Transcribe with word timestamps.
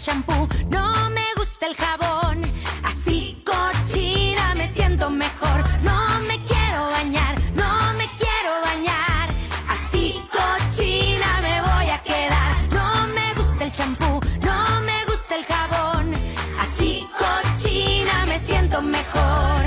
shampoo, 0.00 0.48
no 0.70 1.10
me 1.10 1.26
gusta 1.36 1.66
el 1.66 1.76
jabón. 1.76 2.42
Así 2.82 3.42
cochina 3.44 4.54
me 4.54 4.66
siento 4.72 5.10
mejor. 5.10 5.62
No 5.82 6.20
me 6.26 6.36
quiero 6.44 6.90
bañar, 6.90 7.34
no 7.54 7.92
me 7.98 8.06
quiero 8.16 8.52
bañar. 8.62 9.28
Así 9.68 10.22
cochina 10.30 11.40
me 11.42 11.60
voy 11.60 11.90
a 11.90 11.98
quedar. 12.02 12.52
No 12.72 13.08
me 13.08 13.34
gusta 13.34 13.64
el 13.64 13.72
champú, 13.72 14.20
no 14.40 14.80
me 14.80 15.04
gusta 15.04 15.36
el 15.36 15.44
jabón. 15.44 16.14
Así 16.58 17.06
cochina 17.18 18.26
me 18.26 18.38
siento 18.38 18.80
mejor. 18.80 19.60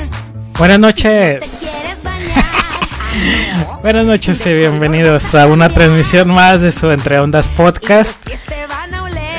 Buenas 0.58 0.78
¿Te 0.78 0.82
noches. 0.82 1.72
Buenas 3.84 4.06
noches 4.06 4.46
y 4.48 4.54
bienvenidos 4.54 5.36
a 5.36 5.46
una 5.46 5.70
transmisión 5.70 6.30
más 6.30 6.62
de 6.62 6.72
su 6.72 6.90
Entre 6.90 7.20
Ondas 7.20 7.48
Podcast. 7.50 8.23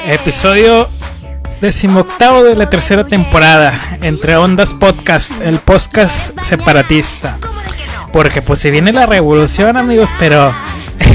Episodio 0.07 0.87
decimoctavo 1.61 2.45
de 2.45 2.57
la 2.57 2.69
tercera 2.69 3.07
temporada. 3.07 3.73
Entre 4.03 4.37
Ondas 4.37 4.75
Podcast, 4.75 5.33
el 5.43 5.59
podcast 5.59 6.39
separatista. 6.43 7.39
Porque 8.13 8.43
pues 8.43 8.59
se 8.59 8.71
viene 8.71 8.93
la 8.93 9.07
revolución 9.07 9.77
amigos, 9.77 10.11
pero 10.19 10.53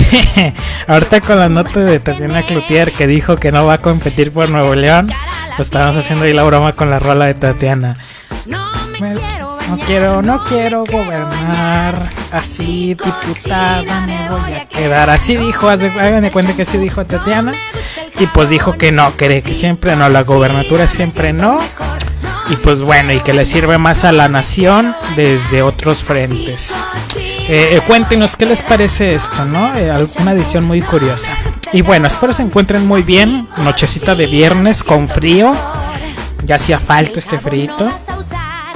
ahorita 0.88 1.22
con 1.22 1.40
la 1.40 1.50
nota 1.50 1.82
de 1.82 2.00
Tatiana 2.00 2.46
Cloutier 2.46 2.92
que 2.92 3.06
dijo 3.06 3.36
que 3.36 3.52
no 3.52 3.66
va 3.66 3.76
a 3.76 3.78
competir 3.78 4.32
por 4.32 4.50
Nuevo 4.50 4.74
León, 4.74 5.08
pues 5.56 5.68
estamos 5.68 5.96
haciendo 5.96 6.26
ahí 6.26 6.34
la 6.34 6.44
broma 6.44 6.74
con 6.74 6.90
la 6.90 7.00
rola 7.00 7.26
de 7.26 7.36
Tatiana. 7.36 7.96
Me. 9.00 9.39
No 9.70 9.78
quiero, 9.78 10.22
no 10.22 10.44
quiero 10.44 10.84
gobernar. 10.84 12.10
Así, 12.32 12.96
diputada, 12.96 14.02
me 14.02 14.30
voy 14.30 14.54
a 14.54 14.68
quedar. 14.68 15.10
Así 15.10 15.36
dijo, 15.38 15.76
de 15.76 16.32
cuenta 16.32 16.54
que 16.56 16.64
así 16.64 16.78
dijo 16.78 17.06
Tatiana. 17.06 17.54
Y 18.20 18.28
pues 18.28 18.50
dijo 18.50 18.74
que 18.74 18.92
no, 18.92 19.16
que, 19.16 19.42
que 19.42 19.56
siempre 19.56 19.96
no, 19.96 20.10
la 20.10 20.24
gobernatura 20.24 20.88
siempre 20.88 21.34
no. 21.34 21.60
Y 22.50 22.56
pues 22.56 22.82
bueno, 22.82 23.14
y 23.14 23.20
que 23.20 23.32
le 23.34 23.46
sirve 23.46 23.78
más 23.78 24.04
a 24.04 24.12
la 24.12 24.28
nación 24.28 24.96
desde 25.16 25.62
otros 25.62 26.04
frentes. 26.04 26.74
Eh, 27.16 27.76
eh, 27.76 27.82
cuéntenos 27.88 28.36
qué 28.36 28.46
les 28.46 28.62
parece 28.62 29.16
esto, 29.16 29.46
¿no? 29.46 29.76
Eh, 29.76 29.90
alguna 29.90 30.34
edición 30.34 30.64
muy 30.66 30.82
curiosa. 30.82 31.36
Y 31.72 31.82
bueno, 31.84 32.08
espero 32.08 32.34
se 32.34 32.42
encuentren 32.42 32.88
muy 32.88 33.04
bien. 33.04 33.48
Nochecita 33.64 34.16
de 34.16 34.26
viernes 34.26 34.84
con 34.84 35.08
frío. 35.08 35.54
Ya 36.44 36.56
hacía 36.56 36.80
falta 36.80 37.20
este 37.20 37.38
frito. 37.40 37.92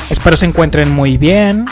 Espero 0.10 0.38
se 0.38 0.46
encuentren 0.46 0.92
muy 0.92 1.18
bien. 1.18 1.66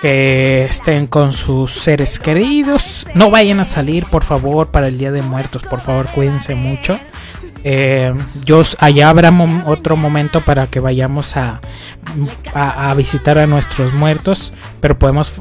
Que 0.00 0.64
estén 0.70 1.08
con 1.08 1.32
sus 1.32 1.72
seres 1.72 2.20
queridos. 2.20 3.04
No 3.14 3.30
vayan 3.30 3.58
a 3.58 3.64
salir, 3.64 4.04
por 4.06 4.22
favor, 4.22 4.68
para 4.70 4.86
el 4.86 4.96
Día 4.96 5.10
de 5.10 5.22
Muertos. 5.22 5.62
Por 5.64 5.80
favor, 5.80 6.06
cuídense 6.14 6.54
mucho. 6.54 7.00
Eh, 7.64 8.14
yo 8.44 8.62
allá 8.78 9.08
habrá 9.08 9.32
mom- 9.32 9.64
otro 9.66 9.96
momento 9.96 10.40
para 10.42 10.68
que 10.68 10.78
vayamos 10.78 11.36
a, 11.36 11.60
a, 12.54 12.90
a 12.90 12.94
visitar 12.94 13.38
a 13.38 13.48
nuestros 13.48 13.92
muertos. 13.92 14.52
Pero 14.80 14.96
podemos 15.00 15.32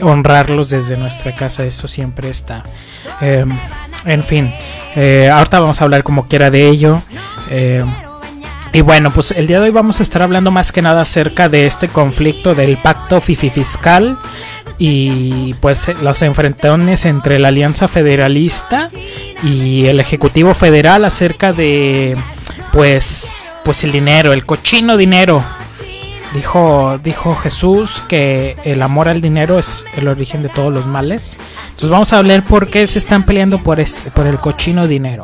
honrarlos 0.00 0.70
desde 0.70 0.96
nuestra 0.96 1.34
casa. 1.34 1.64
Eso 1.64 1.88
siempre 1.88 2.30
está. 2.30 2.62
Eh, 3.20 3.44
en 4.04 4.22
fin. 4.22 4.54
eh, 4.94 5.28
ahorita 5.32 5.58
vamos 5.58 5.80
a 5.80 5.84
hablar 5.84 6.04
como 6.04 6.28
quiera 6.28 6.52
de 6.52 6.68
ello. 6.68 7.02
Y 8.74 8.80
bueno, 8.80 9.12
pues 9.12 9.30
el 9.30 9.46
día 9.46 9.60
de 9.60 9.66
hoy 9.66 9.70
vamos 9.70 10.00
a 10.00 10.02
estar 10.02 10.20
hablando 10.20 10.50
más 10.50 10.72
que 10.72 10.82
nada 10.82 11.02
acerca 11.02 11.48
de 11.48 11.64
este 11.64 11.86
conflicto 11.86 12.56
del 12.56 12.76
pacto 12.76 13.20
FIFI 13.20 13.50
fiscal 13.50 14.18
y 14.78 15.54
pues 15.60 15.92
los 16.02 16.22
enfrentones 16.22 17.04
entre 17.04 17.38
la 17.38 17.48
Alianza 17.48 17.86
Federalista 17.86 18.90
y 19.44 19.86
el 19.86 20.00
Ejecutivo 20.00 20.54
Federal 20.54 21.04
acerca 21.04 21.52
de 21.52 22.16
pues 22.72 23.54
pues 23.64 23.84
el 23.84 23.92
dinero, 23.92 24.32
el 24.32 24.44
cochino 24.44 24.96
dinero. 24.96 25.40
Dijo 26.34 26.98
dijo 26.98 27.36
Jesús 27.36 28.02
que 28.08 28.56
el 28.64 28.82
amor 28.82 29.06
al 29.08 29.20
dinero 29.20 29.60
es 29.60 29.86
el 29.96 30.08
origen 30.08 30.42
de 30.42 30.48
todos 30.48 30.72
los 30.72 30.84
males. 30.84 31.38
Entonces 31.66 31.90
vamos 31.90 32.12
a 32.12 32.18
hablar 32.18 32.42
por 32.42 32.68
qué 32.68 32.84
se 32.88 32.98
están 32.98 33.22
peleando 33.24 33.62
por 33.62 33.78
este 33.78 34.10
por 34.10 34.26
el 34.26 34.38
cochino 34.38 34.88
dinero 34.88 35.22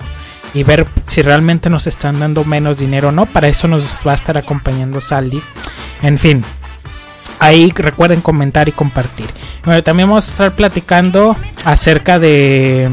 y 0.54 0.62
ver 0.62 0.86
si 1.06 1.22
realmente 1.22 1.70
nos 1.70 1.86
están 1.86 2.20
dando 2.20 2.44
menos 2.44 2.78
dinero 2.78 3.08
o 3.08 3.12
no. 3.12 3.26
Para 3.26 3.48
eso 3.48 3.68
nos 3.68 4.00
va 4.06 4.12
a 4.12 4.16
estar 4.16 4.36
acompañando 4.36 5.00
Saldi. 5.00 5.42
En 6.02 6.18
fin, 6.18 6.44
ahí 7.38 7.72
recuerden 7.74 8.20
comentar 8.20 8.68
y 8.68 8.72
compartir. 8.72 9.26
Bueno, 9.64 9.82
también 9.82 10.08
vamos 10.08 10.28
a 10.28 10.30
estar 10.30 10.52
platicando 10.52 11.36
acerca 11.64 12.18
de 12.18 12.88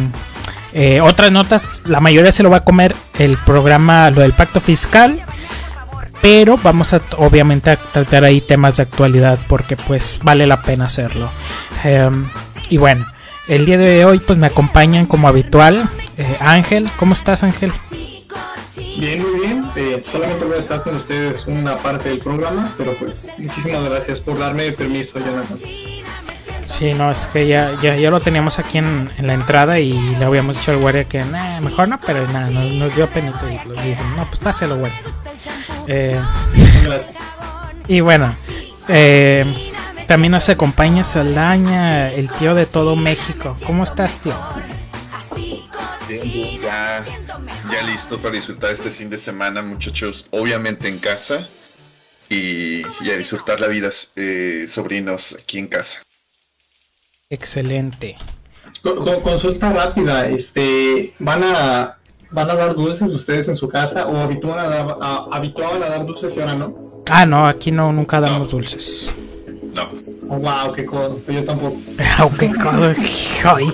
eh, 0.74 1.02
otras 1.02 1.32
notas. 1.32 1.82
La 1.86 2.00
mayoría 2.00 2.32
se 2.32 2.44
lo 2.44 2.50
va 2.50 2.58
a 2.58 2.64
comer 2.64 2.96
el 3.20 3.38
programa, 3.38 4.10
lo 4.10 4.22
del 4.22 4.34
pacto 4.34 4.60
fiscal. 4.62 5.24
Pero 6.22 6.58
vamos 6.58 6.94
a 6.94 7.02
obviamente 7.18 7.70
a 7.70 7.76
tratar 7.76 8.24
ahí 8.24 8.42
temas 8.42 8.78
de 8.78 8.84
actualidad 8.84 9.38
porque 9.48 9.78
pues 9.78 10.20
vale 10.24 10.48
la 10.48 10.64
pena 10.64 10.86
hacerlo. 10.86 11.30
Em, 11.84 12.28
y 12.70 12.78
bueno, 12.78 13.06
el 13.48 13.66
día 13.66 13.78
de 13.78 14.06
hoy 14.06 14.20
pues 14.20 14.38
me 14.38 14.48
acompañan 14.48 15.06
como 15.06 15.28
habitual 15.28 15.90
eh, 16.18 16.38
Ángel. 16.40 16.90
¿Cómo 16.98 17.14
estás 17.14 17.44
Ángel? 17.44 17.72
Bien, 18.98 19.22
muy 19.22 19.40
bien. 19.40 19.66
Eh, 19.76 20.04
solamente 20.10 20.46
voy 20.46 20.56
a 20.56 20.60
estar 20.60 20.82
con 20.84 20.96
ustedes 20.96 21.46
una 21.48 21.78
parte 21.78 22.10
del 22.10 22.20
programa, 22.20 22.74
pero 22.78 22.96
pues 22.98 23.30
muchísimas 23.38 23.84
gracias 23.84 24.20
por 24.20 24.40
darme 24.40 24.72
permiso, 24.72 25.20
Jonathan. 25.20 25.58
Sí, 26.68 26.94
no, 26.94 27.12
es 27.12 27.28
que 27.28 27.48
ya, 27.48 27.76
ya, 27.82 27.96
ya 27.96 28.12
lo 28.12 28.20
teníamos 28.20 28.60
aquí 28.60 28.78
en, 28.78 29.10
en 29.18 29.28
la 29.28 29.34
entrada 29.34 29.80
y 29.80 29.94
le 29.94 30.26
habíamos 30.26 30.58
dicho 30.58 30.72
al 30.72 30.78
guardia 30.78 31.06
que 31.06 31.24
nah, 31.24 31.60
mejor 31.62 31.88
no, 31.88 32.00
pero 32.06 32.28
nada, 32.28 32.50
nos, 32.50 32.72
nos 32.74 32.96
dio 32.96 33.08
penita 33.10 33.42
y 33.52 33.68
lo 33.68 33.74
dijo, 33.82 34.04
no, 34.16 34.28
pues 34.28 34.40
páselo, 34.40 34.78
güey. 34.78 34.92
Eh, 35.88 36.22
y 37.88 38.00
bueno, 38.02 38.36
eh, 38.90 39.72
también 40.08 40.32
nos 40.32 40.48
acompaña 40.50 41.04
Saldaña, 41.04 42.12
el 42.14 42.30
tío 42.32 42.56
de 42.56 42.66
todo 42.66 42.96
México. 42.96 43.58
¿Cómo 43.66 43.84
estás, 43.84 44.16
tío? 44.16 44.34
Bien, 46.08 46.62
ya, 46.62 47.04
ya 47.72 47.82
listo 47.86 48.18
para 48.20 48.36
disfrutar 48.36 48.72
este 48.72 48.90
fin 48.90 49.10
de 49.10 49.18
semana, 49.18 49.62
muchachos. 49.62 50.26
Obviamente 50.32 50.88
en 50.88 51.00
casa 51.00 51.48
y, 52.30 52.82
y 53.02 53.12
a 53.12 53.18
disfrutar 53.18 53.60
la 53.60 53.68
vida, 53.68 53.90
eh, 54.16 54.66
sobrinos, 54.70 55.38
aquí 55.42 55.60
en 55.60 55.68
casa. 55.68 56.00
Excelente. 57.30 58.16
Con- 58.82 59.04
con- 59.04 59.22
consulta 59.22 59.70
rápida, 59.74 60.28
este, 60.30 61.14
¿van 61.20 61.44
a, 61.44 61.98
¿van 62.32 62.50
a 62.50 62.56
dar 62.56 62.74
dulces 62.74 63.12
ustedes 63.12 63.50
en 63.50 63.56
su 63.56 63.68
casa 63.68 64.08
o 64.08 64.18
habitúan 64.18 64.60
a 64.60 64.68
dar, 64.70 64.98
a- 65.02 65.26
habituaban 65.32 65.84
a 65.84 65.90
dar 65.90 66.06
dulces 66.06 66.36
y 66.38 66.40
ahora 66.40 66.56
no? 66.56 67.04
Ah, 67.10 67.26
no, 67.26 67.48
aquí 67.48 67.72
no, 67.72 67.92
nunca 67.92 68.22
damos 68.22 68.52
dulces. 68.52 69.12
No, 69.78 69.90
Oh, 70.30 70.40
wow, 70.40 70.74
qué 70.76 70.86
codo, 70.86 71.22
yo 71.28 71.44
tampoco. 71.44 71.78
Aunque 72.18 72.52
codo, 72.52 72.94
ay. 73.46 73.74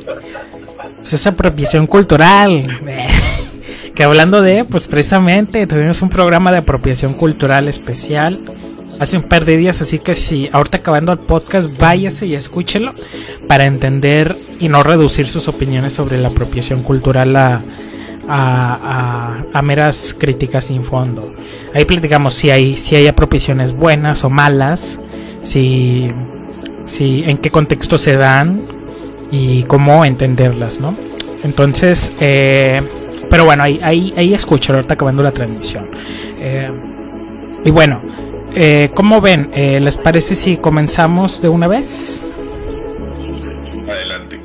Eso 1.01 1.15
es 1.15 1.27
apropiación 1.27 1.87
cultural. 1.87 2.67
que 3.95 4.03
hablando 4.03 4.41
de, 4.41 4.65
pues 4.65 4.87
precisamente 4.87 5.65
tuvimos 5.65 6.01
un 6.01 6.09
programa 6.09 6.51
de 6.51 6.59
apropiación 6.59 7.13
cultural 7.13 7.67
especial 7.67 8.39
hace 8.99 9.17
un 9.17 9.23
par 9.23 9.45
de 9.45 9.57
días, 9.57 9.81
así 9.81 9.99
que 9.99 10.13
si 10.13 10.49
ahorita 10.51 10.79
acabando 10.79 11.11
el 11.11 11.19
podcast, 11.19 11.69
váyase 11.77 12.27
y 12.27 12.35
escúchelo 12.35 12.93
para 13.47 13.65
entender 13.65 14.37
y 14.59 14.69
no 14.69 14.83
reducir 14.83 15.27
sus 15.27 15.47
opiniones 15.47 15.93
sobre 15.93 16.19
la 16.19 16.29
apropiación 16.29 16.83
cultural 16.83 17.35
a, 17.35 17.63
a, 18.27 19.43
a- 19.53 19.57
a 19.57 19.61
meras 19.61 20.15
críticas 20.17 20.65
sin 20.65 20.83
fondo. 20.83 21.33
Ahí 21.73 21.85
platicamos 21.85 22.33
si 22.35 22.49
hay, 22.49 22.77
si 22.77 22.95
hay 22.95 23.07
apropiaciones 23.07 23.73
buenas 23.73 24.23
o 24.23 24.29
malas, 24.29 24.99
si, 25.41 26.09
si 26.85 27.23
en 27.25 27.37
qué 27.37 27.51
contexto 27.51 27.97
se 27.97 28.15
dan 28.15 28.61
y 29.31 29.63
cómo 29.63 30.05
entenderlas, 30.05 30.79
¿no? 30.79 30.95
Entonces, 31.43 32.13
eh, 32.21 32.81
pero 33.29 33.45
bueno, 33.45 33.63
ahí, 33.63 33.79
ahí, 33.83 34.13
ahí 34.15 34.33
escucho, 34.33 34.73
ahorita 34.73 34.93
acabando 34.93 35.23
la 35.23 35.31
transmisión. 35.31 35.85
Eh, 36.39 36.69
y 37.65 37.71
bueno, 37.71 38.01
eh, 38.55 38.91
¿cómo 38.93 39.19
ven? 39.21 39.49
Eh, 39.53 39.79
¿Les 39.81 39.97
parece 39.97 40.35
si 40.35 40.57
comenzamos 40.57 41.41
de 41.41 41.49
una 41.49 41.67
vez? 41.67 42.21
adelante. 43.89 44.39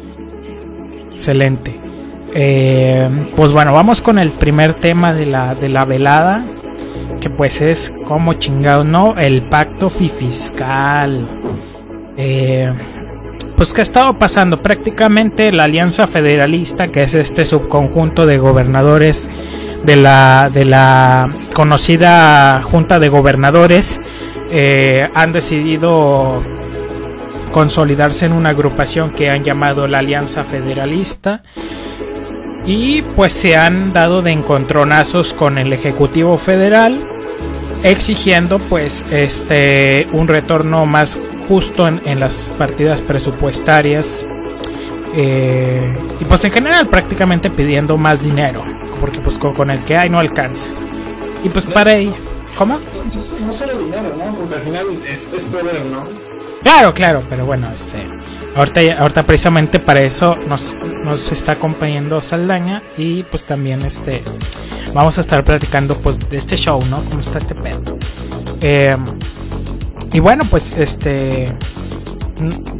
Excelente. 1.12 1.78
Eh, 2.40 3.08
pues 3.34 3.52
bueno, 3.52 3.72
vamos 3.72 4.00
con 4.00 4.16
el 4.16 4.30
primer 4.30 4.72
tema 4.74 5.12
de 5.12 5.26
la, 5.26 5.56
de 5.56 5.68
la 5.68 5.84
velada. 5.84 6.46
Que 7.20 7.30
pues 7.30 7.60
es 7.60 7.92
como 8.06 8.34
chingado, 8.34 8.84
¿no? 8.84 9.16
El 9.18 9.48
pacto 9.48 9.90
fi- 9.90 10.08
fiscal. 10.08 11.28
Eh, 12.16 12.72
pues 13.56 13.72
que 13.72 13.80
ha 13.80 13.82
estado 13.82 14.16
pasando 14.18 14.58
prácticamente 14.58 15.50
la 15.50 15.64
Alianza 15.64 16.06
Federalista, 16.06 16.92
que 16.92 17.02
es 17.02 17.16
este 17.16 17.44
subconjunto 17.44 18.24
de 18.24 18.38
gobernadores 18.38 19.28
de 19.82 19.96
la, 19.96 20.48
de 20.54 20.64
la 20.64 21.28
conocida 21.54 22.62
Junta 22.62 23.00
de 23.00 23.08
Gobernadores, 23.08 24.00
eh, 24.52 25.08
han 25.12 25.32
decidido 25.32 26.40
consolidarse 27.50 28.26
en 28.26 28.32
una 28.32 28.50
agrupación 28.50 29.10
que 29.10 29.28
han 29.28 29.42
llamado 29.42 29.88
la 29.88 29.98
Alianza 29.98 30.44
Federalista 30.44 31.42
y 32.68 33.00
pues 33.00 33.32
se 33.32 33.56
han 33.56 33.94
dado 33.94 34.20
de 34.20 34.30
encontronazos 34.30 35.32
con 35.32 35.56
el 35.56 35.72
Ejecutivo 35.72 36.36
Federal 36.36 37.00
exigiendo 37.82 38.58
pues 38.58 39.06
este 39.10 40.06
un 40.12 40.28
retorno 40.28 40.84
más 40.84 41.18
justo 41.48 41.88
en, 41.88 42.20
las 42.20 42.50
partidas 42.58 43.00
presupuestarias 43.00 44.26
eh, 45.14 45.98
y 46.20 46.24
pues 46.26 46.44
en 46.44 46.52
general 46.52 46.88
prácticamente 46.88 47.48
pidiendo 47.48 47.96
más 47.96 48.20
dinero 48.20 48.62
porque 49.00 49.18
pues 49.20 49.38
con, 49.38 49.70
el 49.70 49.82
que 49.84 49.96
hay 49.96 50.10
no 50.10 50.18
alcanza 50.18 50.68
y 51.42 51.48
pues 51.48 51.64
para 51.64 51.94
ello 51.94 52.16
¿cómo? 52.54 52.78
no 53.46 53.50
solo 53.50 53.78
dinero 53.78 54.14
¿no? 54.14 54.36
porque 54.36 54.56
al 54.56 54.60
final 54.60 54.86
es, 55.10 55.24
poder 55.24 55.86
¿no? 55.86 56.06
claro 56.62 56.92
claro 56.92 57.22
pero 57.30 57.46
bueno 57.46 57.70
este 57.70 57.96
ahorita, 58.56 58.98
ahorita 58.98 59.26
precisamente 59.26 59.78
para 59.78 60.00
eso 60.00 60.34
nos, 60.36 60.76
nos 61.04 61.32
está 61.32 61.52
acompañando 61.52 62.22
Saldaña 62.22 62.82
y 62.96 63.22
pues 63.24 63.44
también 63.44 63.84
este 63.84 64.22
vamos 64.94 65.18
a 65.18 65.20
estar 65.20 65.44
platicando 65.44 65.96
pues 65.96 66.18
de 66.30 66.36
este 66.36 66.56
show, 66.56 66.82
¿no? 66.90 67.02
¿Cómo 67.04 67.20
está 67.20 67.38
este 67.38 67.54
pedo? 67.54 67.98
Eh, 68.60 68.96
y 70.12 70.20
bueno, 70.20 70.44
pues 70.50 70.76
este... 70.78 71.52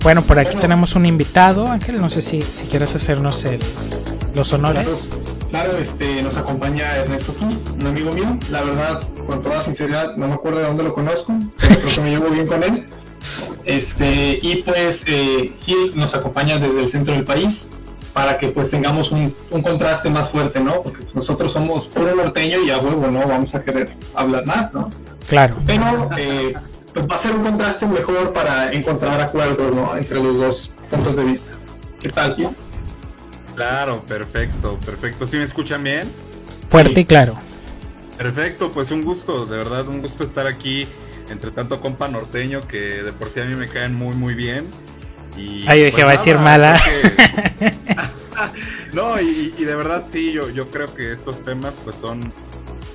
Bueno, 0.02 0.22
por 0.22 0.38
aquí 0.38 0.56
tenemos 0.56 0.94
un 0.94 1.04
invitado, 1.04 1.66
Ángel, 1.66 2.00
no 2.00 2.08
sé 2.08 2.22
si, 2.22 2.40
si 2.42 2.64
quieres 2.66 2.94
hacernos 2.94 3.44
el, 3.44 3.58
los 4.34 4.52
honores. 4.52 5.08
Claro, 5.50 5.76
este, 5.78 6.22
nos 6.22 6.36
acompaña 6.36 6.94
Ernesto 6.96 7.34
Gil, 7.38 7.58
un 7.80 7.86
amigo 7.86 8.12
mío. 8.12 8.38
La 8.50 8.62
verdad, 8.62 9.00
con 9.26 9.42
toda 9.42 9.60
sinceridad, 9.60 10.16
no 10.16 10.28
me 10.28 10.34
acuerdo 10.34 10.60
de 10.60 10.66
dónde 10.66 10.84
lo 10.84 10.94
conozco, 10.94 11.34
pero 11.58 11.80
creo 11.80 11.94
que 11.94 12.00
me 12.02 12.10
llevo 12.10 12.28
bien 12.28 12.46
con 12.46 12.62
él. 12.62 12.86
Este, 13.64 14.38
y 14.40 14.62
pues 14.62 15.04
eh, 15.06 15.52
Gil 15.60 15.92
nos 15.94 16.14
acompaña 16.14 16.58
desde 16.58 16.80
el 16.80 16.88
centro 16.88 17.14
del 17.14 17.24
país 17.24 17.68
para 18.12 18.38
que 18.38 18.48
pues 18.48 18.70
tengamos 18.70 19.12
un, 19.12 19.34
contraste 19.62 20.10
más 20.10 20.30
fuerte, 20.30 20.60
¿no? 20.60 20.82
Porque 20.82 21.02
pues, 21.02 21.14
nosotros 21.14 21.52
somos 21.52 21.86
puro 21.86 22.14
norteño 22.14 22.58
y 22.62 22.70
a 22.70 22.78
huevo, 22.78 23.06
¿no? 23.08 23.26
Vamos 23.26 23.54
a 23.54 23.62
querer 23.62 23.94
hablar 24.14 24.46
más, 24.46 24.74
¿no? 24.74 24.90
Claro. 25.28 25.56
Pero 25.66 26.10
eh, 26.16 26.54
pues 26.92 27.06
va 27.08 27.14
a 27.14 27.18
ser 27.18 27.36
un 27.36 27.44
contraste 27.44 27.86
mejor 27.86 28.32
para 28.32 28.72
encontrar 28.72 29.20
acuerdos, 29.20 29.74
¿no? 29.74 29.96
Entre 29.96 30.20
los 30.20 30.38
dos 30.38 30.72
puntos 30.90 31.16
de 31.16 31.24
vista. 31.24 31.52
¿Qué 32.00 32.08
tal, 32.08 32.34
tío? 32.34 32.52
Claro, 33.54 34.02
perfecto, 34.06 34.78
perfecto. 34.84 35.26
¿Sí 35.26 35.36
me 35.36 35.44
escuchan 35.44 35.82
bien? 35.82 36.10
Fuerte 36.70 37.00
y 37.00 37.04
claro. 37.04 37.36
Perfecto, 38.16 38.70
pues 38.70 38.90
un 38.90 39.02
gusto, 39.02 39.46
de 39.46 39.56
verdad, 39.56 39.86
un 39.86 40.00
gusto 40.00 40.24
estar 40.24 40.46
aquí 40.46 40.88
entre 41.30 41.50
tanto 41.50 41.80
compa 41.80 42.08
norteño 42.08 42.60
que 42.60 43.02
de 43.02 43.12
por 43.12 43.30
sí 43.30 43.40
a 43.40 43.44
mí 43.44 43.54
me 43.54 43.68
caen 43.68 43.94
muy, 43.94 44.14
muy 44.16 44.34
bien. 44.34 44.66
Y, 45.36 45.64
Ay, 45.68 45.84
dije, 45.84 45.92
pues 45.92 46.06
va 46.06 46.10
a 46.10 46.16
decir 46.16 46.38
mala. 46.38 46.80
no, 48.92 49.20
y, 49.20 49.50
de 49.50 49.74
verdad 49.76 50.04
sí, 50.10 50.32
yo, 50.32 50.50
yo 50.50 50.70
creo 50.70 50.92
que 50.94 51.12
estos 51.12 51.44
temas 51.44 51.74
pues 51.84 51.96
son... 52.00 52.32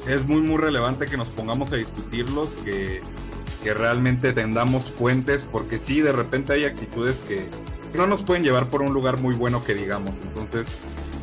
Es 0.08 0.26
muy, 0.26 0.42
muy 0.42 0.58
relevante 0.58 1.06
que 1.06 1.16
nos 1.16 1.30
pongamos 1.30 1.72
a 1.72 1.78
discutirlos, 1.78 2.56
que, 2.66 3.02
que 3.64 3.74
realmente 3.74 4.34
tendamos 4.34 4.92
fuentes, 4.92 5.48
porque 5.50 5.80
sí, 5.80 6.02
de 6.02 6.12
repente 6.12 6.52
hay 6.52 6.66
actitudes 6.66 7.24
que, 7.26 7.48
no 7.94 8.08
nos 8.08 8.24
pueden 8.24 8.44
llevar 8.44 8.68
por 8.68 8.82
un 8.82 8.94
lugar 8.94 9.20
muy 9.20 9.36
bueno 9.36 9.64
que 9.64 9.74
digamos. 9.74 10.12
Entonces, 10.24 10.68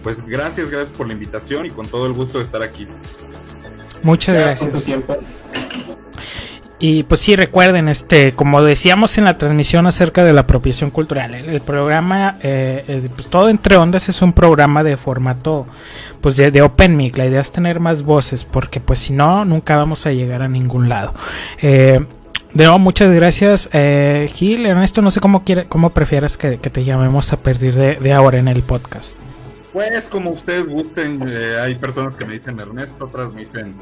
pues 0.03 0.25
gracias, 0.25 0.71
gracias 0.71 0.97
por 0.97 1.07
la 1.07 1.13
invitación 1.13 1.67
y 1.67 1.71
con 1.71 1.87
todo 1.89 2.07
el 2.07 2.15
gusto 2.15 2.39
de 2.39 2.45
estar 2.45 2.63
aquí. 2.63 2.87
Muchas 4.03 4.35
gracias. 4.37 4.89
Y 6.83 7.03
pues 7.03 7.21
sí, 7.21 7.37
recuerden, 7.37 7.91
este, 7.91 8.33
como 8.33 8.63
decíamos 8.63 9.19
en 9.19 9.25
la 9.25 9.37
transmisión 9.37 9.87
acerca 9.87 10.25
de 10.25 10.33
la 10.33 10.41
apropiación 10.41 10.91
cultural, 10.91 11.35
el, 11.35 11.61
programa, 11.61 12.39
eh, 12.43 12.83
eh, 12.89 13.09
pues 13.15 13.29
todo 13.29 13.51
entre 13.51 13.77
ondas 13.77 14.09
es 14.09 14.23
un 14.23 14.33
programa 14.33 14.83
de 14.83 14.97
formato, 14.97 15.67
pues 16.23 16.37
de, 16.39 16.51
de, 16.51 16.63
open 16.63 16.97
mic. 16.97 17.19
La 17.19 17.27
idea 17.27 17.43
es 17.43 17.53
tener 17.53 17.81
más 17.81 18.03
voces, 18.03 18.47
porque 18.47 18.81
pues 18.81 18.99
si 18.99 19.13
no, 19.13 19.45
nunca 19.45 19.77
vamos 19.77 20.07
a 20.07 20.13
llegar 20.13 20.41
a 20.41 20.49
ningún 20.49 20.89
lado. 20.89 21.13
Eh, 21.61 22.01
de 22.55 22.65
nuevo, 22.65 22.79
muchas 22.79 23.13
gracias, 23.13 23.69
eh, 23.75 24.31
Gil. 24.33 24.65
Ernesto, 24.65 25.03
no 25.03 25.11
sé 25.11 25.21
cómo 25.21 25.45
quiere, 25.45 25.67
cómo 25.67 25.91
prefieras 25.91 26.39
que, 26.39 26.57
te 26.57 26.83
llamemos 26.83 27.31
a 27.35 27.37
partir 27.37 27.75
de, 27.75 27.97
de 27.97 28.13
ahora 28.15 28.39
en 28.39 28.49
el 28.49 28.63
podcast. 28.63 29.19
Pues 29.75 30.09
como 30.09 30.31
ustedes 30.31 30.67
gusten, 30.67 31.23
hay 31.63 31.75
personas 31.75 32.17
que 32.17 32.25
me 32.25 32.33
dicen 32.33 32.59
Ernesto, 32.59 33.05
otras 33.05 33.35
me 33.35 33.41
dicen 33.41 33.75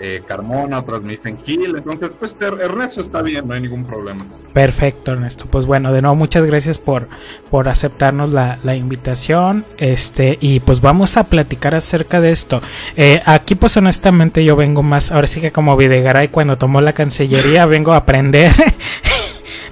eh, 0.00 0.22
Carmona, 0.26 0.80
otras 0.80 1.02
me 1.02 1.12
dicen 1.12 1.38
Gil, 1.38 1.74
entonces 1.76 2.10
pues 2.18 2.36
Ernesto 2.40 3.00
está 3.00 3.22
bien, 3.22 3.46
no 3.46 3.54
hay 3.54 3.60
ningún 3.60 3.84
problema. 3.84 4.24
Perfecto, 4.52 5.12
Ernesto. 5.12 5.46
Pues 5.46 5.66
bueno, 5.66 5.92
de 5.92 6.02
nuevo 6.02 6.16
muchas 6.16 6.44
gracias 6.44 6.78
por, 6.78 7.08
por 7.50 7.68
aceptarnos 7.68 8.32
la, 8.32 8.58
invitación. 8.74 9.64
Este, 9.76 10.38
y 10.40 10.60
pues 10.60 10.80
vamos 10.80 11.16
a 11.16 11.24
platicar 11.24 11.74
acerca 11.74 12.20
de 12.20 12.32
esto. 12.32 12.62
Eh, 12.96 13.22
aquí 13.26 13.54
pues 13.54 13.76
honestamente 13.76 14.44
yo 14.44 14.56
vengo 14.56 14.82
más, 14.82 15.12
ahora 15.12 15.26
sí 15.26 15.40
que 15.40 15.52
como 15.52 15.76
Videgaray 15.76 16.28
cuando 16.28 16.58
tomó 16.58 16.80
la 16.80 16.94
Cancillería, 16.94 17.66
vengo 17.66 17.92
a 17.92 17.98
aprender 17.98 18.50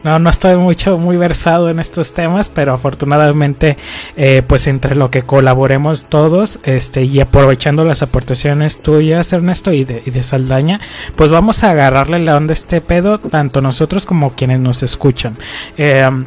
no, 0.02 0.18
no 0.18 0.30
estoy 0.30 0.56
mucho, 0.56 0.98
muy 0.98 1.16
versado 1.16 1.70
en 1.70 1.78
estos 1.78 2.14
temas, 2.14 2.48
pero 2.48 2.72
afortunadamente, 2.74 3.76
eh, 4.16 4.42
pues 4.46 4.66
entre 4.66 4.94
lo 4.94 5.10
que 5.10 5.22
colaboremos 5.22 6.04
todos, 6.04 6.58
este, 6.64 7.04
y 7.04 7.20
aprovechando 7.20 7.84
las 7.84 8.02
aportaciones 8.02 8.80
tuyas, 8.80 9.32
Ernesto, 9.32 9.72
y 9.72 9.84
de, 9.84 10.02
y 10.04 10.10
de 10.10 10.22
Saldaña, 10.22 10.80
pues 11.16 11.30
vamos 11.30 11.64
a 11.64 11.70
agarrarle 11.70 12.18
la 12.20 12.36
onda 12.36 12.52
a 12.52 12.54
este 12.54 12.80
pedo, 12.80 13.18
tanto 13.18 13.60
nosotros 13.60 14.06
como 14.06 14.34
quienes 14.34 14.60
nos 14.60 14.82
escuchan. 14.82 15.36
Em, 15.76 16.24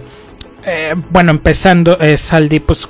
eh, 0.65 0.95
bueno, 1.09 1.31
empezando, 1.31 1.99
eh, 1.99 2.17
Saldi, 2.17 2.59
pues 2.59 2.87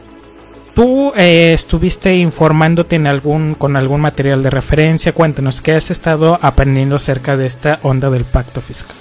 tú 0.76 1.12
eh, 1.16 1.54
estuviste 1.54 2.16
informándote 2.16 2.96
en 2.96 3.08
algún, 3.08 3.56
con 3.56 3.76
algún 3.76 4.02
material 4.02 4.44
de 4.44 4.50
referencia. 4.50 5.14
Cuéntanos, 5.14 5.62
¿qué 5.62 5.74
has 5.74 5.92
estado 5.92 6.38
aprendiendo 6.42 6.96
acerca 6.96 7.38
de 7.38 7.46
esta 7.46 7.80
onda 7.84 8.10
del 8.10 8.26
pacto 8.26 8.62
fiscal? 8.62 8.96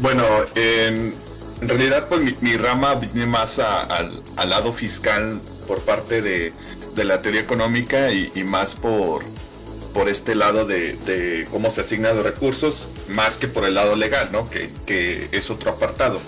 Bueno, 0.00 0.24
en, 0.54 1.14
realidad 1.60 2.08
pues 2.08 2.40
mi, 2.40 2.56
rama 2.56 2.94
viene 2.94 3.26
más 3.26 3.58
al, 3.58 4.22
lado 4.48 4.72
fiscal 4.72 5.40
por 5.68 5.80
parte 5.80 6.22
de, 6.22 6.52
la 6.96 7.20
teoría 7.22 7.40
económica 7.40 8.10
y, 8.10 8.44
más 8.44 8.74
por, 8.74 9.22
por 9.92 10.08
este 10.08 10.34
lado 10.34 10.64
de, 10.64 11.46
cómo 11.50 11.70
se 11.70 11.82
asignan 11.82 12.16
los 12.16 12.24
recursos, 12.24 12.88
más 13.08 13.36
que 13.36 13.46
por 13.46 13.64
el 13.64 13.74
lado 13.74 13.94
legal, 13.94 14.30
¿no? 14.32 14.48
Que, 14.48 15.28
es 15.32 15.50
otro 15.50 15.72
apartado. 15.72 16.20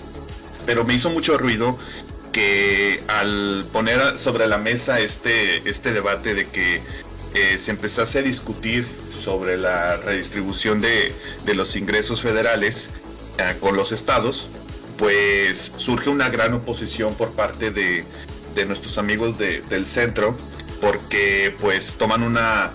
Pero 0.67 0.83
me 0.83 0.93
hizo 0.93 1.09
mucho 1.09 1.37
ruido 1.37 1.75
que 2.31 3.03
al 3.07 3.65
poner 3.71 4.19
sobre 4.19 4.47
la 4.47 4.57
mesa 4.57 4.99
este, 4.99 5.67
este 5.69 5.93
debate 5.93 6.35
de 6.35 6.47
que 6.47 6.81
eh, 7.33 7.57
se 7.57 7.71
empezase 7.71 8.19
a 8.19 8.21
discutir 8.21 8.87
sobre 9.23 9.57
la 9.57 9.97
redistribución 9.97 10.79
de, 10.81 11.13
los 11.55 11.75
ingresos 11.75 12.21
federales, 12.21 12.89
con 13.59 13.75
los 13.75 13.91
estados, 13.91 14.47
pues 14.97 15.71
surge 15.77 16.09
una 16.09 16.29
gran 16.29 16.53
oposición 16.53 17.15
por 17.15 17.31
parte 17.31 17.71
de, 17.71 18.05
nuestros 18.67 18.97
amigos 18.97 19.37
del 19.37 19.85
centro, 19.87 20.37
porque 20.79 21.55
pues 21.59 21.95
toman 21.95 22.23
una, 22.23 22.71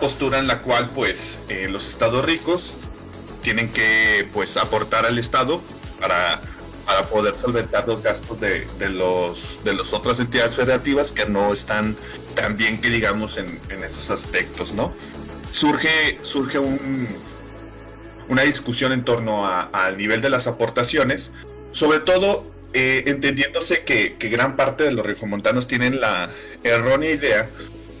postura 0.00 0.38
en 0.38 0.46
la 0.46 0.60
cual 0.60 0.90
pues 0.94 1.38
eh, 1.48 1.68
los 1.68 1.88
estados 1.88 2.24
ricos 2.24 2.76
tienen 3.42 3.70
que 3.70 4.28
pues 4.32 4.56
aportar 4.56 5.06
al 5.06 5.18
estado 5.18 5.60
para, 6.00 6.40
para 6.86 7.02
poder 7.04 7.34
solventar 7.34 7.86
los 7.86 8.02
gastos 8.02 8.40
de, 8.40 8.66
los 8.88 9.58
de 9.64 9.74
las 9.74 9.92
otras 9.92 10.18
entidades 10.18 10.56
federativas 10.56 11.12
que 11.12 11.26
no 11.26 11.52
están 11.52 11.96
tan 12.34 12.56
bien 12.56 12.80
que 12.80 12.90
digamos 12.90 13.36
en, 13.36 13.60
en 13.68 13.84
esos 13.84 14.10
aspectos, 14.10 14.72
¿no? 14.72 14.92
Surge, 15.52 16.18
surge 16.22 16.58
un, 16.58 17.08
una 18.28 18.42
discusión 18.42 18.92
en 18.92 19.04
torno 19.04 19.46
al 19.46 19.96
nivel 19.96 20.20
de 20.20 20.30
las 20.30 20.46
aportaciones, 20.46 21.32
sobre 21.72 22.00
todo 22.00 22.50
eh, 22.74 23.04
entendiéndose 23.06 23.84
que, 23.84 24.16
gran 24.18 24.56
parte 24.56 24.84
de 24.84 24.92
los 24.92 25.04
regiomontanos 25.04 25.66
tienen 25.66 26.00
la 26.00 26.30
errónea 26.62 27.10
idea 27.10 27.48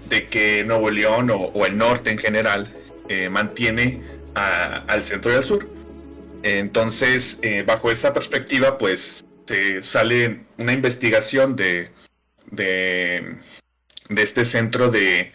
de 0.08 0.28
que 0.28 0.64
Nuevo 0.64 0.90
León 0.90 1.30
o, 1.32 1.66
el 1.66 1.76
norte 1.76 2.10
en 2.10 2.18
general 2.18 2.74
eh, 3.08 3.28
mantiene 3.30 4.02
al 4.34 5.04
centro 5.04 5.32
y 5.32 5.36
al 5.36 5.44
sur. 5.44 5.68
Entonces, 6.42 7.38
eh, 7.42 7.64
bajo 7.66 7.90
esa 7.90 8.12
perspectiva, 8.12 8.78
pues 8.78 9.24
se 9.46 9.82
sale 9.82 10.44
una 10.58 10.72
investigación 10.72 11.56
de, 11.56 11.90
de, 12.50 13.38
este 14.16 14.44
centro 14.44 14.90
de, 14.90 15.32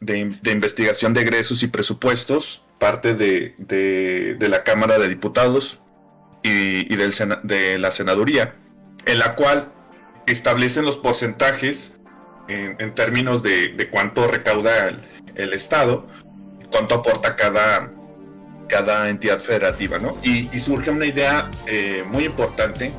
de 0.00 0.50
investigación 0.50 1.14
de 1.14 1.22
egresos 1.22 1.62
y 1.62 1.66
presupuestos 1.66 2.62
parte 2.80 3.14
de, 3.14 4.36
la 4.40 4.64
Cámara 4.64 4.98
de 4.98 5.08
Diputados 5.08 5.80
y, 6.42 6.96
del 6.96 7.12
de 7.44 7.78
la 7.78 7.92
Senaduría, 7.92 8.56
en 9.06 9.20
la 9.20 9.36
cual 9.36 9.72
establecen 10.26 10.84
los 10.84 10.96
porcentajes 10.96 12.00
en, 12.48 12.94
términos 12.94 13.44
de, 13.44 13.88
cuánto 13.92 14.26
recauda 14.26 14.90
el, 15.36 15.52
Estado, 15.52 16.08
cuánto 16.72 16.96
aporta 16.96 17.36
cada, 17.36 17.92
cada 18.68 19.08
entidad 19.08 19.38
federativa, 19.40 19.98
¿no? 19.98 20.16
Y, 20.22 20.48
surge 20.58 20.90
una 20.90 21.06
idea 21.06 21.50
eh, 21.66 22.02
muy 22.10 22.24
importante 22.24 22.92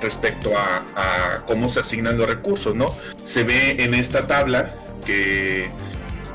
respecto 0.00 0.52
a, 0.56 1.42
cómo 1.46 1.68
se 1.68 1.80
asignan 1.80 2.18
los 2.18 2.28
recursos, 2.28 2.74
¿no? 2.74 2.94
Se 3.24 3.42
ve 3.42 3.76
en 3.78 3.94
esta 3.94 4.26
tabla 4.26 4.72
que 5.04 5.70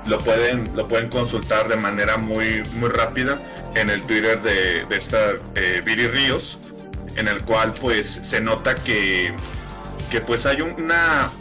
lo 0.10 0.18
pueden, 0.18 0.72
lo 0.76 0.88
pueden 0.88 1.10
consultar 1.10 1.68
de 1.68 1.78
manera 1.78 2.18
muy, 2.18 2.64
muy 2.74 2.90
rápida 2.90 3.40
en 3.76 3.90
el 3.90 4.02
Twitter 4.02 4.42
de, 4.42 4.86
esta 4.96 5.34
eh, 5.56 5.82
Viri 5.86 6.08
Ríos, 6.08 6.60
en 7.16 7.28
el 7.28 7.42
cual 7.44 7.74
pues 7.74 8.20
se 8.24 8.42
nota 8.42 8.76
que, 8.76 9.34
que 10.12 10.22
pues 10.22 10.46
hay 10.46 10.62
una, 10.62 11.32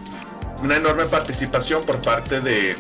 una 0.62 0.76
enorme 0.76 1.06
participación 1.06 1.84
por 1.84 2.02
parte 2.02 2.40
de, 2.40 2.76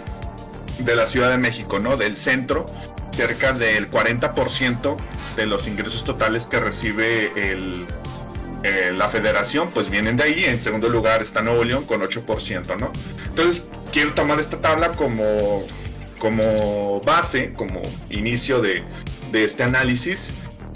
de 0.78 0.96
la 0.96 1.06
Ciudad 1.06 1.30
de 1.30 1.38
México, 1.38 1.78
¿no? 1.78 1.96
Del 1.96 2.16
centro, 2.16 2.66
cerca 3.10 3.52
del 3.52 3.90
40% 3.90 4.96
de 5.36 5.46
los 5.46 5.66
ingresos 5.66 6.04
totales 6.04 6.46
que 6.46 6.60
recibe 6.60 7.32
el, 7.52 7.86
eh, 8.64 8.92
la 8.94 9.08
federación, 9.08 9.70
pues 9.70 9.88
vienen 9.88 10.16
de 10.16 10.24
ahí. 10.24 10.44
En 10.44 10.60
segundo 10.60 10.88
lugar 10.88 11.22
está 11.22 11.42
Nuevo 11.42 11.64
León 11.64 11.84
con 11.84 12.00
8%, 12.00 12.76
¿no? 12.78 12.92
Entonces, 13.28 13.66
quiero 13.92 14.14
tomar 14.14 14.40
esta 14.40 14.60
tabla 14.60 14.90
como, 14.90 15.64
como 16.18 17.00
base, 17.00 17.52
como 17.54 17.82
inicio 18.10 18.60
de, 18.60 18.84
este 19.32 19.62
análisis, 19.62 20.32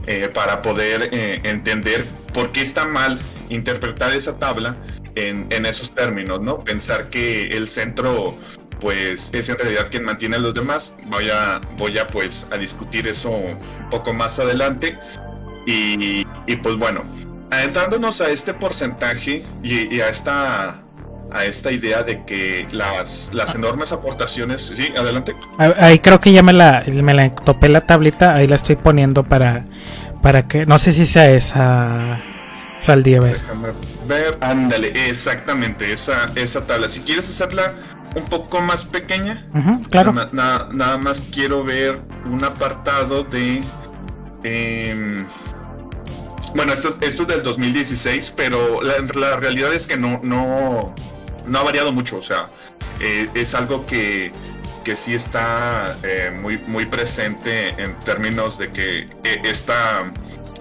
eh, 0.06 0.28
para 0.32 0.62
poder 0.62 1.08
eh, 1.12 1.40
entender 1.44 2.04
por 2.34 2.52
qué 2.52 2.62
está 2.62 2.86
mal 2.86 3.18
interpretar 3.48 4.12
esa 4.12 4.36
tabla 4.36 4.76
en, 5.14 5.46
en, 5.50 5.66
esos 5.66 5.94
términos, 5.94 6.40
¿no? 6.40 6.64
Pensar 6.64 7.10
que 7.10 7.48
el 7.48 7.68
centro 7.68 8.36
pues 8.82 9.30
es 9.32 9.48
en 9.48 9.56
realidad 9.56 9.86
quien 9.90 10.04
mantiene 10.04 10.36
a 10.36 10.38
los 10.40 10.52
demás. 10.52 10.94
Voy 11.06 11.30
a, 11.30 11.60
voy 11.76 11.98
a 11.98 12.06
pues 12.08 12.48
a 12.50 12.58
discutir 12.58 13.06
eso 13.06 13.30
un 13.30 13.56
poco 13.90 14.12
más 14.12 14.40
adelante. 14.40 14.98
Y, 15.64 16.24
pues 16.56 16.76
bueno, 16.76 17.04
adentrándonos 17.50 18.20
a 18.20 18.28
este 18.30 18.52
porcentaje 18.52 19.44
y, 19.62 20.00
a 20.00 20.08
esta 20.08 20.82
a 21.34 21.44
esta 21.44 21.70
idea 21.70 22.02
de 22.02 22.24
que 22.24 22.68
las, 22.72 23.30
las 23.32 23.54
enormes 23.54 23.92
aportaciones, 23.92 24.72
sí, 24.74 24.92
adelante. 24.96 25.34
Ahí 25.58 25.98
creo 25.98 26.20
que 26.20 26.32
ya 26.32 26.42
me 26.42 26.52
la, 26.52 26.84
me 26.86 27.14
la 27.14 27.30
topé 27.30 27.68
la 27.68 27.82
tablita, 27.82 28.34
ahí 28.34 28.46
la 28.46 28.56
estoy 28.56 28.76
poniendo 28.76 29.24
para, 29.24 29.64
para 30.22 30.46
que, 30.48 30.66
no 30.66 30.78
sé 30.78 30.92
si 30.92 31.06
sea 31.06 31.30
esa, 31.30 32.20
Saldía, 32.82 33.20
ver. 33.20 33.34
Déjame 33.34 33.68
ver, 34.08 34.38
ándale, 34.40 34.92
exactamente, 35.08 35.92
esa, 35.92 36.26
esa 36.34 36.66
tabla. 36.66 36.88
Si 36.88 37.00
quieres 37.02 37.30
hacerla 37.30 37.74
un 38.16 38.24
poco 38.24 38.60
más 38.60 38.84
pequeña. 38.84 39.46
claro. 39.88 40.12
Nada, 40.32 40.98
más 40.98 41.22
quiero 41.32 41.62
ver 41.62 42.00
un 42.26 42.42
apartado 42.42 43.22
de... 43.22 43.62
Em, 44.42 45.26
bueno, 46.56 46.72
esto, 46.72 46.88
esto 47.00 47.22
es 47.22 47.28
del 47.28 47.44
2016, 47.44 48.34
pero 48.36 48.80
la, 48.82 49.36
realidad 49.36 49.72
es 49.72 49.86
que 49.86 49.96
no, 49.96 50.20
no, 50.24 50.92
no 51.46 51.58
ha 51.58 51.62
variado 51.62 51.92
mucho. 51.92 52.18
O 52.18 52.22
sea, 52.22 52.50
eh, 53.00 53.28
es 53.34 53.54
algo 53.54 53.86
que, 53.86 54.32
que 54.84 54.96
sí 54.96 55.14
está 55.14 55.96
eh, 56.02 56.32
muy, 56.40 56.58
muy 56.58 56.86
presente 56.86 57.70
en 57.82 57.98
términos 58.00 58.58
de 58.58 58.70
que 58.70 58.98
eh, 59.24 59.42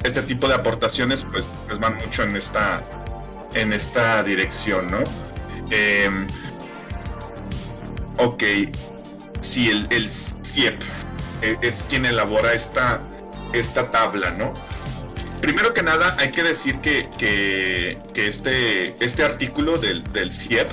este 0.04 0.22
tipo 0.24 0.48
de 0.48 0.56
aportaciones 0.56 1.26
pues, 1.32 1.46
pues, 1.68 1.80
van 1.80 1.96
mucho 1.98 2.24
en 2.24 2.36
esta, 2.36 2.84
en 3.54 3.74
esta 3.74 4.24
dirección, 4.24 4.90
¿no? 4.92 5.00
Em, 5.70 6.28
Ok, 8.24 8.44
si 9.40 9.72
el, 9.72 9.88
el 9.90 10.10
CIEP 10.12 10.80
e, 11.42 11.58
es 11.62 11.84
quien 11.90 12.06
elabora 12.06 12.54
esta, 12.54 13.02
esta 13.52 13.90
tabla, 13.90 14.30
¿no? 14.30 14.54
Primero 15.42 15.74
que 15.74 15.82
nada, 15.82 16.16
hay 16.20 16.32
que 16.32 16.44
decir 16.44 16.80
que, 16.80 17.10
que, 17.18 17.98
este, 18.16 18.96
este 19.04 19.24
artículo 19.24 19.78
del, 19.78 20.04
CIEP 20.32 20.70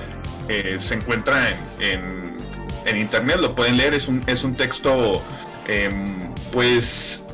eh, 0.48 0.76
se 0.78 0.94
encuentra 0.94 1.48
en, 1.80 2.36
en, 2.84 2.96
internet, 2.96 3.38
lo 3.40 3.54
pueden 3.54 3.76
leer, 3.76 3.94
es 3.94 4.08
un, 4.08 4.22
es 4.26 4.44
un 4.44 4.54
texto, 4.54 5.22
em, 5.66 6.34
pues, 6.52 7.24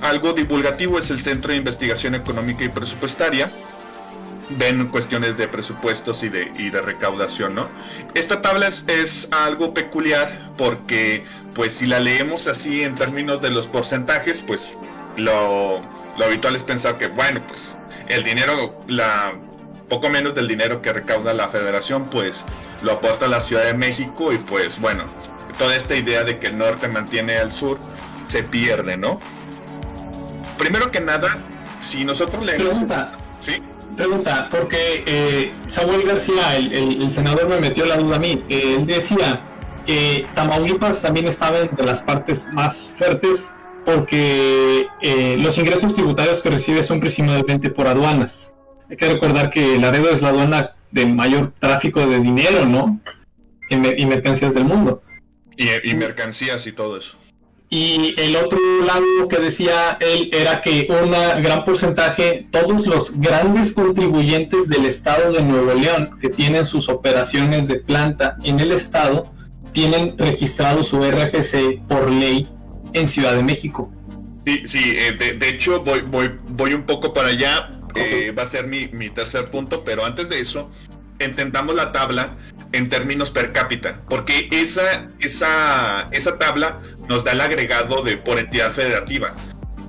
algo 0.00 0.32
divulgativo, 0.32 0.98
es 0.98 1.10
el 1.10 1.20
Centro 1.20 1.52
de 1.52 1.58
Investigación 1.58 2.14
Económica 2.14 2.64
y 2.64 2.68
Presupuestaria 2.68 3.50
ven 4.58 4.86
cuestiones 4.88 5.36
de 5.36 5.48
presupuestos 5.48 6.22
y 6.22 6.28
de, 6.28 6.52
y 6.56 6.70
de 6.70 6.80
recaudación, 6.80 7.54
¿no? 7.54 7.68
Esta 8.14 8.42
tabla 8.42 8.68
es, 8.68 9.28
algo 9.30 9.74
peculiar 9.74 10.52
porque, 10.56 11.24
pues, 11.54 11.74
si 11.74 11.86
la 11.86 12.00
leemos 12.00 12.46
así 12.48 12.82
en 12.82 12.94
términos 12.94 13.40
de 13.40 13.50
los 13.50 13.66
porcentajes, 13.66 14.40
pues, 14.40 14.74
lo, 15.16 15.80
habitual 16.24 16.56
es 16.56 16.64
pensar 16.64 16.98
que, 16.98 17.08
bueno, 17.08 17.40
pues, 17.46 17.76
el 18.08 18.24
dinero, 18.24 18.78
la 18.88 19.32
poco 19.88 20.08
menos 20.08 20.34
del 20.34 20.46
dinero 20.46 20.80
que 20.80 20.92
recauda 20.92 21.34
la 21.34 21.48
federación, 21.48 22.08
pues, 22.10 22.44
lo 22.82 22.92
aporta 22.92 23.26
la 23.26 23.40
Ciudad 23.40 23.64
de 23.64 23.74
México 23.74 24.32
y, 24.32 24.38
pues, 24.38 24.80
bueno, 24.80 25.04
toda 25.58 25.74
esta 25.76 25.96
idea 25.96 26.24
de 26.24 26.38
que 26.38 26.48
el 26.48 26.58
norte 26.58 26.88
mantiene 26.88 27.36
al 27.36 27.52
sur 27.52 27.78
se 28.28 28.42
pierde, 28.42 28.96
¿no? 28.96 29.20
Primero 30.56 30.90
que 30.90 31.00
nada, 31.00 31.38
si 31.80 32.04
nosotros 32.04 32.44
leemos... 32.44 32.84
¿Sí? 33.40 33.62
pregunta, 33.96 34.48
porque 34.50 35.04
eh, 35.06 35.52
Samuel 35.68 36.06
García, 36.06 36.56
el, 36.56 37.10
senador, 37.10 37.48
me 37.48 37.60
metió 37.60 37.84
la 37.84 37.96
duda 37.96 38.16
a 38.16 38.18
mí. 38.18 38.42
él 38.48 38.86
decía 38.86 39.42
que 39.84 40.26
Tamaulipas 40.34 41.02
también 41.02 41.28
estaba 41.28 41.58
entre 41.58 41.84
las 41.84 42.00
partes 42.00 42.46
más 42.52 42.92
fuertes 42.96 43.52
porque 43.84 44.86
eh, 45.00 45.36
los 45.38 45.58
ingresos 45.58 45.94
tributarios 45.94 46.42
que 46.42 46.50
recibe 46.50 46.82
son 46.82 47.00
principalmente 47.00 47.70
por 47.70 47.86
aduanas. 47.86 48.54
Hay 48.88 48.96
que 48.96 49.08
recordar 49.08 49.50
que 49.50 49.78
Laredo 49.78 50.10
es 50.10 50.22
la 50.22 50.30
aduana 50.30 50.72
de 50.90 51.06
mayor 51.06 51.52
tráfico 51.58 52.06
de 52.06 52.20
dinero, 52.20 52.66
¿no? 52.66 53.00
Y, 53.68 53.76
mercancías 54.06 54.52
del 54.52 54.64
mundo. 54.64 55.02
y 55.56 55.94
mercancías 55.94 56.66
y 56.66 56.72
todo 56.72 56.96
eso. 56.96 57.16
Y 57.72 58.16
el 58.20 58.34
otro 58.34 58.58
lado 58.84 59.28
que 59.28 59.38
decía 59.38 59.96
él 60.00 60.28
era 60.32 60.60
que 60.60 60.88
un 60.90 61.12
gran 61.40 61.64
porcentaje, 61.64 62.48
todos 62.50 62.88
los 62.88 63.20
grandes 63.20 63.72
contribuyentes 63.72 64.68
del 64.68 64.86
estado 64.86 65.32
de 65.32 65.44
Nuevo 65.44 65.74
León 65.74 66.18
que 66.20 66.30
tienen 66.30 66.64
sus 66.64 66.88
operaciones 66.88 67.68
de 67.68 67.76
planta 67.76 68.36
en 68.42 68.58
el 68.58 68.72
estado, 68.72 69.32
tienen 69.70 70.18
registrado 70.18 70.82
su 70.82 71.00
RFC 71.00 71.80
por 71.86 72.10
ley 72.10 72.48
en 72.92 73.08
Ciudad 73.08 73.34
de 73.34 73.42
México. 73.42 73.90
Sí, 74.46 74.62
sí 74.66 74.94
eh, 74.96 75.12
de, 75.12 75.48
hecho 75.48 75.82
voy, 75.82 76.00
voy, 76.02 76.30
voy 76.48 76.74
un 76.74 76.84
poco 76.84 77.12
para 77.12 77.28
allá, 77.28 77.70
eh, 77.94 78.32
va 78.36 78.44
a 78.44 78.46
ser 78.46 78.66
mi, 78.66 78.88
mi 78.88 79.10
tercer 79.10 79.50
punto, 79.50 79.84
pero 79.84 80.04
antes 80.04 80.28
de 80.28 80.40
eso, 80.40 80.70
entendamos 81.18 81.74
la 81.74 81.92
tabla 81.92 82.36
en 82.72 82.88
términos 82.88 83.30
per 83.30 83.52
cápita, 83.52 84.00
porque 84.08 84.48
esa, 84.52 85.10
esa, 85.18 86.08
esa 86.12 86.38
tabla 86.38 86.80
nos 87.08 87.24
da 87.24 87.32
el 87.32 87.40
agregado 87.40 88.02
de 88.02 88.16
por 88.16 88.38
entidad 88.38 88.70
federativa. 88.70 89.34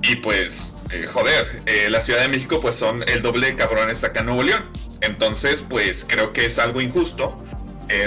Y 0.02 0.16
pues, 0.16 0.74
eh, 0.90 1.06
joder, 1.06 1.62
eh, 1.66 1.88
la 1.88 2.00
Ciudad 2.00 2.22
de 2.22 2.28
México 2.28 2.60
pues 2.60 2.74
son 2.74 3.04
el 3.08 3.22
doble 3.22 3.48
de 3.48 3.54
cabrones 3.54 4.02
acá 4.02 4.20
en 4.20 4.26
Nuevo 4.26 4.42
León. 4.42 4.64
Entonces, 5.00 5.64
pues 5.68 6.04
creo 6.08 6.32
que 6.32 6.46
es 6.46 6.58
algo 6.58 6.80
injusto 6.80 7.42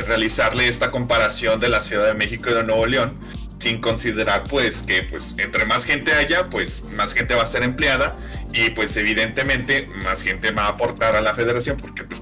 realizarle 0.08 0.68
esta 0.68 0.90
comparación 0.90 1.60
de 1.60 1.70
la 1.70 1.80
Ciudad 1.80 2.08
de 2.08 2.16
México 2.16 2.50
y 2.50 2.56
de 2.56 2.64
Nuevo 2.64 2.88
León 2.88 3.20
sin 3.57 3.79
considerar 3.79 4.43
pues 4.50 4.81
que 4.81 5.03
pues 5.03 5.35
entre 5.38 5.65
más 5.65 5.85
gente 5.85 6.13
haya, 6.13 6.50
pues 6.50 6.83
más 6.83 7.13
gente 7.13 7.35
va 7.35 7.43
a 7.43 7.45
ser 7.45 7.63
empleada 7.63 8.15
y 8.53 8.69
pues 8.71 8.95
evidentemente 8.97 9.88
más 10.03 10.21
gente 10.21 10.51
va 10.51 10.65
a 10.65 10.69
aportar 10.69 11.15
a 11.15 11.21
la 11.21 11.33
federación 11.33 11.77
porque 11.77 12.03
pues 12.03 12.21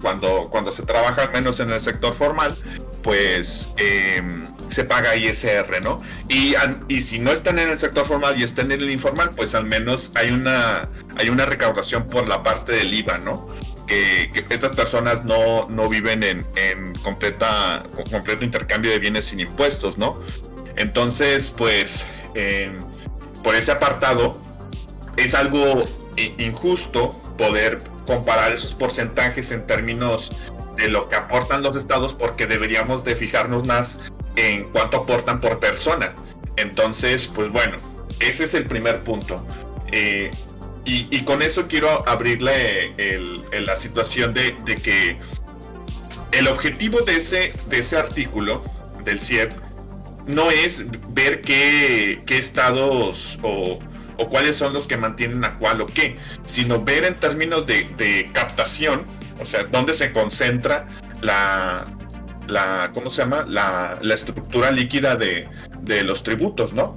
cuando, 0.00 0.48
cuando 0.50 0.72
se 0.72 0.82
trabaja 0.82 1.28
menos 1.28 1.60
en 1.60 1.70
el 1.70 1.80
sector 1.80 2.14
formal, 2.14 2.56
pues 3.02 3.68
em, 3.76 4.46
se 4.68 4.84
paga 4.84 5.16
ISR, 5.16 5.82
¿no? 5.82 6.02
Y, 6.28 6.54
y 6.88 7.02
si 7.02 7.18
no 7.18 7.32
están 7.32 7.58
en 7.58 7.68
el 7.68 7.78
sector 7.78 8.06
formal 8.06 8.38
y 8.38 8.44
están 8.44 8.70
en 8.72 8.80
el 8.80 8.90
informal, 8.90 9.30
pues 9.30 9.54
al 9.54 9.64
menos 9.64 10.12
hay 10.14 10.30
una, 10.30 10.88
hay 11.16 11.28
una 11.28 11.46
recaudación 11.46 12.06
por 12.08 12.28
la 12.28 12.42
parte 12.42 12.72
del 12.72 12.92
IVA, 12.92 13.18
¿no? 13.18 13.48
Que, 13.88 14.30
estas 14.50 14.72
personas 14.72 15.24
no, 15.24 15.66
no 15.68 15.88
viven 15.88 16.22
en, 16.22 16.46
en 16.56 16.94
completa, 16.96 17.82
completo 18.10 18.44
intercambio 18.44 18.90
de 18.90 18.98
bienes 18.98 19.24
sin 19.24 19.40
impuestos, 19.40 19.98
¿no? 19.98 20.20
Entonces, 20.76 21.52
pues, 21.56 22.06
em, 22.34 22.78
por 23.42 23.54
ese 23.54 23.72
apartado, 23.72 24.40
es 25.16 25.34
algo 25.34 25.86
injusto 26.38 27.12
poder 27.36 27.80
comparar 28.06 28.52
esos 28.52 28.74
porcentajes 28.74 29.50
en 29.50 29.66
términos 29.66 30.32
de 30.76 30.88
lo 30.88 31.08
que 31.08 31.16
aportan 31.16 31.62
los 31.62 31.76
estados 31.76 32.12
porque 32.12 32.46
deberíamos 32.46 33.04
de 33.04 33.16
fijarnos 33.16 33.64
más 33.64 33.98
en 34.36 34.64
cuánto 34.70 34.98
aportan 34.98 35.40
por 35.40 35.58
persona. 35.58 36.14
Entonces, 36.56 37.26
pues 37.26 37.50
bueno, 37.50 37.78
ese 38.20 38.44
es 38.44 38.54
el 38.54 38.66
primer 38.66 39.02
punto. 39.02 39.44
Eh, 39.92 40.30
y, 40.88 41.22
con 41.22 41.42
eso 41.42 41.66
quiero 41.68 42.08
abrirle 42.08 42.94
la 43.52 43.76
situación 43.76 44.32
de, 44.32 44.54
que 44.82 45.18
el 46.32 46.48
objetivo 46.48 47.00
de 47.02 47.16
ese, 47.16 47.52
de 47.68 47.78
ese 47.78 47.98
artículo 47.98 48.64
del 49.04 49.20
CIEP 49.20 49.52
no 50.26 50.50
es 50.50 50.84
ver 51.08 51.42
qué, 51.42 52.22
estados 52.28 53.38
o, 53.42 53.78
cuáles 54.30 54.56
son 54.56 54.72
los 54.72 54.86
que 54.86 54.96
mantienen 54.96 55.44
a 55.44 55.58
cuál 55.58 55.80
o 55.80 55.86
qué, 55.86 56.16
sino 56.44 56.82
ver 56.82 57.04
en 57.04 57.20
términos 57.20 57.66
de, 57.66 58.30
captación, 58.32 59.06
o 59.40 59.44
sea, 59.44 59.64
dónde 59.64 59.94
se 59.94 60.12
concentra 60.12 60.86
la, 61.20 61.86
la 62.46 62.90
¿cómo 62.94 63.10
se 63.10 63.22
llama? 63.22 63.44
La, 63.46 63.98
estructura 64.14 64.70
líquida 64.70 65.16
de, 65.16 65.48
los 66.02 66.22
tributos, 66.22 66.72
¿no? 66.72 66.96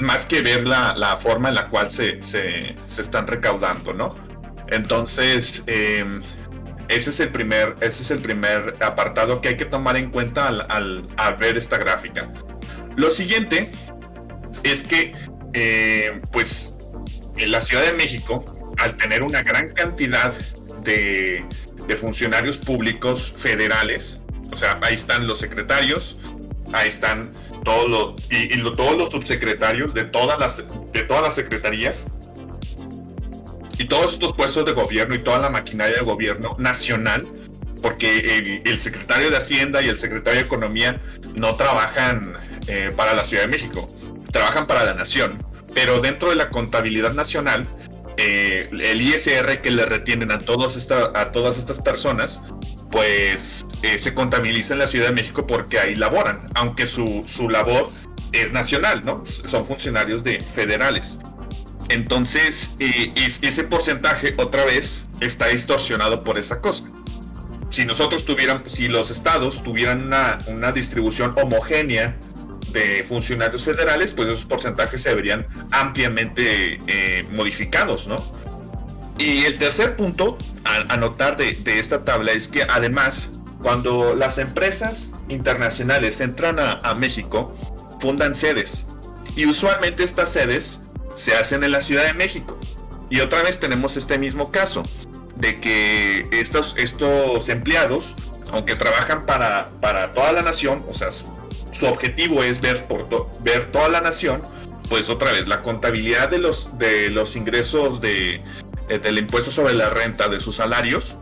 Más 0.00 0.26
que 0.26 0.42
ver 0.42 0.66
la, 0.66 1.18
forma 1.20 1.48
en 1.48 1.56
la 1.56 1.68
cual 1.68 1.90
se, 1.90 2.22
se, 2.22 2.76
están 2.98 3.26
recaudando, 3.26 3.92
¿no? 3.92 4.14
Entonces, 4.70 5.64
em, 5.66 6.22
ese 6.88 7.10
es 7.10 7.20
el 7.20 7.30
primer, 7.30 7.76
ese 7.80 8.02
es 8.02 8.10
el 8.10 8.20
primer 8.20 8.76
apartado 8.80 9.40
que 9.40 9.48
hay 9.48 9.56
que 9.56 9.64
tomar 9.64 9.96
en 9.96 10.10
cuenta 10.10 10.48
al, 10.48 11.06
ver 11.38 11.56
esta 11.56 11.76
gráfica. 11.78 12.32
Lo 12.96 13.10
siguiente 13.10 13.70
es 14.62 14.82
que, 14.82 15.14
eh, 15.52 16.20
pues, 16.32 16.76
en 17.36 17.50
la 17.52 17.60
Ciudad 17.60 17.84
de 17.84 17.92
México, 17.92 18.74
al 18.78 18.94
tener 18.96 19.22
una 19.22 19.42
gran 19.42 19.70
cantidad 19.70 20.32
de, 20.82 21.44
funcionarios 22.00 22.58
públicos 22.58 23.32
federales, 23.36 24.20
o 24.52 24.56
sea, 24.56 24.78
ahí 24.82 24.94
están 24.94 25.26
los 25.26 25.38
secretarios, 25.38 26.18
ahí 26.74 26.88
están 26.88 27.32
todos 27.68 28.14
y, 28.30 28.62
todos 28.62 28.96
los 28.96 29.10
subsecretarios 29.10 29.92
de 29.92 30.04
todas 30.04 30.38
las 30.38 30.64
de 30.92 31.02
todas 31.02 31.22
las 31.22 31.34
secretarías 31.34 32.06
y 33.78 33.84
todos 33.84 34.14
estos 34.14 34.32
puestos 34.32 34.64
de 34.64 34.72
gobierno 34.72 35.14
y 35.14 35.18
toda 35.18 35.38
la 35.38 35.50
maquinaria 35.50 35.96
de 35.96 36.02
gobierno 36.02 36.56
nacional, 36.58 37.26
porque 37.82 38.62
el, 38.64 38.80
secretario 38.80 39.30
de 39.30 39.36
Hacienda 39.36 39.82
y 39.82 39.88
el 39.88 39.96
secretario 39.96 40.40
de 40.40 40.46
Economía 40.46 40.98
no 41.34 41.54
trabajan 41.56 42.34
eh, 42.66 42.90
para 42.96 43.14
la 43.14 43.22
Ciudad 43.22 43.44
de 43.44 43.48
México, 43.48 43.88
trabajan 44.32 44.66
para 44.66 44.84
la 44.84 44.94
nación. 44.94 45.44
Pero 45.74 46.00
dentro 46.00 46.30
de 46.30 46.36
la 46.36 46.50
contabilidad 46.50 47.12
nacional, 47.12 47.68
eh, 48.16 48.68
el 48.72 49.00
ISR 49.00 49.60
que 49.60 49.70
le 49.70 49.86
retienen 49.86 50.32
a, 50.32 50.40
todos 50.40 50.74
esta, 50.74 51.12
a 51.14 51.30
todas 51.30 51.56
estas 51.56 51.80
personas, 51.80 52.40
pues 52.90 53.66
eh, 53.82 53.98
se 53.98 54.14
contabiliza 54.14 54.74
en 54.74 54.80
la 54.80 54.86
Ciudad 54.86 55.08
de 55.08 55.12
México 55.12 55.46
porque 55.46 55.78
ahí 55.78 55.94
laboran, 55.94 56.48
aunque 56.54 56.86
su, 56.86 57.24
su 57.26 57.48
labor 57.48 57.90
es 58.32 58.52
nacional, 58.52 59.04
¿no? 59.04 59.24
Son 59.26 59.66
funcionarios 59.66 60.24
de 60.24 60.40
federales. 60.40 61.18
Entonces, 61.88 62.74
eh, 62.78 63.12
ese 63.16 63.64
porcentaje 63.64 64.34
otra 64.36 64.64
vez 64.64 65.06
está 65.20 65.46
distorsionado 65.48 66.22
por 66.22 66.38
esa 66.38 66.60
cosa. 66.60 66.84
Si 67.70 67.84
nosotros 67.84 68.24
tuviéramos, 68.24 68.70
si 68.72 68.88
los 68.88 69.10
estados 69.10 69.62
tuvieran 69.62 70.06
una, 70.06 70.72
distribución 70.72 71.34
homogénea 71.42 72.16
de 72.72 73.04
funcionarios 73.04 73.64
federales, 73.64 74.12
pues 74.12 74.28
esos 74.28 74.44
porcentajes 74.44 75.02
se 75.02 75.14
verían 75.14 75.46
ampliamente 75.70 76.78
eh, 76.86 77.26
modificados, 77.32 78.06
¿no? 78.06 78.32
Y 79.18 79.44
el 79.44 79.58
tercer 79.58 79.96
punto 79.96 80.38
a, 80.64 80.96
notar 80.96 81.36
de, 81.36 81.58
esta 81.66 82.04
tabla 82.04 82.32
es 82.32 82.48
que 82.48 82.62
además, 82.62 83.30
cuando 83.62 84.14
las 84.14 84.38
empresas 84.38 85.12
internacionales 85.28 86.20
entran 86.20 86.58
a 86.58 86.94
México, 86.94 87.54
fundan 88.00 88.34
sedes. 88.34 88.86
Y 89.36 89.46
usualmente 89.46 90.04
estas 90.04 90.32
sedes 90.32 90.80
se 91.14 91.34
hacen 91.34 91.64
en 91.64 91.72
la 91.72 91.82
Ciudad 91.82 92.04
de 92.04 92.14
México. 92.14 92.58
Y 93.10 93.20
otra 93.20 93.42
vez 93.42 93.58
tenemos 93.58 93.96
este 93.96 94.18
mismo 94.18 94.50
caso, 94.50 94.84
de 95.36 95.60
que 95.60 96.26
estos, 96.32 96.74
estos 96.76 97.48
empleados, 97.48 98.14
aunque 98.52 98.74
trabajan 98.74 99.24
para, 99.26 99.70
para 99.80 100.12
toda 100.12 100.32
la 100.32 100.42
nación, 100.42 100.84
o 100.88 100.94
sea, 100.94 101.10
su, 101.12 101.26
objetivo 101.86 102.42
es 102.42 102.60
ver, 102.60 102.86
por 102.86 103.06
ver 103.40 103.70
toda 103.70 103.88
la 103.88 104.00
nación, 104.00 104.42
pues 104.88 105.08
otra 105.08 105.32
vez, 105.32 105.46
la 105.46 105.62
contabilidad 105.62 106.28
de 106.28 106.38
los, 106.38 106.76
de 106.78 107.10
los 107.10 107.36
ingresos 107.36 108.00
de, 108.00 108.42
del 108.88 109.18
impuesto 109.18 109.50
sobre 109.50 109.74
la 109.74 109.90
renta 109.90 110.28
de 110.28 110.40
sus 110.40 110.56
salarios, 110.56 111.16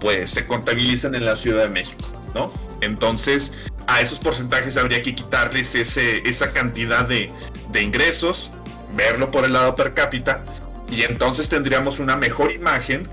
pues 0.00 0.32
se 0.32 0.46
contabilizan 0.46 1.14
en 1.14 1.24
la 1.24 1.36
Ciudad 1.36 1.62
de 1.62 1.68
México, 1.68 2.04
¿no? 2.34 2.52
Entonces, 2.80 3.52
a 3.86 4.00
esos 4.00 4.18
porcentajes 4.18 4.76
habría 4.76 5.02
que 5.02 5.14
quitarles 5.14 5.74
ese, 5.74 6.28
esa 6.28 6.52
cantidad 6.52 7.06
de, 7.06 7.30
de 7.70 7.82
ingresos 7.82 8.50
verlo 8.96 9.30
por 9.30 9.44
el 9.44 9.52
lado 9.52 9.76
per 9.76 9.94
cápita 9.94 10.44
y 10.90 11.02
entonces 11.02 11.48
tendríamos 11.48 11.98
una 11.98 12.16
mejor 12.16 12.52
imagen 12.52 13.08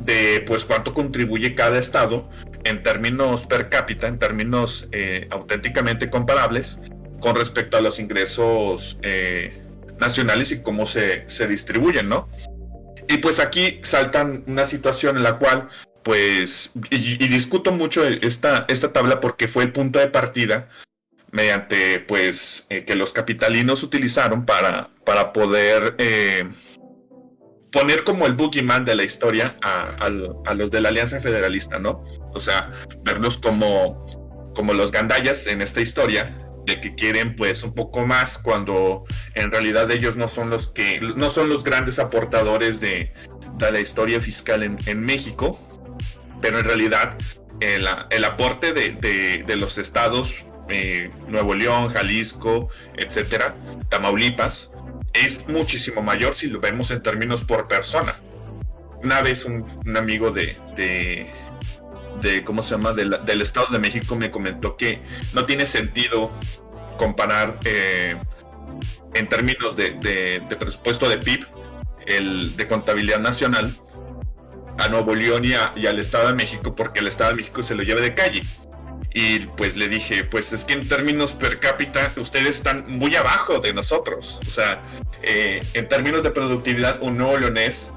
de 0.00 0.44
pues 0.46 0.64
cuánto 0.64 0.92
contribuye 0.92 1.54
cada 1.54 1.78
estado 1.78 2.28
en 2.64 2.82
términos 2.82 3.46
per 3.46 3.68
cápita, 3.68 4.08
en 4.08 4.18
términos 4.18 4.88
eh, 4.92 5.26
auténticamente 5.30 6.10
comparables 6.10 6.78
con 7.20 7.36
respecto 7.36 7.76
a 7.76 7.80
los 7.80 7.98
ingresos 7.98 8.98
eh, 9.02 9.62
nacionales 9.98 10.50
y 10.50 10.62
cómo 10.62 10.86
se, 10.86 11.28
se 11.28 11.46
distribuyen, 11.46 12.08
¿no? 12.08 12.28
Y 13.08 13.18
pues 13.18 13.40
aquí 13.40 13.80
saltan 13.82 14.44
una 14.46 14.66
situación 14.66 15.16
en 15.16 15.22
la 15.22 15.38
cual 15.38 15.68
pues, 16.02 16.72
y, 16.90 17.16
discuto 17.28 17.72
mucho 17.72 18.06
esta, 18.06 18.66
esta 18.68 18.92
tabla 18.92 19.20
porque 19.20 19.48
fue 19.48 19.64
el 19.64 19.72
punto 19.72 19.98
de 19.98 20.08
partida 20.08 20.68
mediante 21.32 21.98
pues 22.00 22.66
eh, 22.68 22.84
que 22.84 22.94
los 22.94 23.12
capitalinos 23.12 23.82
utilizaron 23.82 24.46
para, 24.46 24.90
para 25.04 25.32
poder 25.32 25.96
eh, 25.98 26.44
poner 27.72 28.04
como 28.04 28.26
el 28.26 28.34
boogeyman 28.34 28.84
de 28.84 28.94
la 28.94 29.02
historia 29.02 29.56
a, 29.60 30.08
los 30.08 30.70
de 30.70 30.80
la 30.80 30.90
Alianza 30.90 31.20
Federalista, 31.20 31.80
¿no? 31.80 32.04
O 32.32 32.38
sea, 32.38 32.70
verlos 33.02 33.36
como, 33.38 34.52
como 34.54 34.74
los 34.74 34.92
gandallas 34.92 35.48
en 35.48 35.60
esta 35.60 35.80
historia, 35.80 36.43
de 36.66 36.80
que 36.80 36.94
quieren 36.94 37.36
pues 37.36 37.62
un 37.62 37.74
poco 37.74 38.06
más 38.06 38.38
cuando 38.38 39.04
en 39.34 39.50
realidad 39.50 39.90
ellos 39.90 40.16
no 40.16 40.28
son 40.28 40.50
los 40.50 40.68
que 40.68 41.00
no 41.00 41.30
son 41.30 41.48
los 41.48 41.64
grandes 41.64 41.98
aportadores 41.98 42.80
de, 42.80 43.12
la 43.58 43.80
historia 43.80 44.20
fiscal 44.20 44.62
en, 44.62 45.00
México, 45.00 45.58
pero 46.42 46.58
en 46.58 46.64
realidad 46.64 47.16
el, 47.60 47.86
el 48.10 48.24
aporte 48.24 48.72
de, 48.72 49.44
de 49.46 49.56
los 49.56 49.78
estados 49.78 50.44
eh, 50.68 51.10
Nuevo 51.28 51.54
León, 51.54 51.92
Jalisco, 51.92 52.68
etcétera, 52.96 53.54
Tamaulipas, 53.90 54.70
es 55.12 55.46
muchísimo 55.48 56.00
mayor 56.00 56.34
si 56.34 56.46
lo 56.46 56.58
vemos 56.58 56.90
en 56.90 57.02
términos 57.02 57.44
por 57.44 57.68
persona. 57.68 58.16
Una 59.02 59.20
vez 59.20 59.44
un, 59.44 59.64
amigo 59.94 60.30
de, 60.30 60.56
de, 62.20 62.44
¿cómo 62.44 62.62
se 62.62 62.70
llama?, 62.72 62.92
del 62.92 63.40
Estado 63.40 63.66
de 63.70 63.78
México 63.78 64.16
me 64.16 64.30
comentó 64.30 64.76
que 64.76 65.00
no 65.32 65.44
tiene 65.44 65.66
sentido 65.66 66.30
comparar 66.96 67.58
eh, 67.64 68.16
en 69.14 69.28
términos 69.28 69.76
de, 69.76 70.42
presupuesto 70.58 71.08
de 71.08 71.18
PIB, 71.18 71.46
el 72.06 72.56
de 72.56 72.66
contabilidad 72.66 73.20
nacional, 73.20 73.74
a 74.78 74.88
Nuevo 74.88 75.14
León 75.14 75.44
y, 75.44 75.52
y, 75.80 75.86
al 75.86 75.98
Estado 75.98 76.28
de 76.28 76.34
México, 76.34 76.74
porque 76.74 76.98
el 76.98 77.06
Estado 77.06 77.30
de 77.30 77.36
México 77.36 77.62
se 77.62 77.74
lo 77.74 77.82
lleva 77.82 78.00
de 78.00 78.14
calle. 78.14 78.42
Y 79.16 79.46
pues 79.56 79.76
le 79.76 79.88
dije, 79.88 80.24
pues 80.24 80.52
es 80.52 80.64
que 80.64 80.72
en 80.72 80.88
términos 80.88 81.32
per 81.32 81.60
cápita 81.60 82.12
ustedes 82.16 82.56
están 82.56 82.84
muy 82.88 83.14
abajo 83.14 83.60
de 83.60 83.72
nosotros. 83.72 84.40
O 84.44 84.50
sea, 84.50 84.82
eh, 85.22 85.62
en 85.74 85.88
términos 85.88 86.24
de 86.24 86.32
productividad, 86.32 87.00
un 87.00 87.16
nuevo 87.16 87.38
leonés, 87.38 87.92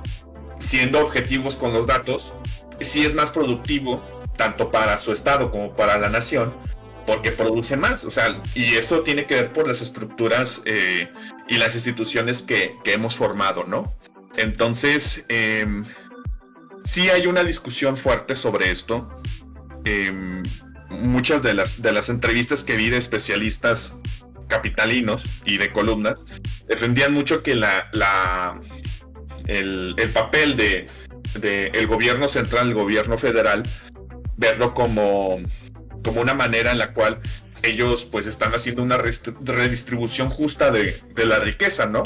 siendo 0.60 1.00
objetivos 1.00 1.56
con 1.56 1.74
los 1.74 1.88
datos, 1.88 2.34
sí 2.80 3.06
es 3.06 3.14
más 3.14 3.32
productivo, 3.32 4.02
tanto 4.38 4.72
para 4.72 4.98
su 4.98 5.12
estado 5.12 5.52
como 5.52 5.74
para 5.74 5.98
la 5.98 6.10
nación, 6.10 6.54
porque 7.06 7.32
produce 7.32 7.78
más. 7.78 8.04
O 8.06 8.12
sea, 8.12 8.42
y 8.54 8.76
esto 8.76 9.02
tiene 9.02 9.26
que 9.26 9.36
ver 9.36 9.54
por 9.54 9.68
las 9.68 9.82
estructuras 9.82 10.62
eh, 10.66 11.10
y 11.48 11.58
las 11.58 11.76
instituciones 11.76 12.44
que, 12.44 12.76
hemos 12.86 13.16
formado, 13.16 13.64
¿no? 13.64 13.94
Entonces, 14.36 15.26
em, 15.30 15.86
sí 16.84 17.10
hay 17.10 17.28
una 17.28 17.44
discusión 17.44 17.98
fuerte 17.98 18.36
sobre 18.36 18.72
esto. 18.72 19.10
Eh, 19.86 20.44
muchas 20.90 21.42
de 21.42 21.54
las, 21.54 21.82
de 21.82 21.92
las 21.92 22.10
entrevistas 22.10 22.64
que 22.64 22.78
vi 22.78 22.90
de 22.90 22.98
especialistas 22.98 23.94
capitalinos 24.48 25.28
y 25.46 25.58
de 25.58 25.72
columnas 25.72 26.26
defendían 26.68 27.14
mucho 27.14 27.44
que 27.44 27.56
la, 27.56 27.90
la 27.92 28.60
el, 29.48 29.96
papel 30.14 30.56
de, 30.56 30.88
el 31.36 31.88
gobierno 31.88 32.28
central, 32.28 32.68
el 32.68 32.74
gobierno 32.74 33.18
federal, 33.18 33.64
verlo 34.36 34.74
como, 34.74 35.40
como 36.04 36.22
una 36.22 36.34
manera 36.34 36.72
en 36.72 36.78
la 36.78 36.94
cual 36.94 37.20
ellos 37.64 38.06
pues 38.06 38.26
están 38.26 38.54
haciendo 38.54 38.84
una 38.84 38.98
redistribución 38.98 40.30
justa 40.30 40.72
de, 40.72 41.02
la 41.16 41.40
riqueza, 41.40 41.86
¿no? 41.86 42.04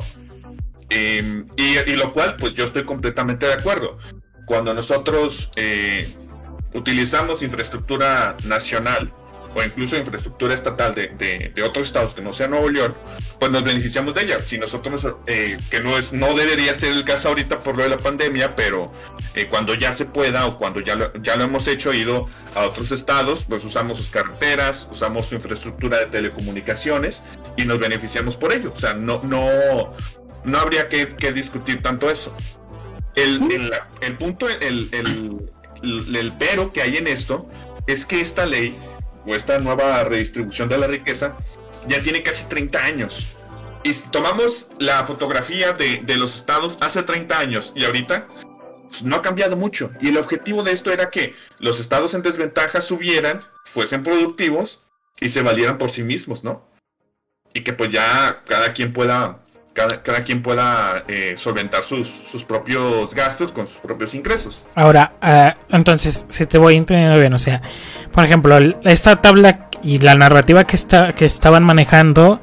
Em, 0.90 1.46
y, 1.56 1.78
y, 1.78 1.96
lo 1.96 2.12
cual 2.14 2.36
pues 2.38 2.54
yo 2.54 2.66
estoy 2.66 2.84
completamente 2.84 3.46
de 3.46 3.54
acuerdo. 3.54 3.98
Cuando 4.46 4.74
nosotros 4.74 5.50
eh, 5.56 6.14
utilizamos 6.74 7.42
infraestructura 7.42 8.36
nacional 8.44 9.14
o 9.54 9.64
incluso 9.64 9.98
infraestructura 9.98 10.54
estatal 10.54 10.96
de, 10.96 11.52
de, 11.54 11.64
otros 11.64 11.88
estados 11.88 12.14
que 12.14 12.22
no 12.22 12.34
sea 12.34 12.48
Nuevo 12.48 12.70
León, 12.70 12.96
pues 13.40 13.52
nos 13.52 13.64
beneficiamos 13.64 14.14
de 14.16 14.24
ella. 14.24 14.40
Si 14.46 14.58
nosotros, 14.58 15.06
eh, 15.28 15.58
que 15.70 15.82
no 15.82 15.98
es, 15.98 16.14
no 16.14 16.34
debería 16.34 16.74
ser 16.74 16.94
el 16.94 17.04
caso 17.04 17.30
ahorita 17.30 17.60
por 17.60 17.76
lo 17.76 17.84
de 17.84 17.90
la 17.90 17.98
pandemia, 17.98 18.56
pero 18.56 18.92
eh, 19.36 19.48
cuando 19.48 19.74
ya 19.76 19.92
se 19.92 20.06
pueda 20.06 20.46
o 20.46 20.58
cuando 20.58 20.80
ya 20.80 20.96
lo, 20.96 21.12
ya 21.22 21.36
lo 21.36 21.44
hemos 21.44 21.68
hecho, 21.68 21.94
ido 21.94 22.28
a 22.56 22.66
otros 22.66 22.92
estados, 22.92 23.46
pues 23.48 23.64
usamos 23.64 23.98
sus 23.98 24.10
carreteras, 24.10 24.88
usamos 24.92 25.28
su 25.28 25.36
infraestructura 25.36 26.00
de 26.00 26.06
telecomunicaciones 26.08 27.24
y 27.58 27.66
nos 27.66 27.80
beneficiamos 27.80 28.38
por 28.38 28.54
ello. 28.54 28.72
O 28.74 28.80
sea, 28.80 28.94
no, 28.94 29.22
no, 29.24 29.94
no 30.44 30.58
habría 30.58 30.88
que, 30.88 31.06
discutir 31.34 31.82
tanto 31.82 32.10
eso. 32.10 32.34
El, 33.16 33.72
el, 34.02 34.18
punto, 34.18 34.48
el, 34.48 34.90
el, 34.94 36.34
pero 36.40 36.72
que 36.72 36.82
hay 36.82 36.98
en 36.98 37.08
esto 37.08 37.48
es 37.88 38.06
que 38.06 38.22
esta 38.22 38.46
ley 38.46 38.80
o 39.26 39.36
esta 39.36 39.60
nueva 39.60 40.04
redistribución 40.04 40.70
de 40.70 40.78
la 40.78 40.88
riqueza 40.88 41.38
ya 41.88 42.02
tiene 42.02 42.24
casi 42.24 42.46
30 42.46 42.84
años. 42.84 43.28
Y 43.84 43.94
tomamos 44.12 44.68
la 44.80 45.04
fotografía 45.06 45.74
de, 45.74 46.02
de 46.04 46.18
los 46.18 46.36
estados 46.36 46.78
hace 46.82 47.02
30 47.02 47.40
años 47.40 47.74
y 47.76 47.86
ahorita 47.86 48.28
no 49.04 49.16
ha 49.16 49.22
cambiado 49.22 49.56
mucho. 49.56 49.92
Y 50.02 50.10
el 50.10 50.18
objetivo 50.18 50.64
de 50.64 50.74
esto 50.74 50.92
era 50.92 51.10
que 51.10 51.34
los 51.60 51.80
estados 51.80 52.14
en 52.14 52.22
desventaja 52.22 52.82
subieran, 52.82 53.42
fuesen 53.66 54.04
productivos 54.04 54.82
y 55.20 55.30
se 55.30 55.42
valieran 55.42 55.78
por 55.78 55.92
sí 55.92 56.04
mismos, 56.04 56.44
¿no? 56.44 56.68
Y 57.54 57.62
que 57.62 57.74
pues 57.74 57.92
ya 57.92 58.44
cada 58.48 58.74
quien 58.74 58.94
pueda, 58.94 59.44
cada, 59.74 60.24
quien 60.24 60.42
pueda 60.42 61.04
eh, 61.08 61.36
solventar 61.38 61.84
sus, 61.84 62.08
sus, 62.08 62.44
propios 62.44 63.14
gastos 63.14 63.52
con 63.52 63.68
sus 63.68 63.78
propios 63.78 64.14
ingresos. 64.14 64.66
Ahora, 64.76 65.14
uh, 65.22 65.76
entonces, 65.76 66.26
si 66.30 66.46
te 66.46 66.58
voy 66.58 66.76
entendiendo 66.76 67.20
bien, 67.20 67.34
o 67.34 67.40
sea, 67.40 67.62
por 68.12 68.26
ejemplo, 68.26 68.58
esta 68.84 69.22
tabla 69.22 69.70
y 69.84 70.00
la 70.00 70.16
narrativa 70.16 70.66
que, 70.66 70.76
está, 70.76 71.14
que 71.14 71.26
estaban 71.26 71.64
manejando, 71.64 72.42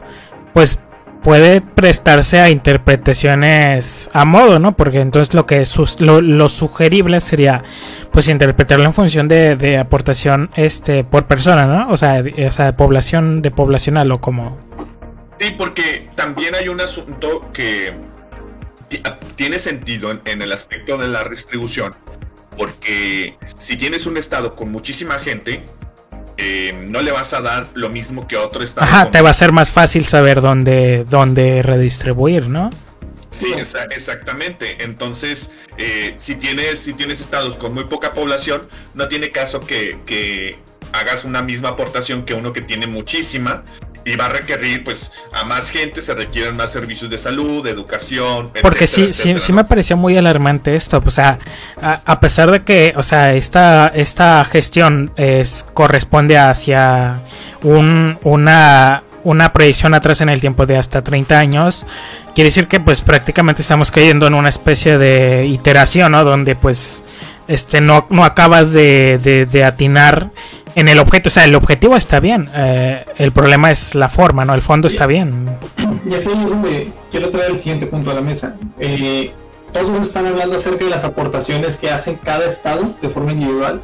pues 0.55 0.79
puede 1.23 1.61
prestarse 1.61 2.41
a 2.41 2.49
interpretaciones 2.49 4.09
a 4.13 4.25
modo, 4.25 4.59
¿no? 4.59 4.77
Porque 4.77 5.01
entonces 5.01 5.35
lo 5.35 5.47
que 5.47 5.65
lo, 5.99 6.49
sugerible 6.49 7.21
sería 7.21 7.65
pues 8.13 8.29
interpretarlo 8.29 8.85
en 8.87 8.95
función 8.95 9.29
de, 9.29 9.79
aportación 9.79 10.51
este 10.57 11.05
por 11.05 11.27
persona, 11.27 11.67
¿no? 11.67 11.91
O 11.91 11.97
sea, 11.97 12.23
o 12.47 12.51
sea, 12.51 12.67
de 12.67 12.73
población 12.73 13.43
de 13.43 13.51
poblacional 13.51 14.11
o 14.13 14.21
como 14.21 14.59
Sí, 15.41 15.55
porque 15.57 16.09
también 16.17 16.55
hay 16.55 16.69
un 16.69 16.81
asunto 16.81 17.51
que 17.53 17.95
tiene 19.37 19.59
sentido 19.59 20.19
en 20.25 20.43
el 20.43 20.53
aspecto 20.53 20.97
de 20.97 21.09
la 21.09 21.25
distribución, 21.25 21.95
porque 22.57 23.37
si 23.59 23.77
tienes 23.77 24.07
un 24.07 24.17
estado 24.17 24.57
con 24.57 24.73
muchísima 24.73 25.19
gente, 25.19 25.65
eh, 26.39 26.73
no 26.89 27.03
le 27.03 27.13
vas 27.13 27.33
a 27.35 27.41
dar 27.41 27.69
lo 27.75 27.89
mismo 27.89 28.27
que 28.27 28.37
a 28.37 28.43
otro 28.43 28.63
estado. 28.63 28.87
Ajá, 28.87 29.11
te 29.11 29.21
va 29.21 29.31
a 29.31 29.35
ser 29.35 29.53
más 29.53 29.73
fácil 29.73 30.07
saber 30.07 30.41
dónde, 30.41 31.05
dónde 31.09 31.63
redistribuir, 31.63 32.49
¿no? 32.49 32.71
Sí, 33.31 33.53
exactamente. 33.91 34.83
Entonces, 34.83 35.51
eh, 35.77 36.15
si 36.17 36.37
tienes 36.37 36.81
si 36.81 36.95
tienes 36.95 37.21
estados 37.21 37.57
con 37.57 37.75
muy 37.75 37.85
poca 37.85 38.13
población, 38.13 38.69
no 38.95 39.09
tiene 39.09 39.31
caso 39.31 39.61
que, 39.61 39.99
que 40.07 40.59
hagas 40.93 41.25
una 41.25 41.43
misma 41.43 41.71
aportación 41.71 42.25
que 42.25 42.35
uno 42.35 42.53
que 42.53 42.63
tiene 42.63 42.87
muchísima 42.87 43.65
y 44.05 44.17
va 44.17 44.27
a 44.27 44.29
requerir 44.31 44.85
pues 44.85 45.13
a 45.33 45.45
más 45.45 45.71
gente, 45.71 46.03
se 46.03 46.15
requieren 46.15 46.57
más 46.57 46.73
servicios 46.73 47.11
de 47.11 47.19
salud, 47.19 47.63
de 47.63 47.71
educación. 47.71 48.51
Porque 48.63 48.87
sí, 48.87 49.13
sí, 49.13 49.35
sí 49.39 49.53
me 49.53 49.65
pareció 49.65 49.97
muy 49.97 50.17
alarmante 50.17 50.75
esto, 50.75 51.03
o 51.05 51.11
sea, 51.11 51.39
a, 51.81 52.21
pesar 52.21 52.51
de 52.51 52.65
que, 52.65 52.95
o 52.97 53.03
sea, 53.03 53.35
esta, 53.35 53.89
esta 53.89 54.45
gestión 54.45 55.13
es, 55.17 55.67
corresponde 55.75 56.39
hacia 56.39 57.21
un, 57.63 58.19
una, 58.23 59.03
una 59.25 59.53
proyección 59.53 59.95
atrás 59.95 60.21
en 60.21 60.29
el 60.29 60.41
tiempo 60.41 60.67
de 60.67 60.77
hasta 60.77 61.03
30 61.03 61.39
años, 61.39 61.87
quiere 62.35 62.49
decir 62.49 62.69
que 62.69 62.81
pues 62.81 63.01
prácticamente 63.01 63.63
estamos 63.63 63.91
cayendo 63.91 64.27
en 64.27 64.35
una 64.35 64.49
especie 64.49 64.99
de 64.99 65.47
iteración, 65.47 66.13
¿no? 66.13 66.25
Donde 66.25 66.55
pues 66.55 67.05
este 67.49 67.81
no, 67.81 68.07
no 68.11 68.25
acabas 68.25 68.73
de, 68.73 69.19
de, 69.19 69.47
de 69.47 69.65
atinar 69.65 70.31
en 70.79 70.87
el 70.87 71.01
objeto, 71.01 71.29
o 71.29 71.31
sea, 71.31 71.45
el 71.45 71.57
objetivo 71.57 71.97
está 71.97 72.21
bien, 72.21 72.49
eh, 72.55 73.05
el 73.17 73.33
problema 73.33 73.73
es 73.73 73.97
la 73.97 74.09
forma, 74.09 74.45
¿no? 74.45 74.55
El 74.55 74.63
fondo 74.63 74.87
está 74.87 75.07
bien. 75.07 75.49
Y 76.09 76.15
así 76.15 76.31
es 76.31 76.49
donde 76.49 76.93
quiero 77.11 77.31
traer 77.31 77.51
el 77.51 77.59
siguiente 77.59 77.87
punto 77.87 78.13
a 78.13 78.15
la 78.15 78.21
mesa. 78.21 78.55
Eh, 78.79 79.33
todos 79.73 80.01
están 80.01 80.27
hablando 80.27 80.57
acerca 80.57 80.85
de 80.85 80.91
las 80.91 81.03
aportaciones 81.03 81.79
que 81.79 81.91
hacen 81.91 82.15
cada 82.23 82.47
estado 82.47 82.95
de 83.03 83.09
forma 83.09 83.33
individual. 83.33 83.83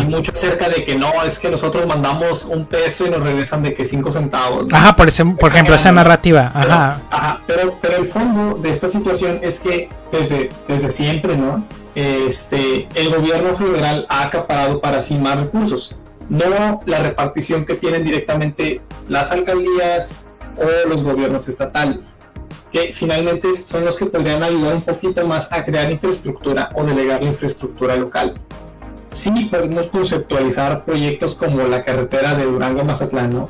Y 0.00 0.04
mucho 0.04 0.30
acerca 0.30 0.68
de 0.68 0.84
que 0.84 0.94
no, 0.94 1.10
es 1.24 1.40
que 1.40 1.50
nosotros 1.50 1.84
mandamos 1.86 2.44
un 2.44 2.64
peso 2.64 3.04
y 3.06 3.10
nos 3.10 3.22
regresan 3.22 3.64
de 3.64 3.74
que 3.74 3.84
cinco 3.84 4.12
centavos. 4.12 4.72
Ajá, 4.72 4.94
por, 4.94 5.08
ese, 5.08 5.24
por 5.24 5.50
ejemplo, 5.50 5.74
esa 5.74 5.90
narrativa. 5.90 6.52
Ajá. 6.54 6.62
Pero, 6.62 6.78
ajá, 7.10 7.40
pero, 7.46 7.78
pero 7.82 7.96
el 7.96 8.06
fondo 8.06 8.56
de 8.56 8.70
esta 8.70 8.88
situación 8.88 9.40
es 9.42 9.58
que 9.58 9.88
desde, 10.12 10.48
desde 10.68 10.92
siempre, 10.92 11.36
¿no? 11.36 11.64
Este, 11.96 12.88
el 12.94 13.10
gobierno 13.10 13.56
federal 13.56 14.06
ha 14.08 14.22
acaparado 14.22 14.80
para 14.80 15.02
sí 15.02 15.16
más 15.16 15.38
recursos 15.38 15.96
no 16.28 16.80
la 16.86 16.98
repartición 16.98 17.64
que 17.64 17.74
tienen 17.74 18.04
directamente 18.04 18.80
las 19.08 19.30
alcaldías 19.30 20.22
o 20.56 20.88
los 20.88 21.02
gobiernos 21.02 21.48
estatales, 21.48 22.18
que 22.72 22.92
finalmente 22.92 23.54
son 23.54 23.84
los 23.84 23.96
que 23.96 24.06
podrían 24.06 24.42
ayudar 24.42 24.74
un 24.74 24.82
poquito 24.82 25.26
más 25.26 25.52
a 25.52 25.64
crear 25.64 25.90
infraestructura 25.90 26.70
o 26.74 26.84
delegar 26.84 27.22
la 27.22 27.28
infraestructura 27.28 27.96
local. 27.96 28.34
Sí 29.10 29.48
podemos 29.50 29.88
conceptualizar 29.88 30.84
proyectos 30.84 31.34
como 31.34 31.62
la 31.66 31.82
carretera 31.84 32.34
de 32.34 32.44
Durango 32.44 32.84
Mazatlán, 32.84 33.48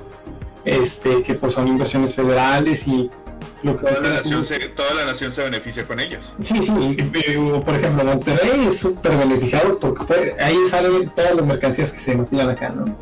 este, 0.64 1.22
que 1.22 1.34
pues 1.34 1.54
son 1.54 1.68
inversiones 1.68 2.14
federales 2.14 2.86
y 2.86 3.10
toda, 3.74 4.00
la 4.00 4.10
nación 4.10 4.44
se, 4.44 4.58
toda 4.70 4.94
la 4.94 5.04
nación 5.06 5.32
se 5.32 5.42
beneficia 5.42 5.84
con 5.84 5.98
ellos. 5.98 6.24
Sí, 6.40 6.60
sí, 6.62 6.70
por 7.64 7.74
ejemplo, 7.74 8.04
Monterrey 8.04 8.66
es 8.68 8.78
súper 8.78 9.16
beneficiado 9.16 9.78
porque 9.78 10.36
ahí 10.40 10.56
salen 10.70 11.10
todas 11.10 11.34
las 11.34 11.44
mercancías 11.44 11.90
que 11.90 11.98
se 11.98 12.16
maquilan 12.16 12.50
acá, 12.50 12.68
¿no? 12.70 12.96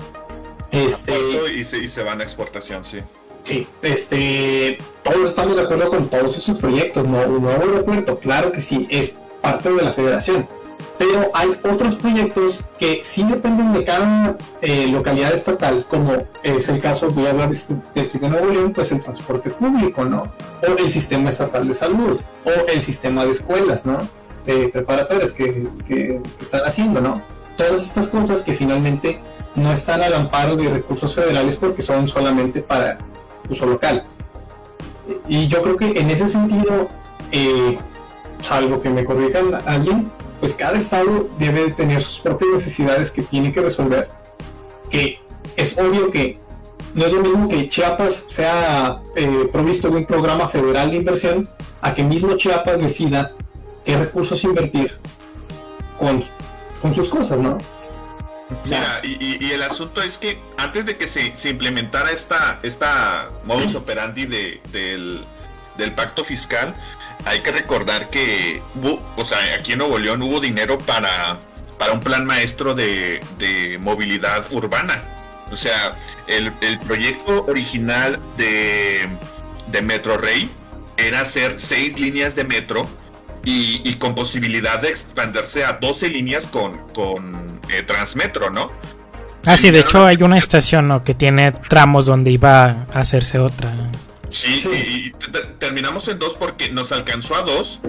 Este, 0.71 1.15
y, 1.57 1.65
se, 1.65 1.79
y 1.79 1.89
se 1.89 2.03
van 2.03 2.21
a 2.21 2.25
exportación, 2.25 2.85
sí. 2.85 2.99
Sí, 3.43 3.67
este, 3.83 4.79
todos 5.03 5.29
estamos 5.29 5.57
de 5.57 5.63
acuerdo 5.63 5.91
con 5.91 6.09
todos 6.09 6.39
esos 6.39 6.59
proyectos, 6.59 7.07
¿no? 7.07 7.19
Un 7.19 7.43
nuevo 7.43 7.61
aeropuerto, 7.61 8.19
claro 8.19 8.51
que 8.51 8.63
sí, 8.63 8.87
es 8.91 9.19
parte 9.43 9.71
de 9.71 9.83
la 9.83 9.93
federación 9.93 10.49
pero 10.99 11.31
hay 11.35 11.51
otros 11.65 11.97
proyectos 11.97 12.63
que 12.79 13.01
sí 13.03 13.25
dependen 13.25 13.73
de 13.73 13.85
cada 13.85 14.37
eh, 14.61 14.87
localidad 14.89 15.33
estatal, 15.33 15.85
como 15.89 16.25
es 16.43 16.69
el 16.69 16.81
caso, 16.81 17.09
voy 17.09 17.27
a 17.27 17.31
hablar 17.31 17.51
de, 17.51 18.09
de, 18.09 18.29
Nuevo 18.29 18.51
León, 18.51 18.73
pues 18.73 18.93
el 18.93 19.01
transporte 19.01 19.51
público, 19.51 20.05
¿no? 20.05 20.33
O 20.63 20.79
el 20.79 20.93
sistema 20.93 21.31
estatal 21.31 21.67
de 21.67 21.75
salud, 21.75 22.21
o 22.45 22.51
el 22.69 22.81
sistema 22.81 23.25
de 23.25 23.33
escuelas, 23.33 23.85
¿no? 23.85 23.99
preparatorias 24.45 25.33
que, 25.33 25.67
que, 25.89 26.21
están 26.41 26.63
haciendo, 26.67 27.01
¿no? 27.01 27.23
Todas 27.57 27.85
estas 27.85 28.09
cosas 28.09 28.43
que 28.43 28.53
finalmente 28.53 29.21
no 29.55 29.73
están 29.73 30.03
al 30.03 30.13
amparo 30.13 30.55
de 30.55 30.69
recursos 30.69 31.15
federales 31.15 31.57
porque 31.57 31.81
son 31.81 32.09
solamente 32.09 32.61
para 32.61 32.99
uso 33.49 33.65
local. 33.67 34.05
Y 35.29 35.49
yo 35.49 35.63
creo 35.63 35.77
que 35.77 35.99
en 35.99 36.11
ese 36.11 36.29
sentido, 36.29 36.89
eh, 37.33 37.79
salvo 38.43 38.83
que 38.83 38.91
me 38.91 39.05
corrijan 39.05 39.59
alguien, 39.67 40.11
pues 40.41 40.55
cada 40.55 40.77
estado 40.77 41.29
debe 41.39 41.71
tener 41.71 42.03
sus 42.03 42.21
propias 42.21 42.51
necesidades 42.53 43.11
que 43.11 43.23
tiene 43.23 43.53
que 43.53 43.61
resolver. 43.61 44.09
Que 44.91 45.19
es 45.57 45.77
obvio 45.79 46.11
que 46.11 46.39
no 46.95 47.05
es 47.07 47.13
lo 47.13 47.21
mismo 47.21 47.49
que 47.49 47.69
Chiapas 47.69 48.25
sea 48.27 49.03
eh, 49.17 49.49
provisto 49.53 49.89
de 49.91 49.97
un 49.97 50.07
programa 50.07 50.49
federal 50.49 50.91
de 50.91 50.97
inversión 50.97 51.49
a 51.81 51.95
que 51.95 52.05
mismo 52.05 52.37
Chiapas 52.37 52.81
decida 52.81 53.33
qué 53.85 53.97
recursos 53.97 54.43
invertir 54.45 54.97
con, 55.99 56.23
con 56.81 56.95
sus 56.95 57.09
cosas, 57.09 57.39
¿no? 57.39 57.59
Mira, 58.65 59.01
y, 59.03 59.51
el 59.53 59.63
asunto 59.63 60.03
es 60.03 60.19
que 60.19 60.39
antes 60.59 60.87
de 60.87 60.97
que 60.97 61.07
se, 61.07 61.35
se 61.35 61.51
implementara 61.51 62.11
esta, 62.11 62.61
esta 62.63 63.31
modus 63.45 63.75
operandi 63.75 64.27
de, 64.27 64.61
del, 64.71 65.25
del 65.79 65.93
pacto 65.93 66.23
fiscal, 66.25 66.75
hay 67.25 67.41
que 67.41 67.53
recordar 67.53 68.11
que 68.11 68.63
o 69.17 69.25
sea, 69.25 69.39
aquí 69.59 69.73
en 69.73 69.79
Nuevo 69.79 69.99
León 69.99 70.23
hubo 70.23 70.41
dinero 70.41 70.79
para, 70.79 71.41
para 71.79 71.93
un 71.93 72.01
plan 72.01 72.25
maestro 72.25 72.75
de, 72.75 73.21
movilidad 73.81 74.45
urbana. 74.53 75.03
O 75.51 75.57
sea, 75.57 75.97
el, 76.27 76.53
proyecto 76.81 77.45
original 77.47 78.19
de, 78.37 79.09
de 79.69 79.83
Metro 79.83 80.19
Rey 80.19 80.51
era 80.97 81.21
hacer 81.21 81.61
seis 81.61 81.99
líneas 81.99 82.35
de 82.35 82.45
metro 82.45 82.89
y, 83.45 83.95
con 83.95 84.15
posibilidad 84.15 84.81
de 84.81 84.89
expandirse 84.89 85.65
a 85.65 85.75
12 85.75 86.09
líneas 86.09 86.47
con, 86.47 86.79
con 86.95 87.61
eh, 87.69 87.83
Transmetro, 87.83 88.51
¿no? 88.51 88.71
Ah, 89.45 89.59
sí, 89.59 89.71
de 89.71 89.81
hecho 89.81 90.07
hay 90.07 90.23
una 90.23 90.39
estación 90.39 90.89
¿no? 90.89 91.05
que 91.05 91.13
tiene 91.13 91.53
tramos 91.53 92.07
donde 92.07 92.31
iba 92.31 92.87
a 92.93 93.01
hacerse 93.01 93.39
otra. 93.39 93.91
Sí, 94.35 94.63
y, 94.69 95.11
terminamos 95.59 96.09
en 96.09 96.19
dos 96.19 96.35
porque 96.35 96.71
nos 96.71 96.93
alcanzó 96.93 97.37
a 97.37 97.43
dos. 97.43 97.81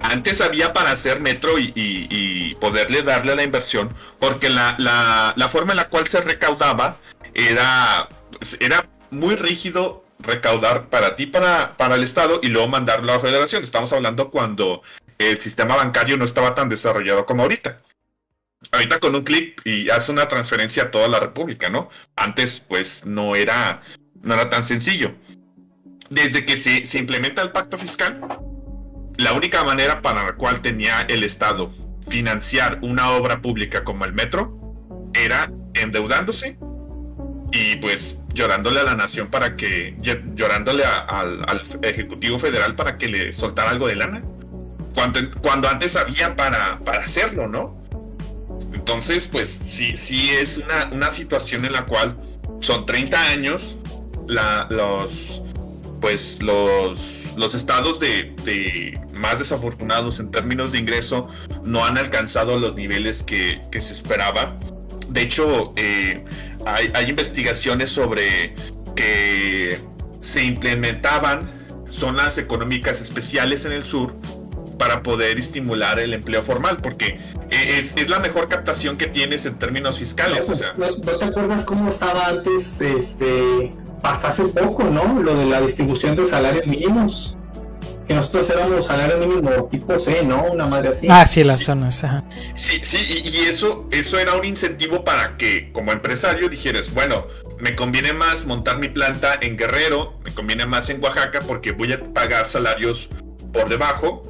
Antes 0.00 0.40
había 0.40 0.72
para 0.72 0.92
hacer 0.92 1.20
metro 1.20 1.58
y, 1.58 2.56
poderle 2.60 3.02
darle 3.02 3.32
a 3.32 3.36
la 3.36 3.42
inversión, 3.42 3.94
porque 4.18 4.48
la, 4.48 4.74
la, 4.78 5.48
forma 5.48 5.72
en 5.72 5.76
la 5.76 5.88
cual 5.88 6.08
se 6.08 6.20
recaudaba 6.20 6.96
era, 7.34 8.08
era 8.60 8.86
muy 9.10 9.34
rígido 9.36 10.04
recaudar 10.18 10.88
para 10.88 11.16
ti, 11.16 11.26
para, 11.26 11.76
para 11.76 11.94
el 11.94 12.02
Estado 12.02 12.40
y 12.42 12.48
luego 12.48 12.68
mandarlo 12.68 13.12
a 13.12 13.16
la 13.16 13.20
Federación. 13.20 13.62
Estamos 13.62 13.92
hablando 13.92 14.30
cuando 14.30 14.82
el 15.18 15.40
sistema 15.40 15.76
bancario 15.76 16.16
no 16.16 16.24
estaba 16.24 16.54
tan 16.54 16.68
desarrollado 16.68 17.26
como 17.26 17.42
ahorita. 17.42 17.80
Ahorita 18.72 19.00
con 19.00 19.14
un 19.14 19.22
clic 19.22 19.60
y 19.64 19.90
hace 19.90 20.12
una 20.12 20.28
transferencia 20.28 20.84
a 20.84 20.90
toda 20.90 21.08
la 21.08 21.20
República, 21.20 21.70
¿no? 21.70 21.90
Antes 22.16 22.60
pues 22.60 23.04
no 23.06 23.34
era, 23.34 23.82
no 24.22 24.34
era 24.34 24.50
tan 24.50 24.64
sencillo. 24.64 25.14
Desde 26.10 26.44
que 26.44 26.56
se, 26.56 26.98
implementa 26.98 27.40
el 27.40 27.52
pacto 27.52 27.78
fiscal, 27.78 28.20
la 29.16 29.32
única 29.32 29.64
manera 29.64 30.02
para 30.02 30.24
la 30.24 30.32
cual 30.34 30.60
tenía 30.60 31.02
el 31.02 31.22
Estado 31.22 31.72
financiar 32.08 32.80
una 32.82 33.10
obra 33.12 33.40
pública 33.40 33.84
como 33.84 34.04
el 34.04 34.12
metro 34.12 34.74
era 35.14 35.50
endeudándose 35.74 36.58
y 37.52 37.76
pues 37.76 38.18
llorándole 38.34 38.80
a 38.80 38.84
la 38.84 38.96
nación 38.96 39.28
para 39.28 39.56
que, 39.56 39.96
llorándole 40.34 40.84
al, 40.84 41.62
Ejecutivo 41.82 42.38
Federal 42.38 42.74
para 42.74 42.98
que 42.98 43.08
le 43.08 43.32
soltara 43.32 43.70
algo 43.70 43.86
de 43.86 43.96
lana. 43.96 44.22
Cuando, 44.94 45.20
cuando 45.40 45.68
antes 45.68 45.94
había 45.94 46.34
para, 46.34 46.80
para 46.80 47.04
hacerlo, 47.04 47.46
¿no? 47.46 47.80
Entonces, 48.72 49.28
pues 49.28 49.62
sí, 49.68 49.96
sí 49.96 50.30
es 50.30 50.58
una, 50.58 50.90
una 50.92 51.10
situación 51.10 51.64
en 51.64 51.72
la 51.72 51.86
cual 51.86 52.16
son 52.60 52.86
30 52.86 53.28
años, 53.28 53.76
la, 54.26 54.66
los, 54.70 55.42
pues 56.00 56.42
los, 56.42 57.00
los 57.36 57.54
estados 57.54 58.00
de, 58.00 58.98
más 59.12 59.38
desafortunados 59.38 60.20
en 60.20 60.30
términos 60.30 60.72
de 60.72 60.78
ingreso 60.78 61.28
no 61.64 61.84
han 61.84 61.98
alcanzado 61.98 62.58
los 62.58 62.74
niveles 62.74 63.22
que, 63.22 63.60
que 63.70 63.80
se 63.80 63.94
esperaba. 63.94 64.58
De 65.08 65.22
hecho, 65.22 65.72
eh, 65.76 66.24
hay, 66.66 66.90
hay 66.94 67.10
investigaciones 67.10 67.90
sobre 67.90 68.54
que 68.96 69.80
se 70.20 70.44
implementaban 70.44 71.50
zonas 71.88 72.38
económicas 72.38 73.00
especiales 73.00 73.64
en 73.64 73.72
el 73.72 73.84
sur 73.84 74.14
para 74.78 75.02
poder 75.02 75.38
estimular 75.38 76.00
el 76.00 76.14
empleo 76.14 76.42
formal, 76.42 76.78
porque 76.78 77.18
es, 77.50 77.94
es 77.96 78.08
la 78.08 78.18
mejor 78.18 78.48
captación 78.48 78.96
que 78.96 79.08
tienes 79.08 79.44
en 79.44 79.58
términos 79.58 79.98
fiscales. 79.98 80.48
No, 80.48 80.86
pues, 81.02 81.18
te 81.18 81.24
acuerdas 81.26 81.64
cómo 81.64 81.90
estaba 81.90 82.28
antes, 82.28 82.80
este, 82.80 83.72
hasta 84.02 84.28
hace 84.28 84.44
poco, 84.44 84.84
¿no? 84.84 85.20
Lo 85.20 85.34
de 85.34 85.46
la 85.46 85.60
distribución 85.60 86.16
de 86.16 86.26
salarios 86.26 86.66
mínimos. 86.66 87.36
Que 88.06 88.14
nosotros 88.14 88.50
éramos 88.50 88.86
salario 88.86 89.18
mínimo 89.18 89.68
tipo 89.70 89.96
C, 89.98 90.24
¿no? 90.24 90.42
Una 90.42 90.66
madre 90.66 90.88
así. 90.88 91.06
Ah, 91.08 91.26
sí, 91.26 91.44
las 91.44 91.60
zonas, 91.62 92.02
ajá. 92.02 92.24
Sí, 92.56 92.80
sí, 92.82 92.98
y, 93.08 93.28
y, 93.28 93.36
eso, 93.42 93.86
eso 93.92 94.18
era 94.18 94.34
un 94.34 94.44
incentivo 94.44 95.04
para 95.04 95.36
que 95.36 95.70
como 95.72 95.92
empresario 95.92 96.48
dijeras, 96.48 96.92
bueno, 96.92 97.26
me 97.60 97.76
conviene 97.76 98.12
más 98.12 98.44
montar 98.46 98.78
mi 98.78 98.88
planta 98.88 99.38
en 99.40 99.56
Guerrero, 99.56 100.18
me 100.24 100.32
conviene 100.32 100.66
más 100.66 100.90
en 100.90 101.02
Oaxaca 101.02 101.40
porque 101.46 101.70
voy 101.70 101.92
a 101.92 102.02
pagar 102.12 102.48
salarios 102.48 103.08
por 103.52 103.68
debajo 103.68 104.22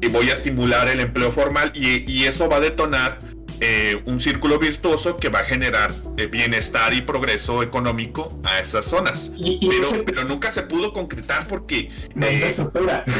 y 0.00 0.08
voy 0.08 0.30
a 0.30 0.32
estimular 0.32 0.88
el 0.88 1.00
empleo 1.00 1.32
formal 1.32 1.72
y, 1.74 2.24
eso 2.24 2.48
va 2.48 2.56
a 2.56 2.60
detonar 2.60 3.18
eh, 3.60 4.00
un 4.04 4.20
círculo 4.20 4.58
virtuoso 4.58 5.16
que 5.16 5.28
va 5.28 5.40
a 5.40 5.44
generar 5.44 5.94
eh, 6.16 6.26
bienestar 6.26 6.94
y 6.94 7.02
progreso 7.02 7.62
económico 7.62 8.38
a 8.44 8.60
esas 8.60 8.84
zonas. 8.84 9.32
pero, 9.60 10.04
pero 10.04 10.24
nunca 10.24 10.50
se 10.50 10.62
pudo 10.62 10.92
concretar 10.92 11.48
porque... 11.48 11.90
La 12.14 12.28
eh, 12.28 12.34
infraestructura. 12.34 13.04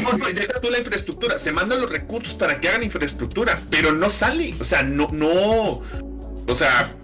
No, 0.00 0.16
no, 0.16 0.26
deja 0.26 0.60
tú 0.60 0.70
la 0.70 0.78
infraestructura, 0.78 1.38
se 1.38 1.52
mandan 1.52 1.80
los 1.80 1.90
recursos 1.90 2.34
para 2.34 2.60
que 2.60 2.68
hagan 2.68 2.82
infraestructura, 2.82 3.60
pero 3.70 3.92
no 3.92 4.08
sale, 4.08 4.54
o 4.58 4.64
sea, 4.64 4.82
no, 4.82 5.08
no, 5.12 5.82
o 6.46 6.54
sea, 6.54 6.94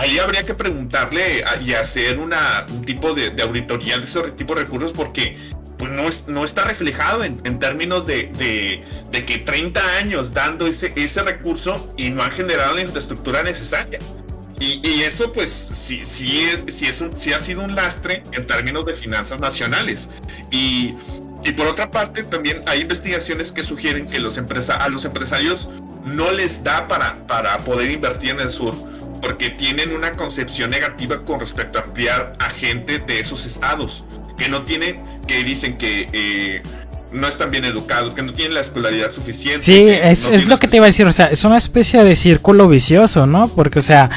ahí 0.00 0.18
habría 0.18 0.44
que 0.44 0.54
preguntarle 0.54 1.44
y 1.64 1.72
hacer 1.74 2.18
una, 2.18 2.66
un 2.68 2.82
tipo 2.82 3.14
de, 3.14 3.30
de 3.30 3.42
auditoría 3.42 3.98
de 3.98 4.04
ese 4.04 4.20
tipo 4.32 4.54
de 4.54 4.62
recursos 4.62 4.92
porque 4.92 5.36
pues 5.80 5.92
no, 5.92 6.34
no 6.34 6.44
está 6.44 6.64
reflejado 6.64 7.24
en, 7.24 7.58
términos 7.58 8.06
de, 8.06 8.30
que 9.10 9.38
30 9.38 9.80
años 9.96 10.34
dando 10.34 10.66
ese, 10.66 11.22
recurso 11.22 11.94
y 11.96 12.10
no 12.10 12.22
han 12.22 12.32
generado 12.32 12.74
la 12.74 12.82
infraestructura 12.82 13.42
necesaria. 13.42 13.98
Y, 14.60 15.00
eso 15.00 15.32
pues 15.32 15.50
sí, 15.50 16.04
sí, 16.04 16.46
es 16.68 17.00
un, 17.00 17.16
sí 17.16 17.32
ha 17.32 17.38
sido 17.38 17.62
un 17.62 17.74
lastre 17.74 18.22
en 18.32 18.46
términos 18.46 18.84
de 18.84 18.92
finanzas 18.92 19.40
nacionales. 19.40 20.10
Y, 20.50 20.94
por 21.56 21.66
otra 21.66 21.90
parte 21.90 22.24
también 22.24 22.62
hay 22.66 22.82
investigaciones 22.82 23.50
que 23.50 23.64
sugieren 23.64 24.06
que 24.06 24.18
a 24.18 24.20
los 24.20 24.36
empresarios 24.36 25.68
no 26.04 26.30
les 26.30 26.62
da 26.62 26.86
para, 26.88 27.26
para 27.26 27.58
poder 27.64 27.90
invertir 27.90 28.30
en 28.30 28.40
el 28.40 28.50
sur 28.50 28.74
porque 29.22 29.50
tienen 29.50 29.92
una 29.92 30.12
concepción 30.12 30.70
negativa 30.70 31.24
con 31.24 31.40
respecto 31.40 31.78
a 31.78 31.82
enviar 31.82 32.32
a 32.38 32.50
gente 32.50 32.98
de 32.98 33.20
esos 33.20 33.44
estados 33.44 34.04
que 34.40 34.48
no 34.48 34.62
tienen, 34.62 34.96
que 35.26 35.44
dicen 35.44 35.76
que 35.76 36.08
eh, 36.12 36.62
no 37.12 37.28
están 37.28 37.50
bien 37.50 37.66
educados, 37.66 38.14
que 38.14 38.22
no 38.22 38.32
tienen 38.32 38.54
la 38.54 38.60
escolaridad 38.60 39.12
suficiente. 39.12 39.60
Sí, 39.60 39.86
es, 39.86 40.26
es 40.26 40.48
lo 40.48 40.58
que 40.58 40.66
te 40.66 40.78
iba 40.78 40.86
a 40.86 40.88
decir, 40.88 41.06
o 41.06 41.12
sea, 41.12 41.26
es 41.26 41.44
una 41.44 41.58
especie 41.58 42.02
de 42.02 42.16
círculo 42.16 42.66
vicioso, 42.66 43.26
¿no? 43.26 43.48
Porque, 43.48 43.80
o 43.80 43.82
sea, 43.82 44.08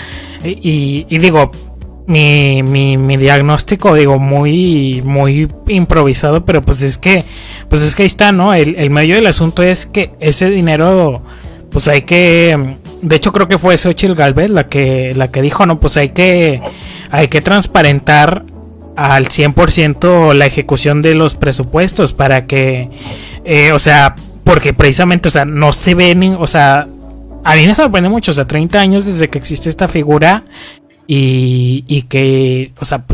y, 0.45 1.05
y 1.09 1.17
digo, 1.17 1.51
mi, 2.07 2.63
mi, 2.63 2.95
mi, 2.95 3.17
diagnóstico, 3.17 3.95
digo, 3.95 4.17
muy, 4.17 5.01
muy 5.03 5.49
improvisado, 5.67 6.45
pero 6.45 6.62
pues 6.62 6.81
es 6.83 6.97
que, 6.97 7.25
pues 7.67 7.81
es 7.81 7.95
que 7.95 8.03
ahí 8.03 8.07
está, 8.07 8.31
¿no? 8.31 8.53
El, 8.53 8.75
el 8.77 8.89
medio 8.89 9.15
del 9.15 9.27
asunto 9.27 9.62
es 9.62 9.86
que 9.86 10.13
ese 10.21 10.49
dinero, 10.49 11.21
pues 11.69 11.89
hay 11.89 12.03
que, 12.03 12.77
de 13.01 13.15
hecho 13.15 13.33
creo 13.33 13.49
que 13.49 13.57
fue 13.57 13.77
Xochitl 13.77 14.15
Galvez 14.15 14.49
la 14.49 14.67
que, 14.67 15.13
la 15.15 15.31
que 15.31 15.41
dijo, 15.41 15.65
no, 15.65 15.81
pues 15.81 15.97
hay 15.97 16.09
que, 16.09 16.62
hay 17.12 17.27
que 17.27 17.41
transparentar 17.41 18.45
al 18.95 19.27
100% 19.27 20.34
la 20.34 20.45
ejecución 20.45 21.01
de 21.01 21.15
los 21.15 21.36
presupuestos 21.36 22.13
para 22.13 22.45
que, 22.45 22.89
eh, 23.43 23.71
o 23.71 23.79
sea, 23.79 24.15
porque 24.43 24.73
precisamente, 24.73 25.29
o 25.29 25.32
sea, 25.32 25.45
no 25.45 25.73
se 25.73 25.95
ven, 25.95 26.36
o 26.39 26.47
sea, 26.47 26.88
a 27.43 27.56
mí 27.56 27.67
me 27.67 27.75
sorprende 27.75 28.10
mucho, 28.10 28.32
o 28.32 28.34
sea, 28.34 28.45
30 28.45 28.79
años 28.79 29.06
desde 29.06 29.29
que 29.29 29.38
existe 29.38 29.69
esta 29.69 29.88
figura 29.88 30.45
y, 31.08 31.84
y 31.88 32.03
que, 32.03 32.73
o 32.79 32.86
sea, 32.86 33.06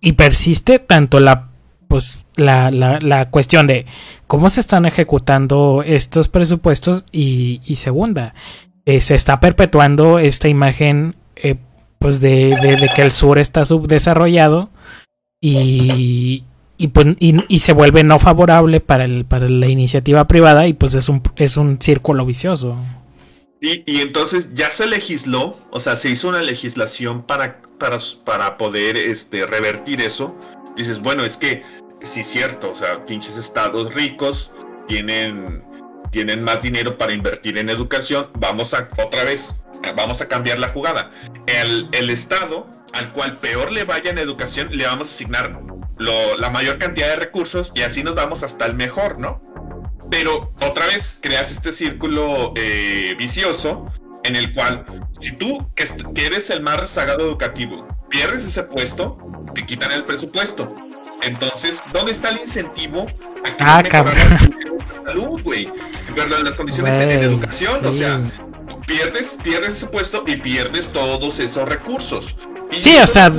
y 0.00 0.12
persiste 0.12 0.78
tanto 0.78 1.20
la, 1.20 1.48
pues, 1.88 2.18
la, 2.36 2.70
la, 2.70 2.98
la 3.00 3.30
cuestión 3.30 3.66
de 3.66 3.86
cómo 4.26 4.50
se 4.50 4.60
están 4.60 4.86
ejecutando 4.86 5.82
estos 5.86 6.28
presupuestos 6.28 7.04
y, 7.12 7.60
segunda, 7.76 8.34
eh, 8.84 9.00
se 9.00 9.14
está 9.14 9.40
perpetuando 9.40 10.18
esta 10.18 10.48
imagen, 10.48 11.16
eh, 11.36 11.56
pues, 11.98 12.20
de, 12.20 12.56
de 12.60 12.90
que 12.94 13.02
el 13.02 13.12
sur 13.12 13.38
está 13.38 13.64
subdesarrollado 13.64 14.70
y, 15.44 16.44
y, 16.78 16.88
pues, 16.88 17.08
y, 17.18 17.58
se 17.58 17.72
vuelve 17.72 18.04
no 18.04 18.20
favorable 18.20 18.80
para, 18.80 19.04
el, 19.04 19.24
para 19.24 19.48
la 19.48 19.66
iniciativa 19.66 20.26
privada 20.28 20.68
y 20.68 20.72
pues 20.72 20.94
es 20.94 21.08
un, 21.08 21.20
es 21.34 21.56
un 21.56 21.82
círculo 21.82 22.24
vicioso. 22.24 22.76
Y, 23.60 23.82
y, 23.86 24.00
entonces 24.00 24.50
ya 24.54 24.70
se 24.70 24.86
legisló, 24.86 25.58
o 25.70 25.80
sea, 25.80 25.96
se 25.96 26.10
hizo 26.10 26.28
una 26.28 26.42
legislación 26.42 27.22
para, 27.22 27.60
para, 27.78 27.98
para 28.24 28.56
poder 28.56 28.96
este, 28.96 29.44
revertir 29.44 30.00
eso. 30.00 30.34
Dices, 30.76 31.00
bueno, 31.00 31.24
es 31.24 31.36
que 31.36 31.62
sí 32.02 32.20
es 32.20 32.28
cierto, 32.28 32.70
o 32.70 32.74
sea, 32.74 33.04
pinches 33.04 33.36
estados 33.36 33.94
ricos 33.94 34.52
tienen, 34.86 35.64
tienen 36.12 36.44
más 36.44 36.60
dinero 36.60 36.96
para 36.96 37.12
invertir 37.12 37.58
en 37.58 37.68
educación, 37.68 38.28
vamos 38.38 38.74
a 38.74 38.88
otra 39.04 39.24
vez, 39.24 39.56
vamos 39.96 40.20
a 40.20 40.28
cambiar 40.28 40.60
la 40.60 40.68
jugada. 40.68 41.10
El, 41.46 41.88
el 41.92 42.10
estado 42.10 42.66
al 42.92 43.12
cual 43.12 43.38
peor 43.38 43.72
le 43.72 43.84
vaya 43.84 44.10
en 44.10 44.18
educación, 44.18 44.68
le 44.70 44.86
vamos 44.86 45.08
a 45.08 45.14
asignar 45.14 45.60
la 45.98 46.50
mayor 46.50 46.78
cantidad 46.78 47.08
de 47.08 47.16
recursos 47.16 47.72
y 47.74 47.82
así 47.82 48.02
nos 48.02 48.14
vamos 48.14 48.42
hasta 48.42 48.66
el 48.66 48.74
mejor, 48.74 49.18
¿no? 49.18 49.42
Pero 50.10 50.52
otra 50.60 50.86
vez 50.86 51.18
creas 51.20 51.50
este 51.50 51.72
círculo 51.72 52.52
eh, 52.56 53.14
vicioso 53.18 53.86
en 54.24 54.36
el 54.36 54.52
cual 54.52 54.84
si 55.18 55.32
tú 55.32 55.70
que, 55.74 55.84
eres 56.24 56.50
el 56.50 56.60
más 56.60 56.80
rezagado 56.80 57.24
educativo 57.24 57.86
pierdes 58.08 58.44
ese 58.44 58.64
puesto, 58.64 59.16
te 59.54 59.64
quitan 59.64 59.92
el 59.92 60.04
presupuesto. 60.04 60.74
Entonces, 61.22 61.80
¿dónde 61.92 62.12
está 62.12 62.30
el 62.30 62.40
incentivo 62.40 63.06
a 63.44 63.56
que 63.56 63.64
ah, 63.64 63.82
la 63.82 65.06
salud, 65.06 65.40
güey? 65.42 65.70
Perdón, 66.14 66.44
las 66.44 66.56
condiciones 66.56 66.98
en 67.00 67.10
educación, 67.10 67.86
o 67.86 67.92
sea, 67.92 68.20
pierdes, 68.86 69.38
pierdes 69.42 69.74
ese 69.74 69.86
puesto 69.86 70.24
y 70.26 70.36
pierdes 70.36 70.92
todos 70.92 71.38
esos 71.38 71.66
recursos 71.68 72.36
sí, 72.78 72.96
o 72.96 73.06
sea, 73.06 73.30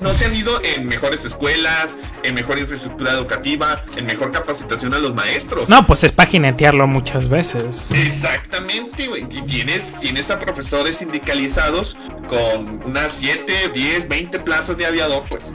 no 0.00 0.14
se 0.14 0.24
han 0.24 0.34
ido 0.34 0.60
en 0.62 0.86
mejores 0.86 1.24
escuelas, 1.24 1.96
en 2.22 2.34
mejor 2.34 2.58
infraestructura 2.58 3.12
educativa, 3.12 3.84
en 3.96 4.06
mejor 4.06 4.32
capacitación 4.32 4.94
a 4.94 4.98
los 4.98 5.14
maestros. 5.14 5.68
No, 5.68 5.86
pues 5.86 6.04
es 6.04 6.12
para 6.12 6.30
jinetearlo 6.30 6.86
muchas 6.86 7.28
veces. 7.28 7.90
Exactamente, 7.92 9.08
güey. 9.08 9.24
Tienes, 9.24 9.92
tienes 10.00 10.30
a 10.30 10.38
profesores 10.38 10.98
sindicalizados 10.98 11.96
con 12.28 12.82
unas 12.84 13.12
7, 13.14 13.70
10, 13.72 14.08
20 14.08 14.38
plazas 14.40 14.76
de 14.76 14.86
aviador, 14.86 15.24
pues 15.28 15.52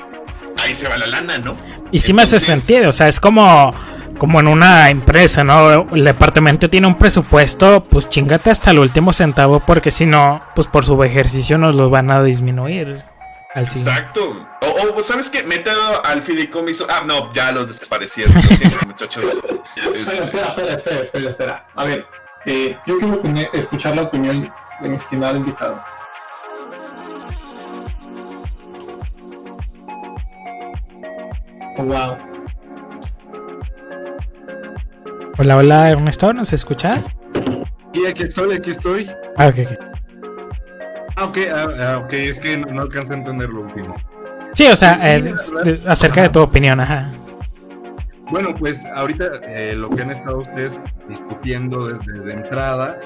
ahí 0.58 0.74
se 0.74 0.88
va 0.88 0.98
la 0.98 1.08
lana, 1.08 1.38
¿no? 1.38 1.58
Y 1.92 2.00
sí 2.00 2.14
me 2.14 2.22
hace 2.22 2.40
sentido, 2.40 2.90
o 2.90 2.94
sea, 2.94 3.08
es 3.08 3.20
como 3.20 3.74
como 4.22 4.40
en 4.40 4.48
una 4.48 4.92
empresa, 4.92 5.44
¿no? 5.44 5.88
El 5.96 6.06
departamento 6.06 6.70
tiene 6.70 6.86
un 6.86 6.94
presupuesto, 6.94 7.86
pues 7.86 8.08
chingate 8.08 8.52
hasta 8.52 8.70
el 8.70 8.78
último 8.78 9.14
centavo, 9.14 9.62
porque 9.66 9.90
si 9.90 10.06
no, 10.06 10.44
pues 10.54 10.68
por 10.68 10.86
su 10.86 11.04
ejercicio 11.04 11.58
nos 11.58 11.74
lo 11.74 11.90
van 11.90 12.12
a 12.12 12.22
disminuir. 12.22 13.02
Al 13.56 13.64
Exacto. 13.64 14.46
O, 14.62 15.02
¿sabes 15.02 15.28
qué? 15.32 15.42
Mételo 15.42 16.06
al 16.06 16.22
fideicomiso. 16.22 16.86
Ah, 16.88 17.02
no, 17.04 17.34
ya 17.34 17.52
los 17.52 17.68
desaparecieron, 17.68 18.36
muchachos. 18.86 19.26
espera, 19.76 20.26
espera, 20.26 20.74
espera, 20.76 21.02
espera, 21.02 21.30
espera, 21.32 21.68
A 21.76 21.84
ver, 21.86 22.06
eh, 22.46 22.78
yo 22.86 23.00
quiero 23.00 23.24
escuchar 23.54 23.96
la 23.96 24.04
opinión 24.04 24.54
de 24.82 24.88
mi 24.88 24.98
estimado 24.98 25.36
invitado. 25.36 25.84
Oh, 31.80 31.84
wow. 31.86 32.31
Hola, 35.38 35.58
hola 35.58 35.90
Ernesto, 35.92 36.34
¿nos 36.34 36.52
escuchas? 36.54 37.08
Sí, 37.94 38.06
aquí 38.06 38.24
estoy, 38.24 38.54
aquí 38.54 38.72
estoy. 38.72 39.10
Ah, 39.38 39.48
ok, 39.48 39.56
ok. 39.66 39.80
Ah, 41.16 41.26
ok, 41.26 41.38
ah, 41.54 41.68
ah, 41.80 41.98
ok, 42.04 42.14
es 42.14 42.40
que 42.40 42.58
no, 42.58 42.82
alcancé 42.82 43.14
a 43.14 43.18
entender 43.18 43.50
lo 43.50 43.62
último. 43.62 43.96
Sí, 44.54 44.68
o 44.68 44.76
sea, 44.76 44.98
Sí, 45.00 45.32
eh, 45.66 45.82
acerca 45.88 46.24
de 46.24 46.30
tu 46.30 46.42
opinión, 46.42 46.80
ajá. 46.80 47.12
Bueno, 48.30 48.54
pues 48.56 48.86
ahorita 48.94 49.42
eh, 49.44 49.74
lo 49.76 49.90
que 49.90 50.02
han 50.02 50.12
estado 50.12 50.40
ustedes 50.40 50.78
discutiendo 51.08 51.88
desde 51.88 52.20
de 52.20 52.34
entrada 52.34 53.00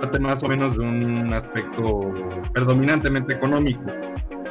trata 0.00 0.18
más 0.18 0.42
o 0.42 0.48
menos 0.48 0.76
de 0.76 0.80
un 0.80 1.32
aspecto 1.32 2.12
predominantemente 2.52 3.34
económico. 3.34 3.82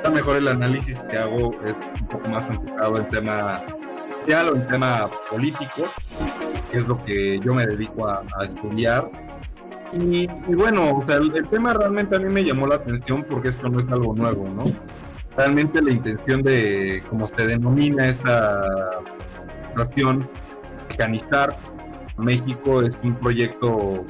Lo 0.03 0.11
mejor 0.11 0.37
el 0.37 0.47
análisis 0.47 1.03
que 1.09 1.17
hago 1.17 1.55
es 1.65 1.75
un 2.01 2.07
poco 2.07 2.27
más 2.29 2.49
enfocado 2.49 2.97
en 2.97 3.09
tema 3.09 3.63
social 4.21 4.49
o 4.49 4.55
en 4.55 4.67
tema 4.67 5.09
político, 5.29 5.83
que 6.71 6.77
es 6.77 6.87
lo 6.87 7.03
que 7.05 7.39
yo 7.39 7.53
me 7.53 7.65
dedico 7.65 8.07
a, 8.07 8.23
a 8.39 8.45
estudiar. 8.45 9.09
Y, 9.93 10.29
y 10.47 10.55
bueno, 10.55 10.97
o 10.97 11.05
sea, 11.05 11.17
el, 11.17 11.35
el 11.35 11.47
tema 11.49 11.73
realmente 11.73 12.15
a 12.15 12.19
mí 12.19 12.29
me 12.29 12.43
llamó 12.43 12.67
la 12.67 12.75
atención 12.75 13.25
porque 13.29 13.49
esto 13.49 13.67
no 13.69 13.79
es 13.79 13.87
algo 13.89 14.13
nuevo, 14.15 14.47
¿no? 14.47 14.63
Realmente 15.35 15.81
la 15.81 15.91
intención 15.91 16.43
de, 16.43 17.03
como 17.09 17.27
se 17.27 17.47
denomina 17.47 18.07
esta 18.07 18.63
situación, 19.67 20.29
organizar 20.89 21.57
México 22.17 22.81
es 22.81 22.97
un 23.03 23.15
proyecto 23.15 24.05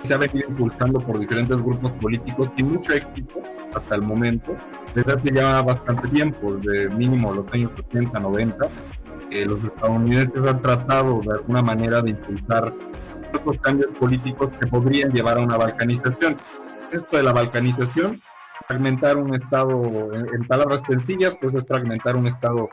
que 0.00 0.08
se 0.08 0.14
ha 0.14 0.18
venido 0.18 0.48
impulsando 0.48 0.98
por 1.00 1.18
diferentes 1.18 1.56
grupos 1.58 1.92
políticos 1.92 2.48
sin 2.56 2.72
mucho 2.72 2.92
éxito 2.92 3.42
hasta 3.74 3.94
el 3.96 4.02
momento, 4.02 4.56
desde 4.94 5.12
hace 5.12 5.34
ya 5.34 5.62
bastante 5.62 6.08
tiempo, 6.08 6.54
desde 6.54 6.88
mínimo 6.90 7.32
los 7.32 7.46
años 7.52 7.70
80, 7.88 8.18
90, 8.20 8.68
eh, 9.30 9.46
los 9.46 9.62
estadounidenses 9.64 10.46
han 10.46 10.62
tratado 10.62 11.20
de 11.20 11.32
alguna 11.32 11.62
manera 11.62 12.02
de 12.02 12.10
impulsar 12.10 12.72
ciertos 13.30 13.58
cambios 13.60 13.90
políticos 13.98 14.50
que 14.60 14.66
podrían 14.66 15.12
llevar 15.12 15.38
a 15.38 15.42
una 15.42 15.56
balcanización. 15.56 16.36
Esto 16.90 17.16
de 17.16 17.22
la 17.22 17.32
balcanización, 17.32 18.20
fragmentar 18.68 19.16
un 19.16 19.34
estado, 19.34 20.12
en, 20.14 20.34
en 20.34 20.46
palabras 20.46 20.82
sencillas, 20.88 21.36
pues 21.40 21.54
es 21.54 21.66
fragmentar 21.66 22.16
un 22.16 22.26
estado 22.26 22.68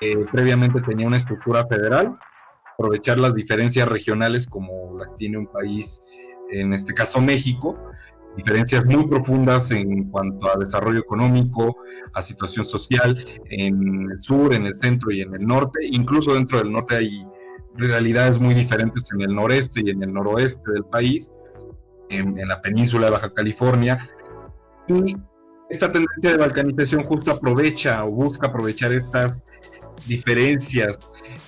que 0.00 0.16
previamente 0.30 0.80
tenía 0.82 1.06
una 1.06 1.16
estructura 1.16 1.66
federal, 1.66 2.18
aprovechar 2.74 3.18
las 3.18 3.34
diferencias 3.34 3.88
regionales 3.88 4.46
como 4.46 4.96
las 4.98 5.14
tiene 5.16 5.38
un 5.38 5.46
país, 5.46 6.00
en 6.50 6.72
este 6.72 6.94
caso 6.94 7.20
México, 7.20 7.76
diferencias 8.38 8.86
muy 8.86 9.04
profundas 9.08 9.72
en 9.72 10.10
cuanto 10.10 10.48
a 10.48 10.58
desarrollo 10.58 11.00
económico, 11.00 11.76
a 12.14 12.22
situación 12.22 12.64
social, 12.64 13.18
en 13.50 14.10
el 14.12 14.20
sur, 14.20 14.54
en 14.54 14.64
el 14.66 14.76
centro 14.76 15.10
y 15.10 15.22
en 15.22 15.34
el 15.34 15.44
norte, 15.44 15.80
incluso 15.82 16.34
dentro 16.34 16.58
del 16.58 16.70
norte 16.72 16.96
hay 16.96 17.26
realidades 17.74 18.38
muy 18.38 18.54
diferentes 18.54 19.10
en 19.12 19.22
el 19.22 19.34
noreste 19.34 19.82
y 19.84 19.90
en 19.90 20.02
el 20.04 20.12
noroeste 20.12 20.70
del 20.70 20.84
país, 20.84 21.32
en, 22.10 22.38
en 22.38 22.48
la 22.48 22.60
península 22.62 23.06
de 23.06 23.12
Baja 23.12 23.34
California, 23.34 24.08
y 24.86 25.16
esta 25.68 25.90
tendencia 25.90 26.30
de 26.30 26.38
balcanización 26.38 27.02
justo 27.02 27.32
aprovecha 27.32 28.04
o 28.04 28.10
busca 28.10 28.46
aprovechar 28.46 28.92
estas 28.92 29.44
diferencias, 30.06 30.96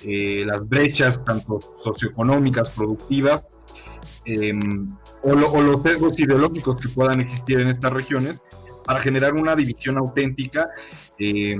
eh, 0.03 0.43
las 0.45 0.67
brechas 0.67 1.23
tanto 1.23 1.59
socioeconómicas, 1.83 2.69
productivas, 2.71 3.51
eh, 4.25 4.53
o, 5.23 5.33
lo- 5.35 5.51
o 5.51 5.61
los 5.61 5.81
sesgos 5.81 6.19
ideológicos 6.19 6.79
que 6.79 6.89
puedan 6.89 7.19
existir 7.19 7.59
en 7.59 7.67
estas 7.67 7.91
regiones 7.91 8.41
para 8.85 8.99
generar 9.01 9.33
una 9.35 9.55
división 9.55 9.97
auténtica, 9.97 10.67
eh, 11.19 11.55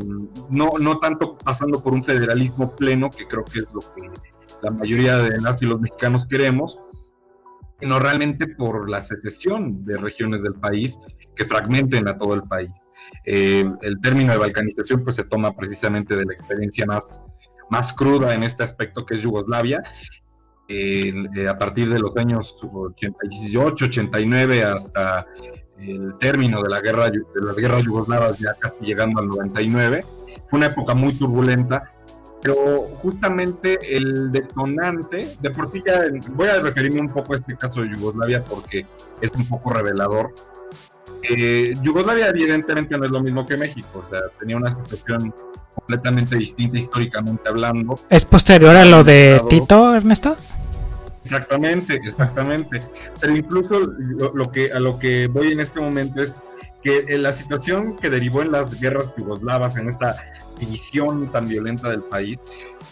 no, 0.49 0.71
no 0.79 0.99
tanto 0.99 1.37
pasando 1.37 1.81
por 1.83 1.93
un 1.93 2.03
federalismo 2.03 2.75
pleno, 2.75 3.11
que 3.11 3.27
creo 3.27 3.45
que 3.45 3.59
es 3.59 3.65
lo 3.73 3.81
que 3.81 4.09
la 4.63 4.71
mayoría 4.71 5.17
de 5.17 5.39
las 5.39 5.61
y 5.61 5.65
los 5.65 5.79
mexicanos 5.79 6.25
queremos, 6.25 6.79
sino 7.79 7.99
realmente 7.99 8.47
por 8.47 8.89
la 8.89 9.01
secesión 9.01 9.83
de 9.85 9.97
regiones 9.97 10.43
del 10.43 10.53
país 10.53 10.99
que 11.35 11.45
fragmenten 11.45 12.07
a 12.07 12.17
todo 12.17 12.35
el 12.35 12.43
país. 12.43 12.71
Eh, 13.25 13.65
el 13.81 13.99
término 14.01 14.31
de 14.33 14.37
balcanización 14.39 15.03
pues 15.03 15.15
se 15.15 15.23
toma 15.23 15.55
precisamente 15.55 16.15
de 16.15 16.25
la 16.25 16.33
experiencia 16.33 16.85
más, 16.85 17.23
más 17.71 17.91
cruda 17.93 18.33
en 18.35 18.43
este 18.43 18.63
aspecto 18.63 19.03
que 19.05 19.15
es 19.15 19.21
Yugoslavia, 19.21 19.81
eh, 20.71 21.47
a 21.49 21.57
partir 21.57 21.89
de 21.89 21.99
los 21.99 22.15
años 22.15 22.57
88, 22.61 23.85
89 23.85 24.63
hasta 24.63 25.25
el 25.77 26.15
término 26.19 26.61
de, 26.61 26.69
la 26.69 26.79
guerra, 26.79 27.09
de 27.09 27.21
las 27.35 27.55
guerras 27.55 27.83
yugoslavas 27.83 28.37
ya 28.39 28.53
casi 28.53 28.85
llegando 28.85 29.19
al 29.19 29.27
99. 29.27 30.05
Fue 30.47 30.57
una 30.57 30.67
época 30.67 30.93
muy 30.93 31.13
turbulenta, 31.13 31.91
pero 32.41 32.89
justamente 33.01 33.79
el 33.95 34.31
detonante, 34.31 35.37
de 35.41 35.49
por 35.51 35.71
sí 35.71 35.83
ya 35.85 36.03
voy 36.29 36.47
a 36.47 36.59
referirme 36.61 37.01
un 37.01 37.09
poco 37.09 37.33
a 37.33 37.37
este 37.37 37.55
caso 37.55 37.81
de 37.81 37.89
Yugoslavia 37.89 38.43
porque 38.43 38.85
es 39.21 39.31
un 39.31 39.47
poco 39.47 39.73
revelador. 39.73 40.33
Eh, 41.23 41.75
Yugoslavia 41.81 42.29
evidentemente 42.29 42.97
no 42.97 43.05
es 43.05 43.11
lo 43.11 43.21
mismo 43.21 43.45
que 43.45 43.57
México, 43.57 44.05
o 44.05 44.09
sea, 44.09 44.21
tenía 44.39 44.57
una 44.57 44.73
situación 44.73 45.33
completamente 45.75 46.35
distinta 46.35 46.79
históricamente 46.79 47.47
hablando. 47.47 47.99
¿Es 48.09 48.25
posterior 48.25 48.75
a 48.75 48.85
lo 48.85 49.03
de 49.03 49.41
Tito, 49.49 49.95
Ernesto? 49.95 50.35
Exactamente, 51.23 51.95
exactamente. 52.03 52.81
Pero 53.19 53.35
incluso 53.35 53.79
lo, 53.79 54.51
que 54.51 54.71
a 54.71 54.79
lo 54.79 54.97
que 54.97 55.27
voy 55.27 55.51
en 55.51 55.59
este 55.59 55.79
momento 55.79 56.21
es 56.21 56.41
que 56.81 57.05
eh, 57.07 57.17
la 57.17 57.31
situación 57.31 57.95
que 57.97 58.09
derivó 58.09 58.41
en 58.41 58.51
las 58.51 58.79
guerras 58.79 59.13
yugoslavas, 59.17 59.77
en 59.77 59.89
esta 59.89 60.17
división 60.59 61.31
tan 61.31 61.47
violenta 61.47 61.89
del 61.89 62.03
país, 62.03 62.39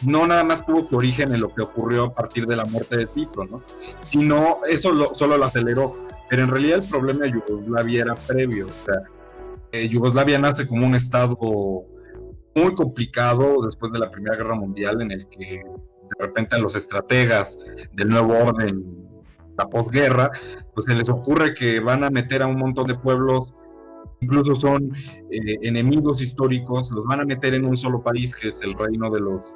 no 0.02 0.28
nada 0.28 0.44
más 0.44 0.66
tuvo 0.66 0.86
su 0.86 0.98
origen 0.98 1.34
en 1.34 1.42
lo 1.42 1.54
que 1.54 1.64
ocurrió 1.64 2.06
a 2.06 2.14
partir 2.14 2.46
de 2.46 2.56
la 2.56 2.66
muerte 2.66 2.98
de 2.98 3.06
Tito, 3.08 3.46
¿no? 3.46 3.64
Sino 4.06 4.60
eso 4.70 4.92
lo, 4.92 5.14
solo 5.16 5.38
lo 5.38 5.46
aceleró. 5.46 6.08
Pero 6.30 6.44
en 6.44 6.50
realidad 6.50 6.84
el 6.84 6.90
problema 6.90 7.26
de 7.26 7.32
Yugoslavia 7.32 8.02
era 8.04 8.16
previo. 8.16 8.68
O 8.68 8.86
sea, 8.86 9.02
eh, 9.72 9.90
Yugoslavia 9.90 10.38
nace 10.38 10.68
como 10.68 10.86
un 10.86 10.94
estado 10.94 11.36
muy 12.56 12.76
complicado 12.76 13.64
después 13.64 13.92
de 13.92 14.00
la 14.00 14.12
Primera 14.12 14.36
Guerra 14.36 14.56
Mundial, 14.56 15.02
en 15.02 15.12
el 15.12 15.28
que 15.30 15.64
de 16.18 16.26
repente 16.26 16.56
a 16.56 16.60
los 16.60 16.76
estrategas 16.76 17.60
del 17.94 18.10
nuevo 18.10 18.38
orden, 18.38 19.10
la 19.58 19.68
posguerra, 19.68 20.32
pues 20.74 20.86
se 20.86 20.96
les 20.96 21.10
ocurre 21.10 21.54
que 21.54 21.80
van 21.80 22.04
a 22.04 22.10
meter 22.10 22.42
a 22.42 22.48
un 22.48 22.58
montón 22.58 22.88
de 22.88 22.96
pueblos, 22.96 23.54
incluso 24.22 24.56
son 24.56 24.92
eh, 25.32 25.58
enemigos 25.62 26.22
históricos, 26.22 26.92
los 26.92 27.06
van 27.06 27.22
a 27.22 27.26
meter 27.26 27.54
en 27.54 27.66
un 27.66 27.78
solo 27.78 28.02
país, 28.02 28.36
que 28.36 28.48
es 28.48 28.62
el 28.62 28.74
reino 28.78 29.10
de 29.10 29.20
los, 29.20 29.54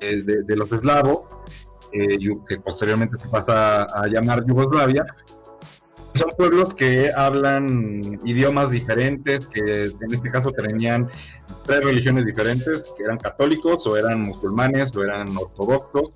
eh, 0.00 0.22
de, 0.22 0.56
los 0.56 0.72
eslavos, 0.72 1.20
eh, 1.92 2.18
que 2.48 2.58
posteriormente 2.58 3.18
se 3.18 3.28
pasa 3.28 3.84
a 3.84 4.06
llamar 4.06 4.44
Yugoslavia. 4.46 5.04
Son 6.14 6.30
pueblos 6.36 6.74
que 6.74 7.10
hablan 7.14 8.20
idiomas 8.24 8.70
diferentes, 8.70 9.48
que 9.48 9.86
en 9.86 10.12
este 10.12 10.30
caso 10.30 10.52
tenían 10.52 11.10
tres 11.66 11.82
religiones 11.82 12.24
diferentes, 12.24 12.84
que 12.96 13.02
eran 13.02 13.18
católicos 13.18 13.84
o 13.86 13.96
eran 13.96 14.20
musulmanes 14.20 14.94
o 14.94 15.02
eran 15.02 15.36
ortodoxos, 15.36 16.14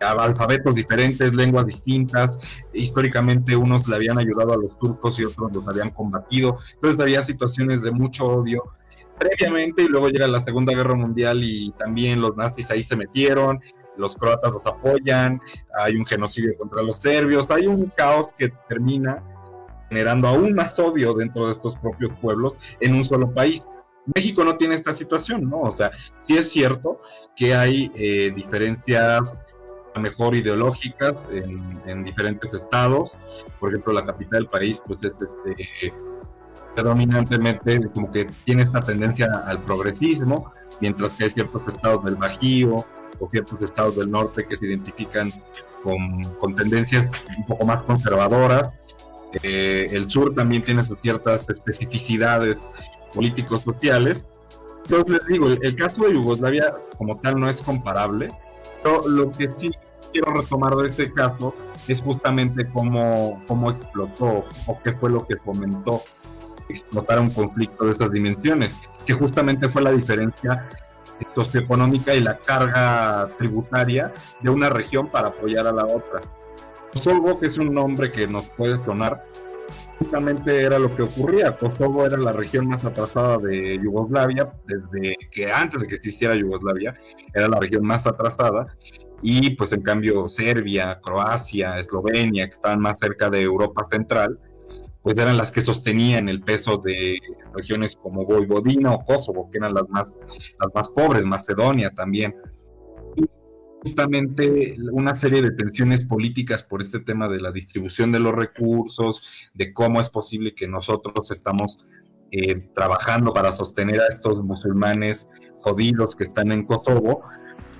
alfabetos 0.00 0.74
diferentes, 0.74 1.34
lenguas 1.34 1.66
distintas, 1.66 2.38
históricamente 2.72 3.56
unos 3.56 3.88
le 3.88 3.96
habían 3.96 4.18
ayudado 4.18 4.52
a 4.52 4.56
los 4.56 4.78
turcos 4.78 5.18
y 5.18 5.24
otros 5.24 5.52
los 5.52 5.66
habían 5.66 5.90
combatido, 5.90 6.58
entonces 6.74 7.00
había 7.00 7.22
situaciones 7.22 7.82
de 7.82 7.92
mucho 7.92 8.26
odio 8.26 8.62
previamente 9.18 9.82
y 9.82 9.86
luego 9.86 10.08
llega 10.10 10.26
la 10.28 10.42
Segunda 10.42 10.74
Guerra 10.74 10.94
Mundial 10.94 11.42
y 11.42 11.70
también 11.78 12.20
los 12.20 12.36
nazis 12.36 12.70
ahí 12.70 12.82
se 12.82 12.96
metieron, 12.96 13.60
los 13.96 14.14
croatas 14.16 14.52
los 14.52 14.66
apoyan, 14.66 15.40
hay 15.78 15.96
un 15.96 16.06
genocidio 16.06 16.56
contra 16.56 16.82
los 16.82 16.98
serbios, 16.98 17.50
hay 17.50 17.66
un 17.66 17.86
caos 17.96 18.32
que 18.36 18.50
termina 18.68 19.22
generando 19.88 20.28
aún 20.28 20.54
más 20.54 20.78
odio 20.78 21.14
dentro 21.14 21.46
de 21.46 21.52
estos 21.52 21.76
propios 21.76 22.12
pueblos 22.20 22.54
en 22.80 22.94
un 22.94 23.04
solo 23.04 23.32
país. 23.32 23.66
México 24.14 24.44
no 24.44 24.56
tiene 24.56 24.74
esta 24.74 24.92
situación, 24.92 25.48
¿no? 25.48 25.62
O 25.62 25.72
sea, 25.72 25.90
sí 26.18 26.36
es 26.36 26.50
cierto 26.50 27.00
que 27.36 27.54
hay 27.54 27.90
eh, 27.94 28.32
diferencias 28.34 29.42
a 29.94 30.00
mejor 30.00 30.34
ideológicas 30.34 31.28
en, 31.30 31.80
en 31.86 32.04
diferentes 32.04 32.54
estados. 32.54 33.16
Por 33.58 33.70
ejemplo, 33.70 33.92
la 33.92 34.04
capital 34.04 34.40
del 34.42 34.48
país, 34.48 34.82
pues 34.86 35.02
es 35.02 35.20
este 35.20 35.92
predominantemente 36.76 37.80
como 37.94 38.12
que 38.12 38.26
tiene 38.44 38.62
esta 38.62 38.82
tendencia 38.82 39.26
al 39.46 39.62
progresismo, 39.62 40.52
mientras 40.80 41.10
que 41.12 41.24
hay 41.24 41.30
ciertos 41.30 41.66
estados 41.66 42.04
del 42.04 42.16
Bajío 42.16 42.84
o 43.20 43.28
ciertos 43.28 43.62
estados 43.62 43.96
del 43.96 44.10
norte 44.10 44.46
que 44.46 44.56
se 44.56 44.66
identifican 44.66 45.32
con, 45.82 46.24
con 46.38 46.54
tendencias 46.54 47.08
un 47.36 47.46
poco 47.46 47.66
más 47.66 47.82
conservadoras. 47.84 48.74
Eh, 49.42 49.88
el 49.92 50.08
sur 50.08 50.34
también 50.34 50.64
tiene 50.64 50.84
sus 50.84 51.00
ciertas 51.00 51.48
especificidades 51.48 52.56
políticos 53.12 53.62
sociales. 53.62 54.26
Entonces 54.84 55.18
les 55.18 55.26
digo, 55.26 55.48
el, 55.48 55.58
el 55.62 55.76
caso 55.76 56.04
de 56.04 56.14
Yugoslavia 56.14 56.74
como 56.96 57.18
tal 57.18 57.40
no 57.40 57.48
es 57.48 57.60
comparable, 57.60 58.30
pero 58.82 59.06
lo 59.08 59.32
que 59.32 59.48
sí 59.48 59.70
quiero 60.12 60.32
retomar 60.32 60.74
de 60.76 60.88
ese 60.88 61.12
caso 61.12 61.54
es 61.88 62.00
justamente 62.00 62.68
cómo, 62.70 63.42
cómo 63.46 63.70
explotó 63.70 64.44
o 64.66 64.78
qué 64.82 64.92
fue 64.92 65.10
lo 65.10 65.26
que 65.26 65.36
fomentó 65.36 66.02
explotar 66.68 67.20
un 67.20 67.30
conflicto 67.30 67.84
de 67.84 67.92
esas 67.92 68.10
dimensiones, 68.10 68.78
que 69.04 69.12
justamente 69.12 69.68
fue 69.68 69.82
la 69.82 69.92
diferencia 69.92 70.68
socioeconómica 71.34 72.14
y 72.14 72.20
la 72.20 72.36
carga 72.38 73.30
tributaria 73.38 74.12
de 74.40 74.50
una 74.50 74.68
región 74.70 75.08
para 75.08 75.28
apoyar 75.28 75.66
a 75.66 75.72
la 75.72 75.86
otra. 75.86 76.20
Kosovo, 76.92 77.38
que 77.38 77.46
es 77.46 77.58
un 77.58 77.72
nombre 77.74 78.10
que 78.10 78.26
nos 78.26 78.48
puede 78.50 78.82
sonar, 78.84 79.24
justamente 79.98 80.62
era 80.62 80.78
lo 80.78 80.94
que 80.94 81.02
ocurría. 81.02 81.56
Kosovo 81.56 82.06
era 82.06 82.16
la 82.16 82.32
región 82.32 82.68
más 82.68 82.84
atrasada 82.84 83.38
de 83.38 83.78
Yugoslavia, 83.82 84.52
desde 84.66 85.16
que 85.30 85.50
antes 85.50 85.82
de 85.82 85.88
que 85.88 85.94
existiera 85.96 86.34
Yugoslavia, 86.34 86.94
era 87.34 87.48
la 87.48 87.60
región 87.60 87.84
más 87.84 88.06
atrasada. 88.06 88.66
Y 89.22 89.50
pues 89.56 89.72
en 89.72 89.82
cambio 89.82 90.28
Serbia, 90.28 91.00
Croacia, 91.02 91.78
Eslovenia, 91.78 92.46
que 92.46 92.52
estaban 92.52 92.80
más 92.80 92.98
cerca 92.98 93.30
de 93.30 93.42
Europa 93.42 93.84
Central, 93.84 94.38
pues 95.06 95.16
eran 95.18 95.36
las 95.36 95.52
que 95.52 95.62
sostenían 95.62 96.28
el 96.28 96.40
peso 96.40 96.78
de 96.78 97.20
regiones 97.54 97.94
como 97.94 98.26
Vojvodina 98.26 98.92
o 98.92 99.04
Kosovo, 99.04 99.48
que 99.52 99.58
eran 99.58 99.72
las 99.72 99.88
más, 99.88 100.18
las 100.58 100.74
más 100.74 100.88
pobres, 100.88 101.24
Macedonia 101.24 101.90
también. 101.90 102.34
Y 103.14 103.22
justamente 103.84 104.74
una 104.90 105.14
serie 105.14 105.42
de 105.42 105.52
tensiones 105.52 106.04
políticas 106.06 106.64
por 106.64 106.82
este 106.82 106.98
tema 106.98 107.28
de 107.28 107.40
la 107.40 107.52
distribución 107.52 108.10
de 108.10 108.18
los 108.18 108.34
recursos, 108.34 109.22
de 109.54 109.72
cómo 109.72 110.00
es 110.00 110.10
posible 110.10 110.56
que 110.56 110.66
nosotros 110.66 111.30
estamos 111.30 111.86
eh, 112.32 112.68
trabajando 112.74 113.32
para 113.32 113.52
sostener 113.52 114.00
a 114.00 114.08
estos 114.08 114.42
musulmanes 114.42 115.28
jodidos 115.60 116.16
que 116.16 116.24
están 116.24 116.50
en 116.50 116.66
Kosovo, 116.66 117.22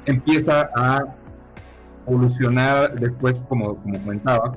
empieza 0.04 0.70
a 0.76 1.16
evolucionar 2.06 2.94
después, 3.00 3.34
como, 3.48 3.82
como 3.82 3.98
comentabas, 3.98 4.56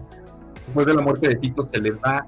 después 0.67 0.85
de 0.85 0.93
la 0.93 1.01
muerte 1.01 1.29
de 1.29 1.35
Tito 1.37 1.63
se 1.63 1.81
le 1.81 1.93
da 1.93 2.27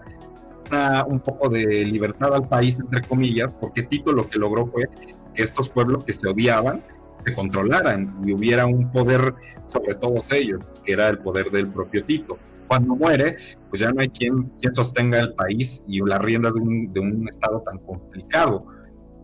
un 1.08 1.20
poco 1.20 1.50
de 1.50 1.86
libertad 1.86 2.34
al 2.34 2.48
país, 2.48 2.78
entre 2.80 3.02
comillas, 3.08 3.50
porque 3.60 3.84
Tito 3.84 4.12
lo 4.12 4.28
que 4.30 4.40
logró 4.40 4.68
fue 4.68 4.88
que 5.34 5.44
estos 5.44 5.70
pueblos 5.70 6.04
que 6.04 6.14
se 6.14 6.28
odiaban 6.28 6.84
se 7.16 7.34
controlaran 7.34 8.20
y 8.26 8.34
hubiera 8.34 8.66
un 8.66 8.92
poder 8.92 9.36
sobre 9.68 9.96
todos 9.96 10.32
ellos, 10.32 10.62
que 10.84 10.94
era 10.94 11.10
el 11.10 11.20
poder 11.20 11.52
del 11.52 11.68
propio 11.68 12.04
Tito. 12.04 12.38
Cuando 12.68 12.96
muere, 12.96 13.38
pues 13.70 13.82
ya 13.82 13.92
no 13.92 14.02
hay 14.02 14.10
quien, 14.10 14.44
quien 14.60 14.74
sostenga 14.74 15.20
el 15.20 15.34
país 15.34 15.84
y 15.88 16.00
la 16.02 16.18
rienda 16.18 16.52
de 16.52 16.60
un, 16.60 16.94
de 16.94 17.00
un 17.00 17.28
estado 17.28 17.62
tan 17.62 17.78
complicado. 17.80 18.66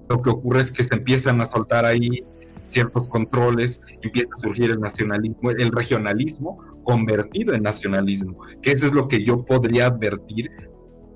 Lo 0.09 0.21
que 0.21 0.29
ocurre 0.29 0.61
es 0.61 0.71
que 0.71 0.83
se 0.83 0.95
empiezan 0.95 1.41
a 1.41 1.45
soltar 1.45 1.85
ahí 1.85 2.23
ciertos 2.65 3.07
controles, 3.07 3.81
empieza 4.01 4.29
a 4.35 4.41
surgir 4.41 4.71
el 4.71 4.79
nacionalismo, 4.79 5.51
el 5.51 5.71
regionalismo 5.71 6.57
convertido 6.83 7.53
en 7.53 7.63
nacionalismo, 7.63 8.37
que 8.61 8.71
eso 8.71 8.85
es 8.87 8.93
lo 8.93 9.07
que 9.07 9.23
yo 9.23 9.43
podría 9.43 9.87
advertir 9.87 10.49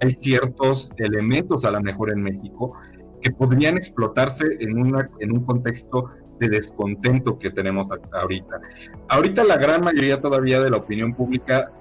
hay 0.02 0.12
ciertos 0.12 0.91
elementos 0.97 1.64
a 1.64 1.72
lo 1.72 1.82
mejor 1.82 2.12
en 2.12 2.24
México 2.24 2.74
que 3.22 3.32
podrían 3.32 3.78
explotarse 3.78 4.45
en, 4.60 4.78
una, 4.78 5.10
en 5.20 5.32
un 5.32 5.45
contexto 5.45 6.10
de 6.39 6.49
descontento 6.49 7.38
que 7.38 7.52
tenemos 7.52 7.88
ahorita. 8.12 8.62
Ahorita 9.10 9.43
la 9.43 9.58
gran 9.58 9.84
mayoría 9.84 10.20
todavía 10.20 10.60
de 10.60 10.72
la 10.72 10.78
opinión 10.78 11.14
pública 11.14 11.72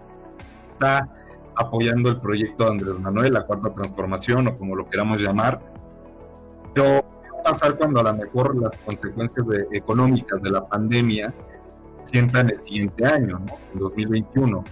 está 0.72 1.08
apoyando 1.56 2.10
el 2.10 2.20
proyecto 2.20 2.64
de 2.64 2.70
Andrés 2.70 3.00
Manuel, 3.00 3.32
la 3.32 3.46
cuarta 3.46 3.72
transformación 3.72 4.48
o 4.48 4.58
como 4.58 4.76
lo 4.76 4.88
queramos 4.88 5.22
llamar. 5.22 5.60
Pero 6.74 6.84
¿qué 7.22 7.30
va 7.30 7.40
a 7.40 7.52
pasar 7.52 7.78
cuando 7.78 8.00
a 8.00 8.02
lo 8.02 8.14
mejor 8.14 8.54
las 8.60 8.76
consecuencias 8.84 9.46
económicas 9.72 10.42
de 10.42 10.50
la 10.50 10.66
pandemia 10.66 11.32
sientan 12.04 12.50
el 12.50 12.60
siguiente 12.60 13.06
año, 13.06 13.38
¿no? 13.38 13.56
en 13.72 13.78
2021? 13.78 14.64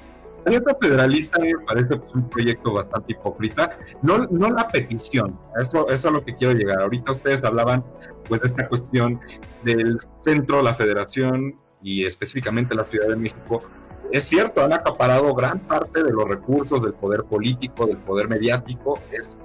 Alianza 0.49 0.75
Federalista 0.81 1.39
me 1.39 1.53
parece 1.67 1.97
pues, 1.97 2.15
un 2.15 2.29
proyecto 2.31 2.73
bastante 2.73 3.13
hipócrita, 3.13 3.79
no, 4.03 4.27
no 4.31 4.51
la 4.51 4.67
petición, 4.69 5.39
eso, 5.61 5.87
eso 5.89 5.95
es 5.95 6.07
a 6.07 6.11
lo 6.11 6.25
que 6.25 6.35
quiero 6.35 6.55
llegar. 6.55 6.81
Ahorita 6.81 7.13
ustedes 7.13 7.45
hablaban 7.45 7.85
pues 8.27 8.41
de 8.41 8.49
esta 8.49 8.67
cuestión 8.67 9.21
del 9.63 9.99
centro, 10.17 10.63
la 10.63 10.75
federación 10.75 11.59
y 11.83 12.07
específicamente 12.07 12.75
la 12.75 12.85
Ciudad 12.85 13.09
de 13.09 13.17
México. 13.17 13.63
Es 14.11 14.25
cierto, 14.25 14.65
han 14.65 14.73
acaparado 14.73 15.35
gran 15.35 15.61
parte 15.61 16.03
de 16.03 16.11
los 16.11 16.25
recursos 16.25 16.81
del 16.81 16.95
poder 16.95 17.25
político, 17.25 17.87
del 17.87 17.99
poder 17.99 18.29
mediático, 18.29 18.99
es, 19.13 19.37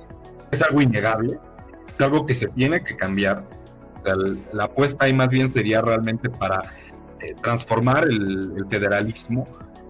es 0.52 0.62
algo 0.62 0.82
innegable, 0.82 1.38
es 1.88 2.06
algo 2.06 2.26
que 2.26 2.34
se 2.34 2.48
tiene 2.48 2.82
que 2.82 2.96
cambiar. 2.96 3.44
la 4.54 4.64
apuesta 4.64 5.06
ahí 5.06 5.14
más 5.14 5.28
bien 5.28 5.52
sería 5.52 5.82
realmente 5.82 6.30
para 6.30 6.74
eh, 7.20 7.36
transformar 7.42 8.06
el, 8.06 8.54
el 8.56 8.66
federalismo 8.70 9.46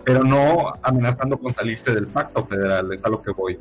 pero 0.05 0.23
no 0.23 0.73
amenazando 0.81 1.37
con 1.37 1.53
salirse 1.53 1.93
del 1.93 2.07
pacto 2.07 2.45
federal, 2.45 2.91
es 2.93 3.03
a 3.05 3.09
lo 3.09 3.21
que 3.21 3.31
voy. 3.31 3.59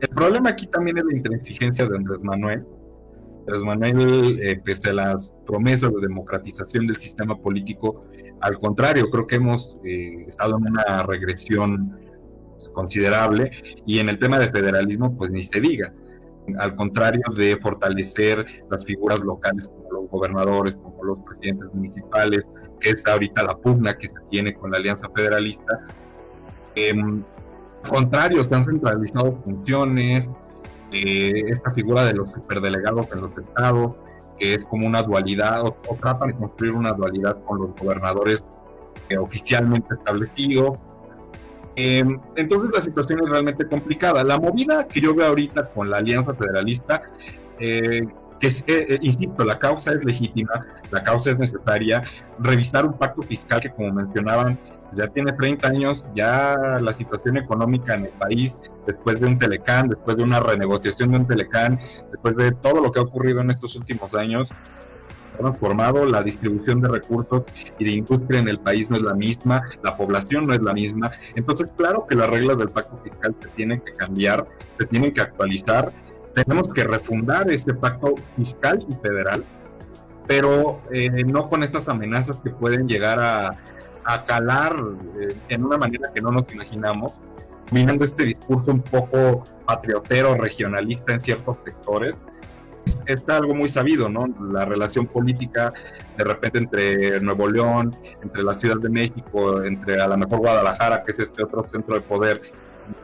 El 0.00 0.08
problema 0.08 0.50
aquí 0.50 0.66
también 0.66 0.98
es 0.98 1.04
la 1.04 1.16
intransigencia 1.16 1.86
de 1.86 1.96
Andrés 1.96 2.22
Manuel. 2.22 2.64
Andrés 3.40 3.62
Manuel, 3.62 4.40
eh, 4.42 4.60
pese 4.64 4.90
a 4.90 4.94
las 4.94 5.34
promesas 5.46 5.92
de 5.92 6.00
democratización 6.00 6.86
del 6.86 6.96
sistema 6.96 7.36
político, 7.36 8.04
al 8.40 8.58
contrario, 8.58 9.08
creo 9.10 9.26
que 9.26 9.36
hemos 9.36 9.80
eh, 9.84 10.24
estado 10.28 10.58
en 10.58 10.70
una 10.70 11.04
regresión 11.04 11.96
considerable 12.74 13.50
y 13.86 13.98
en 14.00 14.08
el 14.08 14.18
tema 14.18 14.38
de 14.38 14.48
federalismo, 14.48 15.16
pues 15.16 15.30
ni 15.30 15.42
se 15.42 15.60
diga. 15.60 15.92
Al 16.58 16.74
contrario 16.74 17.22
de 17.36 17.56
fortalecer 17.56 18.44
las 18.68 18.84
figuras 18.84 19.20
locales 19.20 19.70
gobernadores, 20.12 20.76
como 20.76 21.02
los 21.02 21.18
presidentes 21.26 21.74
municipales, 21.74 22.50
que 22.78 22.90
es 22.90 23.04
ahorita 23.06 23.42
la 23.42 23.56
pugna 23.56 23.94
que 23.94 24.08
se 24.08 24.20
tiene 24.30 24.54
con 24.54 24.70
la 24.70 24.76
Alianza 24.76 25.08
Federalista. 25.14 25.80
Eh, 26.76 26.94
contrario, 27.88 28.44
se 28.44 28.54
han 28.54 28.64
centralizado 28.64 29.36
funciones, 29.44 30.30
eh, 30.92 31.44
esta 31.48 31.72
figura 31.72 32.04
de 32.04 32.14
los 32.14 32.30
superdelegados 32.32 33.06
en 33.12 33.22
los 33.22 33.36
estados, 33.36 33.92
que 34.38 34.54
es 34.54 34.64
como 34.64 34.86
una 34.86 35.02
dualidad, 35.02 35.64
o, 35.66 35.76
tratan 36.00 36.28
de 36.28 36.36
construir 36.36 36.72
una 36.74 36.92
dualidad 36.92 37.42
con 37.44 37.60
los 37.60 37.74
gobernadores 37.76 38.44
eh, 39.08 39.16
oficialmente 39.16 39.94
establecidos. 39.94 40.78
Em, 41.74 42.20
entonces 42.36 42.70
la 42.74 42.82
situación 42.82 43.20
es 43.24 43.30
realmente 43.30 43.66
complicada. 43.66 44.22
La 44.22 44.38
movida 44.38 44.86
que 44.86 45.00
yo 45.00 45.14
veo 45.14 45.28
ahorita 45.28 45.70
con 45.70 45.88
la 45.88 45.98
Alianza 45.98 46.34
Federalista 46.34 47.02
que 48.42 48.48
eh, 48.48 48.62
eh, 48.66 48.98
insisto, 49.02 49.44
la 49.44 49.56
causa 49.56 49.92
es 49.92 50.04
legítima, 50.04 50.66
la 50.90 51.02
causa 51.04 51.30
es 51.30 51.38
necesaria, 51.38 52.02
revisar 52.40 52.84
un 52.84 52.98
pacto 52.98 53.22
fiscal 53.22 53.60
que 53.60 53.70
como 53.70 53.92
mencionaban, 53.92 54.58
ya 54.94 55.06
tiene 55.06 55.32
30 55.32 55.68
años, 55.68 56.06
ya 56.14 56.56
la 56.80 56.92
situación 56.92 57.36
económica 57.36 57.94
en 57.94 58.06
el 58.06 58.10
país, 58.10 58.58
después 58.84 59.20
de 59.20 59.26
un 59.26 59.38
Telecán, 59.38 59.88
después 59.88 60.16
de 60.16 60.24
una 60.24 60.40
renegociación 60.40 61.12
de 61.12 61.18
un 61.18 61.26
Telecán, 61.26 61.78
después 62.10 62.36
de 62.36 62.50
todo 62.50 62.82
lo 62.82 62.90
que 62.90 62.98
ha 62.98 63.02
ocurrido 63.02 63.40
en 63.40 63.52
estos 63.52 63.76
últimos 63.76 64.12
años, 64.14 64.50
transformado, 65.38 66.04
la 66.04 66.22
distribución 66.22 66.80
de 66.80 66.88
recursos 66.88 67.44
y 67.78 67.84
de 67.84 67.92
industria 67.92 68.40
en 68.40 68.48
el 68.48 68.58
país 68.58 68.90
no 68.90 68.96
es 68.96 69.02
la 69.02 69.14
misma, 69.14 69.62
la 69.82 69.96
población 69.96 70.46
no 70.46 70.52
es 70.52 70.60
la 70.60 70.74
misma, 70.74 71.12
entonces 71.36 71.72
claro 71.72 72.06
que 72.06 72.16
las 72.16 72.28
reglas 72.28 72.58
del 72.58 72.70
pacto 72.70 72.98
fiscal 73.04 73.34
se 73.40 73.48
tienen 73.48 73.80
que 73.80 73.94
cambiar, 73.94 74.46
se 74.74 74.84
tienen 74.84 75.14
que 75.14 75.20
actualizar 75.20 75.92
tenemos 76.34 76.70
que 76.72 76.84
refundar 76.84 77.50
este 77.50 77.74
pacto 77.74 78.14
fiscal 78.36 78.84
y 78.88 78.94
federal, 78.96 79.44
pero 80.26 80.80
eh, 80.92 81.24
no 81.24 81.48
con 81.48 81.62
estas 81.62 81.88
amenazas 81.88 82.40
que 82.40 82.50
pueden 82.50 82.88
llegar 82.88 83.18
a, 83.20 83.58
calar 84.26 84.74
eh, 85.20 85.36
en 85.48 85.64
una 85.64 85.78
manera 85.78 86.10
que 86.12 86.20
no 86.20 86.32
nos 86.32 86.52
imaginamos, 86.52 87.12
mirando 87.70 88.04
este 88.04 88.24
discurso 88.24 88.72
un 88.72 88.82
poco 88.82 89.44
patriotero, 89.64 90.34
regionalista 90.34 91.14
en 91.14 91.20
ciertos 91.20 91.58
sectores. 91.64 92.16
Es, 93.06 93.28
algo 93.28 93.54
muy 93.54 93.68
sabido, 93.68 94.08
¿no? 94.08 94.26
La 94.52 94.64
relación 94.64 95.06
política 95.06 95.72
de 96.18 96.24
repente 96.24 96.58
entre 96.58 97.20
Nuevo 97.20 97.48
León, 97.48 97.96
entre 98.22 98.42
la 98.42 98.54
Ciudad 98.54 98.78
de 98.78 98.88
México, 98.88 99.62
entre 99.62 100.02
a 100.02 100.08
lo 100.08 100.18
mejor 100.18 100.40
Guadalajara, 100.40 101.04
que 101.04 101.12
es 101.12 101.20
este 101.20 101.44
otro 101.44 101.64
centro 101.68 101.94
de 101.94 102.00
poder, 102.00 102.42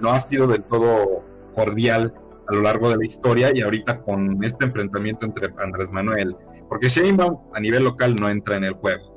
no 0.00 0.10
ha 0.10 0.20
sido 0.20 0.48
del 0.48 0.64
todo 0.64 1.22
cordial 1.54 2.12
a 2.48 2.54
lo 2.54 2.62
largo 2.62 2.90
de 2.90 2.96
la 2.96 3.06
historia 3.06 3.50
y 3.54 3.60
ahorita 3.60 4.00
con 4.02 4.42
este 4.42 4.64
enfrentamiento 4.64 5.26
entre 5.26 5.52
Andrés 5.58 5.90
Manuel, 5.92 6.34
porque 6.68 6.88
Sheinbaum 6.88 7.38
a 7.54 7.60
nivel 7.60 7.84
local 7.84 8.16
no 8.16 8.28
entra 8.28 8.56
en 8.56 8.64
el 8.64 8.74
juego. 8.74 9.14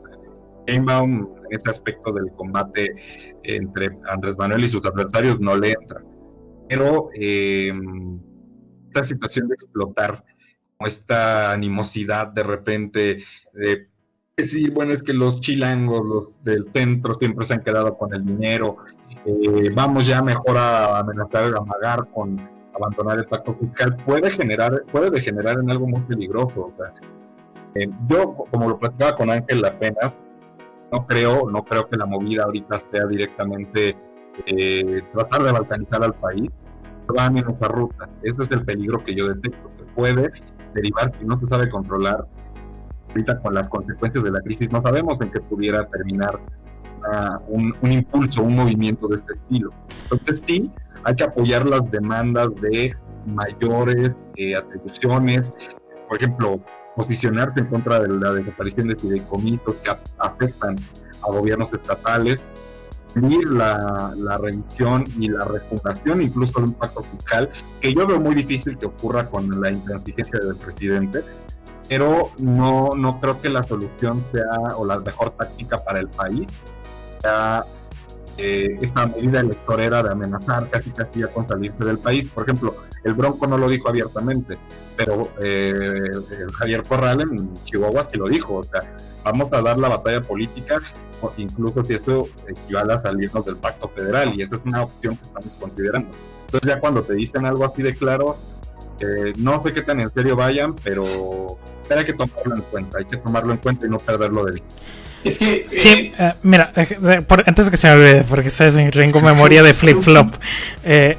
Sheinbaum 0.67 1.35
en 1.45 1.55
ese 1.55 1.69
aspecto 1.69 2.11
del 2.11 2.31
combate 2.35 2.93
entre 3.43 3.97
Andrés 4.09 4.37
Manuel 4.37 4.63
y 4.63 4.69
sus 4.69 4.85
adversarios 4.85 5.39
no 5.39 5.55
le 5.55 5.71
entra. 5.71 6.01
Pero 6.67 7.09
eh, 7.13 7.73
esta 8.87 9.03
situación 9.03 9.47
de 9.47 9.55
explotar 9.55 10.23
esta 10.79 11.51
animosidad 11.51 12.27
de 12.27 12.43
repente 12.43 13.23
de 13.53 13.87
decir, 14.35 14.71
bueno, 14.71 14.91
es 14.91 15.03
que 15.03 15.13
los 15.13 15.39
chilangos, 15.39 16.05
los 16.05 16.43
del 16.43 16.67
centro 16.69 17.13
siempre 17.13 17.45
se 17.45 17.53
han 17.53 17.63
quedado 17.63 17.97
con 17.97 18.13
el 18.13 18.25
dinero, 18.25 18.77
eh, 19.25 19.69
vamos 19.73 20.07
ya 20.07 20.21
mejor 20.21 20.57
a 20.57 20.99
amenazar, 20.99 21.53
a 21.53 21.57
amagar 21.59 22.07
con 22.13 22.49
abandonar 22.81 23.19
el 23.19 23.25
pacto 23.25 23.55
fiscal 23.55 23.95
puede 24.05 24.29
generar, 24.31 24.83
puede 24.91 25.09
degenerar 25.09 25.59
en 25.59 25.69
algo 25.69 25.87
muy 25.87 26.01
peligroso. 26.01 26.73
Eh, 27.75 27.89
yo, 28.07 28.35
como 28.51 28.69
lo 28.69 28.79
platicaba 28.79 29.15
con 29.15 29.29
Ángel 29.29 29.63
apenas, 29.63 30.19
no 30.91 31.05
creo, 31.07 31.49
no 31.49 31.63
creo 31.63 31.87
que 31.87 31.97
la 31.97 32.05
movida 32.05 32.43
ahorita 32.43 32.79
sea 32.79 33.05
directamente 33.05 33.95
eh, 34.45 35.01
tratar 35.13 35.43
de 35.43 35.51
balcanizar 35.51 36.03
al 36.03 36.13
país, 36.13 36.49
van 37.13 37.37
en 37.37 37.49
esa 37.49 37.67
ruta. 37.67 38.09
Ese 38.23 38.43
es 38.43 38.51
el 38.51 38.63
peligro 38.63 39.03
que 39.03 39.15
yo 39.15 39.27
detecto, 39.27 39.69
que 39.77 39.83
puede 39.95 40.31
derivar, 40.73 41.11
si 41.11 41.25
no 41.25 41.37
se 41.37 41.47
sabe 41.47 41.69
controlar, 41.69 42.25
ahorita 43.09 43.39
con 43.41 43.53
las 43.53 43.67
consecuencias 43.69 44.23
de 44.23 44.31
la 44.31 44.39
crisis 44.41 44.71
no 44.71 44.81
sabemos 44.81 45.19
en 45.21 45.31
qué 45.31 45.41
pudiera 45.41 45.85
terminar 45.87 46.39
un, 47.47 47.75
impulso, 47.81 48.43
un 48.43 48.55
movimiento 48.55 49.07
de 49.07 49.17
este 49.17 49.33
estilo. 49.33 49.71
Entonces 50.03 50.43
sí, 50.45 50.71
hay 51.03 51.15
que 51.15 51.23
apoyar 51.23 51.65
las 51.65 51.89
demandas 51.91 52.49
de 52.61 52.95
mayores 53.25 54.25
eh, 54.35 54.55
atribuciones, 54.55 55.53
por 56.07 56.17
ejemplo, 56.17 56.59
posicionarse 56.95 57.59
en 57.59 57.67
contra 57.67 57.99
de 57.99 58.09
la 58.09 58.33
desaparición 58.33 58.87
de 58.87 58.95
fideicomisos 58.95 59.75
que 59.75 59.91
afectan 60.17 60.77
a 61.21 61.31
gobiernos 61.31 61.73
estatales, 61.73 62.41
la, 63.13 64.13
la 64.15 64.37
revisión 64.37 65.05
y 65.19 65.27
la 65.27 65.45
refundación 65.45 66.21
incluso 66.21 66.59
de 66.59 66.67
un 66.67 66.73
pacto 66.73 67.03
fiscal, 67.03 67.49
que 67.81 67.93
yo 67.93 68.07
veo 68.07 68.19
muy 68.19 68.35
difícil 68.35 68.77
que 68.77 68.85
ocurra 68.85 69.29
con 69.29 69.61
la 69.61 69.71
intransigencia 69.71 70.39
del 70.39 70.55
presidente, 70.55 71.23
pero 71.89 72.31
no, 72.37 72.95
no 72.95 73.19
creo 73.19 73.41
que 73.41 73.49
la 73.49 73.63
solución 73.63 74.23
sea 74.31 74.75
o 74.77 74.85
la 74.85 74.99
mejor 74.99 75.31
táctica 75.31 75.83
para 75.83 75.99
el 75.99 76.07
país 76.07 76.47
sea 77.21 77.65
eh, 78.37 78.77
esta 78.81 79.07
medida 79.07 79.39
electorera 79.39 80.03
de 80.03 80.11
amenazar 80.11 80.69
casi 80.69 80.89
casi 80.91 81.19
ya 81.19 81.27
con 81.27 81.47
salirse 81.47 81.83
del 81.83 81.99
país. 81.99 82.25
Por 82.25 82.43
ejemplo, 82.43 82.75
el 83.03 83.13
Bronco 83.13 83.47
no 83.47 83.57
lo 83.57 83.69
dijo 83.69 83.89
abiertamente, 83.89 84.57
pero 84.95 85.31
eh, 85.41 86.11
Javier 86.53 86.83
Corral 86.83 87.21
en 87.21 87.63
Chihuahua 87.63 88.03
sí 88.03 88.17
lo 88.17 88.27
dijo, 88.27 88.55
o 88.55 88.63
sea, 88.63 88.95
vamos 89.23 89.51
a 89.53 89.61
dar 89.61 89.77
la 89.77 89.89
batalla 89.89 90.21
política 90.21 90.81
incluso 91.37 91.83
si 91.85 91.93
eso 91.93 92.27
equivale 92.47 92.93
a 92.93 92.99
salirnos 92.99 93.45
del 93.45 93.57
pacto 93.57 93.87
federal 93.89 94.33
y 94.35 94.41
esa 94.41 94.55
es 94.55 94.61
una 94.65 94.83
opción 94.83 95.17
que 95.17 95.23
estamos 95.25 95.51
considerando. 95.59 96.09
Entonces 96.45 96.69
ya 96.69 96.79
cuando 96.79 97.03
te 97.03 97.13
dicen 97.13 97.45
algo 97.45 97.65
así 97.65 97.81
de 97.81 97.95
claro, 97.95 98.37
eh, 98.99 99.33
no 99.37 99.59
sé 99.59 99.73
qué 99.73 99.81
tan 99.81 99.99
en 99.99 100.11
serio 100.11 100.35
vayan, 100.35 100.75
pero, 100.83 101.57
hay 101.89 102.05
que 102.05 102.13
tomarlo 102.13 102.55
en 102.55 102.61
cuenta, 102.61 102.97
hay 102.99 103.05
que 103.05 103.17
tomarlo 103.17 103.51
en 103.51 103.57
cuenta 103.57 103.85
y 103.85 103.89
no 103.89 103.99
perderlo 103.99 104.45
de 104.45 104.53
vista. 104.53 104.69
Es 105.23 105.37
que. 105.37 105.65
Sí, 105.67 106.11
eh, 106.17 106.33
mira, 106.43 106.71
antes 107.45 107.65
de 107.65 107.71
que 107.71 107.77
se 107.77 107.87
me 107.87 107.93
olvide, 107.93 108.23
porque 108.23 108.49
sabes, 108.49 108.75
tengo 108.91 109.21
memoria 109.21 109.63
de 109.63 109.73
flip-flop. 109.73 110.33
Eh, 110.83 111.17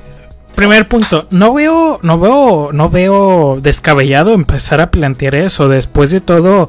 primer 0.54 0.86
punto, 0.86 1.26
no 1.30 1.54
veo, 1.54 1.98
no 2.02 2.18
veo, 2.18 2.70
no 2.72 2.90
veo 2.90 3.58
descabellado 3.60 4.34
empezar 4.34 4.80
a 4.80 4.90
plantear 4.90 5.34
eso. 5.34 5.68
Después 5.68 6.10
de 6.10 6.20
todo, 6.20 6.68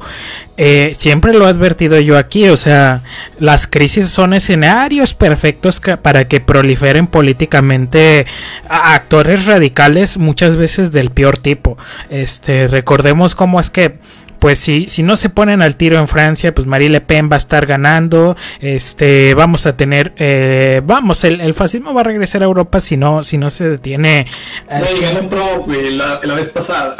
eh, 0.56 0.94
siempre 0.96 1.34
lo 1.34 1.46
he 1.46 1.50
advertido 1.50 2.00
yo 2.00 2.16
aquí, 2.16 2.48
o 2.48 2.56
sea, 2.56 3.02
las 3.38 3.66
crisis 3.66 4.08
son 4.10 4.32
escenarios 4.32 5.14
perfectos 5.14 5.80
para 6.02 6.26
que 6.28 6.40
proliferen 6.40 7.06
políticamente 7.06 8.26
actores 8.68 9.46
radicales, 9.46 10.18
muchas 10.18 10.56
veces 10.56 10.92
del 10.92 11.10
peor 11.10 11.38
tipo. 11.38 11.76
Este, 12.10 12.68
recordemos 12.68 13.34
cómo 13.34 13.60
es 13.60 13.70
que 13.70 13.98
pues 14.44 14.58
si, 14.58 14.88
si 14.88 15.02
no 15.02 15.16
se 15.16 15.30
ponen 15.30 15.62
al 15.62 15.74
tiro 15.76 15.98
en 15.98 16.06
Francia, 16.06 16.54
pues 16.54 16.66
Marie 16.66 16.90
Le 16.90 17.00
Pen 17.00 17.30
va 17.32 17.36
a 17.36 17.38
estar 17.38 17.64
ganando. 17.64 18.36
Este, 18.60 19.32
vamos 19.32 19.64
a 19.64 19.74
tener, 19.74 20.12
eh, 20.18 20.82
vamos, 20.84 21.24
el, 21.24 21.54
fascismo 21.54 21.94
va 21.94 22.02
a 22.02 22.04
regresar 22.04 22.42
a 22.42 22.44
Europa 22.44 22.78
si 22.78 22.98
no, 22.98 23.22
si 23.22 23.38
no 23.38 23.48
se 23.48 23.66
detiene. 23.66 24.26
ganó 24.68 25.28
Trump, 25.30 25.66
la, 25.92 26.34
vez 26.34 26.50
pasada. 26.50 26.94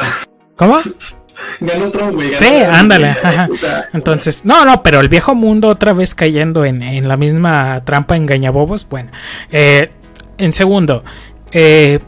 ¿Cómo? 0.55 0.79
ganó 1.59 1.91
Trump, 1.91 2.15
güey. 2.15 2.33
Sí, 2.33 2.47
ándale. 2.47 3.15
Entonces, 3.93 4.43
no, 4.43 4.65
no, 4.65 4.81
pero 4.81 4.99
el 4.99 5.07
viejo 5.07 5.35
mundo 5.35 5.67
otra 5.67 5.93
vez 5.93 6.15
cayendo 6.15 6.65
en, 6.65 6.81
en 6.81 7.07
la 7.07 7.15
misma 7.15 7.83
trampa 7.85 8.17
engañabobos. 8.17 8.89
Bueno, 8.89 9.11
eh, 9.51 9.91
en 10.39 10.51
segundo, 10.51 11.03
eh, 11.51 11.99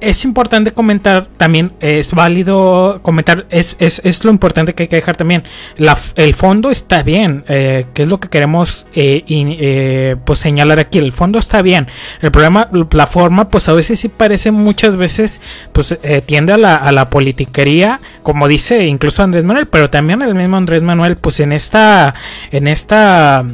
es 0.00 0.24
importante 0.24 0.72
comentar 0.72 1.28
también, 1.36 1.72
es 1.80 2.12
válido 2.12 3.00
comentar, 3.02 3.46
es, 3.50 3.76
es, 3.78 4.00
es, 4.04 4.24
lo 4.24 4.30
importante 4.30 4.74
que 4.74 4.84
hay 4.84 4.88
que 4.88 4.96
dejar 4.96 5.16
también. 5.16 5.44
La, 5.76 5.96
el 6.16 6.34
fondo 6.34 6.70
está 6.70 7.02
bien, 7.02 7.44
eh, 7.48 7.86
que 7.94 8.04
es 8.04 8.08
lo 8.08 8.20
que 8.20 8.28
queremos 8.28 8.86
eh, 8.94 9.24
eh, 9.26 10.16
pues 10.24 10.38
señalar 10.38 10.78
aquí. 10.78 10.98
El 10.98 11.12
fondo 11.12 11.38
está 11.38 11.62
bien. 11.62 11.88
El 12.20 12.30
problema, 12.30 12.68
la 12.90 13.06
forma, 13.06 13.48
pues 13.48 13.68
a 13.68 13.72
veces 13.72 14.00
sí 14.00 14.08
parece 14.08 14.50
muchas 14.50 14.96
veces, 14.96 15.40
pues 15.72 15.98
eh, 16.02 16.22
tiende 16.24 16.52
a 16.52 16.58
la, 16.58 16.76
a 16.76 16.92
la 16.92 17.10
politiquería, 17.10 18.00
como 18.22 18.48
dice 18.48 18.86
incluso 18.86 19.22
Andrés 19.22 19.44
Manuel, 19.44 19.66
pero 19.66 19.90
también 19.90 20.22
el 20.22 20.34
mismo 20.34 20.56
Andrés 20.56 20.82
Manuel, 20.82 21.16
pues 21.16 21.40
en 21.40 21.52
esta, 21.52 22.14
en 22.50 22.68
esta 22.68 23.44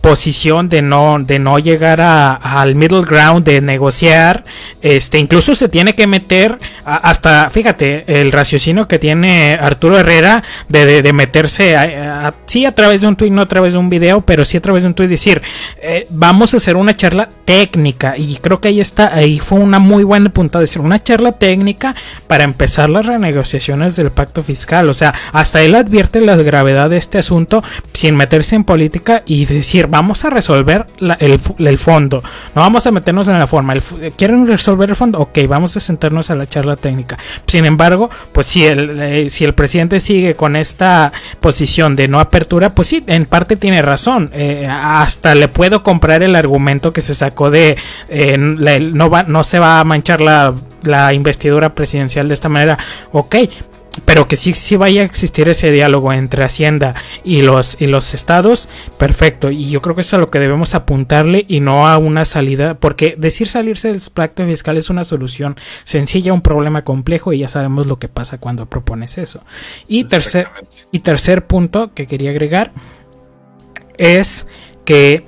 posición 0.00 0.68
de 0.68 0.82
no 0.82 1.18
de 1.20 1.38
no 1.38 1.58
llegar 1.58 2.00
a, 2.00 2.34
al 2.34 2.74
middle 2.74 3.02
ground 3.02 3.44
de 3.44 3.60
negociar 3.60 4.44
este 4.80 5.18
incluso 5.18 5.54
se 5.54 5.68
tiene 5.68 5.94
que 5.94 6.06
meter 6.06 6.58
hasta 6.84 7.50
fíjate 7.50 8.20
el 8.20 8.32
raciocinio 8.32 8.88
que 8.88 8.98
tiene 8.98 9.58
Arturo 9.60 9.98
Herrera 9.98 10.42
de, 10.68 11.02
de, 11.02 11.12
meterse 11.12 11.76
a, 11.76 12.34
sí 12.46 12.64
a 12.64 12.74
través 12.74 13.00
de 13.00 13.08
un 13.08 13.16
tweet 13.16 13.30
no 13.30 13.42
a 13.42 13.48
través 13.48 13.74
de 13.74 13.78
un 13.78 13.90
video 13.90 14.22
pero 14.22 14.44
sí 14.44 14.56
a 14.56 14.62
través 14.62 14.82
de 14.82 14.88
un 14.88 14.94
tweet 14.94 15.08
decir 15.08 15.42
eh, 15.82 16.06
vamos 16.10 16.54
a 16.54 16.56
hacer 16.56 16.76
una 16.76 16.96
charla 16.96 17.28
técnica. 17.44 18.14
Y 18.16 18.36
creo 18.36 18.60
que 18.60 18.68
ahí 18.68 18.80
está 18.80 19.14
ahí 19.14 19.38
fue 19.38 19.58
una 19.58 19.78
muy 19.78 20.04
buena 20.04 20.30
punta 20.30 20.58
de 20.58 20.64
decir 20.64 20.80
una 20.80 21.02
charla 21.02 21.32
técnica 21.32 21.94
para 22.26 22.44
empezar 22.44 22.88
las 22.88 23.06
renegociaciones 23.06 23.96
del 23.96 24.10
pacto 24.10 24.42
fiscal. 24.42 24.88
O 24.88 24.94
sea 24.94 25.14
hasta 25.32 25.62
él 25.62 25.74
advierte 25.74 26.20
la 26.20 26.36
gravedad 26.36 26.90
de 26.90 26.96
este 26.96 27.18
asunto 27.18 27.62
sin 27.92 28.16
meterse 28.16 28.56
en 28.56 28.64
política 28.64 29.22
y 29.26 29.44
decir 29.46 29.88
vamos 29.90 30.24
a 30.24 30.30
resolver 30.30 30.86
el, 31.18 31.78
fondo, 31.78 32.22
no 32.54 32.62
vamos 32.62 32.86
a 32.86 32.90
meternos 32.90 33.28
en 33.28 33.38
la 33.38 33.46
forma. 33.46 33.74
¿Quieren 34.16 34.46
resolver 34.46 34.90
el 34.90 34.96
fondo? 34.96 35.18
Ok, 35.18 35.38
vamos 35.48 35.76
a 35.76 35.80
sentarnos 35.80 36.30
a 36.30 36.34
la 36.34 36.46
charla 36.46 36.76
técnica. 36.76 37.18
Sin 37.46 37.64
embargo, 37.64 38.10
pues 38.32 38.46
si 38.46 38.64
el, 38.64 39.00
eh, 39.00 39.30
si 39.30 39.44
el 39.44 39.54
presidente 39.54 40.00
sigue 40.00 40.34
con 40.34 40.56
esta 40.56 41.12
posición 41.40 41.96
de 41.96 42.08
no 42.08 42.20
apertura, 42.20 42.74
pues 42.74 42.88
sí, 42.88 43.04
en 43.06 43.26
parte 43.26 43.56
tiene 43.56 43.82
razón. 43.82 44.30
Eh, 44.32 44.66
hasta 44.70 45.34
le 45.34 45.48
puedo 45.48 45.82
comprar 45.82 46.22
el 46.22 46.36
argumento 46.36 46.92
que 46.92 47.00
se 47.00 47.14
sacó 47.14 47.50
de 47.50 47.76
eh, 48.08 48.36
no, 48.38 49.10
va, 49.10 49.24
no 49.24 49.44
se 49.44 49.58
va 49.58 49.80
a 49.80 49.84
manchar 49.84 50.20
la 50.20 50.54
la 50.82 51.12
investidura 51.12 51.74
presidencial 51.74 52.28
de 52.28 52.34
esta 52.34 52.48
manera. 52.48 52.78
Ok, 53.12 53.36
pero 54.04 54.26
que 54.28 54.36
sí, 54.36 54.52
sí 54.54 54.76
vaya 54.76 55.02
a 55.02 55.04
existir 55.04 55.48
ese 55.48 55.70
diálogo 55.70 56.12
entre 56.12 56.44
Hacienda 56.44 56.94
y 57.24 57.42
los, 57.42 57.80
y 57.80 57.86
los 57.86 58.14
estados, 58.14 58.68
perfecto. 58.98 59.50
Y 59.50 59.70
yo 59.70 59.82
creo 59.82 59.94
que 59.94 60.02
eso 60.02 60.16
es 60.16 60.20
a 60.20 60.24
lo 60.24 60.30
que 60.30 60.38
debemos 60.38 60.74
apuntarle 60.74 61.44
y 61.48 61.60
no 61.60 61.86
a 61.86 61.98
una 61.98 62.24
salida, 62.24 62.74
porque 62.74 63.14
decir 63.18 63.48
salirse 63.48 63.88
del 63.88 64.00
pacto 64.12 64.44
fiscal 64.44 64.76
es 64.76 64.90
una 64.90 65.04
solución 65.04 65.56
sencilla 65.84 66.30
a 66.30 66.34
un 66.34 66.42
problema 66.42 66.84
complejo 66.84 67.32
y 67.32 67.38
ya 67.38 67.48
sabemos 67.48 67.86
lo 67.86 67.98
que 67.98 68.08
pasa 68.08 68.38
cuando 68.38 68.66
propones 68.66 69.18
eso. 69.18 69.42
Y 69.88 70.04
tercer, 70.04 70.46
y 70.92 71.00
tercer 71.00 71.46
punto 71.46 71.92
que 71.94 72.06
quería 72.06 72.30
agregar 72.30 72.72
es 73.98 74.46
que 74.84 75.24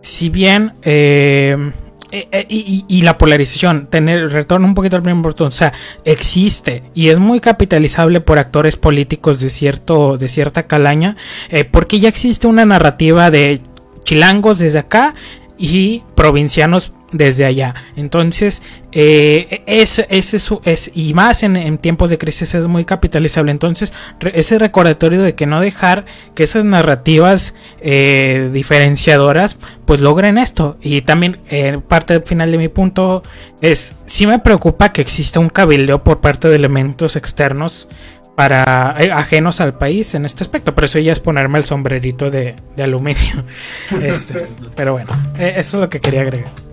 si 0.00 0.30
bien... 0.30 0.74
Eh, 0.82 1.72
eh, 2.10 2.28
eh, 2.32 2.46
y, 2.48 3.02
la 3.02 3.18
polarización, 3.18 3.86
tener 3.86 4.30
retorno 4.30 4.66
un 4.66 4.74
poquito 4.74 4.96
al 4.96 5.02
primer 5.02 5.22
punto, 5.22 5.44
o 5.44 5.50
sea, 5.50 5.74
existe 6.04 6.82
y 6.94 7.08
es 7.10 7.18
muy 7.18 7.38
capitalizable 7.40 8.22
por 8.22 8.38
actores 8.38 8.76
políticos 8.76 9.40
de 9.40 9.50
cierto, 9.50 10.16
de 10.16 10.28
cierta 10.28 10.66
calaña, 10.66 11.16
eh, 11.50 11.64
porque 11.64 12.00
ya 12.00 12.08
existe 12.08 12.46
una 12.46 12.64
narrativa 12.64 13.30
de 13.30 13.60
chilangos 14.04 14.58
desde 14.58 14.78
acá 14.78 15.14
y 15.58 16.02
provincianos 16.14 16.94
desde 17.12 17.44
allá. 17.44 17.74
Entonces, 17.96 18.62
eh, 18.92 19.62
es, 19.66 19.98
es, 19.98 20.90
y 20.94 21.14
más 21.14 21.42
en, 21.42 21.78
tiempos 21.78 22.10
de 22.10 22.18
crisis 22.18 22.54
es 22.54 22.66
muy 22.66 22.84
capitalizable. 22.84 23.50
Entonces, 23.50 23.92
ese 24.32 24.58
recordatorio 24.58 25.22
de 25.22 25.34
que 25.34 25.46
no 25.46 25.60
dejar 25.60 26.06
que 26.34 26.42
esas 26.42 26.64
narrativas 26.64 27.54
eh, 27.80 28.50
diferenciadoras 28.52 29.58
pues 29.84 30.00
logren 30.00 30.38
esto. 30.38 30.76
Y 30.82 31.02
también, 31.02 31.40
eh, 31.48 31.80
parte 31.86 32.20
final 32.20 32.50
de 32.52 32.58
mi 32.58 32.68
punto 32.68 33.22
es, 33.60 33.94
sí 34.06 34.26
me 34.26 34.38
preocupa 34.38 34.90
que 34.90 35.00
exista 35.00 35.40
un 35.40 35.48
cabildeo 35.48 36.04
por 36.04 36.20
parte 36.20 36.48
de 36.48 36.56
elementos 36.56 37.16
externos 37.16 37.88
para 38.34 38.94
eh, 39.00 39.10
ajenos 39.10 39.60
al 39.60 39.76
país 39.78 40.14
en 40.14 40.24
este 40.24 40.44
aspecto. 40.44 40.74
Pero 40.74 40.84
eso 40.84 40.98
ya 40.98 41.12
es 41.12 41.20
ponerme 41.20 41.58
el 41.58 41.64
sombrerito 41.64 42.30
de, 42.30 42.54
aluminio. 42.78 43.44
Este, 44.02 44.46
pero 44.76 44.92
bueno, 44.92 45.10
eso 45.38 45.58
es 45.58 45.74
lo 45.74 45.88
que 45.88 46.00
quería 46.00 46.20
agregar. 46.20 46.67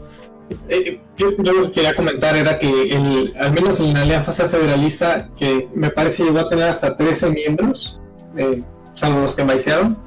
Eh, 0.69 1.01
yo, 1.17 1.31
lo 1.31 1.65
que 1.65 1.71
quería 1.71 1.95
comentar 1.95 2.35
era 2.35 2.59
que 2.59 2.89
el, 2.89 3.33
al 3.39 3.51
menos 3.51 3.79
en 3.79 3.93
la 3.93 4.01
Alianza 4.01 4.47
Federalista, 4.47 5.29
que 5.37 5.69
me 5.73 5.89
parece 5.89 6.23
llegó 6.23 6.39
a 6.39 6.49
tener 6.49 6.65
hasta 6.65 6.95
13 6.95 7.31
miembros, 7.31 7.99
eh, 8.37 8.61
salvo 8.93 9.21
los 9.21 9.33
que 9.33 9.43
maicearon, 9.43 9.97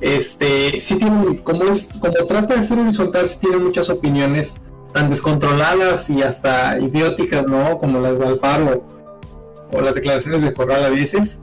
este, 0.00 0.80
sí 0.80 0.96
tiene, 0.96 1.42
como, 1.42 1.64
es, 1.64 1.88
como 1.98 2.12
trata 2.26 2.56
de 2.56 2.62
ser 2.62 2.78
horizontal, 2.78 3.28
sí 3.28 3.38
tiene 3.40 3.58
muchas 3.58 3.88
opiniones 3.88 4.60
tan 4.92 5.10
descontroladas 5.10 6.08
y 6.10 6.22
hasta 6.22 6.78
idióticas, 6.78 7.46
¿no? 7.46 7.78
Como 7.78 8.00
las 8.00 8.18
de 8.18 8.26
Alfaro 8.26 8.84
o, 9.72 9.80
las 9.80 9.94
declaraciones 9.94 10.42
de 10.42 10.52
Corral 10.52 10.84
a 10.84 10.90
veces, 10.90 11.40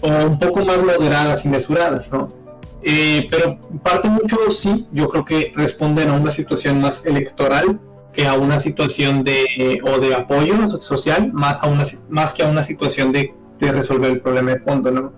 o 0.00 0.08
un 0.08 0.38
poco 0.38 0.64
más 0.64 0.78
moderadas 0.82 1.44
y 1.44 1.48
mesuradas, 1.48 2.12
¿no? 2.12 2.41
Eh, 2.82 3.28
pero 3.30 3.58
parte 3.82 4.08
mucho, 4.08 4.50
sí, 4.50 4.86
yo 4.92 5.08
creo 5.08 5.24
que 5.24 5.52
responden 5.54 6.10
a 6.10 6.14
una 6.14 6.30
situación 6.30 6.80
más 6.80 7.04
electoral 7.06 7.80
que 8.12 8.26
a 8.26 8.34
una 8.34 8.60
situación 8.60 9.24
de 9.24 9.80
o 9.84 9.98
de 9.98 10.14
apoyo 10.14 10.78
social, 10.80 11.32
más, 11.32 11.62
a 11.62 11.66
una, 11.66 11.84
más 12.10 12.34
que 12.34 12.42
a 12.42 12.48
una 12.48 12.62
situación 12.62 13.12
de, 13.12 13.34
de 13.58 13.72
resolver 13.72 14.10
el 14.10 14.20
problema 14.20 14.50
de 14.52 14.60
fondo, 14.60 14.90
¿no? 14.90 15.12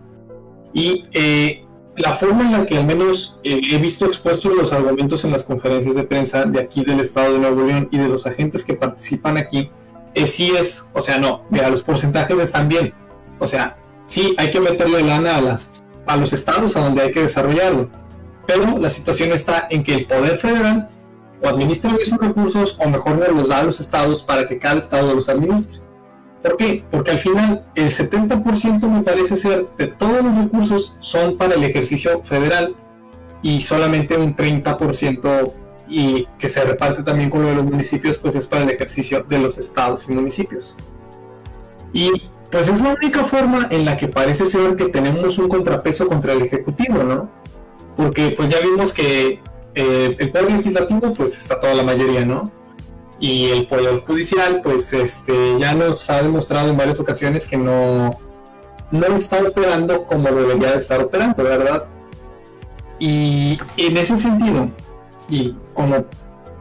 Y 0.72 1.02
eh, 1.12 1.64
la 1.96 2.14
forma 2.14 2.42
en 2.42 2.52
la 2.52 2.66
que 2.66 2.76
al 2.76 2.84
menos 2.84 3.38
eh, 3.44 3.60
he 3.70 3.78
visto 3.78 4.06
expuestos 4.06 4.54
los 4.54 4.72
argumentos 4.72 5.24
en 5.24 5.32
las 5.32 5.44
conferencias 5.44 5.94
de 5.94 6.02
prensa 6.02 6.44
de 6.44 6.60
aquí 6.60 6.84
del 6.84 7.00
Estado 7.00 7.32
de 7.32 7.38
Nuevo 7.38 7.64
León 7.64 7.88
y 7.90 7.98
de 7.98 8.08
los 8.08 8.26
agentes 8.26 8.64
que 8.64 8.74
participan 8.74 9.36
aquí, 9.36 9.70
es 10.14 10.32
sí 10.32 10.52
es, 10.58 10.88
o 10.92 11.00
sea, 11.00 11.18
no, 11.18 11.44
mira, 11.50 11.70
los 11.70 11.82
porcentajes 11.82 12.38
están 12.38 12.68
bien. 12.68 12.92
O 13.38 13.46
sea, 13.46 13.76
sí 14.04 14.34
hay 14.38 14.50
que 14.50 14.60
meterle 14.60 15.02
lana 15.02 15.36
a, 15.36 15.40
las, 15.40 15.70
a 16.06 16.16
los 16.16 16.32
estados 16.32 16.76
a 16.76 16.80
donde 16.80 17.02
hay 17.02 17.10
que 17.10 17.22
desarrollarlo. 17.22 17.88
Pero 18.46 18.78
la 18.78 18.90
situación 18.90 19.32
está 19.32 19.66
en 19.70 19.82
que 19.82 19.94
el 19.94 20.06
poder 20.06 20.38
federal 20.38 20.88
o 21.42 21.48
administra 21.48 21.94
esos 22.00 22.18
recursos 22.18 22.76
o 22.78 22.88
mejor 22.88 23.18
no 23.18 23.40
los 23.40 23.48
da 23.48 23.60
a 23.60 23.64
los 23.64 23.80
estados 23.80 24.22
para 24.22 24.46
que 24.46 24.58
cada 24.58 24.78
estado 24.78 25.14
los 25.14 25.28
administre. 25.28 25.80
¿Por 26.42 26.56
qué? 26.58 26.84
Porque 26.90 27.12
al 27.12 27.18
final 27.18 27.64
el 27.74 27.86
70% 27.86 28.80
me 28.86 29.02
parece 29.02 29.34
ser 29.34 29.66
de 29.78 29.86
todos 29.86 30.22
los 30.22 30.36
recursos 30.36 30.96
son 31.00 31.38
para 31.38 31.54
el 31.54 31.64
ejercicio 31.64 32.22
federal 32.22 32.76
y 33.42 33.62
solamente 33.62 34.16
un 34.16 34.36
30% 34.36 35.52
y 35.88 36.26
que 36.38 36.48
se 36.48 36.64
reparte 36.64 37.02
también 37.02 37.30
con 37.30 37.42
lo 37.42 37.48
de 37.48 37.54
los 37.56 37.64
municipios 37.64 38.18
pues 38.18 38.34
es 38.34 38.46
para 38.46 38.64
el 38.64 38.70
ejercicio 38.70 39.22
de 39.22 39.38
los 39.38 39.56
estados 39.56 40.06
y 40.08 40.12
municipios. 40.12 40.76
Y 41.94 42.28
pues 42.54 42.68
es 42.68 42.80
la 42.80 42.94
única 42.94 43.24
forma 43.24 43.66
en 43.70 43.84
la 43.84 43.96
que 43.96 44.06
parece 44.06 44.46
ser 44.46 44.76
que 44.76 44.84
tenemos 44.86 45.38
un 45.38 45.48
contrapeso 45.48 46.06
contra 46.06 46.34
el 46.34 46.42
ejecutivo, 46.42 47.02
¿no? 47.02 47.28
Porque 47.96 48.30
pues 48.30 48.48
ya 48.48 48.60
vimos 48.60 48.94
que 48.94 49.40
eh, 49.74 50.16
el 50.16 50.30
poder 50.30 50.52
legislativo 50.52 51.12
pues 51.12 51.36
está 51.36 51.58
toda 51.58 51.74
la 51.74 51.82
mayoría, 51.82 52.24
¿no? 52.24 52.50
y 53.20 53.46
el 53.50 53.66
poder 53.66 54.00
judicial 54.04 54.60
pues 54.62 54.92
este 54.92 55.58
ya 55.58 55.74
nos 55.74 56.10
ha 56.10 56.22
demostrado 56.22 56.68
en 56.68 56.76
varias 56.76 56.98
ocasiones 56.98 57.46
que 57.46 57.56
no 57.56 58.18
no 58.90 59.06
está 59.06 59.40
operando 59.40 60.04
como 60.04 60.30
debería 60.30 60.72
de 60.72 60.78
estar 60.78 61.00
operando 61.00 61.42
verdad 61.42 61.86
y 62.98 63.58
en 63.76 63.96
ese 63.96 64.16
sentido 64.16 64.68
y 65.28 65.56
como 65.72 66.04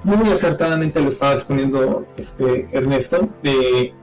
muy 0.04 0.32
acertadamente 0.32 1.02
lo 1.02 1.10
estaba 1.10 1.34
exponiendo 1.34 2.06
este 2.18 2.70
Ernesto 2.72 3.30
de 3.42 3.94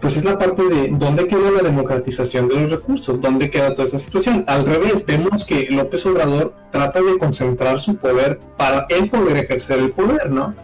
pues 0.00 0.16
es 0.16 0.24
la 0.24 0.38
parte 0.38 0.62
de 0.62 0.88
dónde 0.92 1.26
queda 1.26 1.50
la 1.50 1.62
democratización 1.62 2.48
de 2.48 2.60
los 2.60 2.70
recursos, 2.70 3.20
dónde 3.20 3.50
queda 3.50 3.72
toda 3.72 3.84
esa 3.84 3.98
situación. 3.98 4.44
Al 4.46 4.66
revés, 4.66 5.06
vemos 5.06 5.44
que 5.44 5.68
López 5.70 6.04
Obrador 6.06 6.54
trata 6.70 7.00
de 7.00 7.18
concentrar 7.18 7.80
su 7.80 7.96
poder 7.96 8.38
para 8.56 8.86
él 8.90 9.08
poder 9.08 9.38
ejercer 9.38 9.78
el 9.78 9.90
poder, 9.90 10.30
¿no? 10.30 10.54